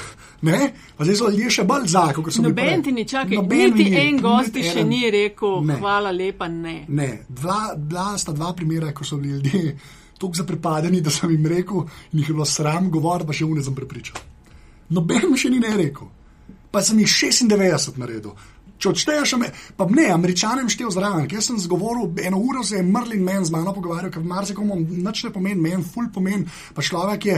Ne? 0.45 0.59
Pa 0.97 1.05
zdaj 1.05 1.16
so 1.16 1.28
ljudje 1.30 1.51
še 1.51 1.64
bolj 1.64 1.86
zakon, 1.88 2.24
kot 2.24 2.34
so 2.34 2.42
mi 2.42 2.51
Noben 2.51 2.82
ti 2.82 2.92
ni 2.92 3.05
čakal, 3.05 3.42
niti 3.42 3.84
ni, 3.84 3.97
en 3.99 4.18
gost 4.20 4.53
ti 4.53 4.59
niti 4.59 4.68
še 4.68 4.78
eden. 4.78 4.88
ni 4.88 5.11
rekel, 5.11 5.61
Ne. 5.64 5.76
hvala 5.76 6.11
lepa, 6.11 6.49
ne. 6.49 6.74
Ne, 6.88 7.09
dva, 7.28 7.72
dva 7.76 8.11
sta 8.18 8.32
dva 8.32 8.53
primera, 8.53 8.92
ko 8.92 9.05
so 9.05 9.16
bili 9.16 9.38
ljudje 9.38 9.76
tako 10.14 10.34
zaprepadeni, 10.34 11.01
da 11.01 11.11
sem 11.11 11.30
jim 11.30 11.47
rekel, 11.47 11.86
in 12.12 12.18
jih 12.18 12.28
je 12.28 12.34
bilo 12.34 12.45
sram 12.47 12.90
govoriti, 12.90 13.26
pa 13.26 13.32
še 13.32 13.45
vne 13.45 13.62
sem 13.62 13.74
prepričal. 13.74 14.20
Noben 14.90 15.30
mi 15.30 15.38
še 15.38 15.51
ni 15.51 15.59
ne 15.59 15.72
rekel. 15.76 16.07
Pa 16.70 16.82
sem 16.82 16.99
jih 16.99 17.09
96 17.09 17.97
naredil. 17.97 18.34
Če 18.79 18.89
odšteješ, 18.89 19.33
ame- 19.37 19.51
pa 19.77 19.87
ne, 19.91 20.09
američanem 20.12 20.68
štev 20.68 20.91
zraven. 20.91 21.29
Jaz 21.33 21.47
sem 21.47 21.59
zgovoril, 21.59 22.11
eno 22.27 22.39
uro 22.39 22.62
se 22.62 22.77
je 22.77 22.83
Merlin 22.83 23.22
Man 23.25 23.45
z 23.45 23.51
mano 23.51 23.72
pogovarjal, 23.75 24.11
ker 24.11 24.22
marsikomu 24.22 24.77
nič 24.81 25.25
ne 25.25 25.31
pomeni, 25.33 25.61
meni 25.61 25.85
ful 25.85 26.09
pomeni, 26.14 26.47
pa 26.75 26.83
človek 26.83 27.27
je 27.27 27.37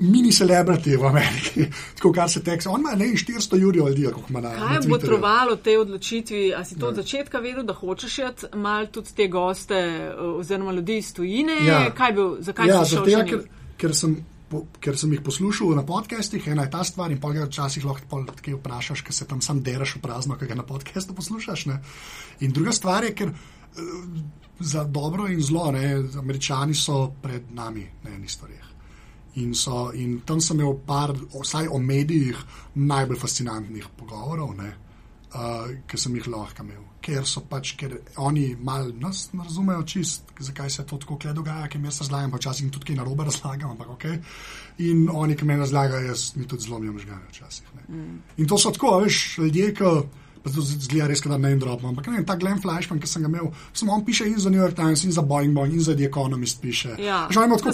mini 0.00 0.32
celebrity 0.32 0.96
v 0.96 1.04
Ameriki, 1.04 1.66
tako 1.98 2.12
kar 2.12 2.30
se 2.30 2.42
teksa. 2.44 2.70
On 2.70 2.80
ima 2.80 2.94
ne 2.94 3.10
400 3.14 3.60
jurjev 3.60 3.88
ljudi, 3.88 4.06
kako 4.08 4.30
ima 4.30 4.40
na. 4.40 4.54
Kaj 4.54 4.76
je 4.76 4.88
botrovalo 4.88 5.56
tej 5.56 5.76
odločitvi? 5.76 6.54
A 6.54 6.64
si 6.64 6.78
to 6.78 6.88
od 6.88 6.94
začetka 6.96 7.38
vedel, 7.38 7.62
da 7.62 7.74
hočeš 7.74 8.18
iti 8.18 8.46
mal 8.56 8.86
tudi 8.86 9.14
te 9.16 9.28
goste 9.28 9.74
eh, 9.74 10.14
oziroma 10.20 10.72
ljudi 10.72 10.98
iz 10.98 11.14
tujine? 11.14 11.58
Ja. 11.66 11.90
Kaj 11.94 12.08
je 12.08 12.12
bil, 12.12 12.36
zakaj 12.40 12.68
ja, 12.68 12.84
si 12.84 12.94
šel 12.94 13.04
ker, 13.04 13.26
njim? 13.26 13.42
ker, 13.78 13.94
sem, 13.94 14.16
po, 14.50 14.64
ker 14.80 14.96
sem 14.98 15.12
jih 15.12 15.22
poslušal 15.24 15.74
na 15.76 15.84
podcastih, 15.86 16.46
ena 16.48 16.64
je 16.66 16.72
ta 16.72 16.82
stvar, 16.84 17.12
in 17.12 17.20
pa 17.20 17.30
ga 17.34 17.46
včasih 17.46 17.84
lahko 17.84 18.22
tako 18.32 18.58
vprašaš, 18.58 19.04
ker 19.04 19.14
se 19.14 19.28
tam 19.28 19.42
sam 19.44 19.62
deraš 19.62 19.96
v 19.96 20.02
prazno, 20.04 20.38
ker 20.40 20.48
ga 20.48 20.58
na 20.58 20.66
podcastu 20.66 21.14
poslušaš. 21.14 21.66
Ne? 21.70 21.78
In 22.40 22.52
druga 22.56 22.72
stvar 22.72 23.04
je, 23.04 23.14
ker 23.14 23.32
eh, 23.32 23.84
za 24.60 24.84
dobro 24.84 25.28
in 25.28 25.42
zlo, 25.42 25.70
ne, 25.72 26.02
američani 26.18 26.74
so 26.74 27.12
pred 27.22 27.52
nami 27.54 27.86
na 28.04 28.16
enih 28.16 28.30
stvareh. 28.30 28.66
In, 29.38 29.54
so, 29.54 29.92
in 29.94 30.20
tam 30.26 30.40
sem 30.40 30.58
imel 30.58 30.80
par, 30.86 31.12
vsaj 31.34 31.68
o 31.70 31.78
medijih, 31.78 32.38
najbolj 32.74 33.20
fascinantnih 33.20 33.86
pogovorov, 33.96 34.56
ne, 34.58 34.72
uh, 35.30 35.68
ki 35.86 36.00
sem 36.00 36.16
jih 36.18 36.26
lahko 36.32 36.64
imel. 36.64 36.87
Ker 37.00 37.24
so 37.24 37.40
pač, 37.40 37.76
ker 37.78 37.92
oni 38.16 38.56
malo 38.60 38.90
nas 39.00 39.28
ne 39.32 39.44
razumejo 39.44 39.82
čist, 39.82 40.22
zakaj 40.40 40.70
se 40.70 40.82
to 40.86 40.96
tako 40.98 41.16
kle 41.16 41.32
dogaja, 41.32 41.68
ker 41.68 41.80
jaz 41.80 42.00
razlagam, 42.00 42.30
pa 42.30 42.36
včasih 42.36 42.64
jim 42.64 42.70
tudi 42.70 42.86
kaj 42.86 42.96
narobe 42.96 43.24
razlagam, 43.24 43.70
ampak 43.70 43.88
ok. 43.88 44.04
In 44.78 45.08
oni, 45.12 45.36
ki 45.36 45.44
me 45.44 45.56
razlagajo, 45.56 46.06
jaz 46.06 46.32
mi 46.36 46.46
tudi 46.46 46.62
zlomijo 46.62 46.92
možgane 46.92 47.22
včasih. 47.30 47.64
ne. 47.74 47.82
In 48.36 48.46
to 48.46 48.58
so 48.58 48.70
tako, 48.70 48.98
veš, 49.00 49.38
ljudje, 49.38 49.74
ki. 49.74 49.84
Pa 50.38 50.52
to 50.54 50.62
zgleda 50.62 51.08
res, 51.10 51.18
da 51.20 51.34
ne 51.36 51.50
en 51.50 51.58
drop, 51.58 51.82
ampak 51.84 52.06
ne 52.06 52.20
ta 52.24 52.36
Glenn 52.38 52.60
Flashman, 52.62 53.00
ki 53.02 53.08
sem 53.10 53.22
ga 53.22 53.28
imel, 53.28 53.48
samo 53.74 53.92
on 53.92 54.04
piše 54.06 54.22
in 54.26 54.38
za 54.38 54.50
New 54.50 54.60
York 54.60 54.76
Times, 54.76 55.02
in 55.04 55.10
za 55.12 55.22
Boeing, 55.22 55.50
Boeing 55.52 55.74
in 55.74 55.80
za 55.82 55.96
The 55.96 56.04
Economist 56.06 56.60
piše. 56.62 56.94
Ja, 56.98 57.26
Že 57.30 57.40
imamo 57.40 57.56
tako. 57.58 57.72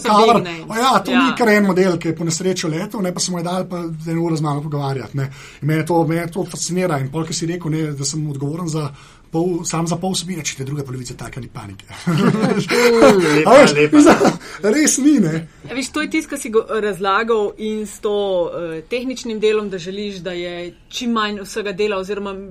O 0.68 0.75
Ja, 0.75 0.99
to 1.05 1.11
Ja. 1.12 1.27
ni 1.29 1.37
kar 1.37 1.49
en 1.49 1.66
model, 1.66 1.99
ki 1.99 2.09
je 2.09 2.16
po 2.16 2.25
nesreču 2.25 2.68
letel, 2.68 3.03
ne 3.03 3.12
pa 3.14 3.20
smo 3.20 3.39
jih 3.39 3.45
dali 3.45 3.68
pa 3.68 3.85
eno 4.11 4.22
uro 4.22 4.37
z 4.37 4.41
mano 4.41 4.62
pogovarjati. 4.62 5.16
Me 5.61 5.75
je 5.75 5.87
to, 5.87 6.12
je 6.12 6.31
to 6.31 6.45
fascinira. 6.45 6.99
In 6.99 7.11
polk 7.12 7.35
si 7.35 7.47
rekel, 7.47 7.70
ne, 7.70 7.93
da 7.93 8.05
sem 8.05 8.25
odgovoren 8.31 8.68
za 8.68 8.89
pol, 9.35 9.64
sam 9.66 9.87
za 9.91 9.97
pol 9.99 10.14
vsebine, 10.14 10.45
če 10.47 10.61
te 10.61 10.64
druga 10.64 10.85
polovica 10.87 11.16
taka 11.18 11.43
ni 11.43 11.49
panike. 11.51 11.87
Lepa, 13.35 13.51
A 13.51 13.59
veš, 13.59 13.72
lepa. 13.74 13.97
mislim, 13.97 14.39
Res 14.64 14.99
ni, 14.99 15.14
ne. 15.20 15.32
Ja, 15.68 15.74
Viš, 15.74 15.91
to 15.91 16.03
je 16.03 16.11
tisto, 16.11 16.30
kar 16.30 16.39
si 16.39 16.53
razlagal 16.80 17.51
in 17.59 17.82
s 17.87 17.99
to 18.01 18.12
uh, 18.45 18.51
tehničnim 18.89 19.41
delom, 19.41 19.70
da 19.70 19.78
želiš, 19.78 20.22
da 20.22 20.32
je 20.32 20.55
čim 20.89 21.12
manj 21.12 21.41
vsega 21.43 21.72
dela, 21.72 21.99
oziroma 21.99 22.32
uh, 22.32 22.49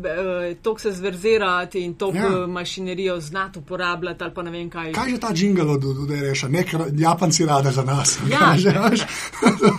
to 0.61 0.75
se 0.77 0.91
zverzirati 0.91 1.81
in 1.81 1.93
to 1.95 2.11
Ja. 2.13 2.23
ja. 2.23 2.47
mašinerijo 2.47 3.19
znati 3.19 3.59
uporabljati 3.59 4.23
ali 4.23 4.33
pa 4.33 4.43
ne 4.43 4.51
vem 4.51 4.69
kaj. 4.69 4.91
Kaj 4.93 5.11
je 5.11 5.19
ta 5.19 5.31
jingle 5.35 5.71
od 5.71 5.83
UDR-a? 5.85 6.47
Nek 6.49 6.67
Japanci 6.97 7.45
rade 7.45 7.71
za 7.71 7.83
nas. 7.83 8.19
Ja. 8.29 8.39
Kaže, 8.45 8.75
veš? 8.81 9.01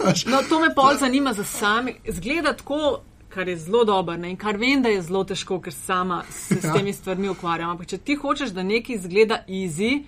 Veš? 0.05 0.24
No, 0.26 0.40
to 0.48 0.61
me 0.61 0.74
pol 0.74 0.96
zanima 1.00 1.32
za 1.32 1.44
sami. 1.44 1.94
Zgleda 2.09 2.52
tako, 2.52 3.00
kar 3.35 3.49
je 3.49 3.57
zelo 3.59 3.85
dobro 3.85 4.16
ne? 4.16 4.30
in 4.30 4.37
kar 4.39 4.57
vem, 4.57 4.82
da 4.82 4.89
je 4.89 5.03
zelo 5.03 5.24
težko, 5.24 5.59
ker 5.61 5.72
sama 5.74 6.22
se 6.30 6.55
s 6.55 6.64
Ja. 6.64 6.72
temi 6.72 6.93
stvarmi 6.93 7.28
ukvarjam. 7.28 7.70
Ampak 7.70 7.87
če 7.89 7.99
ti 8.01 8.14
hočeš, 8.16 8.51
da 8.51 8.62
nekaj 8.64 8.97
izgleda 8.97 9.43
easy, 9.49 10.05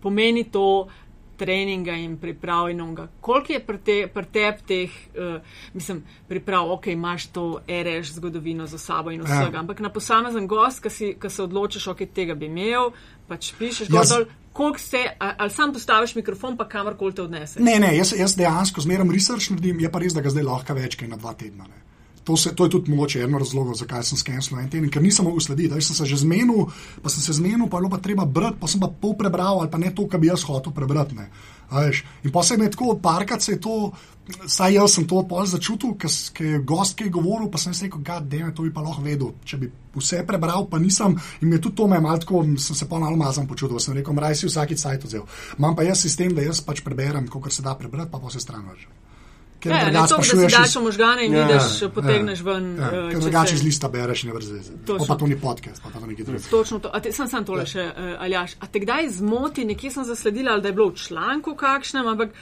pomeni 0.00 0.44
to 0.46 0.88
treninga 1.36 1.92
in 1.94 2.14
pripravljenega. 2.16 3.08
Koliko 3.20 3.52
je 3.52 3.60
pri 3.60 3.78
te, 3.78 4.06
pri 4.08 4.24
tebi 4.26 4.62
teh, 4.66 4.90
uh, 5.12 5.40
mislim, 5.74 5.98
priprav, 6.28 6.70
ok, 6.72 6.86
imaš 6.88 7.26
to 7.26 7.42
RS 7.68 8.14
zgodovino 8.14 8.66
za 8.66 8.78
sabo 8.78 9.10
in 9.10 9.20
vsega, 9.20 9.50
Ja. 9.52 9.60
ampak 9.60 9.80
na 9.80 9.90
posamezen 9.90 10.46
gost, 10.46 10.80
ki 11.20 11.30
se 11.30 11.42
odločiš, 11.42 11.86
ok, 11.86 12.06
tega 12.08 12.34
bi 12.34 12.46
imel, 12.46 12.88
pač 13.28 13.52
pišeš 13.52 13.88
gor 13.88 14.08
dol, 14.08 14.24
koliko 14.52 14.78
ste, 14.78 15.02
a- 15.20 15.34
ali 15.38 15.50
sam 15.50 15.72
postaviš 15.72 16.14
mikrofon, 16.14 16.56
pa 16.56 16.64
kamorkoli 16.66 17.14
te 17.14 17.22
odnese. 17.22 17.60
Ne, 17.60 17.78
ne, 17.78 17.92
jaz, 17.96 18.14
jaz 18.16 18.32
dejansko 18.34 18.80
zmeraj 18.80 19.12
research 19.12 19.50
naredim, 19.50 19.80
je 19.80 19.92
pa 19.92 19.98
res, 19.98 20.14
da 20.14 20.20
ga 20.20 20.30
zdaj 20.30 20.42
lahko 20.44 20.74
več 20.74 20.96
kot 20.96 21.08
na 21.08 21.16
dva 21.16 21.34
tedna. 21.34 21.64
Ne. 21.64 21.82
To, 22.26 22.34
se, 22.36 22.50
to 22.54 22.64
je 22.66 22.70
tudi 22.70 22.90
mogoče 22.90 23.20
eno 23.22 23.38
razlogov, 23.38 23.76
zakaj 23.78 24.02
sem 24.02 24.18
skenil 24.18 24.58
en 24.58 24.70
teden, 24.70 24.90
ker 24.90 25.02
nisem 25.02 25.28
mogel 25.28 25.44
slediti. 25.44 25.70
Veš, 25.74 25.92
sem 25.92 25.96
se 26.00 26.06
že 26.10 26.16
zmenil, 26.24 26.66
pa 27.02 27.12
sem 27.12 27.22
se 27.22 27.36
zmenil, 27.38 27.68
pa 27.70 27.78
je 27.78 27.84
bilo 27.84 27.90
pa 27.92 28.00
treba 28.02 28.24
brati, 28.26 28.58
pa 28.58 28.66
sem 28.66 28.82
pa 28.82 28.90
pol 28.90 29.14
prebral, 29.14 29.60
ali 29.62 29.70
pa 29.70 29.78
ne 29.78 29.92
to, 29.94 30.08
kar 30.10 30.18
bi 30.18 30.26
jaz 30.26 30.42
hotel 30.42 30.74
prebrati. 30.74 31.14
in 32.24 32.32
pa 32.32 32.42
se 32.42 32.54
je 32.54 32.70
tako, 32.70 32.98
parkrat 33.02 33.42
se 33.42 33.52
je 33.52 33.60
to, 33.60 33.92
saj 34.46 34.74
jaz 34.74 34.94
sem 34.94 35.06
to 35.06 35.22
pol 35.28 35.46
začutil, 35.46 35.94
ker 35.94 36.10
je 36.46 36.58
gost, 36.58 36.96
ki 36.98 37.04
je 37.04 37.10
govoril, 37.10 37.48
pa 37.50 37.58
sem 37.58 37.74
si 37.74 37.86
rekel, 37.86 38.02
da 38.02 38.36
je 38.36 38.54
to 38.54 38.62
bi 38.62 38.74
pa 38.74 38.82
lahko 38.82 39.02
vedel. 39.02 39.30
Če 39.44 39.56
bi 39.56 39.70
vse 39.94 40.26
prebral, 40.26 40.66
pa 40.66 40.78
nisem, 40.78 41.14
in 41.40 41.52
je 41.52 41.60
tudi 41.60 41.76
to 41.76 41.86
me 41.86 42.00
malo 42.00 42.18
tako, 42.18 42.42
sem 42.58 42.74
se 42.74 42.88
pa 42.88 42.98
malo 42.98 43.16
mazan 43.16 43.46
počutil, 43.46 43.78
sem 43.78 43.94
rekel, 43.94 44.18
raj 44.18 44.34
si 44.34 44.50
vsaki 44.50 44.74
cajt 44.74 45.04
vzel. 45.06 45.22
Imam 45.58 45.76
pa 45.76 45.86
jaz 45.86 46.02
sistem, 46.02 46.34
da 46.34 46.42
jaz 46.42 46.60
pač 46.60 46.82
preberem, 46.82 47.30
kolikor 47.30 47.52
se 47.52 47.62
da 47.62 47.78
prebrati, 47.78 48.10
pa 48.10 48.18
pa 48.18 48.26
vse 48.26 48.42
stran 48.42 48.66
vržem. 48.66 49.05
Ker 49.66 49.76
Ja, 49.76 49.84
ne 49.84 49.92
drugače 49.92 50.14
to, 50.14 50.36
da 50.36 50.48
si 50.48 50.56
daš 50.56 50.76
v 50.76 50.82
možgane 50.82 51.26
in 51.26 51.34
Ja, 51.34 51.46
vidiš, 51.46 51.82
ja, 51.82 51.88
potegneš 51.88 52.42
ven. 52.46 52.68
Ja, 52.78 52.86
eh, 52.86 52.90
ker 53.10 53.18
če 53.18 53.22
drugače 53.24 53.54
iz 53.54 53.64
lista 53.64 53.88
bereš, 53.88 54.24
ne 54.28 54.36
vrzi. 54.36 54.60
Točno. 54.86 55.06
Pa 55.06 55.16
to 55.18 55.26
ni 55.26 55.38
podcast, 55.40 55.82
pa, 55.82 55.90
pa 55.90 56.00
to 56.00 56.06
nekaj 56.06 56.24
drugega. 56.24 56.50
Točno 56.50 56.78
to. 56.78 56.90
A 56.92 57.00
te, 57.00 57.12
sem 57.12 57.28
sam 57.28 57.44
tole 57.44 57.66
še, 57.66 57.86
uh, 57.90 58.12
Aljaš. 58.22 58.56
A 58.60 58.70
te 58.70 58.82
kdaj 58.84 59.10
zmoti, 59.18 59.66
nekje 59.68 59.90
sem 59.98 60.06
zasledila, 60.06 60.58
da 60.60 60.70
je 60.70 60.78
bilo 60.78 60.88
v 60.92 61.02
članku 61.02 61.56
kakšnem, 61.58 62.06
ampak 62.14 62.36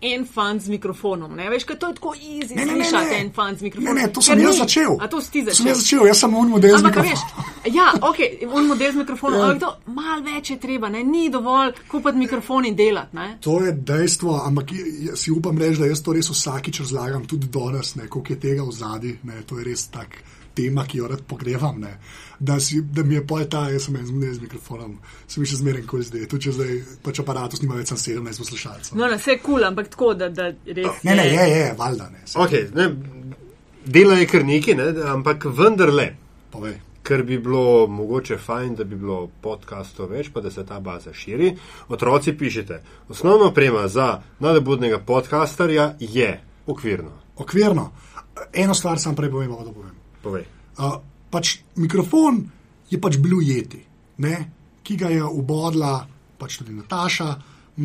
en 0.00 0.24
fan 0.24 0.60
z 0.60 0.68
mikrofonom. 0.68 1.32
Ne 1.32 1.50
veš, 1.50 1.64
kaj 1.64 1.76
to 1.76 1.88
je 1.88 1.94
tako 1.94 2.12
easy 2.14 2.54
Ne, 2.54 2.64
ne, 2.64 2.72
ne, 2.72 2.84
slišati, 2.84 3.04
ne. 3.06 3.18
en 3.18 3.32
fan 3.32 3.56
z 3.56 3.60
Ne, 3.60 3.64
mikrofonom. 3.64 3.94
ne, 3.96 4.04
to 4.04 4.20
Ker 4.20 4.24
sem 4.24 4.38
jaz 4.38 4.54
ni. 4.54 4.58
začel. 4.58 4.92
A 5.00 5.06
to 5.06 5.20
si 5.20 5.30
ti 5.30 5.40
To 5.40 5.44
začel? 5.44 5.56
sem 5.56 5.66
jaz 5.66 5.78
začel, 5.78 6.06
jaz 6.06 6.18
sem 6.18 6.34
un 6.34 6.48
model 6.48 6.70
z 6.70 6.74
Ampak, 6.76 6.96
veš, 6.96 7.20
mikrofonom. 7.20 7.74
ja, 7.74 7.86
ok, 8.00 8.18
on 8.48 8.66
model 8.66 8.92
z 8.92 8.96
mikrofonom, 8.96 9.38
Ja. 9.38 9.44
ampak 9.46 9.60
to 9.60 9.92
malo 9.92 10.22
več 10.24 10.50
je 10.50 10.58
treba, 10.58 10.88
ne? 10.88 11.04
ni 11.04 11.30
dovolj 11.30 11.72
kupiti 11.88 12.18
mikrofon 12.18 12.64
in 12.64 12.76
delati. 12.76 13.12
Ne? 13.12 13.38
To 13.40 13.60
je 13.60 13.72
dejstvo, 13.72 14.40
ampak 14.40 14.66
si 15.14 15.30
upam 15.30 15.58
reči, 15.58 15.78
da 15.78 15.86
jaz 15.86 16.00
to 16.00 16.12
res 16.12 16.28
vsakič 16.28 16.80
razlagam, 16.80 17.26
tudi 17.26 17.46
danes, 17.48 17.94
ne, 17.94 18.06
koliko 18.06 18.32
je 18.32 18.40
tega 18.40 18.62
v 18.62 18.72
zadnji. 18.72 19.12
To 19.46 19.58
je 19.58 19.64
res 19.64 19.86
tak 19.88 20.08
tema, 20.58 20.84
ki 20.84 20.98
jo 20.98 21.08
rad 21.08 21.22
pogrevam. 21.24 21.78
Ne, 21.80 21.94
da, 22.40 22.58
si, 22.60 22.80
da 22.82 23.02
mi 23.02 23.14
je 23.14 23.22
pol 23.24 23.44
ta, 23.46 23.64
jaz 23.70 23.86
sem 23.86 23.96
zmeraj 24.04 24.34
z 24.34 24.42
mikrofonom, 24.42 24.96
se 25.26 25.40
mi 25.40 25.46
še 25.46 25.56
zmeraj 25.56 25.86
kol 25.86 26.02
zdaj. 26.02 26.26
Tudi 26.26 26.44
če 26.44 26.52
zdaj 26.52 26.74
pač 27.02 27.20
aparatus 27.20 27.62
nima 27.62 27.74
več 27.74 27.90
sem 27.90 28.00
17 28.14 28.38
poslušalcev. 28.38 28.94
No, 28.94 29.06
na 29.06 29.16
vse 29.16 29.32
je 29.32 29.38
kul, 29.38 29.54
cool, 29.54 29.66
ampak 29.66 29.88
tako, 29.88 30.12
da, 30.14 30.28
da 30.30 30.50
res. 30.50 31.02
Ne, 31.02 31.14
ne, 31.14 31.26
je, 31.28 31.46
je, 31.50 31.64
valjda 31.76 32.10
ne. 32.10 32.22
se- 32.24 32.38
Okay, 32.38 32.68
ne, 32.72 32.90
dela 33.86 34.14
je 34.14 34.26
kar 34.26 34.44
neki, 34.44 34.74
ne, 34.74 34.90
ampak 35.08 35.44
vendarle, 35.52 36.10
Povej. 36.50 36.76
ker 37.02 37.22
bi 37.22 37.38
bilo 37.38 37.62
mogoče 37.88 38.36
fajn, 38.38 38.74
da 38.74 38.84
bi 38.84 38.96
bilo 38.96 39.30
podcastov 39.40 40.10
več, 40.10 40.28
pa 40.28 40.40
da 40.40 40.50
se 40.50 40.62
ta 40.62 40.80
baza 40.80 41.12
širi. 41.12 41.54
Otroci 41.88 42.32
pišete, 42.34 42.80
osnovna 43.08 43.46
oprema 43.46 43.86
za 43.88 44.08
nadebudnega 44.38 44.98
podcasterja 45.00 45.94
je 46.00 46.30
okvirno. 46.66 47.10
Okvirno. 47.36 47.90
Eno 48.54 48.74
stvar 48.74 48.98
sam 48.98 49.16
prej 49.16 49.30
povem, 49.30 49.50
pa 49.50 49.64
da 49.64 49.72
povem. 49.72 49.94
Povej. 50.22 50.44
Uh, 50.78 50.98
pač 51.30 51.58
mikrofon 51.76 52.42
je 52.90 53.00
pač 53.00 53.18
bil 53.22 53.42
jeti, 53.44 53.82
ne? 54.24 54.36
ki 54.82 54.96
ga 54.96 55.10
je 55.12 55.20
ubodla 55.20 55.98
pač 56.38 56.56
tudi 56.60 56.72
Nataša, 56.72 57.28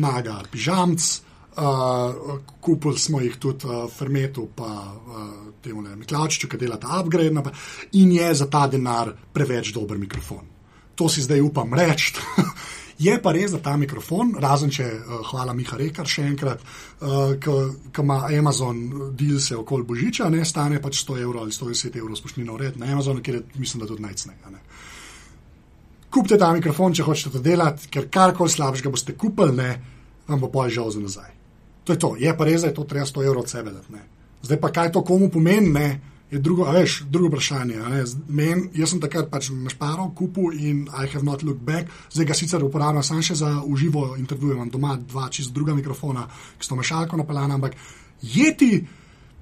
maga 0.00 0.40
pižamc. 0.50 1.20
Uh, 1.54 2.40
kupili 2.60 2.98
smo 2.98 3.20
jih 3.22 3.36
tudi 3.38 3.68
uh, 3.68 3.84
Fermetu, 3.90 4.48
pa 4.56 4.66
uh, 4.66 5.28
temu 5.62 5.84
ne 5.84 5.94
Miklačiču, 5.96 6.48
ki 6.50 6.58
dela 6.58 6.80
ta 6.82 6.98
upgrade, 6.98 7.30
napa- 7.30 7.52
in 7.92 8.10
je 8.12 8.32
za 8.34 8.48
ta 8.50 8.66
denar 8.66 9.12
preveč 9.32 9.70
dober 9.74 9.98
mikrofon. 9.98 10.42
To 10.98 11.06
si 11.08 11.22
zdaj 11.22 11.44
upam 11.44 11.74
reči. 11.74 12.14
Je 12.98 13.14
pa 13.22 13.32
res, 13.34 13.50
da 13.50 13.58
ta 13.58 13.74
mikrofon, 13.76 14.36
razen 14.42 14.70
če, 14.70 14.84
uh, 14.84 15.22
hvala 15.30 15.54
Miha 15.56 15.78
Rekar 15.78 16.06
še 16.06 16.26
enkrat, 16.28 16.62
uh, 16.62 17.34
ki 17.42 18.02
ima 18.02 18.20
Amazon 18.30 18.84
deal 19.18 19.40
se 19.42 19.56
okoli 19.58 19.86
Božiča, 19.88 20.28
ne 20.30 20.44
stane 20.46 20.80
pač 20.82 21.02
100 21.02 21.18
evrov 21.24 21.42
ali 21.42 21.56
110 21.56 21.98
evrov 21.98 22.20
spušnino 22.20 22.56
red 22.60 22.78
na 22.78 22.92
Amazonu, 22.94 23.22
ker 23.24 23.40
je, 23.40 23.42
mislim, 23.58 23.82
da 23.82 23.90
tudi 23.90 24.06
najcnejša. 24.06 24.54
Kupite 26.14 26.38
ta 26.38 26.52
mikrofon, 26.54 26.94
če 26.94 27.02
hočete 27.02 27.32
to 27.34 27.40
delati, 27.42 27.88
ker 27.90 28.06
karkoli 28.06 28.52
slabšega 28.52 28.90
boste 28.94 29.16
kupili, 29.18 29.56
ne, 29.58 29.70
vam 30.28 30.44
bo 30.44 30.52
pol 30.52 30.70
žal 30.70 30.92
za 30.94 31.02
nazaj. 31.02 31.32
To 31.84 31.92
je 31.92 31.98
to. 31.98 32.14
Je 32.20 32.30
pa 32.36 32.46
res, 32.46 32.62
da 32.62 32.70
je 32.70 32.76
to 32.78 32.84
treba 32.88 33.06
100 33.06 33.24
evrov 33.26 33.42
od 33.42 33.50
sebe 33.50 33.72
dati. 33.74 33.92
Ne. 33.92 34.04
Zdaj 34.44 34.60
pa 34.62 34.70
kaj 34.70 34.92
to 34.94 35.02
komu 35.02 35.28
pomeni, 35.34 35.72
ne, 35.74 35.88
je 36.30 36.38
drugo, 36.38 36.64
veš, 36.72 37.02
drugo 37.10 37.28
vprašanje. 37.28 37.78
Men, 38.28 38.68
jaz 38.74 38.90
sem 38.94 39.00
takrat 39.00 39.30
pač 39.30 39.50
našparal, 39.54 40.10
kupil 40.16 40.52
in 40.56 40.88
I 40.88 41.06
have 41.12 41.22
not 41.22 41.42
looked 41.42 41.62
back. 41.62 41.90
Zdaj 42.12 42.26
ga 42.26 42.34
sicer 42.34 42.64
uporabljam 42.64 43.02
samo 43.02 43.22
še 43.22 43.36
za 43.38 43.50
uživo 43.66 44.14
intervjuje, 44.18 44.56
imam 44.56 44.70
doma 44.70 44.96
dva 44.96 45.28
čist 45.30 45.52
druga 45.54 45.74
mikrofona, 45.74 46.26
ki 46.58 46.66
so 46.66 46.78
mešalko 46.78 47.20
napeljana, 47.20 47.54
ampak 47.54 47.76
jeti, 48.22 48.84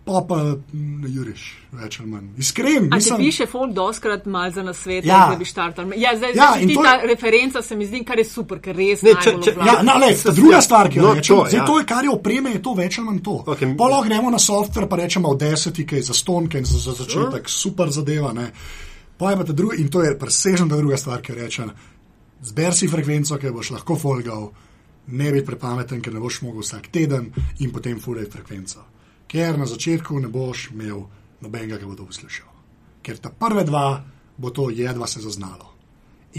pa 0.05 0.25
pa 0.29 0.37
ne 0.73 1.09
juriš, 1.09 1.43
več 1.73 2.01
ali 2.01 2.09
manj. 2.11 2.29
Iskren, 2.39 2.87
A 2.87 2.91
ti 2.91 2.95
mislim. 2.97 3.19
piše 3.19 3.47
folk 3.47 3.73
doskrat 3.73 4.27
mal 4.27 4.51
za 4.51 4.63
nasvet, 4.63 5.05
Ja. 5.05 5.29
da 5.31 5.37
bi 5.37 5.45
štartal? 5.45 5.93
Ja, 5.97 6.17
zdaj, 6.17 6.29
Ja, 6.29 6.35
zdaj 6.35 6.63
in 6.63 6.69
ti 6.69 6.75
to 6.75 6.83
ta 6.83 6.95
je- 6.95 7.07
referenca 7.07 7.63
se 7.63 7.77
mi 7.77 7.87
zdi, 7.87 8.05
kar 8.05 8.19
je 8.19 8.25
super, 8.25 8.59
ker 8.61 8.77
res 8.77 9.03
Ne, 9.03 9.11
če- 9.15 9.37
če-. 9.45 9.55
Ja, 9.67 9.83
no, 9.83 9.99
le, 9.99 10.15
Se- 10.15 10.33
druga 10.33 10.61
stvar, 10.61 10.89
ki 10.89 10.99
jo 10.99 11.03
no, 11.03 11.15
rečem, 11.15 11.37
to, 11.37 11.47
zdaj 11.49 11.61
ja. 11.61 11.67
to 11.67 11.79
je, 11.79 11.85
kar 11.85 12.05
je 12.05 12.11
opreme, 12.11 12.51
je 12.53 12.63
to 12.63 12.75
več 12.75 12.99
ali 12.99 13.07
manj 13.07 13.23
to. 13.23 13.45
Pa 13.79 13.85
lahko 13.85 14.05
gremo 14.05 14.31
na 14.31 14.39
software, 14.39 14.89
pa 14.89 14.97
rečemo 14.97 15.39
ki 15.87 15.97
je 15.97 16.03
za 16.03 16.15
stonke 16.15 16.59
in 16.59 16.65
za, 16.65 16.79
za 16.79 16.93
začetek, 16.95 17.49
super 17.49 17.89
zadeva. 17.91 18.33
Ne. 18.33 18.51
Poje 19.17 19.37
pa 19.37 19.45
ta 19.45 19.53
druga, 19.53 19.77
in 19.79 19.89
to 19.89 20.03
je 20.03 20.19
presežen 20.19 20.69
ta 20.69 20.77
druga 20.77 20.97
stvar, 20.97 21.23
ki 21.23 21.33
reče, 21.33 21.63
zber 22.43 22.75
si 22.75 22.89
frekvenco, 22.89 23.39
ki 23.39 23.51
boš 23.51 23.71
lahko 23.71 23.97
folgal, 23.97 24.51
ne 25.07 25.33
biti 25.33 25.47
prepameten, 25.47 26.01
ker 26.03 26.13
ne 26.15 26.21
boš 26.21 26.43
mogel 26.43 26.61
vsak 26.63 26.89
teden 26.91 27.33
in 27.61 27.71
potem 27.71 28.01
furaj 28.01 28.27
frekvenco. 28.31 28.83
Ker 29.33 29.59
na 29.59 29.67
začetku 29.67 30.19
ne 30.21 30.29
boš 30.29 30.71
imel 30.75 31.07
nobenega, 31.41 31.79
ki 31.81 31.89
bo 31.89 31.97
to 31.97 32.05
poslušal. 32.09 32.51
Ker 33.03 33.19
ta 33.19 33.33
prve 33.33 33.65
dva 33.65 34.03
bo 34.37 34.51
to 34.51 34.69
jedva 34.71 35.07
se 35.07 35.21
zaznalo. 35.21 35.73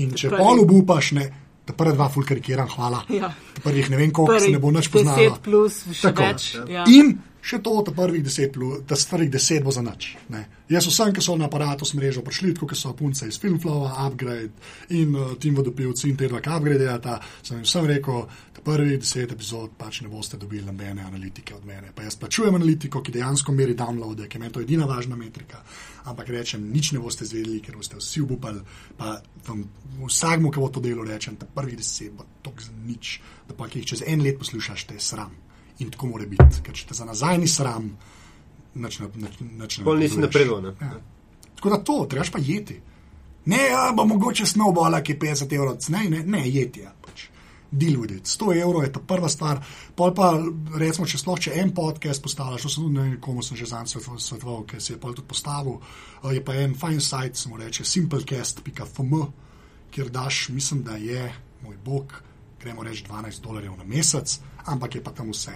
In 0.02 0.14
če 0.18 0.32
pol 0.34 0.64
obupaš, 0.64 1.12
ne, 1.18 1.26
ta 1.66 1.76
prve 1.78 1.94
dva 1.98 2.10
fulkarikiram, 2.10 2.70
hvala. 2.74 3.04
Ja. 3.14 3.30
Ta 3.56 3.66
prvih 3.66 3.90
ne 3.94 4.00
vem 4.00 4.12
koliko, 4.12 4.40
se 4.42 4.52
ne 4.54 4.62
bo 4.62 4.72
nič 4.74 4.90
poznalo. 4.94 5.38
10 5.38 5.44
plus, 5.46 5.78
še 5.94 6.10
Tako. 6.10 6.26
več. 6.26 6.48
Ja. 6.70 6.86
In 6.90 7.14
še 7.44 7.60
to, 7.64 7.74
da 7.84 7.92
prvih 7.92 8.24
deset, 8.24 8.56
da 8.88 8.96
prvih 9.12 9.32
deset 9.32 9.64
bo 9.64 9.72
za 9.72 9.84
nič. 9.84 10.14
Ne. 10.32 10.46
Jaz 10.72 10.88
vsem, 10.88 11.12
ki 11.14 11.22
so 11.22 11.36
na 11.38 11.50
aparatu 11.50 11.86
s 11.86 11.96
mrežo 11.98 12.24
prišli, 12.24 12.54
kot 12.56 12.72
so 12.80 12.94
punce 12.96 13.28
iz 13.28 13.38
Filmflowa, 13.42 13.92
Upgrade 14.08 14.96
in 14.96 15.12
uh, 15.16 15.34
Tim 15.40 15.58
Vodopilci 15.60 16.08
in 16.10 16.18
te 16.18 16.30
dva, 16.32 16.40
ki 16.42 16.54
upgradeata, 16.56 17.20
sem 17.44 17.60
jim 17.60 17.68
vsem 17.68 17.90
rekel, 17.92 18.24
da 18.56 18.64
prvih 18.64 18.96
deset 19.02 19.36
epizod 19.36 19.76
pač 19.78 20.02
ne 20.02 20.10
boste 20.12 20.40
dobili 20.40 20.64
nobene 20.66 21.04
analitike 21.04 21.56
od 21.58 21.68
mene. 21.68 21.92
Pa 21.96 22.08
jaz 22.08 22.16
plačujem 22.22 22.56
analitiko, 22.56 23.04
ki 23.04 23.18
dejansko 23.20 23.52
meri 23.52 23.76
downloade, 23.76 24.30
ki 24.30 24.40
je 24.40 24.46
meni 24.46 24.56
to 24.56 24.64
edina 24.64 24.88
važna 24.88 25.20
metrika. 25.20 25.60
Ampak 26.08 26.32
rečem, 26.32 26.64
nič 26.72 26.94
ne 26.96 27.04
boste 27.04 27.28
zvedeli, 27.28 27.60
ker 27.64 27.76
boste 27.76 28.00
vsi 28.00 28.24
obupali. 28.24 28.64
Pa 28.98 29.18
vsakmu, 30.00 30.52
ki 30.52 30.64
bo 30.64 30.72
to 30.72 30.84
delo, 30.84 31.04
rečem, 31.08 31.36
da 31.40 31.50
prvih 31.60 31.76
deset 31.80 32.16
bo 32.16 32.28
tok 32.44 32.64
za 32.64 32.72
nič, 32.88 33.18
da 33.50 33.58
pa 33.58 33.68
jih 33.68 33.84
čez 33.94 34.08
en 34.08 34.24
let 34.24 34.40
poslušaš, 34.40 34.88
te 34.88 34.96
je 34.96 35.04
sram. 35.12 35.43
In 35.80 35.90
tako 35.92 36.08
mora 36.08 36.26
biti, 36.30 36.62
ker 36.64 36.76
če 36.76 36.88
te 36.90 36.98
za 36.98 37.06
nazaj 37.06 37.38
ni 37.42 37.48
sram, 37.50 37.90
nič 38.76 39.00
ne 39.00 39.08
ne 39.42 39.68
Pol 39.84 39.98
nisi 39.98 40.22
napredoval. 40.22 40.74
Ja. 40.82 40.98
Tako 41.56 41.70
da 41.70 41.84
to, 41.84 42.06
trebaš 42.10 42.32
pa 42.32 42.42
jeti. 42.42 42.80
Ne, 43.46 43.60
ja, 43.72 43.92
bo 43.96 44.06
mogoče 44.06 44.46
snowball, 44.46 45.02
ki 45.04 45.16
je 45.16 45.20
50 45.20 45.56
evrov, 45.56 45.78
ne, 45.90 46.04
ne, 46.10 46.24
ne 46.24 46.44
jeti. 46.50 46.86
Ja, 46.86 46.94
pač. 47.02 47.28
Deal 47.72 47.98
with 47.98 48.14
it. 48.16 48.30
100 48.30 48.62
evrov 48.62 48.84
je 48.86 48.92
ta 48.94 49.02
prva 49.02 49.30
stvar. 49.30 49.60
Pol 49.96 50.14
pa, 50.16 50.30
recimo, 50.78 51.08
če 51.10 51.18
sploh 51.18 51.40
če 51.42 51.56
en 51.60 51.74
podcast 51.76 52.22
postavljaš, 52.24 52.68
to 52.68 52.70
sem 52.70 52.86
tudi 52.86 52.98
ne 53.00 53.06
vem, 53.08 53.16
komu 53.22 53.44
sem 53.44 53.58
že 53.58 53.68
zanj 53.72 53.96
svetoval, 53.98 54.62
ker 54.70 54.82
si 54.82 54.94
je 54.94 55.00
pol 55.02 55.16
tudi 55.18 55.28
postavil, 55.28 55.80
je 56.30 56.44
pa 56.46 56.56
en 56.62 56.78
fine 56.78 57.02
site, 57.02 57.40
se 57.40 57.50
mu 57.50 57.58
reče 57.58 57.84
simplecast.fm, 57.84 59.16
kjer 59.92 60.14
daš, 60.14 60.50
mislim, 60.54 60.84
da 60.86 61.00
je, 61.02 61.26
moj 61.66 61.80
bog, 61.84 62.14
gremo 62.64 62.84
reči 62.84 63.06
12 63.10 63.44
dolarjev 63.44 63.78
na 63.78 63.84
mesec, 63.84 64.40
ampak 64.66 64.96
je 64.96 65.04
pa 65.04 65.12
tam 65.12 65.32
vse 65.36 65.54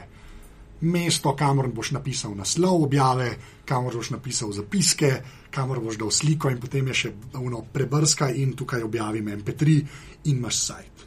mesto, 0.82 1.36
kamor 1.36 1.68
boš 1.74 1.92
napisal 1.92 2.36
naslov 2.36 2.84
objave, 2.84 3.32
kamor 3.66 3.96
boš 3.96 4.10
napisal 4.10 4.52
zapiske, 4.52 5.12
kamor 5.52 5.80
boš 5.82 5.98
dal 5.98 6.12
sliko 6.12 6.52
in 6.54 6.60
potem 6.62 6.88
je 6.88 6.94
še 6.94 7.14
uno 7.42 7.64
prebrska 7.74 8.30
in 8.30 8.54
tukaj 8.54 8.84
objavim 8.84 9.32
MP3 9.40 9.78
in 10.26 10.38
imaš 10.38 10.62
sajt. 10.66 11.06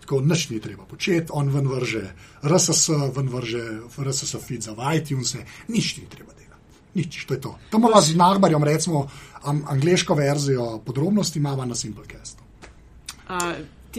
Tako 0.00 0.20
nič 0.24 0.48
ni 0.50 0.60
treba 0.60 0.86
početi, 0.88 1.32
on 1.34 1.50
ven 1.52 1.68
vrže 1.68 2.04
RSS, 2.42 2.88
ven 3.16 3.28
vrže 3.28 3.64
RSS 3.98 4.38
feed 4.40 4.62
za 4.62 4.76
iTunes, 4.94 5.34
nič 5.68 5.96
ni 5.98 6.06
treba 6.08 6.32
delati. 6.32 6.94
Nič, 6.94 7.26
to 7.26 7.34
je 7.34 7.40
to. 7.40 7.58
To 7.70 7.78
imamo 7.78 8.00
z 8.00 8.16
Nagbarjem, 8.16 8.64
recimo, 8.64 9.08
angliško 9.44 10.14
verzijo 10.14 10.78
podrobnosti 10.86 11.38
imamo 11.38 11.64
na 11.64 11.74
Simplecastu. 11.74 12.42
A, 13.28 13.52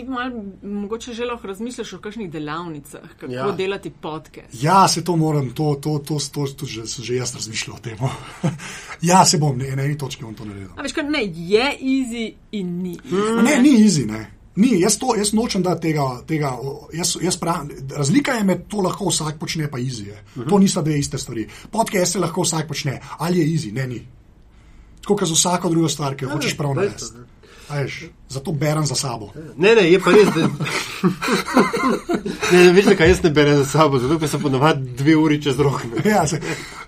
ti 0.05 0.09
mal, 0.09 0.31
mogoče 0.63 1.13
že 1.13 1.25
lahko 1.25 1.47
razmisliš 1.47 1.93
o 1.93 1.99
kakšnih 1.99 2.31
delavnicah, 2.31 3.09
kako 3.19 3.33
Ja. 3.33 3.51
delati 3.51 3.89
podcast. 3.89 4.63
Ja, 4.63 4.87
se 4.87 5.03
to 5.03 5.15
moram, 5.15 5.49
to, 5.49 5.75
to, 5.81 5.99
to, 5.99 6.17
to, 6.33 6.47
to 6.57 6.65
že, 6.65 6.87
sem 6.87 7.03
že 7.03 7.15
jaz 7.15 7.35
razmišljal 7.35 7.75
o 7.75 7.79
tem. 7.79 7.97
ja, 9.11 9.25
se 9.25 9.37
bom, 9.37 9.57
ne, 9.57 9.75
na 9.75 9.83
eni 9.83 9.97
točki 9.97 10.23
bom 10.23 10.35
to 10.35 10.45
naredil. 10.45 10.69
A 10.77 10.81
veš, 10.81 10.93
kaj 10.93 11.03
ne, 11.03 11.23
je 11.25 11.65
easy 11.81 12.33
in 12.51 12.75
ni. 12.83 12.97
Ma 13.35 13.41
Ne, 13.41 13.59
ni 13.61 13.75
easy, 13.83 14.05
ne. 14.05 14.31
Ni, 14.55 14.73
jaz, 14.81 14.97
to, 14.99 15.13
jaz 15.15 15.29
nočem 15.33 15.63
da 15.63 15.75
tega. 15.79 16.21
tega 16.27 16.57
jaz, 16.93 17.15
jaz 17.21 17.37
pravim, 17.39 17.69
razlika 17.95 18.31
je 18.31 18.43
med 18.43 18.65
to, 18.67 18.81
lahko 18.83 19.07
vsak 19.09 19.37
počne, 19.39 19.69
pa 19.71 19.77
easy 19.77 20.07
je. 20.07 20.23
Uh 20.35 20.43
-huh. 20.43 20.49
To 20.49 20.59
niso 20.59 20.81
dve 20.81 20.99
iste 20.99 21.17
stvari. 21.17 21.47
Podcast 21.71 22.11
se 22.11 22.19
lahko 22.19 22.41
vsak 22.41 22.67
počne, 22.67 22.99
ali 23.17 23.39
je 23.39 23.45
easy, 23.47 23.71
ne 23.73 23.87
ni. 23.87 24.01
Tako 25.01 25.15
kot 25.15 25.27
za 25.27 25.33
vsako 25.33 25.69
drugo 25.69 25.89
stvar, 25.89 26.15
ki 26.15 26.25
jo 26.25 26.29
hočeš 26.29 26.57
prav 26.57 26.73
narediti. 26.75 27.05
A 27.69 27.75
veš, 27.77 28.03
Zato 28.29 28.51
berem 28.51 28.85
za 28.85 28.95
sabo. 28.95 29.31
Ne, 29.57 29.75
ne, 29.75 29.91
je 29.91 29.99
pa 29.99 30.11
res, 30.11 30.25
da. 30.27 30.45
ne, 32.51 32.63
ne, 32.63 32.71
veš, 32.71 32.85
kaj 32.93 33.07
jaz 33.07 33.23
ne 33.23 33.29
berem 33.29 33.57
za 33.57 33.65
sabo, 33.67 33.99
zato 33.99 34.19
ker 34.19 34.29
sem 34.29 34.41
ponovadi 34.41 34.93
dve 34.93 35.15
uri 35.15 35.41
čez 35.41 35.59
rok. 35.59 35.81
ne. 35.85 36.03
Ja, 36.05 36.27
se, 36.27 36.39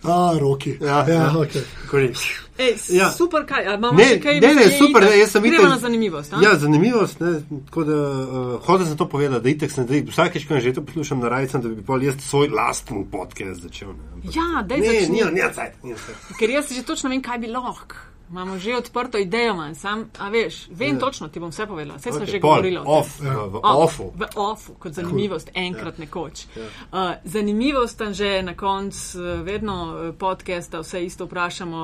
a, 0.03 0.37
roki. 0.37 0.77
Ja, 0.79 1.05
ja. 1.07 1.31
okay. 1.35 1.63
Kori. 1.87 2.11
Ej, 2.57 2.75
Ja. 2.89 2.95
ja. 2.99 3.11
Super, 3.11 3.45
kaj, 3.45 3.65
a 3.65 3.73
imamo 3.73 3.97
Ne, 3.97 4.05
še 4.05 4.19
kaj? 4.19 4.39
ne, 4.39 4.53
ne, 4.53 4.61
je 4.63 4.77
super, 4.77 5.01
ne, 5.01 5.15
jaz 5.17 5.31
sem 5.31 5.41
Gremo 5.41 5.57
itak- 5.57 5.69
na 5.69 5.77
zanimivost. 5.79 6.33
a? 6.33 6.41
Ja, 6.41 6.51
zanimivost, 6.55 7.19
ne, 7.19 7.31
tako 7.65 7.83
da 7.83 7.95
uh, 7.95 8.65
hočem 8.65 8.85
sem 8.85 8.97
to 8.97 9.07
povedati, 9.07 9.41
da 9.41 9.49
itek 9.49 9.71
sem, 9.71 9.85
da 9.85 10.01
vsakeč, 10.07 10.45
ko 10.45 10.59
že 10.59 10.73
to 10.73 10.83
poslušam 10.83 11.19
na 11.19 11.29
rajcem, 11.29 11.61
da 11.61 11.69
bi 11.69 11.81
pol 11.83 12.03
jaz 12.03 12.15
svoj 12.19 12.47
lasten 12.49 13.05
podcast 13.07 13.61
začel. 13.61 13.87
Ne, 13.89 14.05
Ampak- 14.15 14.35
Ja, 14.35 14.61
daj 14.63 14.77
ne, 14.77 14.87
začni. 14.87 15.09
ni, 15.15 15.31
ni, 15.31 15.41
cajt, 15.51 15.73
ni, 15.83 15.93
cajt. 15.95 16.37
Ker 16.37 16.49
jaz 16.51 16.69
že 16.69 16.83
točno 16.83 17.09
vem, 17.09 17.21
kaj 17.21 17.37
bi 17.39 17.47
lahko. 17.49 17.95
Imamo 18.31 18.55
že 18.57 18.71
odprto 18.73 19.17
idejo, 19.17 19.53
manj, 19.53 19.75
sam, 19.75 20.05
a 20.15 20.29
veš, 20.29 20.69
vem 20.71 20.95
točno, 20.97 21.27
ti 21.27 21.39
bom 21.39 21.49
vse 21.49 21.65
povedala. 21.67 21.97
Vse 21.97 22.09
smo 22.09 22.21
Okay, 22.21 22.31
že 22.31 22.39
pol, 22.39 22.49
govorili 22.49 22.77
o 22.77 22.81
tem. 22.81 22.93
off, 22.93 23.19
v, 23.19 23.23
v 23.23 23.55
O, 23.57 23.73
offu. 23.77 24.05
V 24.15 24.23
ofu, 24.35 24.73
kot 24.75 24.93
zanimivost, 24.93 25.49
enkrat 25.53 25.97
nekoč. 25.97 26.45
Uh, 26.55 26.97
zanimivost 27.25 27.97
tam 27.97 28.13
že 28.13 28.41
na 28.41 28.55
koncu, 28.55 28.95
uh, 29.15 29.41
vedno 29.41 29.75
uh, 29.85 30.15
podcasta, 30.15 30.79
vse 30.79 31.03
isto 31.03 31.25
vprašamo, 31.25 31.77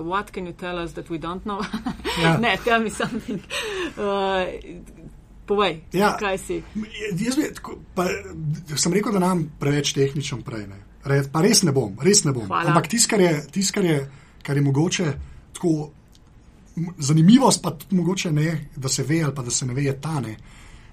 what 0.00 0.30
can 0.30 0.46
you 0.46 0.54
tell 0.54 0.78
us 0.78 0.92
that 0.92 1.08
we 1.08 1.18
don't 1.18 1.42
know? 1.42 1.58
Ja. 2.22 2.36
ne, 2.36 2.56
tell 2.58 2.78
me 2.78 2.90
something. 2.90 3.42
Uh, 3.96 4.46
povej, 5.44 5.80
Ja. 5.92 6.14
kaj 6.14 6.38
si. 6.38 6.62
Jaz 7.16 7.34
bi, 7.34 7.50
tako, 7.54 7.74
pa, 7.92 8.06
sem 8.76 8.92
rekel, 8.92 9.12
da 9.12 9.18
nam 9.20 9.50
preveč 9.56 9.92
tehničen 9.92 10.42
prej. 10.42 10.66
Ne. 10.66 10.78
Re, 11.04 11.22
pa 11.24 11.40
res 11.40 11.62
ne 11.62 11.72
bom, 11.72 11.94
res 11.98 12.22
ne 12.22 12.32
bom. 12.32 12.44
Hvala. 12.44 12.68
Ampak 12.68 12.86
tisto, 12.86 13.10
kar, 13.10 13.20
je- 13.20 13.42
tisto, 13.48 13.74
kar, 13.74 13.84
je- 13.84 14.06
kar 14.42 14.56
je 14.56 14.62
mogoče 14.62 15.06
tako 15.58 15.90
zanimivost, 16.98 17.62
pa 17.62 17.70
tudi 17.70 17.96
mogoče 17.96 18.32
ne, 18.32 18.68
da 18.76 18.88
se 18.88 19.02
ve 19.02 19.22
ali 19.22 19.34
pa 19.34 19.42
da 19.42 19.50
se 19.50 19.66
ne 19.66 19.74
ve, 19.74 19.82
je 19.84 20.00
ta 20.00 20.20
ne. 20.20 20.36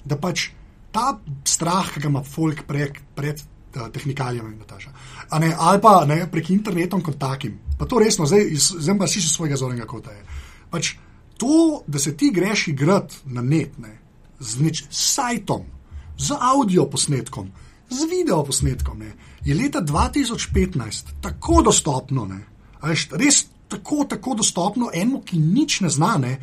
Da 0.06 0.18
pač 0.18 0.50
ta 0.92 1.20
strah, 1.46 1.92
ki 1.94 2.02
ga 2.02 2.10
ima 2.10 2.24
folk 2.24 2.64
prek, 2.68 3.00
pred 3.16 3.42
uh, 3.42 3.88
tehnikalijami, 3.94 4.56
Nataša, 4.56 4.92
a 5.30 5.40
ne, 5.40 5.54
ali 5.58 5.82
pa 5.82 6.06
ne, 6.08 6.24
prek 6.32 6.50
internetom 6.50 7.04
kot 7.04 7.20
takim. 7.20 7.60
Pa 7.78 7.86
to 7.86 8.00
resno, 8.00 8.26
zdaj, 8.26 8.50
zdaj 8.56 8.98
pa 8.98 9.10
si 9.12 9.22
še 9.22 9.34
svojega 9.34 9.60
zornega 9.60 9.88
kota 9.90 10.16
je. 10.16 10.24
Pač 10.72 10.96
to, 11.38 11.84
da 11.88 12.00
se 12.00 12.16
ti 12.18 12.32
greš 12.34 12.68
igrati 12.72 13.22
na 13.26 13.44
net, 13.44 13.78
ne, 13.78 13.98
z 14.40 14.64
neč, 14.64 14.86
sajtom, 14.90 15.68
z 16.18 16.38
audio 16.40 16.88
posnetkom, 16.90 17.52
z 17.92 18.08
video 18.10 18.42
posnetkom, 18.48 19.04
ne, 19.04 19.12
je 19.46 19.56
leta 19.56 19.84
2015 19.84 21.18
tako 21.22 21.62
dostopno, 21.68 22.26
ne, 22.30 22.40
veš, 22.82 23.10
res 23.20 23.44
tako, 23.68 24.06
tako 24.10 24.36
dostopno 24.42 24.90
enemu, 24.94 25.22
ki 25.26 25.40
nič 25.40 25.82
ne 25.86 25.90
zna, 25.90 26.16
ne, 26.22 26.38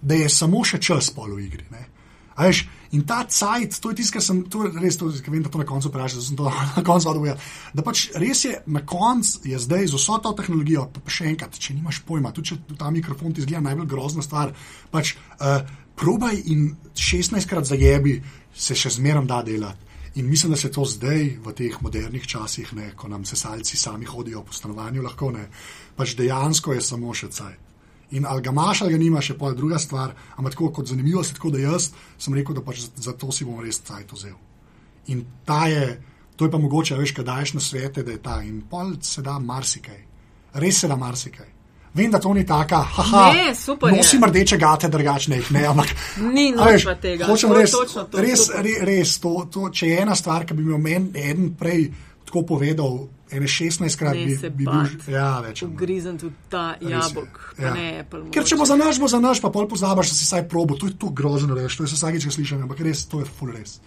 da 0.00 0.14
je 0.14 0.28
samo 0.30 0.64
še 0.64 0.80
čas 0.82 1.10
pol 1.14 1.34
v 1.34 1.46
igri. 1.46 1.66
Ne. 1.74 1.86
A 2.38 2.46
Veš, 2.46 2.62
in 2.94 3.02
ta 3.02 3.24
cajt, 3.26 3.80
to 3.82 3.90
je 3.90 3.98
tisto, 3.98 4.14
kar 4.14 4.22
sem 4.22 4.44
to 4.46 4.62
je 4.62 4.70
res, 4.78 4.96
to, 4.96 5.10
vem, 5.26 5.42
da 5.42 5.50
to 5.50 5.58
na 5.58 5.66
koncu 5.66 5.90
vprašam, 5.90 6.20
da 6.20 6.26
sem 6.26 6.38
to 6.38 6.52
na 6.78 6.84
koncu 6.86 7.10
odvijal. 7.10 7.40
Da 7.74 7.82
pač 7.82 8.04
res 8.14 8.44
je, 8.46 8.54
na 8.70 8.84
koncu 8.86 9.42
je 9.50 9.58
zdaj 9.58 9.90
z 9.90 9.98
vso 9.98 10.20
to 10.22 10.32
tehnologijo, 10.38 10.86
pa, 10.94 11.02
pa 11.02 11.12
še 11.12 11.26
enkrat, 11.32 11.58
če 11.58 11.74
nimaš 11.74 12.04
pojma, 12.06 12.30
tudi 12.36 12.54
če 12.54 12.78
ta 12.78 12.92
mikrofon 12.94 13.34
ti 13.34 13.42
zgleda 13.42 13.66
najbolj 13.66 13.90
grozna 13.90 14.22
stvar, 14.22 14.54
pač 14.94 15.16
uh, 15.18 15.66
probaj 15.98 16.38
in 16.54 16.70
16krat 16.94 17.66
zajebi, 17.66 18.20
se 18.54 18.78
še 18.78 18.94
zmerom 19.00 19.26
da 19.26 19.42
delati. 19.42 19.87
In 20.14 20.28
mislim, 20.28 20.52
da 20.52 20.56
se 20.56 20.70
to 20.72 20.84
zdaj, 20.84 21.38
v 21.44 21.52
teh 21.52 21.76
modernih 21.82 22.26
časih, 22.26 22.72
ne, 22.74 22.90
ko 22.96 23.08
nam 23.08 23.24
sesalci 23.24 23.76
sami 23.76 24.04
hodijo 24.04 24.42
po 24.42 24.52
stanovanju, 24.52 25.02
lahko 25.02 25.30
ne, 25.30 25.48
pač 25.96 26.16
dejansko 26.16 26.72
je 26.72 26.82
samo 26.82 27.14
še 27.14 27.28
cajt. 27.28 27.68
In 28.10 28.24
ali 28.26 28.42
ga 28.42 28.50
imaš 28.50 28.82
ali 28.82 28.92
ga 28.92 28.98
nimaš, 28.98 29.30
je 29.30 29.38
pa 29.38 29.52
druga 29.52 29.78
stvar. 29.78 30.14
Ampak 30.36 30.52
tako 30.52 30.70
kot 30.72 30.86
zanimivo 30.88 31.20
je, 31.20 31.34
tako 31.34 31.50
da 31.50 31.58
jaz 31.58 31.90
sem 32.18 32.34
rekel, 32.34 32.54
da 32.56 32.64
pač 32.64 32.86
za, 32.96 33.12
to 33.12 33.32
si 33.32 33.44
bom 33.44 33.60
res 33.60 33.82
cajt 33.84 34.12
vzel. 34.12 34.38
In 35.12 35.24
ta 35.44 35.66
je, 35.68 36.00
to 36.36 36.44
je 36.44 36.50
pa 36.50 36.58
mogoče, 36.58 36.96
veš, 36.96 37.12
kaj 37.12 37.24
daješ 37.24 37.54
na 37.58 37.60
svete, 37.60 38.02
da 38.02 38.16
je 38.16 38.22
ta. 38.22 38.40
In 38.42 38.62
pol 38.70 38.96
se 39.04 39.22
da 39.22 39.38
marsikaj. 39.38 40.00
Res 40.54 40.80
se 40.80 40.88
da 40.88 40.96
marsikaj. 40.96 41.57
Vem, 41.94 42.10
da 42.10 42.18
to 42.20 42.34
ni 42.34 42.46
taka, 42.46 42.82
haha, 42.82 43.32
Ne, 43.32 43.54
super 43.54 43.90
je. 43.90 43.96
nosim 43.96 44.24
rdeče 44.24 44.56
gate, 44.56 44.88
drugačne 44.88 45.36
jih 45.36 45.52
ne, 45.52 45.66
ampak. 45.66 45.94
Ni 46.32 46.50
noč 46.52 46.84
tega. 47.00 47.26
Hočem 47.26 47.50
To 47.50 47.56
je 47.56 47.62
res, 47.62 47.72
točno 47.72 48.04
to, 48.04 48.20
res, 48.20 48.46
super. 48.46 48.64
re, 48.64 48.74
res 48.86 49.18
to, 49.18 49.32
to, 49.50 49.70
če 49.70 49.86
je 49.88 50.00
ena 50.02 50.14
stvar, 50.14 50.44
ki 50.46 50.54
bi 50.54 50.64
mi 50.64 50.72
jo 50.72 50.78
men, 50.78 51.10
eden 51.16 51.54
prej 51.58 51.88
tako 52.28 52.42
povedal, 52.44 53.08
ene 53.32 53.48
16 53.48 53.96
krat 53.98 54.14
Ne 54.14 54.24
bi, 54.26 54.36
se 54.36 54.50
bi 54.50 54.66
bil, 54.68 54.90
ja, 55.08 55.40
več. 55.40 55.62
Ugrizen 55.64 56.18
tudi 56.20 56.34
ta 56.52 56.74
je, 56.80 56.90
jabolk, 56.92 57.40
ja. 57.58 57.72
ne 57.74 58.00
Apple. 58.02 58.26
Ker 58.32 58.44
če 58.44 58.56
bo 58.60 58.66
za 58.68 58.76
naš, 58.76 59.00
bo 59.00 59.08
za 59.08 59.20
naš, 59.20 59.40
pa 59.40 59.48
pol 59.50 59.64
pozabiš, 59.68 60.12
da 60.12 60.18
si 60.18 60.28
saj 60.28 60.44
probo. 60.48 60.76
To 60.76 60.86
je 60.86 60.96
to 61.00 61.08
grozno, 61.08 61.56
reč, 61.56 61.76
to 61.76 61.88
je 61.88 61.92
vsakeč, 61.96 62.28
ko 62.28 62.36
slišim, 62.36 62.62
ampak 62.68 62.84
res, 62.84 63.06
to 63.08 63.24
je 63.24 63.30
full 63.32 63.48
res. 63.56 63.78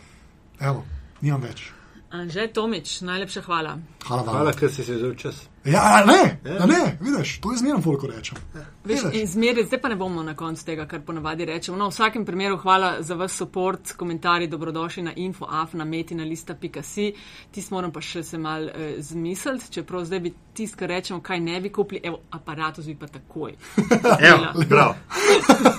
Evo, 0.60 0.82
nimam 1.22 1.46
več. 1.46 1.70
Anže 2.12 2.50
Tomič, 2.52 3.02
najlepša 3.06 3.46
hvala. 3.46 3.78
Hvala 4.04 4.26
vam. 4.26 4.36
Hvala, 4.36 4.54
ker 4.58 4.74
si 4.74 4.84
se 4.84 4.98
vzel 4.98 5.14
čas. 5.16 5.46
Ja, 5.66 5.82
a 5.84 6.06
ne, 6.06 6.40
ja. 6.46 6.66
ne, 6.66 6.98
vidiš, 7.02 7.42
to 7.42 7.52
je 7.52 7.58
zmerno, 7.58 7.82
koliko 7.82 8.08
rečem. 8.08 8.38
Veš, 8.84 9.04
Vidiš? 9.04 9.22
in 9.22 9.28
zmeraj, 9.28 9.64
zdaj 9.64 9.82
pa 9.82 9.90
ne 9.90 9.96
bomo 9.96 10.24
na 10.24 10.36
koncu 10.36 10.66
tega, 10.66 10.86
kar 10.86 11.02
ponavadi 11.06 11.46
rečemo. 11.46 11.78
No, 11.78 11.90
v 11.90 11.94
vsakem 11.94 12.26
primeru 12.26 12.58
hvala 12.58 12.96
za 13.00 13.16
vaš 13.16 13.38
podpor, 13.40 13.78
komentarji, 13.98 14.48
dobrodošli 14.48 15.04
na 15.04 15.14
infoaf 15.16 15.74
na 15.74 15.86
metinalista.si. 15.86 17.14
Tisti 17.52 17.74
moram 17.74 17.92
pa 17.92 18.02
še 18.02 18.24
se 18.24 18.38
mal 18.38 18.70
eh, 18.70 18.96
zmisliti, 18.98 19.70
čeprav 19.72 20.06
zdaj 20.06 20.20
bi 20.20 20.34
tisto, 20.54 20.80
kar 20.80 20.90
rečemo, 20.90 21.22
kaj 21.22 21.40
ne 21.40 21.62
bi 21.62 21.70
kupili, 21.70 22.02
evo, 22.04 22.20
aparatus 22.32 22.86
bi 22.86 22.96
pa 22.96 23.08
takoj. 23.08 23.54
Evo, 24.32 24.66
prav. 24.70 24.96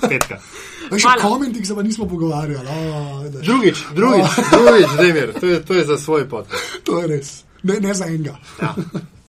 Petka. 0.09 0.39
Veš, 0.91 1.03
Hvala. 1.03 1.26
o 1.26 1.33
komentih 1.33 1.66
se 1.66 1.74
pa 1.74 1.83
nismo 1.83 2.07
pogovarjali. 2.07 2.68
Vidiš. 3.24 3.47
Drugič, 3.47 3.87
drugič, 3.95 4.26
drugič, 4.53 4.99
Demir, 4.99 5.35
to 5.41 5.47
je, 5.47 5.64
to 5.64 5.74
je 5.74 5.85
za 5.85 5.99
svoj 5.99 6.28
podcast. 6.28 6.78
To 6.85 7.01
je 7.03 7.09
res. 7.16 7.43
Ne, 7.62 7.80
ne 7.80 7.95
za 7.95 8.07
enega. 8.07 8.39
Ja. 8.62 8.74